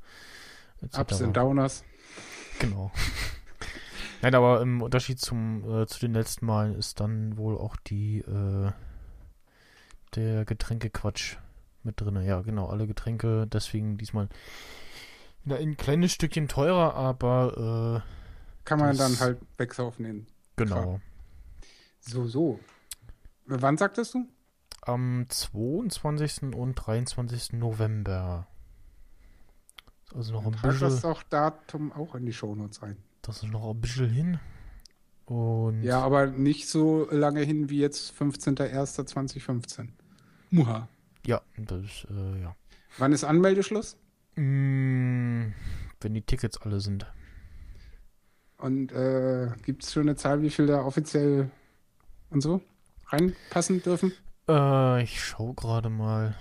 Ups 0.97 1.21
und 1.21 1.37
Downers. 1.37 1.85
Genau. 2.61 2.93
Nein, 4.23 4.35
aber 4.35 4.61
im 4.61 4.81
Unterschied 4.81 5.19
zum, 5.19 5.65
äh, 5.65 5.87
zu 5.87 5.99
den 5.99 6.13
letzten 6.13 6.47
Malen 6.47 6.77
ist 6.77 7.01
dann 7.01 7.37
wohl 7.37 7.59
auch 7.59 7.77
die, 7.77 8.19
äh, 8.19 8.71
der 10.15 10.45
Getränkequatsch 10.45 11.37
mit 11.85 12.01
drin. 12.01 12.21
Ja, 12.23 12.41
genau, 12.43 12.67
alle 12.67 12.87
Getränke, 12.87 13.47
deswegen 13.47 13.99
diesmal 13.99 14.29
wieder 15.45 15.57
ein 15.57 15.77
kleines 15.77 16.13
Stückchen 16.13 16.49
teurer, 16.49 16.95
aber 16.95 18.03
Kann 18.65 18.79
man 18.79 18.97
dann 18.97 19.19
halt 19.21 19.39
wegsaufen 19.57 20.05
äh, 20.05 20.27
genau. 20.57 21.01
So, 22.01 22.27
so. 22.27 22.61
Wann 23.47 23.77
sagtest 23.77 24.15
du? 24.15 24.27
Am 24.83 25.27
22. 25.29 26.55
und 26.55 26.75
23. 26.75 27.55
November. 27.55 28.47
Also 30.15 30.33
noch 30.33 30.47
ein 30.47 30.53
Trag 30.53 30.71
das 30.73 30.81
bisschen, 30.81 31.01
doch 31.03 31.23
Datum 31.23 31.93
auch 31.93 32.15
in 32.15 32.27
die 32.27 32.33
Shownotes 32.33 32.83
ein. 32.83 32.97
das 33.23 33.43
ist 33.43 33.51
noch 33.51 33.71
ein 33.71 33.81
bisschen 33.81 34.11
hin. 34.11 34.41
Und 35.27 35.83
Ja, 35.83 36.01
aber 36.01 36.27
nicht 36.27 36.69
so 36.69 37.09
lange 37.11 37.43
hin 37.43 37.71
wie 37.71 37.79
jetzt 37.79 38.13
15.01.2015. 38.21 39.89
Muha. 40.51 40.89
Ja, 41.27 41.41
das 41.57 41.83
ist, 41.83 42.07
äh, 42.11 42.41
ja. 42.41 42.57
Wann 42.99 43.13
ist 43.13 43.25
Anmeldeschluss? 43.25 43.97
Mm, 44.37 45.49
wenn 46.01 46.15
die 46.15 46.23
Tickets 46.23 46.61
alle 46.63 46.81
sind. 46.81 47.07
Und 48.59 48.93
äh, 48.93 49.51
gibt 49.65 49.85
es 49.85 49.93
schon 49.93 50.03
eine 50.03 50.17
Zahl, 50.17 50.43
wie 50.43 50.51
viel 50.51 50.67
da 50.67 50.83
offiziell 50.83 51.51
und 52.31 52.41
so 52.43 52.61
reinpassen 53.07 53.83
dürfen? 53.83 54.13
Äh, 54.49 55.03
ich 55.03 55.23
schau 55.23 55.53
gerade 55.55 55.89
mal. 55.89 56.37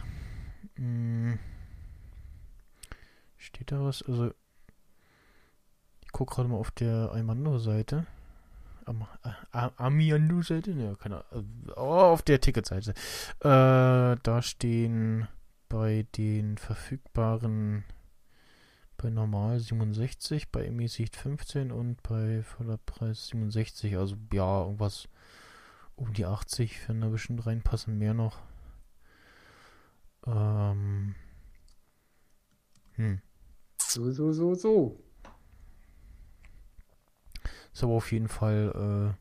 Hm. 0.75 1.39
Steht 3.37 3.71
da 3.71 3.81
was? 3.83 4.03
Also, 4.03 4.31
ich 6.01 6.11
guck 6.11 6.31
gerade 6.31 6.49
mal 6.49 6.57
auf 6.57 6.71
der 6.71 7.11
Aimando-Seite. 7.13 8.05
Am, 8.89 9.05
äh, 9.23 9.69
Amiando-Seite? 9.77 10.71
Ja, 10.71 10.95
keine 10.95 11.23
Ahnung. 11.31 11.45
Oh, 11.75 11.81
auf 11.81 12.23
der 12.23 12.41
Ticketseite. 12.41 12.95
Äh, 13.41 14.17
da 14.23 14.41
stehen 14.41 15.27
bei 15.69 16.07
den 16.17 16.57
verfügbaren 16.57 17.83
bei 18.97 19.11
normal 19.11 19.59
67, 19.59 20.51
bei 20.51 20.65
ermäßigt 20.65 21.15
15 21.15 21.71
und 21.71 22.01
bei 22.01 22.41
Vollpreis 22.41 23.27
67. 23.27 23.95
Also 23.95 24.17
ja, 24.33 24.63
irgendwas 24.63 25.07
um 25.95 26.11
die 26.13 26.25
80 26.25 26.89
wenn 26.89 27.01
da 27.01 27.09
bestimmt 27.09 27.45
reinpassen, 27.45 27.97
mehr 27.97 28.15
noch. 28.15 28.39
Ähm. 30.25 31.13
Hm. 32.93 33.21
So, 33.77 34.11
so, 34.11 34.33
so, 34.33 34.55
so. 34.55 34.99
Ist 37.79 37.83
aber 37.85 37.93
auf 37.93 38.11
jeden 38.11 38.27
Fall 38.27 39.15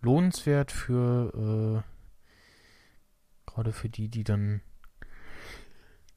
lohnenswert 0.00 0.72
für 0.72 1.84
äh, 1.86 3.48
gerade 3.48 3.72
für 3.72 3.88
die, 3.88 4.08
die 4.08 4.24
dann 4.24 4.60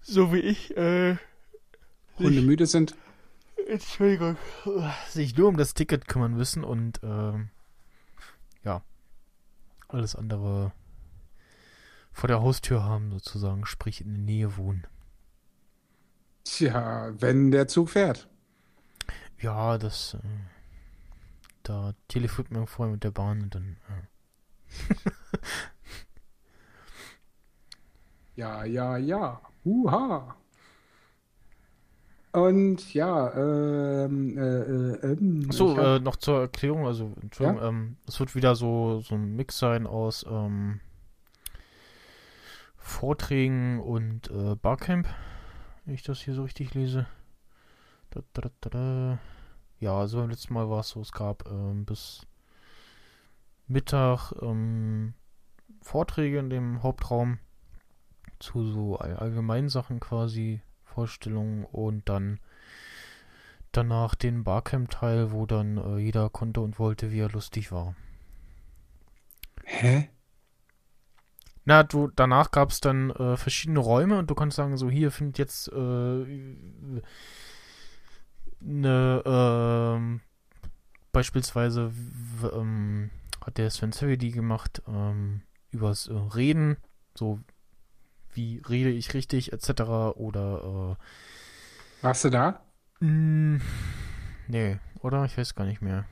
so 0.02 0.34
wie 0.34 0.40
ich 0.40 0.76
äh, 0.76 1.18
Hunde 2.18 2.41
müde 2.41 2.66
sind. 2.66 2.95
Entschuldigung, 3.68 4.36
sich 5.10 5.38
nur 5.38 5.48
um 5.48 5.57
das 5.57 5.76
Ticket 5.76 6.07
kümmern 6.07 6.34
müssen 6.34 6.64
und 6.64 7.02
ähm, 7.03 7.52
ja, 8.64 8.82
alles 9.88 10.16
andere 10.16 10.72
vor 12.12 12.30
der 12.30 12.41
Haustür 12.41 12.84
haben 12.84 13.12
sozusagen, 13.12 13.68
sprich 13.68 14.02
in 14.02 14.10
der 14.10 14.24
Nähe 14.24 14.57
wohnen. 14.57 14.88
Tja, 16.45 17.14
wenn 17.20 17.52
der 17.52 17.68
Zug 17.68 17.91
fährt. 17.91 18.28
Ja, 19.40 19.78
das 19.78 20.16
äh, 20.16 20.55
da 21.68 21.94
telefoniert 22.08 22.52
man 22.52 22.68
vorher 22.68 22.94
mit 22.94 23.04
der 23.04 23.12
Bahn 23.12 23.42
und 23.44 23.56
dann 23.56 23.78
äh, 23.90 24.94
Ja, 28.36 28.66
ja, 28.66 28.98
ja. 28.98 29.42
Huha. 29.64 30.36
Und 32.34 32.94
ja, 32.94 33.32
ähm, 33.34 34.38
äh, 34.38 34.42
äh, 34.42 35.12
ähm, 35.14 35.46
Achso, 35.50 35.72
ich 35.72 35.78
hab- 35.78 35.84
äh, 35.86 36.00
noch 36.04 36.18
zur 36.18 36.42
Erklärung, 36.42 36.86
also 36.86 37.14
Entschuldigung, 37.22 37.64
ähm, 37.66 37.98
es 38.08 38.20
wird 38.20 38.36
wieder 38.36 38.56
so, 38.56 39.00
so 39.00 39.16
ein 39.16 39.38
Mix 39.38 39.58
sein 39.58 39.88
aus 39.88 40.26
ähm, 40.30 40.82
Vorträgen 42.78 43.80
und 43.80 44.30
äh, 44.32 44.56
Barcamp, 44.56 45.08
wenn 45.86 45.94
ich 45.96 46.04
das 46.04 46.20
hier 46.22 46.34
so 46.34 46.44
richtig 46.44 46.74
lese. 46.74 47.08
Da, 48.10 48.22
da, 48.34 48.50
da, 48.62 48.70
da. 48.70 49.20
Ja, 49.80 49.97
also 49.99 50.19
beim 50.19 50.30
letzten 50.30 50.53
Mal 50.53 50.69
war 50.69 50.80
es 50.80 50.89
so, 50.89 51.02
es 51.02 51.11
gab 51.11 51.49
ähm, 51.49 51.85
bis 51.85 52.26
Mittag 53.68 54.31
ähm, 54.41 55.14
Vorträge 55.81 56.39
in 56.39 56.49
dem 56.49 56.81
Hauptraum 56.84 57.39
zu 58.39 58.65
so 58.65 58.97
all- 58.97 59.18
allgemeinen 59.18 59.69
Sachen 59.69 59.99
quasi, 59.99 60.61
Vorstellungen 60.84 61.65
und 61.65 62.07
dann 62.10 62.39
danach 63.72 64.15
den 64.15 64.43
Barcamp-Teil, 64.43 65.31
wo 65.31 65.45
dann 65.45 65.77
äh, 65.77 65.97
jeder 65.97 66.30
konnte 66.30 66.61
und 66.61 66.80
wollte, 66.80 67.11
wie 67.11 67.19
er 67.19 67.30
lustig 67.30 67.72
war. 67.72 67.95
Hä? 69.65 70.10
Na, 71.65 71.84
du, 71.84 72.10
danach 72.15 72.52
gab 72.52 72.69
es 72.69 72.80
dann 72.80 73.10
äh, 73.10 73.35
verschiedene 73.38 73.80
Räume 73.80 74.19
und 74.19 74.30
du 74.30 74.35
kannst 74.35 74.56
sagen, 74.56 74.77
so 74.77 74.89
hier 74.89 75.11
findet 75.11 75.39
jetzt 75.39 75.68
äh, 75.69 77.02
eine, 78.61 79.23
ähm, 79.26 80.22
beispielsweise 81.11 81.91
ähm, 82.53 83.10
hat 83.45 83.57
der 83.57 83.69
Sven 83.69 83.91
Savedy 83.91 84.32
gemacht, 84.32 84.82
ähm, 84.88 85.41
übers 85.72 86.07
äh, 86.07 86.14
Reden, 86.14 86.77
so 87.15 87.40
wie 88.34 88.61
rede 88.68 88.90
ich 88.91 89.14
richtig, 89.14 89.53
etc. 89.53 89.82
Oder 90.18 90.98
Warst 92.02 92.23
du 92.23 92.30
da? 92.30 92.61
äh, 93.02 93.06
mh, 93.06 93.61
nee, 94.48 94.80
oder? 95.02 95.26
Ich 95.26 95.38
weiß 95.38 95.56
gar 95.56 95.65
nicht 95.65 95.82
mehr. 95.82 96.06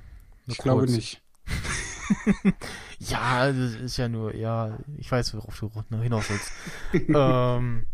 Nur 0.45 0.55
Ich 0.55 0.61
glaube 0.61 0.85
kurz. 0.85 0.91
nicht. 0.91 1.21
Ja, 2.99 3.47
das 3.51 3.73
ist 3.75 3.97
ja 3.97 4.07
nur, 4.07 4.35
ja, 4.35 4.77
ich 4.97 5.11
weiß, 5.11 5.33
worauf 5.35 5.59
du 5.59 5.71
hinaus 6.01 6.29
willst. 6.29 6.53
ähm, 7.13 7.85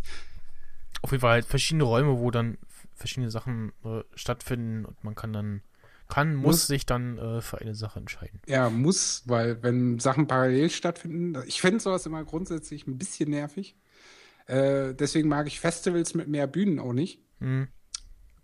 auf 1.01 1.11
jeden 1.11 1.21
Fall 1.21 1.31
halt 1.31 1.45
verschiedene 1.45 1.83
Räume, 1.83 2.19
wo 2.19 2.31
dann 2.31 2.57
verschiedene 2.99 3.31
Sachen 3.31 3.71
äh, 3.83 4.01
stattfinden 4.15 4.85
und 4.85 5.03
man 5.03 5.15
kann 5.15 5.33
dann, 5.33 5.61
kann, 6.07 6.35
muss, 6.35 6.45
Muss- 6.45 6.67
sich 6.67 6.85
dann 6.85 7.17
äh, 7.17 7.41
für 7.41 7.59
eine 7.59 7.73
Sache 7.75 7.99
entscheiden. 7.99 8.41
Ja, 8.47 8.69
muss, 8.69 9.23
weil 9.25 9.61
wenn 9.63 9.99
Sachen 9.99 10.27
parallel 10.27 10.69
stattfinden, 10.69 11.41
ich 11.47 11.61
finde 11.61 11.79
sowas 11.79 12.05
immer 12.05 12.23
grundsätzlich 12.23 12.85
ein 12.87 12.97
bisschen 12.97 13.29
nervig. 13.31 13.75
Äh, 14.47 14.93
deswegen 14.95 15.29
mag 15.29 15.47
ich 15.47 15.59
Festivals 15.59 16.13
mit 16.13 16.27
mehr 16.27 16.47
Bühnen 16.47 16.79
auch 16.79 16.93
nicht. 16.93 17.21
Hm. 17.39 17.67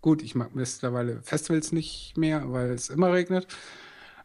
Gut, 0.00 0.22
ich 0.22 0.34
mag 0.36 0.54
mittlerweile 0.54 1.20
Festivals 1.22 1.72
nicht 1.72 2.16
mehr, 2.16 2.52
weil 2.52 2.70
es 2.70 2.90
immer 2.90 3.12
regnet. 3.12 3.48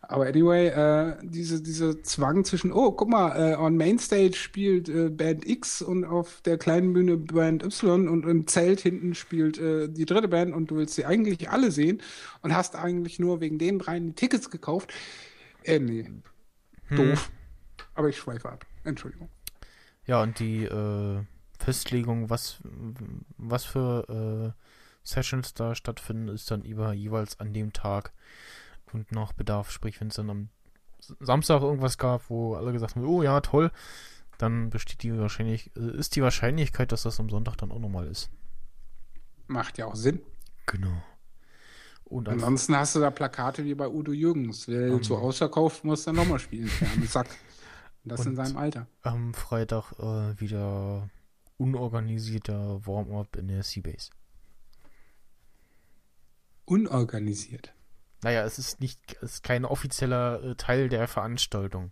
Aber 0.01 0.25
anyway, 0.25 0.67
äh, 0.67 1.17
diese, 1.21 1.61
diese 1.61 2.01
Zwang 2.01 2.43
zwischen, 2.43 2.73
oh, 2.73 2.91
guck 2.91 3.07
mal, 3.07 3.53
äh, 3.53 3.55
on 3.55 3.77
Mainstage 3.77 4.33
spielt 4.33 4.89
äh, 4.89 5.09
Band 5.09 5.47
X 5.47 5.81
und 5.81 6.03
auf 6.03 6.41
der 6.41 6.57
kleinen 6.57 6.91
Bühne 6.93 7.17
Band 7.17 7.63
Y 7.63 8.09
und 8.09 8.25
im 8.25 8.47
Zelt 8.47 8.81
hinten 8.81 9.13
spielt 9.13 9.57
äh, 9.59 9.87
die 9.87 10.05
dritte 10.05 10.27
Band 10.27 10.53
und 10.53 10.71
du 10.71 10.75
willst 10.75 10.95
sie 10.95 11.05
eigentlich 11.05 11.49
alle 11.49 11.71
sehen 11.71 12.01
und 12.41 12.53
hast 12.53 12.75
eigentlich 12.75 13.19
nur 13.19 13.41
wegen 13.41 13.59
den 13.59 13.79
dreien 13.79 14.07
die 14.07 14.13
Tickets 14.13 14.49
gekauft. 14.49 14.91
Äh, 15.63 15.79
nee, 15.79 16.09
doof. 16.89 17.31
Aber 17.93 18.09
ich 18.09 18.17
schweife 18.17 18.49
ab. 18.49 18.65
Entschuldigung. 18.83 19.29
Ja, 20.07 20.23
und 20.23 20.39
die 20.39 20.63
äh, 20.63 21.21
Festlegung, 21.59 22.29
was, 22.29 22.57
was 23.37 23.65
für 23.65 24.55
äh, 24.57 24.61
Sessions 25.03 25.53
da 25.53 25.75
stattfinden, 25.75 26.27
ist 26.27 26.49
dann 26.49 26.63
über, 26.63 26.93
jeweils 26.93 27.39
an 27.39 27.53
dem 27.53 27.71
Tag 27.71 28.11
und 28.93 29.11
nach 29.11 29.33
Bedarf. 29.33 29.71
Sprich, 29.71 29.99
wenn 30.01 30.07
es 30.09 30.15
dann 30.15 30.29
am 30.29 30.49
Samstag 31.19 31.61
irgendwas 31.61 31.97
gab, 31.97 32.29
wo 32.29 32.55
alle 32.55 32.71
gesagt 32.71 32.95
haben, 32.95 33.05
oh 33.05 33.23
ja, 33.23 33.41
toll, 33.41 33.71
dann 34.37 34.69
besteht 34.69 35.03
die 35.03 35.17
wahrscheinlich, 35.17 35.71
äh, 35.75 35.97
ist 35.97 36.15
die 36.15 36.21
Wahrscheinlichkeit, 36.21 36.91
dass 36.91 37.03
das 37.03 37.19
am 37.19 37.29
Sonntag 37.29 37.55
dann 37.57 37.71
auch 37.71 37.79
nochmal 37.79 38.07
ist. 38.07 38.29
Macht 39.47 39.77
ja 39.77 39.85
auch 39.85 39.95
Sinn. 39.95 40.21
Genau. 40.65 41.03
Und 42.05 42.27
Ansonsten 42.27 42.75
hast 42.75 42.95
du 42.95 42.99
da 42.99 43.09
Plakate 43.09 43.63
wie 43.63 43.73
bei 43.73 43.87
Udo 43.87 44.11
Jürgens. 44.11 44.67
Wer 44.67 44.87
Ähm. 44.87 45.03
zu 45.03 45.15
ausverkauft, 45.17 45.83
muss 45.85 46.03
dann 46.03 46.15
nochmal 46.15 46.39
spielen. 46.39 46.69
Arme 46.93 47.05
Sack. 47.05 47.27
Und 48.03 48.11
das 48.11 48.25
in 48.25 48.35
seinem 48.35 48.57
Alter. 48.57 48.87
am 49.03 49.33
Freitag 49.33 49.93
äh, 49.99 50.39
wieder 50.39 51.09
unorganisierter 51.57 52.85
Warm-up 52.85 53.35
in 53.37 53.47
der 53.47 53.63
Seabase. 53.63 54.09
Unorganisiert. 56.65 57.73
Naja, 58.23 58.43
es 58.43 58.59
ist 58.59 58.79
nicht, 58.81 58.99
es 59.21 59.35
ist 59.35 59.43
kein 59.43 59.65
offizieller 59.65 60.43
äh, 60.43 60.55
Teil 60.55 60.89
der 60.89 61.07
Veranstaltung. 61.07 61.91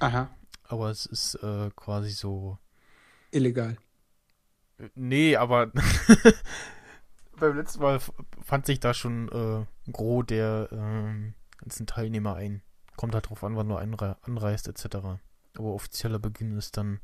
Aha, 0.00 0.30
Aber 0.64 0.90
es 0.90 1.04
ist 1.06 1.34
äh, 1.42 1.70
quasi 1.76 2.10
so. 2.10 2.58
illegal. 3.30 3.76
äh, 4.78 4.88
Nee, 4.94 5.36
aber 5.36 5.70
beim 7.38 7.56
letzten 7.56 7.80
Mal 7.80 8.00
fand 8.42 8.66
sich 8.66 8.80
da 8.80 8.94
schon 8.94 9.28
äh, 9.28 9.90
Gros 9.92 10.26
der 10.26 10.68
ähm, 10.72 11.34
ganzen 11.58 11.86
Teilnehmer 11.86 12.34
ein. 12.36 12.62
Kommt 12.96 13.14
halt 13.14 13.28
drauf 13.28 13.44
an, 13.44 13.56
wann 13.56 13.68
du 13.68 13.76
einre 13.76 14.16
anreist, 14.22 14.68
etc. 14.68 14.96
Aber 15.56 15.74
offizieller 15.74 16.18
Beginn 16.18 16.56
ist 16.56 16.76
dann 16.76 17.00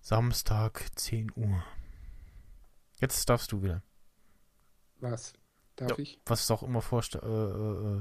Samstag 0.00 0.86
10 0.96 1.32
Uhr. 1.34 1.64
Jetzt 3.00 3.28
darfst 3.28 3.52
du 3.52 3.62
wieder. 3.62 3.82
Was? 5.00 5.32
Darf 5.76 5.90
Ja. 5.92 5.98
ich? 5.98 6.18
Was 6.26 6.42
es 6.42 6.50
auch 6.50 6.62
immer 6.62 6.82
vorstellt. 6.82 7.24
Äh, 7.24 7.28
äh, 7.28 7.96
äh. 7.98 8.00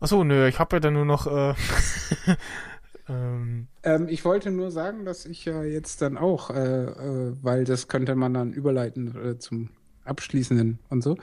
Achso, 0.00 0.24
nö, 0.24 0.48
ich 0.48 0.58
habe 0.58 0.76
ja 0.76 0.80
dann 0.80 0.94
nur 0.94 1.04
noch. 1.04 1.26
Äh, 1.26 1.54
ähm, 3.08 3.68
Ähm, 3.82 4.08
ich 4.08 4.24
wollte 4.24 4.50
nur 4.50 4.70
sagen, 4.70 5.04
dass 5.04 5.26
ich 5.26 5.44
ja 5.44 5.62
jetzt 5.64 6.02
dann 6.02 6.16
auch, 6.16 6.50
äh, 6.50 6.84
äh, 6.84 7.36
weil 7.42 7.64
das 7.64 7.88
könnte 7.88 8.14
man 8.14 8.34
dann 8.34 8.52
überleiten 8.52 9.38
zum 9.40 9.70
Abschließenden 10.04 10.80
und 10.88 11.02
so, 11.02 11.16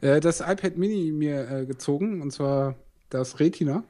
das 0.00 0.40
iPad 0.40 0.76
Mini 0.76 1.12
mir 1.12 1.64
gezogen 1.66 2.20
und 2.20 2.32
zwar 2.32 2.74
das 3.08 3.38
Retina. 3.38 3.84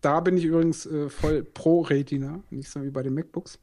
Da 0.00 0.20
bin 0.20 0.36
ich 0.36 0.44
übrigens 0.44 0.88
voll 1.08 1.42
pro 1.42 1.80
Retina, 1.80 2.40
nicht 2.50 2.70
so 2.70 2.80
wie 2.84 2.90
bei 2.90 3.02
den 3.02 3.14
MacBooks. 3.14 3.58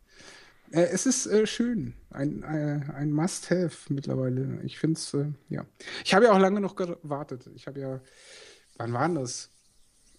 Äh, 0.71 0.87
es 0.91 1.05
ist 1.05 1.27
äh, 1.27 1.45
schön, 1.47 1.93
ein, 2.09 2.43
äh, 2.43 2.81
ein 2.93 3.11
Must-Have 3.11 3.93
mittlerweile. 3.93 4.59
Ich 4.63 4.79
finde 4.79 4.97
es, 4.99 5.13
äh, 5.13 5.31
ja. 5.49 5.65
Ich 6.03 6.13
habe 6.13 6.25
ja 6.25 6.31
auch 6.33 6.39
lange 6.39 6.59
noch 6.61 6.75
gewartet. 6.75 7.49
Ich 7.55 7.67
habe 7.67 7.79
ja, 7.79 8.01
wann 8.77 8.93
war 8.93 9.07
denn 9.07 9.15
das? 9.15 9.51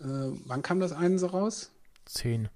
Äh, 0.00 0.04
wann 0.46 0.62
kam 0.62 0.80
das 0.80 0.92
eine 0.92 1.18
so 1.18 1.26
raus? 1.28 1.72
10. 2.06 2.48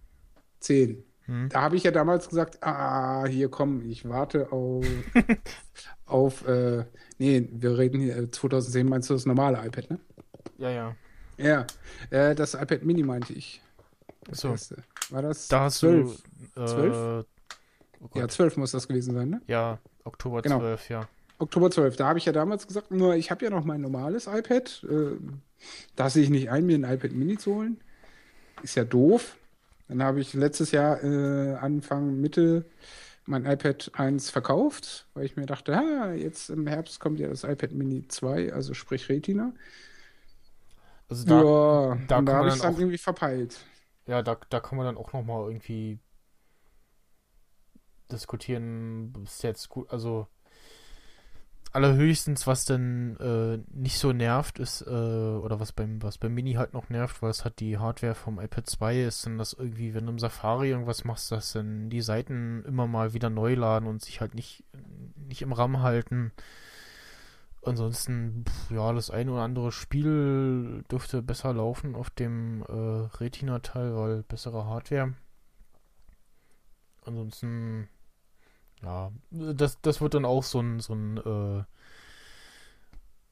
10. 0.60 1.02
Hm. 1.26 1.48
Da 1.50 1.62
habe 1.62 1.76
ich 1.76 1.82
ja 1.84 1.90
damals 1.90 2.28
gesagt, 2.28 2.62
ah, 2.62 3.26
hier 3.26 3.48
komm, 3.50 3.82
ich 3.88 4.08
warte 4.08 4.52
auf, 4.52 4.84
auf 6.06 6.46
äh, 6.46 6.84
nee, 7.18 7.48
wir 7.52 7.78
reden 7.78 8.00
hier, 8.00 8.16
äh, 8.16 8.30
2010 8.30 8.88
meinst 8.88 9.10
du 9.10 9.14
das 9.14 9.26
normale 9.26 9.64
iPad, 9.66 9.90
ne? 9.90 10.00
Ja, 10.58 10.70
ja. 10.70 10.96
Ja, 12.10 12.34
das 12.34 12.52
iPad 12.54 12.84
Mini 12.84 13.02
meinte 13.02 13.32
ich. 13.32 13.62
Das 14.24 14.40
So. 14.40 14.48
erste. 14.48 14.76
War 15.08 15.22
das 15.22 15.48
Da 15.48 15.60
hast 15.62 15.78
12? 15.78 16.22
du. 16.54 16.60
Äh, 16.60 16.66
Zwölf? 16.66 17.26
Oh. 18.00 18.08
Ja, 18.18 18.28
12 18.28 18.56
muss 18.56 18.70
das 18.72 18.88
gewesen 18.88 19.14
sein, 19.14 19.28
ne? 19.30 19.42
Ja, 19.46 19.78
Oktober 20.04 20.42
Genau. 20.42 20.58
12, 20.58 20.88
ja. 20.88 21.08
Oktober 21.38 21.70
12. 21.70 21.96
Da 21.96 22.08
habe 22.08 22.18
ich 22.18 22.24
ja 22.24 22.32
damals 22.32 22.66
gesagt, 22.66 22.90
nur 22.90 23.14
ich 23.14 23.30
habe 23.30 23.44
ja 23.44 23.50
noch 23.50 23.64
mein 23.64 23.80
normales 23.80 24.26
iPad. 24.26 24.84
Äh, 24.88 25.16
da 25.96 26.10
sehe 26.10 26.22
ich 26.22 26.30
nicht 26.30 26.50
ein, 26.50 26.66
mir 26.66 26.76
ein 26.78 26.84
iPad 26.84 27.12
Mini 27.12 27.36
zu 27.38 27.54
holen. 27.54 27.80
Ist 28.62 28.74
ja 28.74 28.84
doof. 28.84 29.36
Dann 29.88 30.02
habe 30.02 30.20
ich 30.20 30.34
letztes 30.34 30.70
Jahr 30.70 31.02
äh, 31.02 31.54
Anfang, 31.54 32.20
Mitte 32.20 32.64
mein 33.26 33.44
iPad 33.46 33.90
1 33.94 34.30
verkauft, 34.30 35.06
weil 35.14 35.24
ich 35.24 35.36
mir 35.36 35.46
dachte, 35.46 35.76
ha, 35.76 36.12
jetzt 36.12 36.50
im 36.50 36.66
Herbst 36.66 37.00
kommt 37.00 37.20
ja 37.20 37.28
das 37.28 37.44
iPad 37.44 37.72
Mini 37.72 38.06
2, 38.08 38.52
also 38.52 38.74
sprich 38.74 39.08
Retina. 39.08 39.52
Also 41.08 41.26
da, 41.26 41.42
ja, 41.42 41.98
da 42.08 42.22
da 42.22 42.32
habe 42.34 42.48
ich 42.48 42.54
dann 42.54 42.72
dann 42.72 42.80
irgendwie 42.80 42.98
verpeilt. 42.98 43.58
ja, 44.06 44.22
da, 44.22 44.36
da 44.48 44.60
kann 44.60 44.78
man 44.78 44.86
dann 44.86 44.96
auch 44.96 45.12
nochmal 45.12 45.46
irgendwie 45.48 45.98
diskutieren, 48.12 49.12
ist 49.24 49.42
jetzt 49.42 49.68
gut, 49.68 49.90
also 49.90 50.26
allerhöchstens, 51.72 52.46
was 52.46 52.64
denn 52.64 53.16
äh, 53.20 53.58
nicht 53.72 53.98
so 53.98 54.12
nervt, 54.12 54.58
ist, 54.58 54.82
äh, 54.82 54.90
oder 54.90 55.60
was 55.60 55.72
beim, 55.72 56.02
was 56.02 56.18
beim 56.18 56.34
Mini 56.34 56.54
halt 56.54 56.72
noch 56.72 56.88
nervt, 56.88 57.22
weil 57.22 57.30
es 57.30 57.44
hat 57.44 57.60
die 57.60 57.78
Hardware 57.78 58.14
vom 58.14 58.40
iPad 58.40 58.68
2 58.68 59.02
ist, 59.02 59.26
dann 59.26 59.38
das 59.38 59.52
irgendwie, 59.52 59.94
wenn 59.94 60.06
du 60.06 60.12
im 60.12 60.18
Safari 60.18 60.70
irgendwas 60.70 61.04
machst, 61.04 61.30
dass 61.30 61.52
dann 61.52 61.88
die 61.88 62.02
Seiten 62.02 62.64
immer 62.64 62.86
mal 62.86 63.14
wieder 63.14 63.30
neu 63.30 63.54
laden 63.54 63.86
und 63.86 64.02
sich 64.02 64.20
halt 64.20 64.34
nicht, 64.34 64.64
nicht 65.28 65.42
im 65.42 65.52
RAM 65.52 65.80
halten. 65.80 66.32
Ansonsten, 67.62 68.44
pf, 68.48 68.70
ja, 68.72 68.92
das 68.92 69.10
eine 69.10 69.32
oder 69.32 69.42
andere 69.42 69.70
Spiel 69.70 70.82
dürfte 70.90 71.22
besser 71.22 71.52
laufen 71.52 71.94
auf 71.94 72.10
dem 72.10 72.62
äh, 72.62 72.72
Retina-Teil, 73.18 73.94
weil 73.94 74.22
bessere 74.24 74.64
Hardware. 74.64 75.14
Ansonsten, 77.04 77.88
ja, 78.82 79.12
das, 79.30 79.80
das 79.82 80.00
wird 80.00 80.14
dann 80.14 80.24
auch 80.24 80.42
so 80.42 80.60
ein, 80.60 80.80
so 80.80 80.94
ein, 80.94 81.16
äh, 81.18 81.58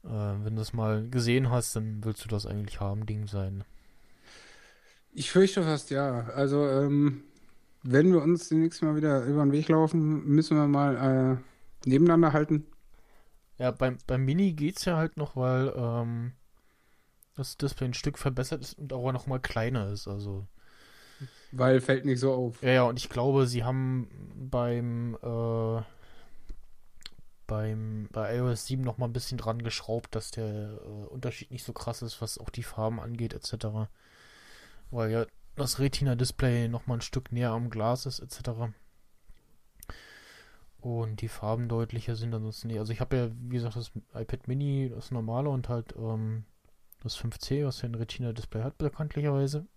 äh, 0.07 0.43
wenn 0.43 0.55
du 0.55 0.61
es 0.61 0.73
mal 0.73 1.07
gesehen 1.09 1.49
hast, 1.49 1.75
dann 1.75 2.03
willst 2.03 2.23
du 2.23 2.29
das 2.29 2.45
eigentlich 2.45 2.79
haben, 2.79 3.05
Ding 3.05 3.27
sein. 3.27 3.63
Ich 5.11 5.31
fürchte 5.31 5.63
fast 5.63 5.89
ja. 5.89 6.27
Also, 6.35 6.67
ähm, 6.67 7.23
wenn 7.83 8.11
wir 8.11 8.21
uns 8.21 8.49
demnächst 8.49 8.83
mal 8.83 8.95
wieder 8.95 9.23
über 9.25 9.43
den 9.43 9.51
Weg 9.51 9.69
laufen, 9.69 10.25
müssen 10.25 10.57
wir 10.57 10.67
mal 10.67 11.41
äh, 11.85 11.89
nebeneinander 11.89 12.33
halten. 12.33 12.65
Ja, 13.57 13.71
beim, 13.71 13.97
beim 14.07 14.23
Mini 14.23 14.53
geht's 14.53 14.85
ja 14.85 14.97
halt 14.97 15.17
noch, 15.17 15.35
weil 15.35 15.73
ähm, 15.75 16.33
das 17.35 17.57
Display 17.57 17.87
ein 17.87 17.93
Stück 17.93 18.17
verbessert 18.17 18.61
ist 18.61 18.77
und 18.77 18.93
auch 18.93 19.11
noch 19.11 19.27
mal 19.27 19.39
kleiner 19.39 19.89
ist. 19.91 20.07
Also 20.07 20.45
Weil 21.51 21.81
fällt 21.81 22.05
nicht 22.05 22.19
so 22.19 22.33
auf. 22.33 22.61
ja, 22.61 22.71
ja, 22.71 22.83
und 22.83 22.99
ich 22.99 23.09
glaube, 23.09 23.47
sie 23.47 23.63
haben 23.63 24.07
beim 24.35 25.17
äh, 25.21 25.81
beim 27.47 28.07
bei 28.11 28.37
iOS 28.37 28.67
7 28.67 28.83
noch 28.83 28.97
mal 28.97 29.07
ein 29.07 29.13
bisschen 29.13 29.37
dran 29.37 29.63
geschraubt, 29.63 30.15
dass 30.15 30.31
der 30.31 30.79
äh, 30.83 31.05
Unterschied 31.07 31.51
nicht 31.51 31.63
so 31.63 31.73
krass 31.73 32.01
ist, 32.01 32.21
was 32.21 32.37
auch 32.37 32.49
die 32.49 32.63
Farben 32.63 32.99
angeht 32.99 33.33
etc. 33.33 33.89
Weil 34.91 35.11
ja 35.11 35.25
das 35.55 35.79
Retina-Display 35.79 36.67
noch 36.69 36.87
mal 36.87 36.95
ein 36.95 37.01
Stück 37.01 37.31
näher 37.31 37.51
am 37.51 37.69
Glas 37.69 38.05
ist 38.05 38.19
etc. 38.19 38.71
Und 40.79 41.21
die 41.21 41.27
Farben 41.27 41.67
deutlicher 41.67 42.15
sind 42.15 42.33
ansonsten 42.33 42.69
nicht. 42.69 42.79
Also 42.79 42.93
ich 42.93 43.01
habe 43.01 43.17
ja, 43.17 43.29
wie 43.33 43.55
gesagt, 43.55 43.75
das 43.75 43.91
iPad 44.13 44.47
Mini, 44.47 44.89
das 44.93 45.11
normale 45.11 45.49
und 45.49 45.67
halt 45.67 45.93
ähm, 45.97 46.45
das 47.03 47.17
5C, 47.17 47.65
was 47.65 47.81
ja 47.81 47.89
ein 47.89 47.95
Retina-Display 47.95 48.63
hat, 48.63 48.77
bekanntlicherweise. 48.77 49.67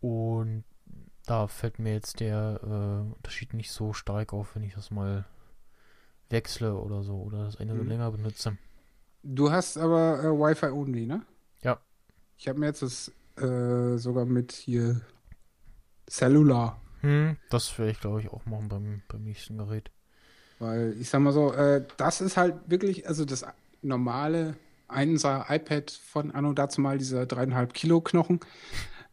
Und 0.00 0.64
da 1.26 1.46
fällt 1.48 1.78
mir 1.78 1.92
jetzt 1.94 2.20
der 2.20 2.60
äh, 2.62 3.14
Unterschied 3.16 3.52
nicht 3.54 3.70
so 3.70 3.92
stark 3.92 4.32
auf, 4.32 4.54
wenn 4.54 4.62
ich 4.62 4.74
das 4.74 4.90
mal 4.90 5.24
wechsle 6.30 6.74
oder 6.74 7.02
so 7.02 7.16
oder 7.22 7.44
das 7.44 7.56
eine 7.56 7.74
Mhm. 7.74 7.88
länger 7.88 8.10
benutze. 8.10 8.56
Du 9.22 9.50
hast 9.50 9.76
aber 9.76 10.22
äh, 10.22 10.26
Wi-Fi 10.28 10.66
only, 10.66 11.06
ne? 11.06 11.22
Ja. 11.62 11.78
Ich 12.36 12.48
habe 12.48 12.58
mir 12.60 12.66
jetzt 12.66 12.82
das 12.82 13.10
äh, 13.36 13.96
sogar 13.98 14.24
mit 14.24 14.52
hier 14.52 15.00
Cellular, 16.08 16.80
Hm, 17.00 17.36
das 17.50 17.78
werde 17.78 17.92
ich 17.92 18.00
glaube 18.00 18.20
ich 18.20 18.28
auch 18.30 18.44
machen 18.46 18.68
beim, 18.68 19.02
beim 19.08 19.22
nächsten 19.22 19.56
Gerät. 19.58 19.90
weil 20.58 20.96
ich 20.98 21.08
sag 21.10 21.20
mal 21.20 21.32
so, 21.32 21.52
äh, 21.52 21.84
das 21.96 22.20
ist 22.20 22.36
halt 22.36 22.56
wirklich, 22.66 23.06
also 23.06 23.24
das 23.24 23.44
normale 23.82 24.56
1er 24.88 25.44
iPad 25.54 25.90
von 25.90 26.32
Anno 26.32 26.52
dazu 26.54 26.80
mal 26.80 26.98
dieser 26.98 27.26
dreieinhalb 27.26 27.72
Kilo 27.74 28.00
Knochen 28.00 28.40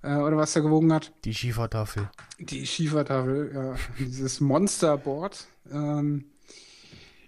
äh, 0.06 0.16
oder 0.22 0.38
was 0.38 0.54
der 0.54 0.62
gewogen 0.62 0.94
hat. 0.94 1.12
Die 1.26 1.34
Schiefertafel. 1.34 2.10
Die 2.40 2.66
Schiefertafel, 2.68 3.52
ja, 3.54 3.76
dieses 4.00 4.40
Monsterboard. 4.42 5.48
Ähm, 5.72 6.26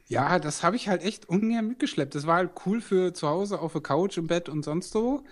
ja, 0.07 0.39
das 0.39 0.63
habe 0.63 0.75
ich 0.77 0.87
halt 0.87 1.03
echt 1.03 1.27
ungern 1.27 1.67
mitgeschleppt. 1.67 2.15
Das 2.15 2.25
war 2.27 2.37
halt 2.37 2.51
cool 2.65 2.79
für 2.81 3.13
zu 3.13 3.27
Hause 3.27 3.59
auf 3.59 3.73
der 3.73 3.81
Couch, 3.81 4.17
im 4.17 4.27
Bett 4.27 4.47
und 4.47 4.63
sonst 4.63 4.91
so. 4.91 5.23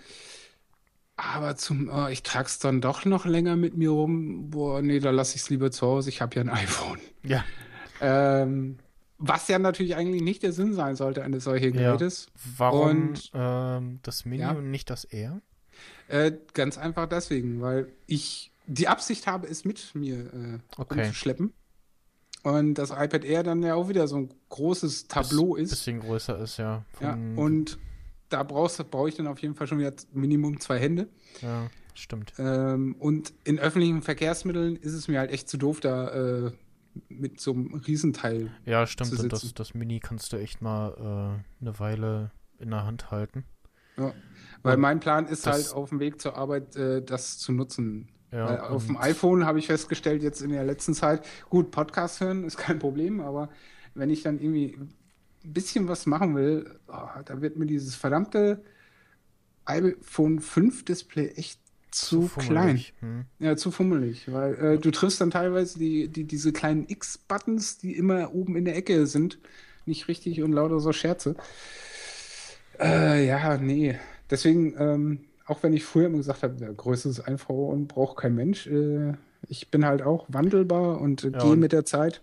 Aber 1.16 1.56
zum, 1.56 1.88
oh, 1.90 2.08
ich 2.08 2.22
trag's 2.22 2.58
dann 2.58 2.82
doch 2.82 3.06
noch 3.06 3.24
länger 3.24 3.56
mit 3.56 3.74
mir 3.74 3.88
rum. 3.90 4.50
Boah, 4.50 4.82
nee, 4.82 4.98
da 5.00 5.10
lasse 5.10 5.36
ich 5.36 5.42
es 5.42 5.50
lieber 5.50 5.70
zu 5.70 5.86
Hause. 5.86 6.10
Ich 6.10 6.20
habe 6.20 6.34
ja 6.36 6.42
ein 6.42 6.50
iPhone. 6.50 6.98
Ja. 7.22 7.42
Ähm, 8.02 8.76
was 9.16 9.48
ja 9.48 9.58
natürlich 9.58 9.96
eigentlich 9.96 10.20
nicht 10.20 10.42
der 10.42 10.52
Sinn 10.52 10.74
sein 10.74 10.94
sollte 10.94 11.22
eines 11.24 11.44
solchen 11.44 11.72
Ja. 11.72 11.92
Gerätes. 11.92 12.26
Warum 12.58 13.08
Und- 13.08 13.30
ähm, 13.32 14.00
das 14.02 14.26
Mini 14.26 14.42
Ja. 14.42 14.50
und 14.50 14.70
nicht 14.70 14.90
das 14.90 15.04
R? 15.04 15.40
Äh, 16.08 16.32
ganz 16.54 16.78
einfach 16.78 17.08
deswegen, 17.08 17.60
weil 17.60 17.92
ich 18.06 18.52
die 18.66 18.88
Absicht 18.88 19.26
habe, 19.26 19.46
es 19.48 19.64
mit 19.64 19.94
mir 19.94 20.16
äh, 20.32 20.58
Okay. 20.76 21.00
umzuschleppen. 21.06 21.52
Und 22.42 22.74
das 22.74 22.90
iPad 22.90 23.24
Air 23.24 23.42
dann 23.42 23.62
ja 23.62 23.74
auch 23.74 23.88
wieder 23.88 24.06
so 24.06 24.16
ein 24.16 24.28
großes 24.50 25.08
Tableau 25.08 25.54
Biss- 25.56 25.62
ist. 25.64 25.70
Bisschen 25.70 26.00
größer 26.00 26.38
ist, 26.38 26.58
ja. 26.58 26.84
Ja, 27.00 27.14
und 27.36 27.78
da 28.28 28.42
brauchst, 28.44 28.88
brauche 28.90 29.08
ich 29.08 29.16
dann 29.16 29.26
auf 29.26 29.38
jeden 29.40 29.54
Fall 29.56 29.66
schon 29.66 29.78
wieder 29.78 29.92
Minimum 30.12 30.60
zwei 30.60 30.78
Hände. 30.78 31.08
ja, 31.42 31.68
stimmt. 31.94 32.32
Ähm, 32.38 32.94
und 33.00 33.32
in 33.44 33.58
öffentlichen 33.58 34.02
Verkehrsmitteln 34.02 34.76
ist 34.76 34.92
es 34.92 35.08
mir 35.08 35.18
halt 35.18 35.32
echt 35.32 35.48
zu 35.48 35.56
doof, 35.56 35.80
da 35.80 36.46
äh, 36.46 36.52
mit 37.08 37.40
so 37.40 37.52
einem 37.52 37.74
Riesenteil. 37.74 38.50
Ja, 38.64 38.86
stimmt. 38.86 39.10
zu 39.14 39.22
Und 39.22 39.32
das, 39.32 39.40
sitzen. 39.40 39.54
das 39.56 39.74
Mini 39.74 39.98
kannst 40.00 40.32
du 40.32 40.36
echt 40.36 40.62
mal 40.62 40.92
äh, 41.60 41.62
eine 41.64 41.78
Weile 41.80 42.30
in 42.58 42.70
der 42.70 42.84
Hand 42.84 43.10
halten. 43.10 43.44
Ja. 43.96 44.12
Weil 44.62 44.76
mein 44.76 45.00
Plan 45.00 45.26
ist 45.26 45.46
halt 45.46 45.72
auf 45.72 45.90
dem 45.90 46.00
Weg 46.00 46.20
zur 46.20 46.36
Arbeit, 46.36 46.76
äh, 46.76 47.02
das 47.02 47.38
zu 47.38 47.52
nutzen. 47.52 48.08
Ja, 48.32 48.68
auf 48.68 48.86
dem 48.86 48.96
iPhone 48.96 49.46
habe 49.46 49.58
ich 49.58 49.68
festgestellt, 49.68 50.22
jetzt 50.22 50.42
in 50.42 50.50
der 50.50 50.64
letzten 50.64 50.94
Zeit, 50.94 51.24
gut, 51.48 51.70
Podcast 51.70 52.20
hören 52.20 52.44
ist 52.44 52.56
kein 52.56 52.78
Problem, 52.78 53.20
aber 53.20 53.48
wenn 53.94 54.10
ich 54.10 54.22
dann 54.22 54.40
irgendwie 54.40 54.76
ein 54.76 55.52
bisschen 55.52 55.88
was 55.88 56.06
machen 56.06 56.34
will, 56.34 56.78
oh, 56.88 57.20
da 57.24 57.40
wird 57.40 57.56
mir 57.56 57.66
dieses 57.66 57.94
verdammte 57.94 58.62
iPhone 59.64 60.40
5 60.40 60.84
Display 60.84 61.28
echt 61.36 61.60
zu, 61.90 62.28
klein. 62.28 62.46
fummelig. 62.46 62.94
Hm. 63.00 63.24
Ja, 63.38 63.56
zu 63.56 63.70
fummelig, 63.70 64.30
weil 64.30 64.54
äh, 64.54 64.78
du 64.78 64.90
triffst 64.90 65.20
dann 65.20 65.30
teilweise 65.30 65.78
die, 65.78 66.08
die, 66.08 66.24
diese 66.24 66.52
kleinen 66.52 66.86
X-Buttons, 66.88 67.78
die 67.78 67.96
immer 67.96 68.34
oben 68.34 68.56
in 68.56 68.64
der 68.64 68.76
Ecke 68.76 69.06
sind, 69.06 69.38
nicht 69.86 70.08
richtig 70.08 70.42
und 70.42 70.52
lauter 70.52 70.80
so 70.80 70.92
Scherze. 70.92 71.36
Äh, 72.78 73.26
ja, 73.26 73.56
nee. 73.56 73.98
Deswegen, 74.30 74.74
ähm, 74.78 75.24
auch 75.46 75.62
wenn 75.62 75.72
ich 75.72 75.84
früher 75.84 76.06
immer 76.06 76.18
gesagt 76.18 76.42
habe, 76.42 76.54
der 76.54 76.72
Größe 76.72 77.08
ist 77.08 77.20
einfach 77.20 77.50
und 77.50 77.88
braucht 77.88 78.16
kein 78.18 78.34
Mensch, 78.34 78.66
äh, 78.66 79.12
ich 79.48 79.70
bin 79.70 79.84
halt 79.84 80.02
auch 80.02 80.26
wandelbar 80.28 81.00
und 81.00 81.24
äh, 81.24 81.30
Ja, 81.30 81.38
gehe 81.38 81.56
mit 81.56 81.72
der 81.72 81.84
Zeit. 81.84 82.22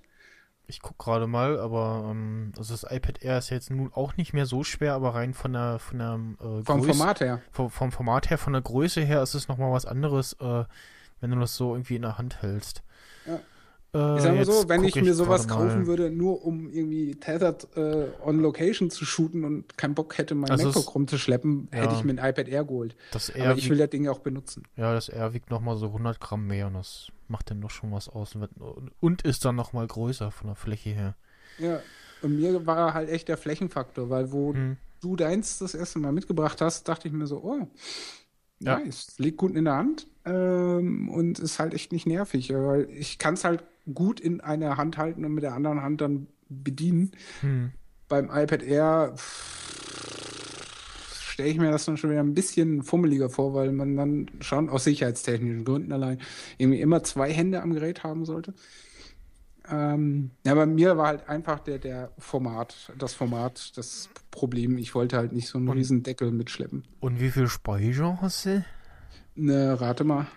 Ich 0.65 0.81
guck 0.81 0.97
gerade 0.97 1.27
mal, 1.27 1.59
aber 1.59 2.07
ähm, 2.09 2.53
also 2.57 2.73
das 2.73 2.83
iPad 2.89 3.21
Air 3.21 3.37
ist 3.37 3.49
jetzt 3.49 3.69
nun 3.69 3.91
auch 3.93 4.15
nicht 4.15 4.33
mehr 4.33 4.45
so 4.45 4.63
schwer, 4.63 4.93
aber 4.93 5.13
rein 5.13 5.33
von 5.33 5.53
der 5.53 5.77
von 5.79 5.99
der 5.99 6.13
äh, 6.39 6.63
Vom 6.63 6.81
Größe- 6.81 6.85
Format 6.97 7.19
her. 7.19 7.41
vom, 7.51 7.69
vom 7.69 7.91
Format 7.91 8.29
her, 8.29 8.37
von 8.37 8.53
der 8.53 8.61
Größe 8.61 9.01
her 9.01 9.21
ist 9.21 9.33
es 9.33 9.47
nochmal 9.49 9.71
was 9.71 9.85
anderes, 9.85 10.33
äh, 10.39 10.63
wenn 11.19 11.31
du 11.31 11.39
das 11.39 11.55
so 11.55 11.73
irgendwie 11.75 11.95
in 11.97 12.01
der 12.01 12.17
Hand 12.17 12.41
hältst. 12.41 12.81
Ja. 13.93 14.15
Äh, 14.15 14.17
Ich 14.17 14.23
sag 14.23 14.35
mal 14.35 14.45
so, 14.45 14.69
wenn 14.69 14.83
ich 14.83 14.95
mir 14.95 15.13
sowas 15.13 15.47
kaufen 15.47 15.87
würde, 15.87 16.09
nur 16.09 16.43
um 16.45 16.69
irgendwie 16.69 17.15
Tethered 17.15 17.67
äh, 17.75 18.07
on 18.23 18.39
Location 18.39 18.89
zu 18.89 19.05
shooten 19.05 19.43
und 19.43 19.77
keinen 19.77 19.93
Bock 19.95 20.17
hätte, 20.17 20.35
mein 20.35 20.51
Also 20.51 20.65
MacBook 20.67 20.95
rumzuschleppen, 20.95 21.69
Ja. 21.73 21.79
hätte 21.81 21.93
ich 21.95 22.03
mir 22.03 22.11
ein 22.13 22.29
iPad 22.29 22.47
Air 22.47 22.65
geholt. 22.65 22.95
Das 23.11 23.29
Aber 23.29 23.39
R 23.39 23.57
ich 23.57 23.69
will 23.69 23.77
das 23.77 23.89
Ding 23.89 24.07
auch 24.07 24.19
benutzen. 24.19 24.63
ja, 24.75 24.93
das 24.93 25.09
R 25.09 25.33
wiegt 25.33 25.49
nochmal 25.49 25.77
so 25.77 25.91
100 25.91 26.19
Gramm 26.19 26.47
mehr 26.47 26.67
und 26.67 26.73
das 26.73 27.07
macht 27.27 27.49
dann 27.51 27.61
doch 27.61 27.69
schon 27.69 27.91
was 27.91 28.09
aus 28.09 28.35
und, 28.35 28.49
und 28.99 29.21
ist 29.23 29.45
dann 29.45 29.55
nochmal 29.55 29.87
größer 29.87 30.31
von 30.31 30.47
der 30.47 30.55
Fläche 30.55 30.89
her. 30.89 31.15
Ja, 31.57 31.83
und 32.21 32.35
mir 32.35 32.65
war 32.65 32.93
halt 32.93 33.09
echt 33.09 33.27
der 33.27 33.37
Flächenfaktor, 33.37 34.09
weil 34.09 34.31
wo 34.31 34.53
Hm. 34.53 34.77
du 35.01 35.15
deins 35.15 35.59
das 35.59 35.75
erste 35.75 35.99
Mal 35.99 36.11
mitgebracht 36.11 36.61
hast, 36.61 36.87
dachte 36.87 37.07
ich 37.07 37.13
mir 37.13 37.27
so, 37.27 37.43
oh, 37.43 37.67
Ja. 38.59 38.79
nice, 38.79 39.13
liegt 39.17 39.37
gut 39.37 39.55
in 39.55 39.65
der 39.65 39.75
Hand 39.75 40.07
ähm, 40.25 41.09
und 41.09 41.39
ist 41.39 41.59
halt 41.59 41.73
echt 41.73 41.91
nicht 41.91 42.07
nervig, 42.07 42.51
weil 42.53 42.89
ich 42.91 43.19
kann 43.19 43.33
es 43.35 43.43
halt 43.43 43.63
gut 43.91 44.19
in 44.19 44.41
einer 44.41 44.77
Hand 44.77 44.97
halten 44.97 45.25
und 45.25 45.33
mit 45.33 45.43
der 45.43 45.53
anderen 45.53 45.81
Hand 45.81 46.01
dann 46.01 46.27
bedienen. 46.49 47.11
Hm. 47.41 47.71
Beim 48.07 48.25
iPad 48.31 48.61
Air 48.63 49.15
stelle 51.21 51.49
ich 51.49 51.57
mir 51.57 51.71
das 51.71 51.85
dann 51.85 51.97
schon 51.97 52.11
wieder 52.11 52.19
ein 52.21 52.33
bisschen 52.35 52.83
fummeliger 52.83 53.29
vor, 53.29 53.53
weil 53.53 53.71
man 53.71 53.95
dann 53.95 54.29
schon 54.41 54.69
aus 54.69 54.83
sicherheitstechnischen 54.83 55.65
Gründen 55.65 55.91
allein 55.91 56.19
irgendwie 56.57 56.79
immer 56.81 57.03
zwei 57.03 57.31
Hände 57.33 57.61
am 57.61 57.73
Gerät 57.73 58.03
haben 58.03 58.25
sollte. 58.25 58.53
Ähm, 59.67 60.31
ja, 60.45 60.53
bei 60.55 60.65
mir 60.65 60.97
war 60.97 61.07
halt 61.07 61.29
einfach 61.29 61.59
der, 61.59 61.79
der 61.79 62.11
Format, 62.17 62.91
das 62.99 63.13
Format, 63.13 63.71
das 63.77 64.09
Problem. 64.29 64.77
Ich 64.77 64.93
wollte 64.93 65.15
halt 65.17 65.31
nicht 65.31 65.47
so 65.47 65.57
einen 65.57 65.69
Und- 65.69 65.77
riesen 65.77 66.03
Deckel 66.03 66.31
mitschleppen. 66.31 66.83
Und 66.99 67.19
wie 67.21 67.31
viel 67.31 67.47
Speicher 67.47 68.19
hast 68.21 68.45
du? 68.45 68.63
Ne, 69.35 69.79
rate 69.79 70.03
mal, 70.03 70.27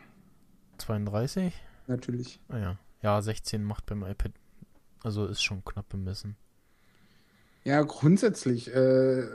32? 0.78 1.52
natürlich. 1.88 2.40
Ah 2.48 2.58
ja. 2.58 2.78
Ja, 3.06 3.22
16 3.22 3.62
macht 3.62 3.86
beim 3.86 4.02
iPad. 4.02 4.32
Also 5.04 5.26
ist 5.26 5.40
schon 5.40 5.64
knapp 5.64 5.88
bemessen. 5.88 6.34
Ja, 7.62 7.80
grundsätzlich, 7.82 8.74
äh, 8.74 9.28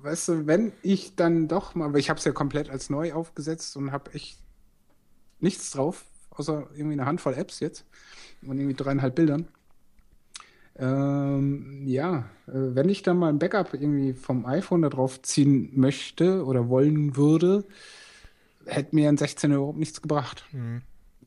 weißt 0.00 0.28
du, 0.28 0.46
wenn 0.46 0.72
ich 0.80 1.14
dann 1.14 1.46
doch 1.46 1.74
mal, 1.74 1.92
weil 1.92 2.00
ich 2.00 2.08
habe 2.08 2.16
es 2.16 2.24
ja 2.24 2.32
komplett 2.32 2.70
als 2.70 2.88
neu 2.88 3.12
aufgesetzt 3.12 3.76
und 3.76 3.92
habe 3.92 4.14
echt 4.14 4.38
nichts 5.40 5.72
drauf, 5.72 6.06
außer 6.30 6.68
irgendwie 6.72 6.94
eine 6.94 7.04
Handvoll 7.04 7.34
Apps 7.34 7.60
jetzt 7.60 7.84
und 8.46 8.56
irgendwie 8.56 8.76
dreieinhalb 8.76 9.14
Bildern. 9.14 9.46
Ähm, 10.76 11.86
ja, 11.86 12.30
äh, 12.46 12.52
wenn 12.54 12.88
ich 12.88 13.02
dann 13.02 13.18
mal 13.18 13.28
ein 13.28 13.38
Backup 13.38 13.74
irgendwie 13.74 14.14
vom 14.14 14.46
iPhone 14.46 14.80
da 14.80 14.88
drauf 14.88 15.20
ziehen 15.20 15.70
möchte 15.74 16.46
oder 16.46 16.70
wollen 16.70 17.14
würde, 17.14 17.66
hätte 18.64 18.94
mir 18.94 19.10
ein 19.10 19.18
16 19.18 19.52
überhaupt 19.52 19.78
nichts 19.78 20.00
gebracht. 20.00 20.46
Mhm. 20.52 20.80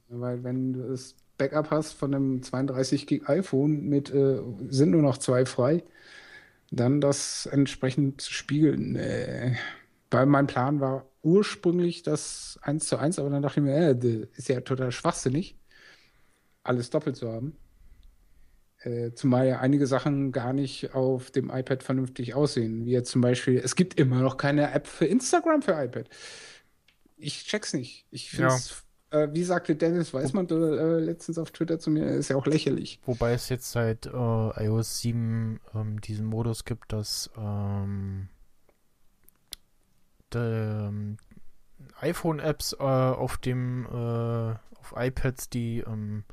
Weil 0.07 0.43
wenn 0.43 0.73
du 0.73 0.87
das 0.87 1.15
Backup 1.37 1.71
hast 1.71 1.93
von 1.93 2.13
einem 2.13 2.43
32 2.43 3.07
Gig 3.07 3.27
iPhone 3.27 3.83
mit 3.83 4.13
äh, 4.13 4.41
sind 4.69 4.91
nur 4.91 5.01
noch 5.01 5.17
zwei 5.17 5.45
frei, 5.45 5.83
dann 6.71 7.01
das 7.01 7.45
entsprechend 7.45 8.21
zu 8.21 8.33
spiegeln. 8.33 8.95
Äh, 8.95 9.55
weil 10.11 10.25
mein 10.25 10.47
Plan 10.47 10.79
war 10.79 11.09
ursprünglich 11.23 12.03
das 12.03 12.59
1 12.61 12.87
zu 12.87 12.97
1, 12.97 13.19
aber 13.19 13.29
dann 13.29 13.41
dachte 13.41 13.59
ich 13.59 13.65
mir, 13.65 13.75
äh, 13.75 14.27
ist 14.35 14.47
ja 14.47 14.61
total 14.61 14.91
schwachsinnig, 14.91 15.57
alles 16.63 16.89
doppelt 16.89 17.17
zu 17.17 17.31
haben. 17.31 17.57
Äh, 18.79 19.13
zumal 19.13 19.47
ja 19.47 19.59
einige 19.59 19.87
Sachen 19.87 20.31
gar 20.31 20.53
nicht 20.53 20.93
auf 20.93 21.31
dem 21.31 21.49
iPad 21.49 21.81
vernünftig 21.81 22.35
aussehen. 22.35 22.85
Wie 22.85 22.91
jetzt 22.91 23.09
zum 23.09 23.21
Beispiel, 23.21 23.57
es 23.57 23.75
gibt 23.75 23.99
immer 23.99 24.21
noch 24.21 24.37
keine 24.37 24.71
App 24.71 24.87
für 24.87 25.05
Instagram 25.05 25.63
für 25.63 25.71
iPad. 25.71 26.07
Ich 27.17 27.45
check's 27.45 27.73
nicht. 27.73 28.05
Ich 28.11 28.29
finde 28.29 28.53
es, 28.53 28.84
äh, 29.15 29.33
wie 29.33 29.43
sagte 29.43 29.75
Dennis 29.75 30.13
Weißmann 30.13 30.47
äh, 30.49 30.99
letztens 30.99 31.37
auf 31.37 31.51
Twitter 31.51 31.79
zu 31.79 31.89
mir, 31.89 32.05
ist 32.07 32.29
ja 32.29 32.35
auch 32.35 32.45
lächerlich. 32.45 32.99
Wobei 33.05 33.33
es 33.33 33.49
jetzt 33.49 33.71
seit 33.71 34.05
äh, 34.05 34.09
iOS 34.65 34.99
7 34.99 35.59
ähm, 35.73 36.01
diesen 36.01 36.25
Modus 36.25 36.65
gibt, 36.65 36.91
dass 36.91 37.29
ähm, 37.37 38.27
ähm, 40.33 41.17
iPhone-Apps 41.99 42.73
äh, 42.73 42.83
auf 42.83 43.37
dem 43.37 43.85
äh, 43.85 44.55
auf 44.79 44.93
iPads, 44.95 45.49
die 45.49 45.79
ähm, 45.79 46.25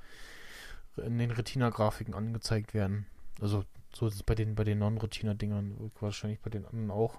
in 0.96 1.18
den 1.18 1.30
Retina-Grafiken 1.30 2.14
angezeigt 2.14 2.74
werden. 2.74 3.06
Also 3.40 3.64
so 3.94 4.06
ist 4.06 4.14
es 4.14 4.22
bei 4.22 4.34
den 4.34 4.54
bei 4.54 4.64
den 4.64 4.78
Non-Retina-Dingern 4.78 5.90
wahrscheinlich 6.00 6.40
bei 6.40 6.50
den 6.50 6.66
anderen 6.66 6.90
auch. 6.90 7.18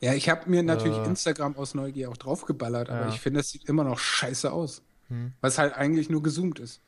Ja, 0.00 0.14
ich 0.14 0.28
habe 0.28 0.48
mir 0.50 0.62
natürlich 0.62 0.98
Äh. 0.98 1.04
Instagram 1.06 1.56
aus 1.56 1.74
Neugier 1.74 2.10
auch 2.10 2.16
draufgeballert, 2.16 2.90
aber 2.90 3.06
Ja. 3.06 3.08
ich 3.08 3.20
finde, 3.20 3.40
es 3.40 3.50
sieht 3.50 3.64
immer 3.68 3.84
noch 3.84 3.98
scheiße 3.98 4.52
aus. 4.52 4.82
Hm. 5.08 5.32
Es 5.42 5.58
halt 5.58 5.74
eigentlich 5.74 6.08
nur 6.10 6.22
gezoomt 6.22 6.58
ist. 6.58 6.80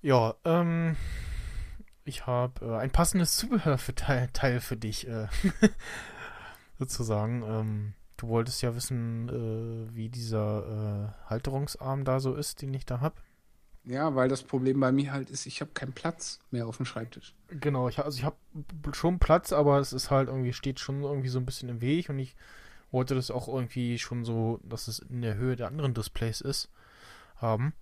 Ja, 0.00 0.34
ähm, 0.44 0.96
ich 2.04 2.26
habe 2.26 2.64
äh, 2.64 2.76
ein 2.78 2.90
passendes 2.90 3.36
Zubehör 3.36 3.78
für 3.78 3.94
Teil, 3.94 4.28
Teil 4.32 4.60
für 4.60 4.76
dich, 4.76 5.08
äh, 5.08 5.26
sozusagen. 6.78 7.42
Ähm, 7.42 7.94
du 8.16 8.28
wolltest 8.28 8.62
ja 8.62 8.74
wissen, 8.76 9.28
äh, 9.28 9.94
wie 9.94 10.08
dieser 10.08 11.14
äh, 11.26 11.28
Halterungsarm 11.30 12.04
da 12.04 12.20
so 12.20 12.34
ist, 12.34 12.62
den 12.62 12.74
ich 12.74 12.86
da 12.86 13.00
habe. 13.00 13.16
Ja, 13.88 14.14
weil 14.14 14.28
das 14.28 14.42
Problem 14.42 14.80
bei 14.80 14.92
mir 14.92 15.12
halt 15.12 15.30
ist, 15.30 15.46
ich 15.46 15.62
habe 15.62 15.70
keinen 15.72 15.94
Platz 15.94 16.40
mehr 16.50 16.66
auf 16.66 16.76
dem 16.76 16.84
Schreibtisch. 16.84 17.34
Genau, 17.48 17.88
ich, 17.88 17.98
also 17.98 18.18
ich 18.18 18.24
habe 18.24 18.36
schon 18.92 19.18
Platz, 19.18 19.50
aber 19.50 19.78
es 19.78 19.94
ist 19.94 20.10
halt 20.10 20.28
irgendwie, 20.28 20.52
steht 20.52 20.78
schon 20.78 21.02
irgendwie 21.02 21.28
so 21.28 21.38
ein 21.38 21.46
bisschen 21.46 21.70
im 21.70 21.80
Weg 21.80 22.10
und 22.10 22.18
ich 22.18 22.36
wollte 22.90 23.14
das 23.14 23.30
auch 23.30 23.48
irgendwie 23.48 23.98
schon 23.98 24.26
so, 24.26 24.60
dass 24.62 24.88
es 24.88 24.98
in 24.98 25.22
der 25.22 25.36
Höhe 25.36 25.56
der 25.56 25.68
anderen 25.68 25.94
Displays 25.94 26.42
ist, 26.42 26.70
haben. 27.36 27.72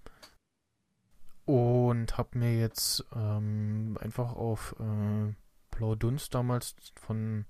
Und 1.44 2.16
habe 2.16 2.38
mir 2.38 2.56
jetzt 2.56 3.04
ähm, 3.12 3.98
einfach 4.00 4.32
auf 4.34 4.76
äh, 4.78 5.34
Blau 5.72 5.96
Dunst 5.96 6.32
damals 6.36 6.76
von, 6.94 7.46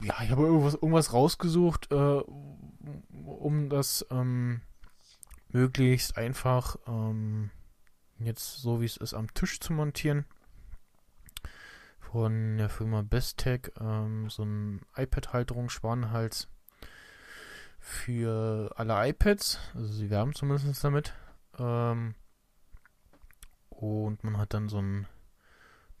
ja, 0.00 0.14
ich 0.22 0.30
habe 0.30 0.44
irgendwas, 0.44 0.74
irgendwas 0.74 1.12
rausgesucht, 1.12 1.90
äh, 1.90 2.22
um 3.24 3.68
das 3.68 4.06
ähm, 4.12 4.60
möglichst 5.48 6.16
einfach 6.16 6.76
ähm, 6.86 7.50
jetzt 8.18 8.56
so 8.56 8.80
wie 8.80 8.86
es 8.86 8.96
ist 8.96 9.14
am 9.14 9.32
Tisch 9.34 9.60
zu 9.60 9.72
montieren 9.72 10.24
von 12.16 12.56
der 12.56 12.68
Firma 12.68 13.02
Besttech 13.02 13.72
ähm, 13.80 14.30
so 14.30 14.44
ein 14.44 14.80
iPad-Halterung 14.96 15.68
Spanhals 15.68 16.48
für 17.78 18.72
alle 18.76 19.08
iPads. 19.10 19.58
Also 19.74 19.92
sie 19.92 20.10
werben 20.10 20.34
zumindest 20.34 20.82
damit. 20.82 21.12
Ähm, 21.58 22.14
und 23.68 24.24
man 24.24 24.38
hat 24.38 24.54
dann 24.54 24.68
so 24.68 24.78
einen 24.78 25.06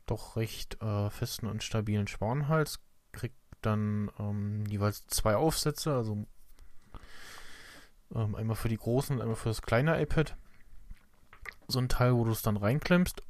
doch 0.06 0.36
recht 0.36 0.80
äh, 0.80 1.10
festen 1.10 1.46
und 1.46 1.62
stabilen 1.62 2.06
Spanhals. 2.06 2.80
Kriegt 3.12 3.36
dann 3.60 4.10
ähm, 4.18 4.64
jeweils 4.66 5.06
zwei 5.08 5.36
Aufsätze, 5.36 5.94
also 5.94 6.26
ähm, 8.14 8.34
einmal 8.34 8.56
für 8.56 8.68
die 8.68 8.76
großen 8.76 9.16
und 9.16 9.22
einmal 9.22 9.36
für 9.36 9.48
das 9.48 9.62
kleine 9.62 10.00
iPad. 10.00 10.36
So 11.68 11.78
ein 11.78 11.88
Teil, 11.88 12.14
wo 12.14 12.24
du 12.24 12.30
es 12.30 12.42
dann 12.42 12.56
reinklemmst 12.56 13.22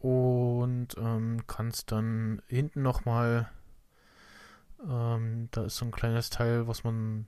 und 0.00 0.88
ähm, 0.96 1.42
kannst 1.46 1.92
dann 1.92 2.42
hinten 2.46 2.82
nochmal, 2.82 3.50
ähm, 4.88 5.48
da 5.50 5.64
ist 5.64 5.76
so 5.76 5.84
ein 5.84 5.90
kleines 5.90 6.30
Teil, 6.30 6.68
was 6.68 6.84
man 6.84 7.26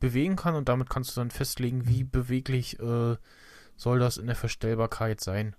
bewegen 0.00 0.36
kann 0.36 0.54
und 0.54 0.68
damit 0.68 0.90
kannst 0.90 1.16
du 1.16 1.20
dann 1.20 1.30
festlegen, 1.30 1.86
wie 1.86 2.04
beweglich 2.04 2.78
äh, 2.80 3.16
soll 3.76 3.98
das 3.98 4.16
in 4.16 4.26
der 4.26 4.36
Verstellbarkeit 4.36 5.20
sein. 5.20 5.56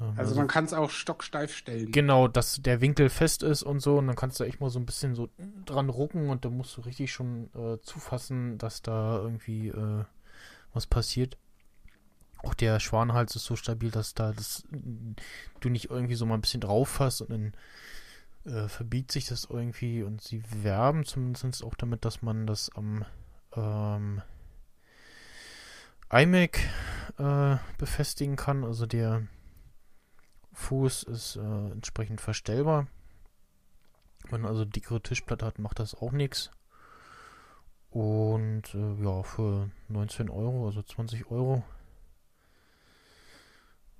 Ähm, 0.00 0.14
Also 0.16 0.34
man 0.34 0.48
kann 0.48 0.64
es 0.64 0.72
auch 0.72 0.90
stocksteif 0.90 1.54
stellen. 1.54 1.92
Genau, 1.92 2.28
dass 2.28 2.60
der 2.62 2.80
Winkel 2.80 3.08
fest 3.08 3.42
ist 3.42 3.62
und 3.62 3.80
so 3.80 3.98
und 3.98 4.06
dann 4.06 4.16
kannst 4.16 4.40
du 4.40 4.44
echt 4.44 4.60
mal 4.60 4.70
so 4.70 4.78
ein 4.78 4.86
bisschen 4.86 5.14
so 5.14 5.28
dran 5.64 5.88
rucken 5.88 6.28
und 6.30 6.44
dann 6.44 6.56
musst 6.56 6.76
du 6.76 6.82
richtig 6.82 7.12
schon 7.12 7.50
äh, 7.54 7.78
zufassen, 7.82 8.58
dass 8.58 8.82
da 8.82 9.18
irgendwie 9.18 9.68
äh, 9.68 10.04
was 10.72 10.86
passiert. 10.86 11.36
Auch 12.42 12.54
der 12.54 12.78
Schwanhals 12.78 13.36
ist 13.36 13.44
so 13.44 13.56
stabil, 13.56 13.90
dass 13.90 14.14
da 14.14 14.32
das 14.32 14.64
du 15.60 15.68
nicht 15.70 15.90
irgendwie 15.90 16.14
so 16.14 16.26
mal 16.26 16.34
ein 16.34 16.42
bisschen 16.42 16.60
drauf 16.60 16.88
fasst 16.88 17.22
und 17.22 17.30
dann 17.30 17.52
äh, 18.44 18.68
verbiegt 18.68 19.10
sich 19.10 19.26
das 19.26 19.46
irgendwie 19.48 20.02
und 20.02 20.20
sie 20.20 20.42
werben 20.62 21.04
zumindest 21.04 21.64
auch 21.64 21.74
damit, 21.74 22.04
dass 22.04 22.20
man 22.20 22.46
das 22.46 22.70
am 22.74 23.04
ähm, 23.56 24.20
iMac 26.10 26.58
äh, 27.18 27.56
befestigen 27.78 28.36
kann. 28.36 28.64
Also 28.64 28.84
der 28.84 29.22
Fuß 30.54 31.02
ist 31.04 31.36
äh, 31.36 31.40
entsprechend 31.72 32.20
verstellbar. 32.20 32.86
Wenn 34.30 34.40
man 34.40 34.50
also 34.50 34.64
dickere 34.64 35.02
Tischplatte 35.02 35.44
hat, 35.44 35.58
macht 35.58 35.78
das 35.78 35.94
auch 35.94 36.12
nichts. 36.12 36.50
Und 37.90 38.74
äh, 38.74 38.94
ja, 39.04 39.22
für 39.22 39.70
19 39.88 40.30
Euro, 40.30 40.66
also 40.66 40.82
20 40.82 41.30
Euro, 41.30 41.62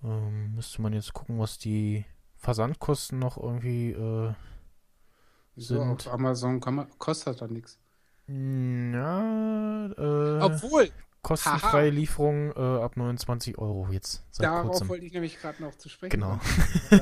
ähm, 0.02 0.54
müsste 0.54 0.82
man 0.82 0.92
jetzt 0.92 1.12
gucken, 1.12 1.38
was 1.38 1.58
die 1.58 2.04
Versandkosten 2.36 3.18
noch 3.18 3.36
irgendwie 3.36 3.92
äh, 3.92 4.32
So, 5.56 5.78
sind. 5.78 6.06
auf 6.06 6.12
Amazon 6.12 6.60
kann 6.60 6.74
man, 6.74 6.98
kostet 6.98 7.40
dann 7.40 7.52
nichts. 7.52 7.78
Ja, 8.26 9.86
äh, 9.86 10.40
Obwohl, 10.42 10.90
kostenfreie 11.24 11.86
haha. 11.90 11.94
Lieferung 11.94 12.52
äh, 12.52 12.60
ab 12.82 12.96
29 12.96 13.58
Euro 13.58 13.88
jetzt 13.90 14.22
darauf 14.38 14.66
kurzem. 14.70 14.88
wollte 14.88 15.04
ich 15.06 15.12
nämlich 15.12 15.40
gerade 15.40 15.60
noch 15.60 15.74
zu 15.74 15.88
sprechen 15.88 16.12
Genau. 16.20 16.38
Äh, 16.90 16.98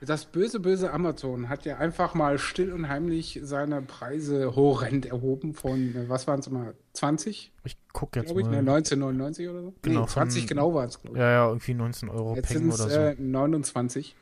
Das 0.00 0.26
böse, 0.26 0.60
böse 0.60 0.92
Amazon 0.92 1.48
hat 1.48 1.64
ja 1.64 1.78
einfach 1.78 2.12
mal 2.14 2.36
still 2.38 2.72
und 2.72 2.88
heimlich 2.88 3.40
seine 3.42 3.80
Preise 3.80 4.54
horrend 4.54 5.06
erhoben 5.06 5.54
von, 5.54 5.94
äh, 5.96 6.08
was 6.08 6.26
waren 6.26 6.40
es 6.40 6.50
mal, 6.50 6.74
20, 6.92 7.52
Ich 7.64 7.78
gucke 7.92 8.18
jetzt 8.20 8.30
ich, 8.30 8.34
mal. 8.36 8.50
ne, 8.50 8.58
1999 8.58 9.48
oder 9.48 9.62
so? 9.62 9.74
Genau, 9.82 10.00
nee, 10.02 10.06
20 10.08 10.42
von- 10.42 10.48
genau 10.48 10.74
waren 10.74 10.88
es, 10.88 11.00
glaube 11.00 11.16
ich. 11.16 11.20
Ja, 11.22 11.30
ja, 11.30 11.46
irgendwie 11.48 11.72
19 11.74 12.08
Euro 12.10 12.34
Jetzt 12.34 12.48
Peng 12.48 12.58
sind 12.58 12.68
es 12.74 12.80
oder 12.82 12.90
so. 12.90 12.98
äh, 13.00 13.14
29. 13.18 14.14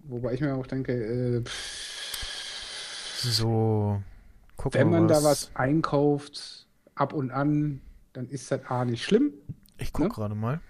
Wobei 0.00 0.34
ich 0.34 0.40
mir 0.42 0.54
auch 0.54 0.66
denke, 0.66 0.92
äh, 0.92 1.40
pff, 1.42 3.22
so, 3.22 4.02
guck 4.58 4.74
wenn 4.74 4.90
man 4.90 5.08
da 5.08 5.22
was 5.22 5.50
einkauft, 5.54 6.66
ab 6.94 7.12
und 7.14 7.30
an, 7.30 7.80
dann 8.14 8.28
ist 8.28 8.50
das 8.50 8.64
A 8.64 8.84
nicht 8.86 9.04
schlimm. 9.04 9.34
Ich 9.76 9.92
guck 9.92 10.04
ne? 10.06 10.08
gerade 10.08 10.34
mal, 10.34 10.60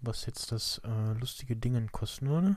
was 0.00 0.26
jetzt 0.26 0.50
das 0.50 0.80
äh, 0.84 1.18
lustige 1.18 1.54
Dingen 1.56 1.92
kosten 1.92 2.28
würde. 2.28 2.56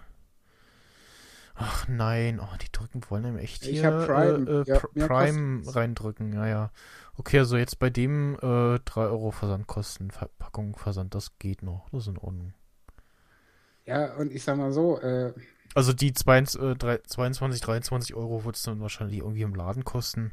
Ach 1.62 1.88
nein, 1.90 2.40
oh, 2.40 2.48
die 2.62 2.72
drücken 2.72 3.02
wollen 3.10 3.26
einem 3.26 3.38
echt 3.38 3.66
Ich 3.66 3.82
hier 3.82 3.92
Prime. 3.92 4.50
Äh, 4.50 4.62
äh, 4.62 4.64
Ja, 4.66 5.08
Prime 5.08 5.62
reindrücken, 5.76 6.32
ja, 6.34 6.48
ja. 6.48 6.72
Okay, 7.18 7.40
also 7.40 7.58
jetzt 7.58 7.80
bei 7.80 7.90
dem 7.90 8.36
äh, 8.36 8.80
3 8.80 9.02
Euro 9.02 9.32
Versandkosten, 9.32 10.10
Verpackung, 10.10 10.78
Versand, 10.78 11.14
das 11.16 11.38
geht 11.38 11.62
noch, 11.62 11.90
das 11.90 12.04
ist 12.04 12.08
in 12.08 12.18
Ordnung. 12.18 12.54
Ja, 13.86 14.14
und 14.16 14.32
ich 14.32 14.42
sag 14.44 14.58
mal 14.58 14.72
so, 14.72 15.02
äh, 15.02 15.34
Also 15.76 15.92
die 15.92 16.14
22, 16.14 16.62
äh, 16.62 16.76
drei- 16.76 17.00
22 17.00 17.60
23 17.60 18.16
Euro 18.16 18.46
wird 18.46 18.56
es 18.56 18.64
dann 18.64 18.80
wahrscheinlich 18.80 19.18
irgendwie 19.20 19.42
im 19.42 19.54
Laden 19.54 19.84
kosten. 19.84 20.32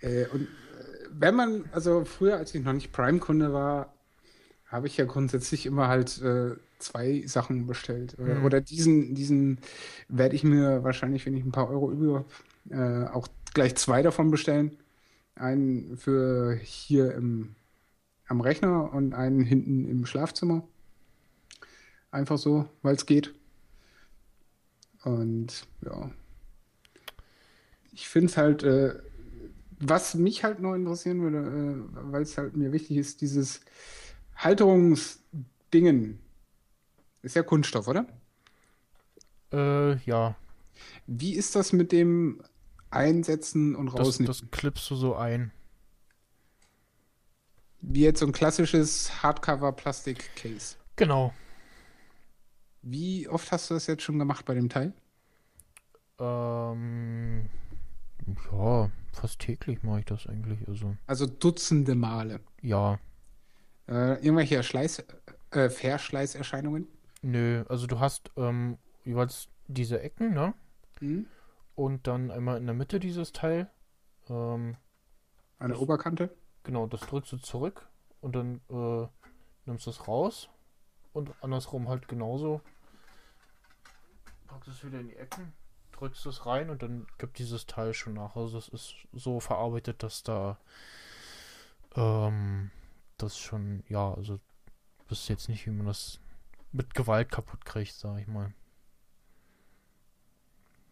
Äh, 0.00 0.26
und 0.26 0.46
wenn 1.18 1.34
man, 1.34 1.64
also 1.72 2.04
früher, 2.04 2.36
als 2.36 2.54
ich 2.54 2.62
noch 2.62 2.72
nicht 2.72 2.92
Prime-Kunde 2.92 3.52
war, 3.52 3.92
habe 4.66 4.86
ich 4.86 4.96
ja 4.96 5.04
grundsätzlich 5.04 5.66
immer 5.66 5.88
halt 5.88 6.20
äh, 6.22 6.56
zwei 6.78 7.22
Sachen 7.26 7.66
bestellt. 7.66 8.16
Oder, 8.18 8.36
Mhm. 8.36 8.44
oder 8.44 8.60
diesen, 8.60 9.14
diesen 9.14 9.58
werde 10.08 10.34
ich 10.34 10.44
mir 10.44 10.82
wahrscheinlich, 10.82 11.26
wenn 11.26 11.36
ich 11.36 11.44
ein 11.44 11.52
paar 11.52 11.68
Euro 11.70 11.90
über 11.92 12.24
habe, 12.70 13.06
äh, 13.06 13.08
auch 13.10 13.28
gleich 13.54 13.74
zwei 13.76 14.02
davon 14.02 14.30
bestellen. 14.30 14.78
Einen 15.34 15.96
für 15.96 16.54
hier 16.56 17.14
im, 17.14 17.54
am 18.26 18.40
Rechner 18.40 18.92
und 18.92 19.14
einen 19.14 19.42
hinten 19.42 19.86
im 19.88 20.06
Schlafzimmer. 20.06 20.66
Einfach 22.10 22.38
so, 22.38 22.68
weil 22.82 22.94
es 22.94 23.06
geht. 23.06 23.34
Und 25.04 25.66
ja. 25.84 26.10
Ich 27.92 28.08
finde 28.08 28.26
es 28.28 28.36
halt, 28.36 28.62
äh, 28.62 28.94
was 29.82 30.14
mich 30.14 30.44
halt 30.44 30.60
noch 30.60 30.74
interessieren 30.74 31.20
würde, 31.22 31.38
äh, 31.38 32.12
weil 32.12 32.22
es 32.22 32.38
halt 32.38 32.56
mir 32.56 32.72
wichtig 32.72 32.96
ist, 32.96 33.20
dieses 33.20 33.60
Halterungsdingen. 34.36 36.20
Ist 37.22 37.36
ja 37.36 37.42
Kunststoff, 37.42 37.88
oder? 37.88 38.06
Äh, 39.52 39.96
ja. 40.04 40.36
Wie 41.06 41.34
ist 41.34 41.54
das 41.54 41.72
mit 41.72 41.92
dem 41.92 42.42
Einsetzen 42.90 43.74
und 43.74 43.86
Das, 43.86 43.94
Rausnehmen? 44.00 44.26
das 44.26 44.42
klippst 44.50 44.88
du 44.90 44.94
so 44.96 45.14
ein. 45.14 45.52
Wie 47.80 48.02
jetzt 48.02 48.20
so 48.20 48.26
ein 48.26 48.32
klassisches 48.32 49.22
Hardcover-Plastik-Case. 49.22 50.76
Genau. 50.96 51.34
Wie 52.82 53.28
oft 53.28 53.50
hast 53.50 53.70
du 53.70 53.74
das 53.74 53.86
jetzt 53.86 54.02
schon 54.02 54.18
gemacht 54.18 54.44
bei 54.44 54.54
dem 54.54 54.68
Teil? 54.68 54.92
Ähm, 56.18 57.48
ja, 58.52 58.90
fast 59.12 59.40
täglich 59.40 59.82
mache 59.82 60.00
ich 60.00 60.04
das 60.06 60.26
eigentlich. 60.26 60.66
Also, 60.68 60.96
Also 61.06 61.26
Dutzende 61.26 61.94
Male. 61.94 62.40
ja. 62.60 62.98
Äh, 63.88 64.14
irgendwelche 64.24 64.62
Schleiß, 64.62 65.04
äh, 65.50 65.68
Verschleißerscheinungen? 65.68 66.86
Nö, 67.22 67.64
also 67.68 67.86
du 67.86 67.98
hast 67.98 68.30
ähm, 68.36 68.78
jeweils 69.04 69.48
diese 69.66 70.00
Ecken, 70.00 70.32
ne? 70.34 70.54
Mhm. 71.00 71.26
Und 71.74 72.06
dann 72.06 72.30
einmal 72.30 72.58
in 72.58 72.66
der 72.66 72.74
Mitte 72.76 73.00
dieses 73.00 73.32
Teil. 73.32 73.68
Ähm, 74.28 74.76
An 75.58 75.70
der 75.70 75.80
Oberkante? 75.80 76.30
genau, 76.62 76.86
das 76.86 77.00
drückst 77.00 77.32
du 77.32 77.36
zurück 77.38 77.88
und 78.20 78.36
dann 78.36 78.60
äh, 78.70 79.08
nimmst 79.66 79.86
du 79.86 79.90
es 79.90 80.06
raus. 80.06 80.48
Und 81.12 81.30
andersrum 81.42 81.88
halt 81.88 82.06
genauso. 82.08 82.60
Packst 84.46 84.68
es 84.68 84.84
wieder 84.84 85.00
in 85.00 85.08
die 85.08 85.16
Ecken, 85.16 85.52
drückst 86.02 86.26
es 86.26 86.46
rein 86.46 86.70
und 86.70 86.82
dann 86.82 87.06
gibt 87.18 87.38
dieses 87.38 87.66
Teil 87.66 87.94
schon 87.94 88.14
nach. 88.14 88.36
Also 88.36 88.58
es 88.58 88.68
ist 88.68 88.94
so 89.12 89.40
verarbeitet, 89.40 90.02
dass 90.02 90.22
da 90.22 90.58
ähm, 91.96 92.70
das 93.18 93.38
schon, 93.38 93.84
ja, 93.88 94.12
also 94.14 94.38
bist 95.08 95.28
jetzt 95.28 95.48
nicht, 95.48 95.66
wie 95.66 95.70
man 95.70 95.86
das 95.86 96.20
mit 96.72 96.94
Gewalt 96.94 97.30
kaputt 97.30 97.64
kriegt, 97.64 97.94
sag 97.94 98.20
ich 98.20 98.28
mal. 98.28 98.54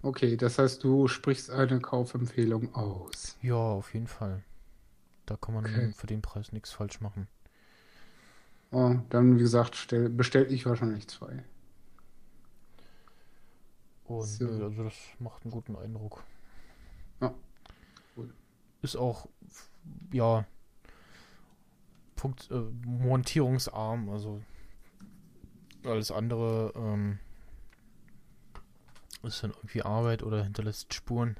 Okay, 0.03 0.37
das 0.37 0.59
heißt, 0.59 0.85
du 0.85 1.09
sprichst 1.09 1.49
eine 1.51 1.81
Kaufempfehlung 1.81 2.75
aus. 2.75 3.39
Ja, 3.43 3.57
auf 3.57 3.93
jeden 3.93 4.07
Fall. 4.07 4.43
Da 5.27 5.37
kann 5.37 5.55
man 5.55 5.67
Okay. 5.67 5.95
für 5.95 6.07
den 6.09 6.23
Preis 6.23 6.53
nichts 6.53 6.73
falsch 6.73 7.01
machen. 7.01 7.29
Oh, 8.73 8.97
dann, 9.11 9.37
wie 9.37 9.43
gesagt, 9.43 9.77
stell, 9.77 10.09
bestell 10.09 10.53
ich 10.53 10.67
wahrscheinlich 10.67 11.07
zwei. 11.09 11.45
Und 14.11 14.27
So. 14.27 14.47
also 14.47 14.85
das 14.85 14.95
macht 15.21 15.45
einen 15.45 15.53
guten 15.53 15.77
Eindruck. 15.77 16.23
Ja, 17.21 17.35
cool. 18.17 18.35
Ist 18.83 18.97
auch, 18.97 19.29
ja, 20.13 20.45
Punkt, 22.17 22.51
äh, 22.51 22.61
montierungsarm, 22.85 24.11
also 24.11 24.43
alles 25.85 26.11
andere 26.11 26.73
ähm, 26.77 27.19
ist 29.23 29.43
dann 29.43 29.53
irgendwie 29.53 29.83
Arbeit 29.83 30.23
oder 30.23 30.43
hinterlässt 30.45 30.93
Spuren. 30.95 31.37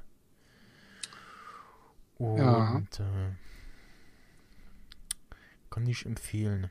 Und 2.17 2.37
Ja. 2.37 2.83
äh, 2.99 3.31
kann 5.71 5.87
ich 5.87 6.05
empfehlen. 6.05 6.69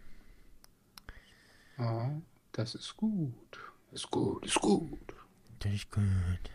Oh, 1.78 2.20
das 2.52 2.74
ist 2.76 2.96
gut. 2.96 3.58
Ist 3.92 4.08
gut, 4.10 4.46
ist 4.46 4.60
gut. 4.60 5.14
Ist 5.64 5.90
gut. 5.90 6.50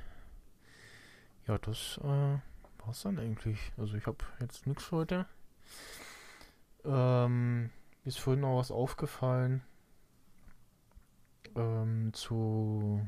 Ja, 1.48 1.58
das 1.60 2.00
äh, 2.04 2.38
war's 2.86 3.04
dann 3.04 3.20
eigentlich. 3.20 3.72
Also 3.78 3.96
ich 3.96 4.06
habe 4.08 4.18
jetzt 4.40 4.66
nichts 4.66 4.92
heute. 4.92 5.26
Ähm, 6.84 7.64
mir 7.64 7.72
ist 8.04 8.20
vorhin 8.20 8.42
noch 8.42 8.58
was 8.58 8.72
aufgefallen. 8.72 9.64
Ähm, 11.56 12.14
zu, 12.14 13.08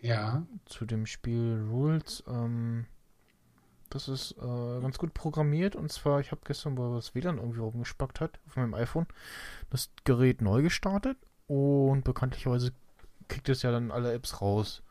Ja, 0.00 0.46
zu 0.66 0.84
dem 0.86 1.06
Spiel 1.06 1.66
Rules. 1.70 2.22
Ähm, 2.26 2.86
das 3.90 4.08
ist 4.08 4.32
äh, 4.38 4.80
ganz 4.80 4.98
gut 4.98 5.14
programmiert. 5.14 5.76
Und 5.76 5.90
zwar, 5.92 6.20
ich 6.20 6.30
habe 6.32 6.42
gestern, 6.44 6.76
weil 6.76 6.94
das 6.94 7.14
WLAN 7.14 7.38
irgendwie 7.38 7.60
rumgespackt 7.60 8.20
hat, 8.20 8.38
auf 8.46 8.56
meinem 8.56 8.74
iPhone, 8.74 9.06
das 9.70 9.90
Gerät 10.04 10.42
neu 10.42 10.62
gestartet. 10.62 11.16
Und 11.46 12.04
bekanntlicherweise 12.04 12.72
kriegt 13.30 13.48
es 13.48 13.62
ja 13.62 13.70
dann 13.70 13.90
alle 13.90 14.12
Apps 14.12 14.40
raus. 14.40 14.82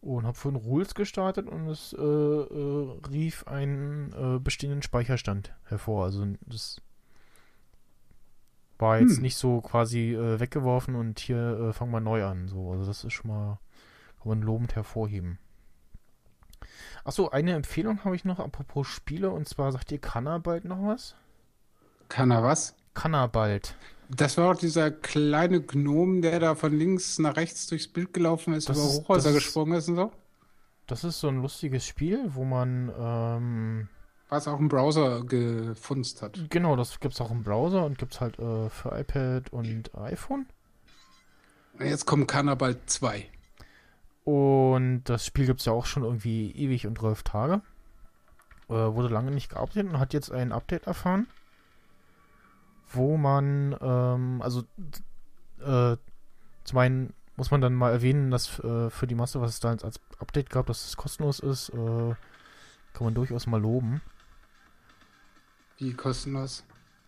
Und 0.00 0.24
habe 0.24 0.36
vorhin 0.36 0.60
Rules 0.60 0.94
gestartet 0.94 1.46
und 1.46 1.68
es 1.68 1.92
äh, 1.92 2.00
äh, 2.00 2.98
rief 3.10 3.46
einen 3.46 4.12
äh, 4.12 4.38
bestehenden 4.38 4.82
Speicherstand 4.82 5.52
hervor. 5.64 6.04
Also 6.04 6.26
das 6.46 6.80
war 8.78 8.98
jetzt 8.98 9.16
Hm. 9.16 9.22
nicht 9.22 9.36
so 9.36 9.60
quasi 9.60 10.14
äh, 10.14 10.40
weggeworfen 10.40 10.94
und 10.94 11.18
hier 11.18 11.36
äh, 11.68 11.72
fangen 11.74 11.92
wir 11.92 12.00
neu 12.00 12.24
an. 12.24 12.48
So, 12.48 12.70
also 12.70 12.86
das 12.86 13.04
ist 13.04 13.12
schon 13.12 13.30
mal 13.30 13.58
kann 14.20 14.28
man 14.28 14.42
lobend 14.42 14.74
hervorheben. 14.76 15.38
Achso, 17.04 17.28
eine 17.30 17.54
Empfehlung 17.54 18.04
habe 18.04 18.16
ich 18.16 18.24
noch, 18.24 18.38
apropos 18.38 18.86
Spiele, 18.86 19.30
und 19.30 19.48
zwar 19.48 19.72
sagt 19.72 19.90
ihr 19.92 19.98
Kannabald 19.98 20.64
noch 20.64 20.86
was? 20.86 21.14
kann 22.08 22.30
er 22.30 22.42
was? 22.42 22.74
Kannabald. 22.92 23.76
Das 24.12 24.36
war 24.36 24.52
doch 24.52 24.60
dieser 24.60 24.90
kleine 24.90 25.60
Gnom, 25.62 26.20
der 26.22 26.40
da 26.40 26.54
von 26.54 26.76
links 26.76 27.18
nach 27.18 27.36
rechts 27.36 27.66
durchs 27.68 27.86
Bild 27.88 28.12
gelaufen 28.12 28.54
ist, 28.54 28.68
Das 28.68 28.76
über 28.78 28.86
Hochhäuser 28.86 29.30
ist- 29.30 29.34
gesprungen 29.36 29.74
ist 29.78 29.88
und 29.88 29.96
so. 29.96 30.12
Das 30.86 31.04
ist 31.04 31.20
so 31.20 31.28
ein 31.28 31.40
lustiges 31.40 31.86
Spiel, 31.86 32.24
wo 32.34 32.44
man, 32.44 32.92
ähm, 32.98 33.88
Was 34.28 34.48
auch 34.48 34.58
im 34.58 34.68
Browser 34.68 35.22
gefunzt 35.24 36.22
hat. 36.22 36.50
genau, 36.50 36.74
das 36.74 36.98
gibt's 36.98 37.20
auch 37.20 37.30
im 37.30 37.44
Browser 37.44 37.84
und 37.84 37.98
gibt's 37.98 38.20
halt 38.20 38.38
äh, 38.40 38.68
für 38.68 38.98
iPad 38.98 39.52
und 39.52 39.94
iPhone. 39.96 40.46
Jetzt 41.78 42.06
kommt 42.06 42.26
Cannabalt 42.28 42.78
2. 42.90 43.26
Und 44.24 45.04
das 45.04 45.24
Spiel 45.24 45.46
gibt's 45.46 45.64
ja 45.64 45.72
auch 45.72 45.86
schon 45.86 46.02
irgendwie 46.04 46.50
ewig 46.52 46.86
und 46.86 46.98
12 46.98 47.22
Tage. 47.22 47.62
Äh, 48.68 48.72
wurde 48.72 49.08
lange 49.08 49.30
nicht 49.30 49.50
geupdatet 49.50 49.90
und 49.92 49.98
hat 49.98 50.12
jetzt 50.12 50.30
ein 50.30 50.52
Update 50.52 50.86
erfahren, 50.86 51.26
wo 52.92 53.16
man, 53.16 53.76
ähm, 53.80 54.42
also 54.42 54.62
äh, 55.60 55.96
zum 56.64 56.78
einen 56.78 57.14
muss 57.36 57.50
man 57.50 57.60
dann 57.60 57.74
mal 57.74 57.90
erwähnen, 57.90 58.30
dass 58.30 58.58
äh, 58.60 58.90
für 58.90 59.06
die 59.06 59.14
Masse, 59.14 59.40
was 59.40 59.50
es 59.50 59.60
da 59.60 59.70
als 59.70 60.00
Update 60.18 60.50
gab, 60.50 60.66
dass 60.66 60.86
es 60.86 60.96
kostenlos 60.96 61.40
ist, 61.40 61.70
äh, 61.70 62.14
kann 62.92 63.04
man 63.04 63.14
durchaus 63.14 63.46
mal 63.46 63.60
loben. 63.60 64.02
Wie 65.78 65.94
kostenlos? 65.94 66.64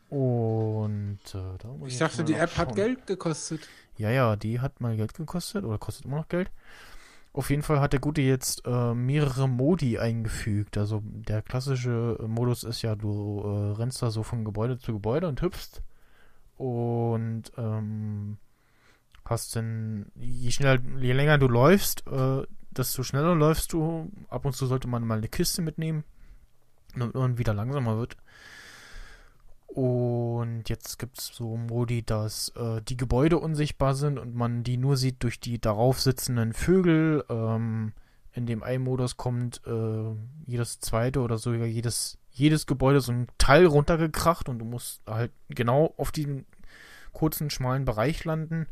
Und 0.09 1.21
äh, 1.35 1.59
da 1.59 1.69
muss 1.69 1.93
Ich 1.93 1.99
dachte, 1.99 2.25
die 2.25 2.35
App 2.35 2.57
hat 2.57 2.69
schauen. 2.69 2.77
Geld 2.77 3.07
gekostet. 3.07 3.69
Ja, 3.97 4.11
ja, 4.11 4.37
die 4.37 4.61
hat 4.61 4.81
mal 4.81 4.97
Geld 4.97 5.15
gekostet 5.15 5.65
oder 5.65 5.79
kostet 5.79 6.07
immer 6.07 6.17
noch 6.17 6.29
Geld. 6.29 6.51
Auf 7.35 7.49
jeden 7.49 7.63
Fall 7.63 7.81
hat 7.81 7.95
der 7.95 8.01
Gute 8.01 8.21
jetzt 8.21 8.63
äh, 8.67 8.95
mehrere 8.95 9.49
Modi 9.49 9.99
eingefügt. 9.99 10.77
Also 10.77 11.03
der 11.03 11.41
klassische 11.41 12.19
äh, 12.21 12.27
Modus 12.27 12.63
ist 12.63 12.83
ja, 12.83 12.95
du 12.95 13.41
äh, 13.43 13.77
rennst 13.79 14.03
da 14.03 14.11
so 14.11 14.23
von 14.23 14.45
Gebäude 14.45 14.79
zu 14.79 14.93
Gebäude 14.93 15.29
und 15.29 15.41
hüpfst. 15.41 15.83
Und 16.59 17.45
ähm, 17.57 18.37
hast 19.25 19.57
dann, 19.57 20.07
je 20.15 20.51
schneller, 20.51 20.81
je 21.01 21.13
länger 21.13 21.39
du 21.39 21.49
läufst, 21.49 22.07
äh, 22.07 22.43
desto 22.71 23.03
schneller 23.03 23.35
läufst 23.35 23.73
du. 23.73 24.11
Ab 24.29 24.45
und 24.45 24.55
zu 24.55 24.67
sollte 24.67 24.89
man 24.89 25.07
mal 25.07 25.19
eine 25.19 25.29
Kiste 25.29 25.63
mitnehmen, 25.63 26.05
damit 26.95 27.15
man 27.15 27.39
wieder 27.39 27.55
langsamer 27.55 27.97
wird. 27.97 28.19
Und 29.75 30.69
jetzt 30.69 30.99
gibt 30.99 31.19
es 31.19 31.29
so 31.29 31.57
Modi, 31.57 32.03
dass 32.05 32.51
äh, 32.57 32.83
die 32.83 32.99
Gebäude 32.99 33.39
unsichtbar 33.39 33.95
sind 33.95 34.19
und 34.19 34.35
man 34.35 34.65
die 34.65 34.77
nur 34.77 34.99
sieht 34.99 35.23
durch 35.23 35.41
die 35.41 35.59
darauf 35.59 35.99
sitzenden 35.99 36.53
Vögel. 36.53 37.25
Ähm, 37.31 37.95
in 38.35 38.45
dem 38.45 38.63
einen 38.63 38.85
Modus 38.85 39.17
kommt 39.17 39.63
äh, 39.67 40.15
jedes 40.45 40.81
zweite 40.81 41.21
oder 41.21 41.39
sogar 41.39 41.67
jedes, 41.67 42.19
jedes 42.31 42.67
Gebäude 42.67 43.01
so 43.01 43.13
ein 43.13 43.29
Teil 43.39 43.65
runtergekracht 43.65 44.51
und 44.51 44.59
du 44.59 44.67
musst 44.67 45.01
halt 45.07 45.33
genau 45.49 45.95
auf 45.97 46.13
diesem 46.13 46.45
kurzen, 47.13 47.49
schmalen 47.49 47.87
Bereich 47.87 48.25
landen. 48.27 48.67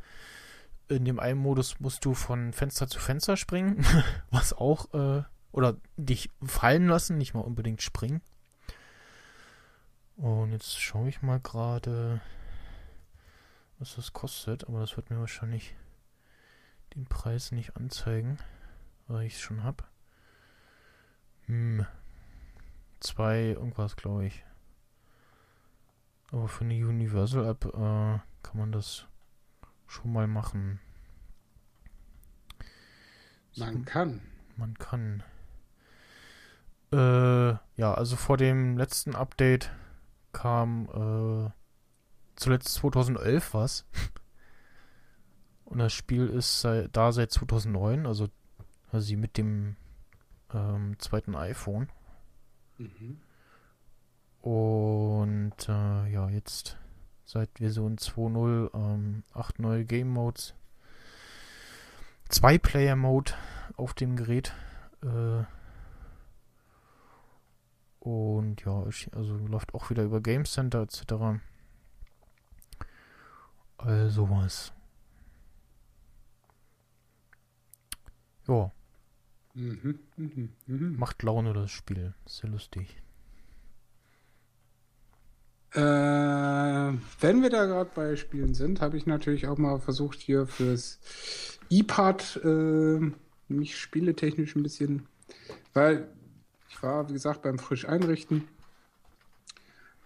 In 0.88 1.06
dem 1.06 1.18
einen 1.18 1.40
Modus 1.40 1.80
musst 1.80 2.04
du 2.04 2.12
von 2.12 2.52
Fenster 2.52 2.88
zu 2.88 2.98
Fenster 2.98 3.38
springen, 3.38 3.86
was 4.30 4.52
auch, 4.52 4.92
äh, 4.92 5.22
oder 5.50 5.78
dich 5.96 6.28
fallen 6.44 6.88
lassen, 6.88 7.16
nicht 7.16 7.32
mal 7.32 7.40
unbedingt 7.40 7.80
springen. 7.80 8.20
Und 10.20 10.52
jetzt 10.52 10.78
schaue 10.78 11.08
ich 11.08 11.22
mal 11.22 11.40
gerade. 11.40 12.20
was 13.78 13.96
das 13.96 14.12
kostet, 14.12 14.68
aber 14.68 14.80
das 14.80 14.98
wird 14.98 15.08
mir 15.08 15.18
wahrscheinlich 15.18 15.74
den 16.94 17.06
Preis 17.06 17.52
nicht 17.52 17.74
anzeigen, 17.74 18.38
weil 19.06 19.26
ich 19.26 19.36
es 19.36 19.40
schon 19.40 19.64
habe. 19.64 19.84
Hm. 21.46 21.86
Zwei 23.00 23.44
irgendwas, 23.44 23.96
glaube 23.96 24.26
ich. 24.26 24.44
Aber 26.32 26.48
für 26.48 26.64
eine 26.64 26.74
Universal 26.74 27.46
App 27.46 27.64
äh, 27.64 28.18
kann 28.42 28.58
man 28.58 28.72
das 28.72 29.06
schon 29.86 30.12
mal 30.12 30.26
machen. 30.26 30.80
Man 33.56 33.86
kann. 33.86 34.20
Man 34.58 34.74
kann. 34.74 35.22
Äh, 36.92 37.52
ja, 37.80 37.94
also 37.94 38.16
vor 38.16 38.36
dem 38.36 38.76
letzten 38.76 39.16
Update 39.16 39.70
kam 40.32 40.88
äh, 40.88 41.50
zuletzt 42.36 42.74
2011 42.74 43.54
was. 43.54 43.86
Und 45.64 45.78
das 45.78 45.92
Spiel 45.92 46.26
ist 46.26 46.60
seit, 46.60 46.96
da 46.96 47.12
seit 47.12 47.30
2009, 47.30 48.06
also 48.06 48.28
quasi 48.90 49.16
mit 49.16 49.36
dem 49.36 49.76
ähm, 50.52 50.96
zweiten 50.98 51.36
iPhone. 51.36 51.88
Mhm. 52.78 53.20
Und 54.40 55.68
äh, 55.68 56.12
ja, 56.12 56.28
jetzt 56.28 56.76
seit 57.24 57.50
Version 57.58 57.96
2.0 57.96 58.74
ähm, 58.74 59.22
acht 59.32 59.58
neue 59.58 59.84
Game 59.84 60.08
Modes. 60.08 60.54
Zwei 62.28 62.58
Player 62.58 62.96
Mode 62.96 63.32
auf 63.76 63.94
dem 63.94 64.16
Gerät. 64.16 64.52
Äh, 65.02 65.44
und 68.00 68.64
ja, 68.64 68.86
ich, 68.88 69.08
also 69.14 69.36
läuft 69.36 69.74
auch 69.74 69.90
wieder 69.90 70.02
über 70.02 70.20
Game 70.20 70.44
Center 70.44 70.82
etc. 70.82 71.40
Also 73.78 74.28
was. 74.28 74.72
Ja, 78.46 78.72
Mhm. 79.54 79.98
Mhm. 80.16 80.48
Mhm. 80.66 80.96
macht 80.96 81.22
Laune 81.22 81.52
das 81.52 81.70
Spiel. 81.70 82.14
Sehr 82.26 82.50
lustig. 82.50 82.96
Äh, 85.72 85.80
wenn 85.80 87.42
wir 87.42 87.50
da 87.50 87.66
gerade 87.66 87.90
bei 87.94 88.16
Spielen 88.16 88.54
sind, 88.54 88.80
habe 88.80 88.96
ich 88.96 89.06
natürlich 89.06 89.46
auch 89.46 89.58
mal 89.58 89.78
versucht, 89.78 90.18
hier 90.18 90.46
fürs 90.46 90.98
iPad 91.68 92.40
äh, 92.44 93.00
mich 93.48 93.76
spieletechnisch 93.78 94.56
ein 94.56 94.62
bisschen, 94.62 95.06
weil 95.72 96.08
war, 96.82 97.08
wie 97.08 97.12
gesagt, 97.12 97.42
beim 97.42 97.58
frisch 97.58 97.88
einrichten, 97.88 98.48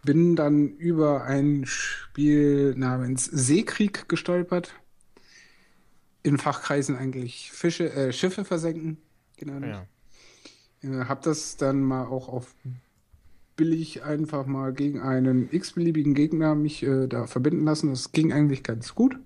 bin 0.05 0.37
dann 0.37 0.69
über 0.69 1.25
ein 1.25 1.65
Spiel 1.67 2.75
namens 2.77 3.25
Seekrieg 3.25 4.09
gestolpert. 4.09 4.75
In 6.23 6.39
Fachkreisen 6.39 6.97
eigentlich 6.97 7.51
Fische, 7.53 7.93
äh, 7.93 8.13
Schiffe 8.13 8.45
versenken. 8.45 8.99
Genau. 9.37 9.67
Ja. 9.67 9.87
Äh, 10.83 11.05
hab 11.07 11.23
das 11.23 11.57
dann 11.57 11.83
mal 11.83 12.07
auch 12.07 12.29
auf 12.29 12.55
billig 13.57 14.03
einfach 14.03 14.47
mal 14.47 14.73
gegen 14.73 15.01
einen 15.01 15.49
x-beliebigen 15.51 16.15
Gegner 16.15 16.55
mich 16.55 16.83
äh, 16.83 17.07
da 17.07 17.27
verbinden 17.27 17.65
lassen. 17.65 17.91
Das 17.91 18.13
ging 18.13 18.33
eigentlich 18.33 18.63
ganz 18.63 18.95
gut. 18.95 19.19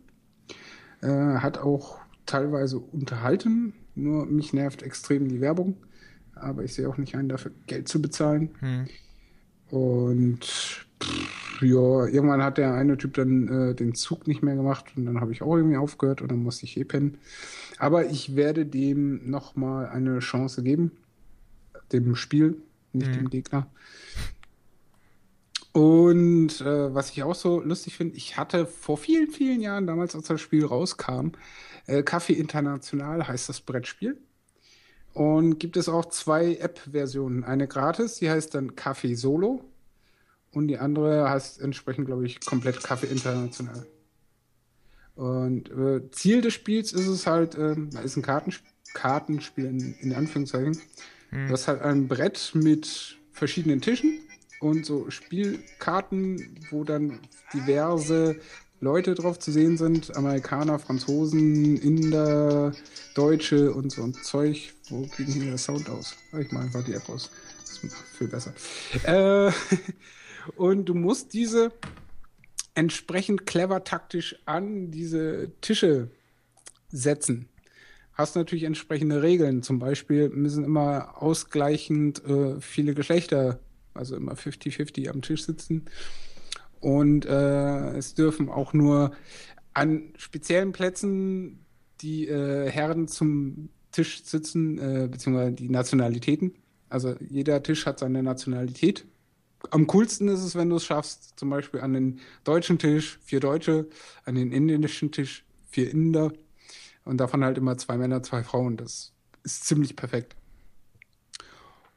Äh, 1.01 1.09
hat 1.09 1.59
auch 1.59 1.99
teilweise 2.27 2.79
unterhalten, 2.79 3.73
nur 3.95 4.27
mich 4.27 4.53
nervt 4.53 4.83
extrem 4.83 5.29
die 5.29 5.41
Werbung. 5.41 5.77
Aber 6.40 6.65
ich 6.65 6.74
sehe 6.74 6.89
auch 6.89 6.97
nicht 6.98 7.15
ein, 7.16 7.28
dafür 7.28 7.52
Geld 7.66 7.89
zu 7.89 8.01
bezahlen. 8.02 8.51
Hm. 8.60 8.89
Und 9.70 10.44
pff, 10.44 10.86
ja, 11.60 12.06
irgendwann 12.06 12.43
hat 12.43 12.59
der 12.59 12.74
eine 12.74 12.97
Typ 12.97 13.15
dann 13.15 13.48
äh, 13.48 13.74
den 13.74 13.94
Zug 13.94 14.27
nicht 14.27 14.43
mehr 14.43 14.56
gemacht 14.56 14.86
und 14.97 15.06
dann 15.06 15.20
habe 15.20 15.32
ich 15.32 15.43
auch 15.43 15.56
irgendwie 15.56 15.77
aufgehört 15.77 16.23
und 16.23 16.31
dann 16.31 16.43
musste 16.43 16.65
ich 16.65 16.77
eh 16.78 16.85
pennen. 16.85 17.19
Aber 17.78 18.06
ich 18.06 18.36
werde 18.36 18.66
dem 18.66 19.28
nochmal 19.31 19.89
eine 19.89 20.20
Chance 20.20 20.62
geben. 20.62 20.93
Dem 21.93 22.15
Spiel, 22.16 22.56
nicht 22.93 23.09
Mhm. 23.10 23.15
dem 23.15 23.31
Gegner. 23.31 23.66
Und 25.73 26.60
äh, 26.60 26.94
was 26.94 27.10
ich 27.10 27.23
auch 27.23 27.35
so 27.35 27.60
lustig 27.60 27.97
finde, 27.97 28.16
ich 28.16 28.36
hatte 28.36 28.66
vor 28.66 28.97
vielen, 28.98 29.31
vielen 29.31 29.60
Jahren, 29.60 29.86
damals 29.86 30.15
als 30.16 30.27
das 30.27 30.40
Spiel 30.40 30.65
rauskam, 30.65 31.32
äh, 31.86 32.02
Kaffee 32.02 32.32
International 32.35 33.27
heißt 33.28 33.48
das 33.48 33.60
Brettspiel. 33.60 34.19
Und 35.19 35.59
gibt 35.59 35.77
es 35.77 35.89
auch 35.89 36.05
zwei 36.05 36.55
App-Versionen. 36.55 37.43
Eine 37.43 37.66
gratis, 37.66 38.20
die 38.20 38.31
heißt 38.31 38.55
dann 38.55 38.77
Kaffee 38.77 39.16
Solo. 39.16 39.65
Und 40.53 40.69
die 40.69 40.78
andere 40.78 41.28
heißt 41.28 41.61
entsprechend, 41.61 42.07
glaube 42.07 42.24
ich, 42.24 42.39
komplett 42.39 42.85
Kaffee 42.85 43.09
International. 43.09 43.85
Und 45.16 45.70
äh, 45.70 46.09
Ziel 46.12 46.40
des 46.40 46.55
Spiels 46.55 46.93
ist 46.93 47.09
es 47.09 47.27
halt, 47.27 47.59
ähm, 47.59 47.90
ist 48.05 48.16
ein 48.16 48.23
Kartensp 48.23 48.62
Kartenspiel 48.95 49.65
in, 49.66 49.95
in 50.01 50.15
Anführungszeichen. 50.15 50.78
Du 51.31 51.53
hast 51.53 51.66
halt 51.66 51.82
ein 51.82 52.07
Brett 52.07 52.53
mit 52.55 53.19
verschiedenen 53.32 53.81
Tischen 53.81 54.20
und 54.61 54.86
so 54.86 55.11
Spielkarten, 55.11 56.59
wo 56.70 56.85
dann 56.85 57.19
diverse 57.53 58.36
Leute 58.80 59.14
drauf 59.14 59.38
zu 59.38 59.50
sehen 59.50 59.76
sind. 59.76 60.16
Amerikaner, 60.16 60.78
Franzosen, 60.78 61.76
Inder, 61.76 62.72
Deutsche 63.14 63.72
und 63.72 63.90
so 63.90 64.02
ein 64.02 64.14
Zeug. 64.14 64.74
Wo 64.88 65.06
kriegen 65.06 65.32
hier 65.32 65.46
der 65.46 65.59
Sound 65.59 65.88
aus? 65.88 66.14
Ich 66.38 66.52
mache 66.52 66.64
einfach 66.64 66.84
die 66.84 66.94
App 66.94 67.09
aus. 67.09 67.30
Das 67.60 67.82
ist 67.82 67.96
viel 68.16 68.28
besser. 68.28 68.55
Äh, 69.05 69.52
und 70.56 70.86
du 70.86 70.94
musst 70.94 71.32
diese 71.32 71.72
entsprechend 72.74 73.46
clever 73.46 73.82
taktisch 73.82 74.36
an 74.46 74.92
diese 74.92 75.50
Tische 75.60 76.10
setzen. 76.90 77.48
Hast 78.12 78.36
natürlich 78.36 78.64
entsprechende 78.64 79.22
Regeln. 79.22 79.62
Zum 79.62 79.78
Beispiel 79.78 80.28
müssen 80.28 80.64
immer 80.64 81.20
ausgleichend 81.20 82.24
äh, 82.24 82.60
viele 82.60 82.94
Geschlechter, 82.94 83.59
also 83.94 84.16
immer 84.16 84.34
50-50 84.34 85.09
am 85.09 85.22
Tisch 85.22 85.44
sitzen. 85.44 85.86
Und 86.80 87.26
äh, 87.26 87.96
es 87.96 88.14
dürfen 88.14 88.48
auch 88.48 88.72
nur 88.72 89.12
an 89.74 90.12
speziellen 90.16 90.72
Plätzen 90.72 91.64
die 92.00 92.28
äh, 92.28 92.70
Herren 92.70 93.09
zum 93.09 93.70
Tisch 93.92 94.22
sitzen, 94.24 94.78
äh, 94.78 95.09
beziehungsweise 95.09 95.52
die 95.52 95.68
Nationalitäten. 95.68 96.55
Also 96.88 97.16
jeder 97.28 97.62
Tisch 97.62 97.86
hat 97.86 97.98
seine 97.98 98.22
Nationalität. 98.22 99.06
Am 99.70 99.86
coolsten 99.88 100.28
ist 100.28 100.44
es, 100.44 100.55
wenn 100.55 100.70
du 100.70 100.76
es 100.76 100.84
schaffst, 100.84 101.38
zum 101.38 101.50
Beispiel 101.50 101.80
an 101.80 101.92
den 101.92 102.20
deutschen 102.44 102.78
Tisch 102.78 103.18
vier 103.24 103.40
Deutsche, 103.40 103.88
an 104.24 104.36
den 104.36 104.52
indischen 104.52 105.10
Tisch 105.10 105.44
vier 105.68 105.90
Inder 105.90 106.32
und 107.05 107.18
davon 107.18 107.44
halt 107.44 107.59
immer 107.59 107.76
zwei 107.76 107.96
Männer, 107.98 108.22
zwei 108.22 108.42
Frauen. 108.44 108.76
Das 108.76 109.12
ist 109.42 109.64
ziemlich 109.64 109.96
perfekt. 109.96 110.36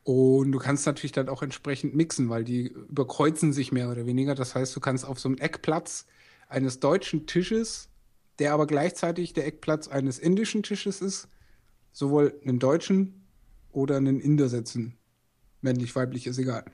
Und 0.04 0.52
du 0.52 0.58
kannst 0.58 0.86
natürlich 0.86 1.12
dann 1.12 1.30
auch 1.30 1.44
entsprechend 1.44 1.96
mixen, 1.96 2.30
weil 2.30 2.44
die 2.44 2.68
überkreuzen 2.68 3.54
sich 3.54 3.72
mehr 3.72 3.90
oder 3.90 4.06
weniger. 4.06 4.34
Das 4.34 4.56
heißt, 4.56 4.76
du 4.76 4.80
kannst 4.80 5.06
auf 5.06 5.20
so 5.20 5.30
einem 5.30 5.38
Eckplatz 5.38 6.08
eines 6.50 6.80
deutschen 6.80 7.28
Tisches, 7.28 7.90
der 8.40 8.54
aber 8.54 8.66
gleichzeitig 8.66 9.34
der 9.34 9.46
Eckplatz 9.46 9.88
eines 9.88 10.18
indischen 10.18 10.64
Tisches 10.64 11.02
ist, 11.02 11.28
sowohl 11.92 12.40
einen 12.44 12.60
deutschen 12.60 13.28
oder 13.72 13.98
einen 13.98 14.20
Inder 14.20 14.50
setzen. 14.50 14.98
Männlich, 15.62 15.96
weiblich 15.96 16.26
ist 16.26 16.40
egal. 16.40 16.66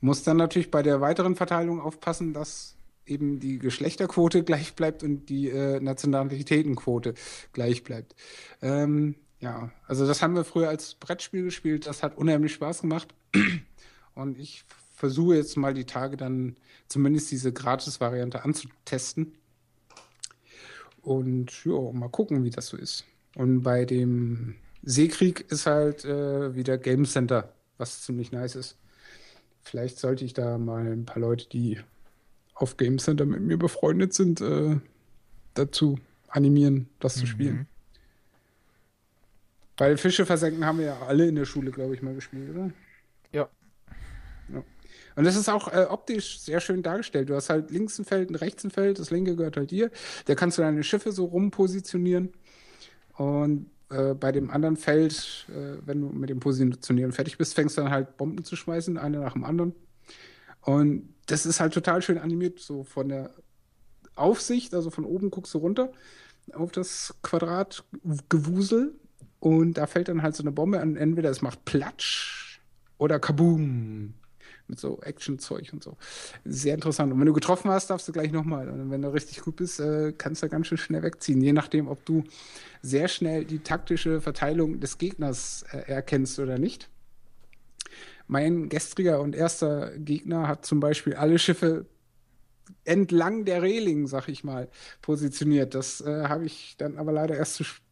Muss 0.00 0.22
dann 0.22 0.36
natürlich 0.36 0.70
bei 0.70 0.82
der 0.82 1.00
weiteren 1.00 1.36
Verteilung 1.36 1.80
aufpassen, 1.80 2.34
dass 2.34 2.76
eben 3.06 3.40
die 3.40 3.58
Geschlechterquote 3.58 4.44
gleich 4.44 4.74
bleibt 4.74 5.02
und 5.02 5.30
die 5.30 5.48
äh, 5.48 5.80
Nationalitätenquote 5.80 7.14
gleich 7.52 7.84
bleibt. 7.84 8.14
Ähm, 8.60 9.16
ja, 9.40 9.70
also 9.86 10.06
das 10.06 10.22
haben 10.22 10.34
wir 10.34 10.44
früher 10.44 10.68
als 10.68 10.94
Brettspiel 10.94 11.42
gespielt. 11.44 11.86
Das 11.86 12.02
hat 12.02 12.16
unheimlich 12.16 12.52
Spaß 12.54 12.82
gemacht. 12.82 13.14
Und 14.14 14.38
ich 14.38 14.64
versuche 14.94 15.36
jetzt 15.36 15.56
mal 15.56 15.72
die 15.72 15.86
Tage 15.86 16.16
dann 16.16 16.56
zumindest 16.88 17.30
diese 17.30 17.52
Gratis-Variante 17.52 18.44
anzutesten. 18.44 19.32
Und 21.00 21.64
ja, 21.64 21.92
mal 21.92 22.10
gucken, 22.10 22.44
wie 22.44 22.50
das 22.50 22.66
so 22.66 22.76
ist. 22.76 23.06
Und 23.34 23.62
bei 23.62 23.86
dem 23.86 24.56
Seekrieg 24.82 25.50
ist 25.50 25.66
halt 25.66 26.04
äh, 26.04 26.54
wieder 26.54 26.76
Game 26.76 27.06
Center, 27.06 27.54
was 27.78 28.02
ziemlich 28.02 28.32
nice 28.32 28.56
ist. 28.56 28.76
Vielleicht 29.62 29.98
sollte 29.98 30.24
ich 30.24 30.34
da 30.34 30.58
mal 30.58 30.86
ein 30.86 31.06
paar 31.06 31.20
Leute, 31.20 31.48
die 31.48 31.78
auf 32.54 32.76
Game 32.76 32.98
Center 32.98 33.24
mit 33.24 33.40
mir 33.40 33.56
befreundet 33.56 34.12
sind, 34.12 34.42
äh, 34.42 34.78
dazu 35.54 35.98
animieren, 36.28 36.88
das 36.98 37.14
zu 37.14 37.26
spielen. 37.26 37.66
Weil 39.80 39.96
Fische 39.96 40.26
versenken 40.26 40.66
haben 40.66 40.78
wir 40.78 40.86
ja 40.86 41.00
alle 41.00 41.26
in 41.26 41.36
der 41.36 41.46
Schule, 41.46 41.70
glaube 41.70 41.94
ich, 41.94 42.02
mal 42.02 42.14
gespielt, 42.14 42.50
oder? 42.50 42.70
Ja. 43.32 43.48
Ja. 44.52 44.62
Und 45.16 45.24
das 45.24 45.36
ist 45.36 45.48
auch 45.48 45.72
äh, 45.72 45.86
optisch 45.88 46.38
sehr 46.40 46.60
schön 46.60 46.82
dargestellt. 46.82 47.30
Du 47.30 47.34
hast 47.34 47.48
halt 47.48 47.70
links 47.70 47.98
ein 47.98 48.04
Feld 48.04 48.28
und 48.28 48.34
rechts 48.34 48.62
ein 48.62 48.70
Feld. 48.70 48.98
Das 48.98 49.10
linke 49.10 49.36
gehört 49.36 49.56
halt 49.56 49.70
dir. 49.70 49.90
Da 50.26 50.34
kannst 50.34 50.58
du 50.58 50.62
deine 50.62 50.82
Schiffe 50.82 51.12
so 51.12 51.24
rumpositionieren. 51.24 52.30
Und 53.16 53.70
äh, 53.88 54.12
bei 54.12 54.32
dem 54.32 54.50
anderen 54.50 54.76
Feld, 54.76 55.46
äh, 55.48 55.78
wenn 55.86 56.02
du 56.02 56.10
mit 56.10 56.28
dem 56.28 56.40
Positionieren 56.40 57.12
fertig 57.12 57.38
bist, 57.38 57.54
fängst 57.54 57.78
du 57.78 57.80
dann 57.80 57.90
halt 57.90 58.18
Bomben 58.18 58.44
zu 58.44 58.56
schmeißen, 58.56 58.98
eine 58.98 59.20
nach 59.20 59.32
dem 59.32 59.44
anderen. 59.44 59.74
Und 60.60 61.14
das 61.24 61.46
ist 61.46 61.58
halt 61.58 61.72
total 61.72 62.02
schön 62.02 62.18
animiert, 62.18 62.58
so 62.58 62.84
von 62.84 63.08
der 63.08 63.32
Aufsicht, 64.14 64.74
also 64.74 64.90
von 64.90 65.06
oben 65.06 65.30
guckst 65.30 65.54
du 65.54 65.58
runter 65.58 65.90
auf 66.52 66.70
das 66.70 67.14
Quadratgewusel 67.22 69.00
und 69.40 69.74
da 69.74 69.86
fällt 69.86 70.08
dann 70.08 70.22
halt 70.22 70.36
so 70.36 70.42
eine 70.42 70.52
Bombe 70.52 70.80
an. 70.80 70.96
Entweder 70.96 71.30
es 71.30 71.42
macht 71.42 71.64
Platsch 71.64 72.60
oder 72.98 73.18
Kaboom. 73.18 74.14
Mit 74.68 74.78
so 74.78 75.00
Action-Zeug 75.02 75.72
und 75.72 75.82
so. 75.82 75.96
Sehr 76.44 76.74
interessant. 76.74 77.12
Und 77.12 77.18
wenn 77.18 77.26
du 77.26 77.32
getroffen 77.32 77.72
hast, 77.72 77.90
darfst 77.90 78.06
du 78.06 78.12
gleich 78.12 78.30
nochmal. 78.30 78.68
Und 78.68 78.90
wenn 78.90 79.02
du 79.02 79.12
richtig 79.12 79.40
gut 79.40 79.56
bist, 79.56 79.80
äh, 79.80 80.12
kannst 80.16 80.44
du 80.44 80.48
ganz 80.48 80.68
schön 80.68 80.78
schnell 80.78 81.02
wegziehen. 81.02 81.40
Je 81.40 81.52
nachdem, 81.52 81.88
ob 81.88 82.04
du 82.04 82.22
sehr 82.80 83.08
schnell 83.08 83.44
die 83.44 83.58
taktische 83.60 84.20
Verteilung 84.20 84.78
des 84.78 84.98
Gegners 84.98 85.64
äh, 85.72 85.90
erkennst 85.90 86.38
oder 86.38 86.58
nicht. 86.58 86.88
Mein 88.28 88.68
gestriger 88.68 89.20
und 89.20 89.34
erster 89.34 89.98
Gegner 89.98 90.46
hat 90.46 90.64
zum 90.64 90.78
Beispiel 90.78 91.14
alle 91.14 91.40
Schiffe 91.40 91.86
entlang 92.84 93.44
der 93.44 93.62
Reling, 93.62 94.06
sag 94.06 94.28
ich 94.28 94.44
mal, 94.44 94.68
positioniert. 95.02 95.74
Das 95.74 96.00
äh, 96.00 96.28
habe 96.28 96.44
ich 96.44 96.76
dann 96.78 96.96
aber 96.96 97.10
leider 97.10 97.36
erst 97.36 97.54
zu 97.54 97.64
spät 97.64 97.89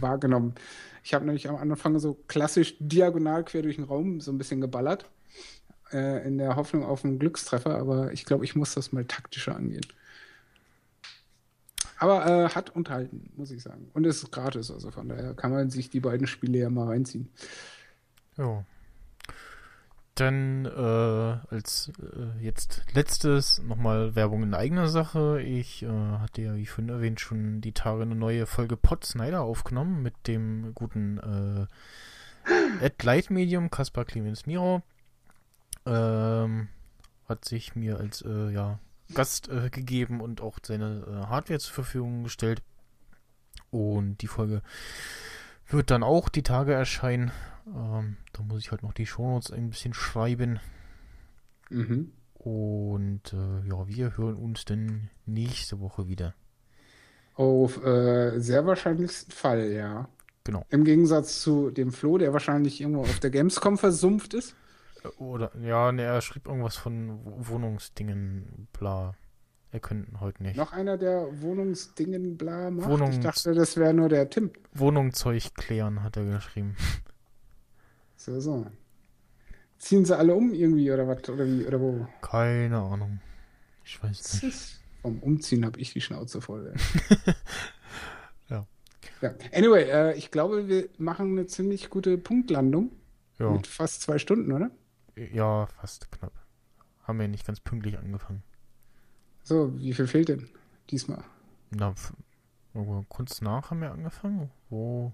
wahrgenommen. 0.00 0.54
Ich 1.02 1.14
habe 1.14 1.24
nämlich 1.24 1.48
am 1.48 1.56
Anfang 1.56 1.98
so 1.98 2.14
klassisch 2.28 2.76
diagonal 2.78 3.44
quer 3.44 3.62
durch 3.62 3.76
den 3.76 3.84
Raum 3.84 4.20
so 4.20 4.32
ein 4.32 4.38
bisschen 4.38 4.60
geballert, 4.60 5.04
äh, 5.92 6.26
in 6.26 6.38
der 6.38 6.56
Hoffnung 6.56 6.84
auf 6.84 7.04
einen 7.04 7.18
Glückstreffer, 7.18 7.76
aber 7.76 8.12
ich 8.12 8.24
glaube, 8.24 8.44
ich 8.44 8.56
muss 8.56 8.74
das 8.74 8.92
mal 8.92 9.04
taktischer 9.04 9.54
angehen. 9.54 9.86
Aber 11.98 12.26
äh, 12.26 12.48
hat 12.48 12.74
unterhalten, 12.74 13.30
muss 13.36 13.50
ich 13.50 13.62
sagen. 13.62 13.90
Und 13.94 14.04
ist 14.04 14.30
gratis, 14.32 14.70
also 14.70 14.90
von 14.90 15.08
daher 15.08 15.34
kann 15.34 15.52
man 15.52 15.70
sich 15.70 15.90
die 15.90 16.00
beiden 16.00 16.26
Spiele 16.26 16.58
ja 16.58 16.70
mal 16.70 16.88
reinziehen. 16.88 17.28
Ja. 18.36 18.64
Dann 20.14 20.64
äh, 20.64 21.54
als 21.54 21.90
äh, 21.98 22.40
jetzt 22.40 22.84
letztes 22.92 23.60
nochmal 23.60 24.14
Werbung 24.14 24.44
in 24.44 24.54
eigener 24.54 24.86
Sache. 24.86 25.42
Ich 25.42 25.82
äh, 25.82 25.88
hatte 25.88 26.42
ja, 26.42 26.54
wie 26.54 26.66
vorhin 26.66 26.94
erwähnt, 26.94 27.18
schon 27.18 27.60
die 27.60 27.72
Tage 27.72 28.02
eine 28.02 28.14
neue 28.14 28.46
Folge 28.46 28.76
Pod 28.76 29.04
Snyder 29.04 29.42
aufgenommen 29.42 30.02
mit 30.02 30.14
dem 30.28 30.72
guten 30.74 31.18
äh, 31.18 32.84
Ed 32.84 33.02
Light 33.02 33.30
Medium, 33.30 33.70
Kaspar 33.70 34.04
Clemens 34.04 34.46
Miro. 34.46 34.82
Ähm, 35.84 36.68
hat 37.28 37.44
sich 37.44 37.74
mir 37.74 37.98
als 37.98 38.22
äh, 38.22 38.50
ja, 38.50 38.78
Gast 39.14 39.48
äh, 39.48 39.70
gegeben 39.70 40.20
und 40.20 40.40
auch 40.40 40.58
seine 40.62 41.04
äh, 41.06 41.26
Hardware 41.26 41.58
zur 41.58 41.74
Verfügung 41.74 42.22
gestellt. 42.22 42.62
Und 43.70 44.18
die 44.18 44.28
Folge 44.28 44.62
wird 45.68 45.90
dann 45.90 46.02
auch 46.02 46.28
die 46.28 46.42
Tage 46.42 46.72
erscheinen. 46.72 47.32
Ähm, 47.66 48.16
da 48.32 48.42
muss 48.42 48.60
ich 48.60 48.70
halt 48.70 48.82
noch 48.82 48.92
die 48.92 49.06
Shownotes 49.06 49.50
ein 49.52 49.70
bisschen 49.70 49.94
schreiben. 49.94 50.60
Mhm. 51.70 52.12
Und 52.34 53.32
äh, 53.32 53.66
ja, 53.68 53.88
wir 53.88 54.16
hören 54.16 54.36
uns 54.36 54.64
dann 54.64 55.08
nächste 55.26 55.80
Woche 55.80 56.08
wieder. 56.08 56.34
Auf 57.34 57.82
äh, 57.84 58.38
sehr 58.38 58.66
wahrscheinlichsten 58.66 59.32
Fall, 59.32 59.70
ja. 59.72 60.08
Genau. 60.44 60.64
Im 60.68 60.84
Gegensatz 60.84 61.40
zu 61.40 61.70
dem 61.70 61.90
Flo, 61.90 62.18
der 62.18 62.32
wahrscheinlich 62.34 62.80
irgendwo 62.80 63.00
auf 63.00 63.18
der 63.20 63.30
Gamescom 63.30 63.78
versumpft 63.78 64.34
ist. 64.34 64.54
Äh, 65.02 65.08
Oder, 65.22 65.50
ja, 65.58 65.90
ne, 65.90 66.02
er 66.02 66.20
schrieb 66.20 66.46
irgendwas 66.46 66.76
von 66.76 67.24
Wo- 67.24 67.48
Wohnungsdingen, 67.54 68.68
bla. 68.78 69.14
Er 69.72 69.80
könnte 69.80 70.20
heute 70.20 70.42
nicht. 70.42 70.56
Noch 70.56 70.72
einer, 70.72 70.96
der 70.98 71.26
Wohnungsdingen 71.40 72.36
bla 72.36 72.70
macht. 72.70 72.88
Wohnungs- 72.88 73.14
Ich 73.14 73.20
dachte, 73.20 73.54
das 73.54 73.76
wäre 73.76 73.94
nur 73.94 74.08
der 74.08 74.28
Tim. 74.30 74.52
Wohnungszeug 74.74 75.54
klären, 75.56 76.02
hat 76.04 76.16
er 76.18 76.26
geschrieben. 76.26 76.76
So, 78.24 78.40
so. 78.40 78.66
Ziehen 79.76 80.06
sie 80.06 80.16
alle 80.16 80.34
um 80.34 80.54
irgendwie 80.54 80.90
oder 80.90 81.06
was? 81.06 81.28
Oder 81.28 81.46
wie? 81.46 81.66
Oder 81.66 81.78
wo? 81.78 82.06
Keine 82.22 82.78
Ahnung. 82.78 83.20
Ich 83.84 84.02
weiß 84.02 84.42
nicht. 84.42 84.80
Vom 85.02 85.18
Umziehen 85.18 85.66
habe 85.66 85.78
ich 85.78 85.92
die 85.92 86.00
Schnauze 86.00 86.40
voll. 86.40 86.74
Ja. 88.50 88.66
ja. 89.22 89.34
Anyway, 89.52 89.84
äh, 89.84 90.14
ich 90.16 90.30
glaube, 90.30 90.68
wir 90.68 90.88
machen 90.98 91.32
eine 91.32 91.46
ziemlich 91.46 91.88
gute 91.88 92.18
Punktlandung. 92.18 92.92
Ja, 93.38 93.50
Mit 93.50 93.66
fast 93.66 94.02
zwei 94.02 94.18
Stunden, 94.18 94.52
oder? 94.52 94.70
ja, 95.16 95.66
fast 95.66 96.10
knapp. 96.12 96.32
Haben 97.04 97.20
wir 97.20 97.28
nicht 97.28 97.46
ganz 97.46 97.60
pünktlich 97.60 97.98
angefangen. 97.98 98.42
So, 99.42 99.78
wie 99.78 99.94
viel 99.94 100.06
fehlt 100.06 100.28
denn 100.28 100.48
diesmal? 100.90 101.24
Na, 101.70 101.94
kurz 103.08 103.40
nach 103.40 103.70
haben 103.70 103.80
wir 103.80 103.92
angefangen. 103.92 104.50
Wo? 104.68 105.12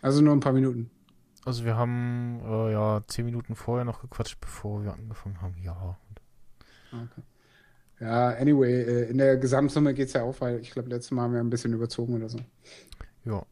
Also 0.00 0.22
nur 0.22 0.34
ein 0.34 0.40
paar 0.40 0.52
Minuten. 0.52 0.90
Also 1.44 1.64
wir 1.64 1.76
haben 1.76 2.40
äh, 2.44 2.72
ja 2.72 3.02
zehn 3.06 3.24
Minuten 3.24 3.54
vorher 3.54 3.84
noch 3.84 4.00
gequatscht, 4.02 4.40
bevor 4.40 4.82
wir 4.84 4.92
angefangen 4.92 5.40
haben. 5.40 5.54
Ja. 5.62 5.96
Okay. 6.92 7.22
Ja, 8.00 8.28
anyway, 8.30 8.82
äh, 8.82 9.10
in 9.10 9.18
der 9.18 9.36
Gesamtsumme 9.38 9.92
geht 9.94 10.08
es 10.08 10.12
ja 10.14 10.22
auch, 10.22 10.40
weil 10.40 10.60
ich 10.60 10.70
glaube, 10.70 10.88
letztes 10.88 11.10
Mal 11.10 11.22
haben 11.22 11.32
wir 11.32 11.40
ein 11.40 11.50
bisschen 11.50 11.72
überzogen 11.72 12.14
oder 12.14 12.28
so. 12.28 12.38
Ja. 13.24 13.44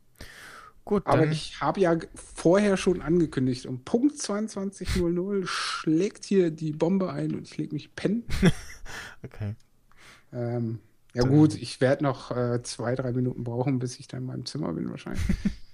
Gut, 0.85 1.05
Aber 1.07 1.23
dann. 1.23 1.33
ich 1.33 1.61
habe 1.61 1.81
ja 1.81 1.97
vorher 2.15 2.77
schon 2.77 3.03
angekündigt, 3.03 3.67
um 3.67 3.83
Punkt 3.83 4.17
22.00 4.19 5.45
schlägt 5.47 6.25
hier 6.25 6.53
die 6.53 6.71
Bombe 6.73 7.11
ein 7.13 7.35
und 7.35 7.43
ich 7.49 7.57
lege 7.57 7.75
mich 7.75 7.95
pennen. 7.95 8.25
Okay. 9.25 9.57
Ähm, 10.33 10.79
ja 11.13 11.23
Dann- 11.23 11.33
gut, 11.33 11.55
ich 11.57 11.81
werde 11.81 12.05
noch 12.05 12.31
äh, 12.31 12.63
zwei, 12.63 12.95
drei 12.95 13.11
Minuten 13.11 13.43
brauchen, 13.43 13.81
bis 13.81 13.99
ich 13.99 14.07
dann 14.07 14.21
in 14.21 14.27
meinem 14.27 14.47
Zimmer 14.47 14.73
bin 14.75 14.89
wahrscheinlich. 14.91 15.23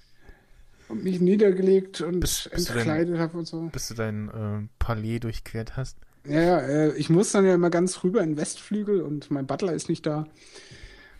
und 0.89 1.05
mich 1.05 1.21
niedergelegt 1.21 2.01
und 2.01 2.21
Bist- 2.21 2.53
entkleidet 2.53 3.19
habe 3.19 3.39
und 3.39 3.47
so. 3.47 3.69
Bis 3.73 3.89
du 3.89 3.95
dein 3.95 4.29
äh, 4.29 4.69
Palais 4.79 5.19
durchquert 5.21 5.77
hast. 5.77 5.99
Ja, 6.27 6.41
ja, 6.41 6.59
äh, 6.61 6.97
ich 6.97 7.11
muss 7.11 7.33
dann 7.33 7.45
ja 7.45 7.55
immer 7.55 7.71
ganz 7.71 8.05
rüber 8.05 8.23
in 8.23 8.31
den 8.31 8.37
Westflügel 8.37 9.03
und 9.03 9.31
mein 9.31 9.47
Butler 9.47 9.73
ist 9.73 9.89
nicht 9.89 10.07
da. 10.07 10.27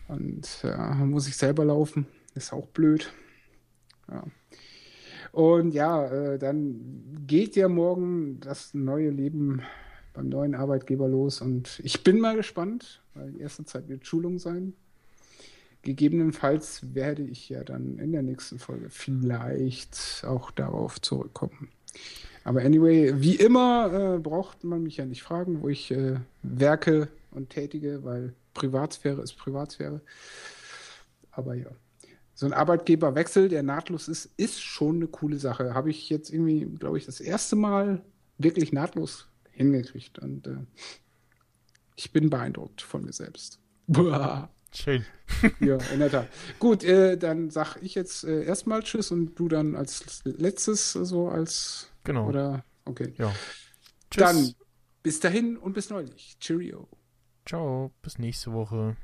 Und 0.07 0.61
ja, 0.63 0.93
muss 0.95 1.27
ich 1.27 1.37
selber 1.37 1.65
laufen. 1.65 2.07
Ist 2.35 2.53
auch 2.53 2.67
blöd. 2.67 3.11
Ja. 4.09 4.23
Und 5.31 5.73
ja, 5.73 6.05
äh, 6.05 6.37
dann 6.39 7.23
geht 7.25 7.55
ja 7.55 7.67
morgen 7.67 8.39
das 8.39 8.73
neue 8.73 9.09
Leben 9.09 9.61
beim 10.13 10.29
neuen 10.29 10.55
Arbeitgeber 10.55 11.07
los. 11.07 11.41
Und 11.41 11.81
ich 11.83 12.03
bin 12.03 12.19
mal 12.19 12.35
gespannt, 12.35 13.01
weil 13.15 13.31
die 13.31 13.39
erste 13.39 13.65
Zeit 13.65 13.87
wird 13.89 14.05
Schulung 14.05 14.37
sein. 14.39 14.73
Gegebenenfalls 15.83 16.95
werde 16.95 17.23
ich 17.23 17.49
ja 17.49 17.63
dann 17.63 17.99
in 17.99 18.13
der 18.13 18.23
nächsten 18.23 18.57
Folge 18.57 18.89
vielleicht 18.89 20.23
auch 20.25 20.49
darauf 20.51 21.01
zurückkommen. 21.01 21.69
Aber 22.45 22.61
anyway, 22.61 23.13
wie 23.21 23.35
immer 23.35 24.15
äh, 24.15 24.19
braucht 24.19 24.63
man 24.63 24.83
mich 24.83 24.97
ja 24.97 25.05
nicht 25.05 25.23
fragen, 25.23 25.61
wo 25.61 25.69
ich 25.69 25.91
äh, 25.91 26.15
werke 26.41 27.09
und 27.31 27.49
tätige, 27.49 28.03
weil 28.03 28.33
Privatsphäre 28.53 29.21
ist 29.21 29.33
Privatsphäre. 29.33 30.01
Aber 31.31 31.53
ja, 31.55 31.69
so 32.33 32.45
ein 32.45 32.53
Arbeitgeberwechsel, 32.53 33.49
der 33.49 33.63
nahtlos 33.63 34.07
ist, 34.07 34.29
ist 34.37 34.61
schon 34.61 34.97
eine 34.97 35.07
coole 35.07 35.37
Sache. 35.37 35.73
Habe 35.73 35.89
ich 35.89 36.09
jetzt 36.09 36.29
irgendwie, 36.29 36.65
glaube 36.79 36.97
ich, 36.97 37.05
das 37.05 37.19
erste 37.19 37.55
Mal 37.55 38.01
wirklich 38.37 38.73
nahtlos 38.73 39.27
hingekriegt. 39.51 40.19
Und 40.19 40.47
äh, 40.47 40.57
ich 41.95 42.11
bin 42.11 42.29
beeindruckt 42.29 42.81
von 42.81 43.03
mir 43.03 43.13
selbst. 43.13 43.59
Buah. 43.87 44.49
Schön. 44.73 45.05
ja, 45.59 45.77
in 45.93 45.99
der 45.99 46.11
Tat. 46.11 46.27
Gut, 46.59 46.83
äh, 46.83 47.17
dann 47.17 47.49
sag 47.49 47.77
ich 47.81 47.95
jetzt 47.95 48.23
äh, 48.23 48.43
erstmal 48.43 48.81
Tschüss 48.83 49.11
und 49.11 49.35
du 49.35 49.47
dann 49.47 49.75
als 49.75 50.21
letztes, 50.25 50.93
so 50.93 51.29
als. 51.29 51.91
Genau. 52.03 52.27
Oder, 52.27 52.65
okay. 52.85 53.13
Ja. 53.17 53.33
Tschüss. 54.09 54.23
Dann 54.23 54.53
bis 55.03 55.19
dahin 55.19 55.57
und 55.57 55.73
bis 55.73 55.89
neulich. 55.89 56.37
Cheerio. 56.39 56.87
Ciao, 57.45 57.91
bis 58.01 58.17
nächste 58.19 58.53
Woche. 58.53 58.95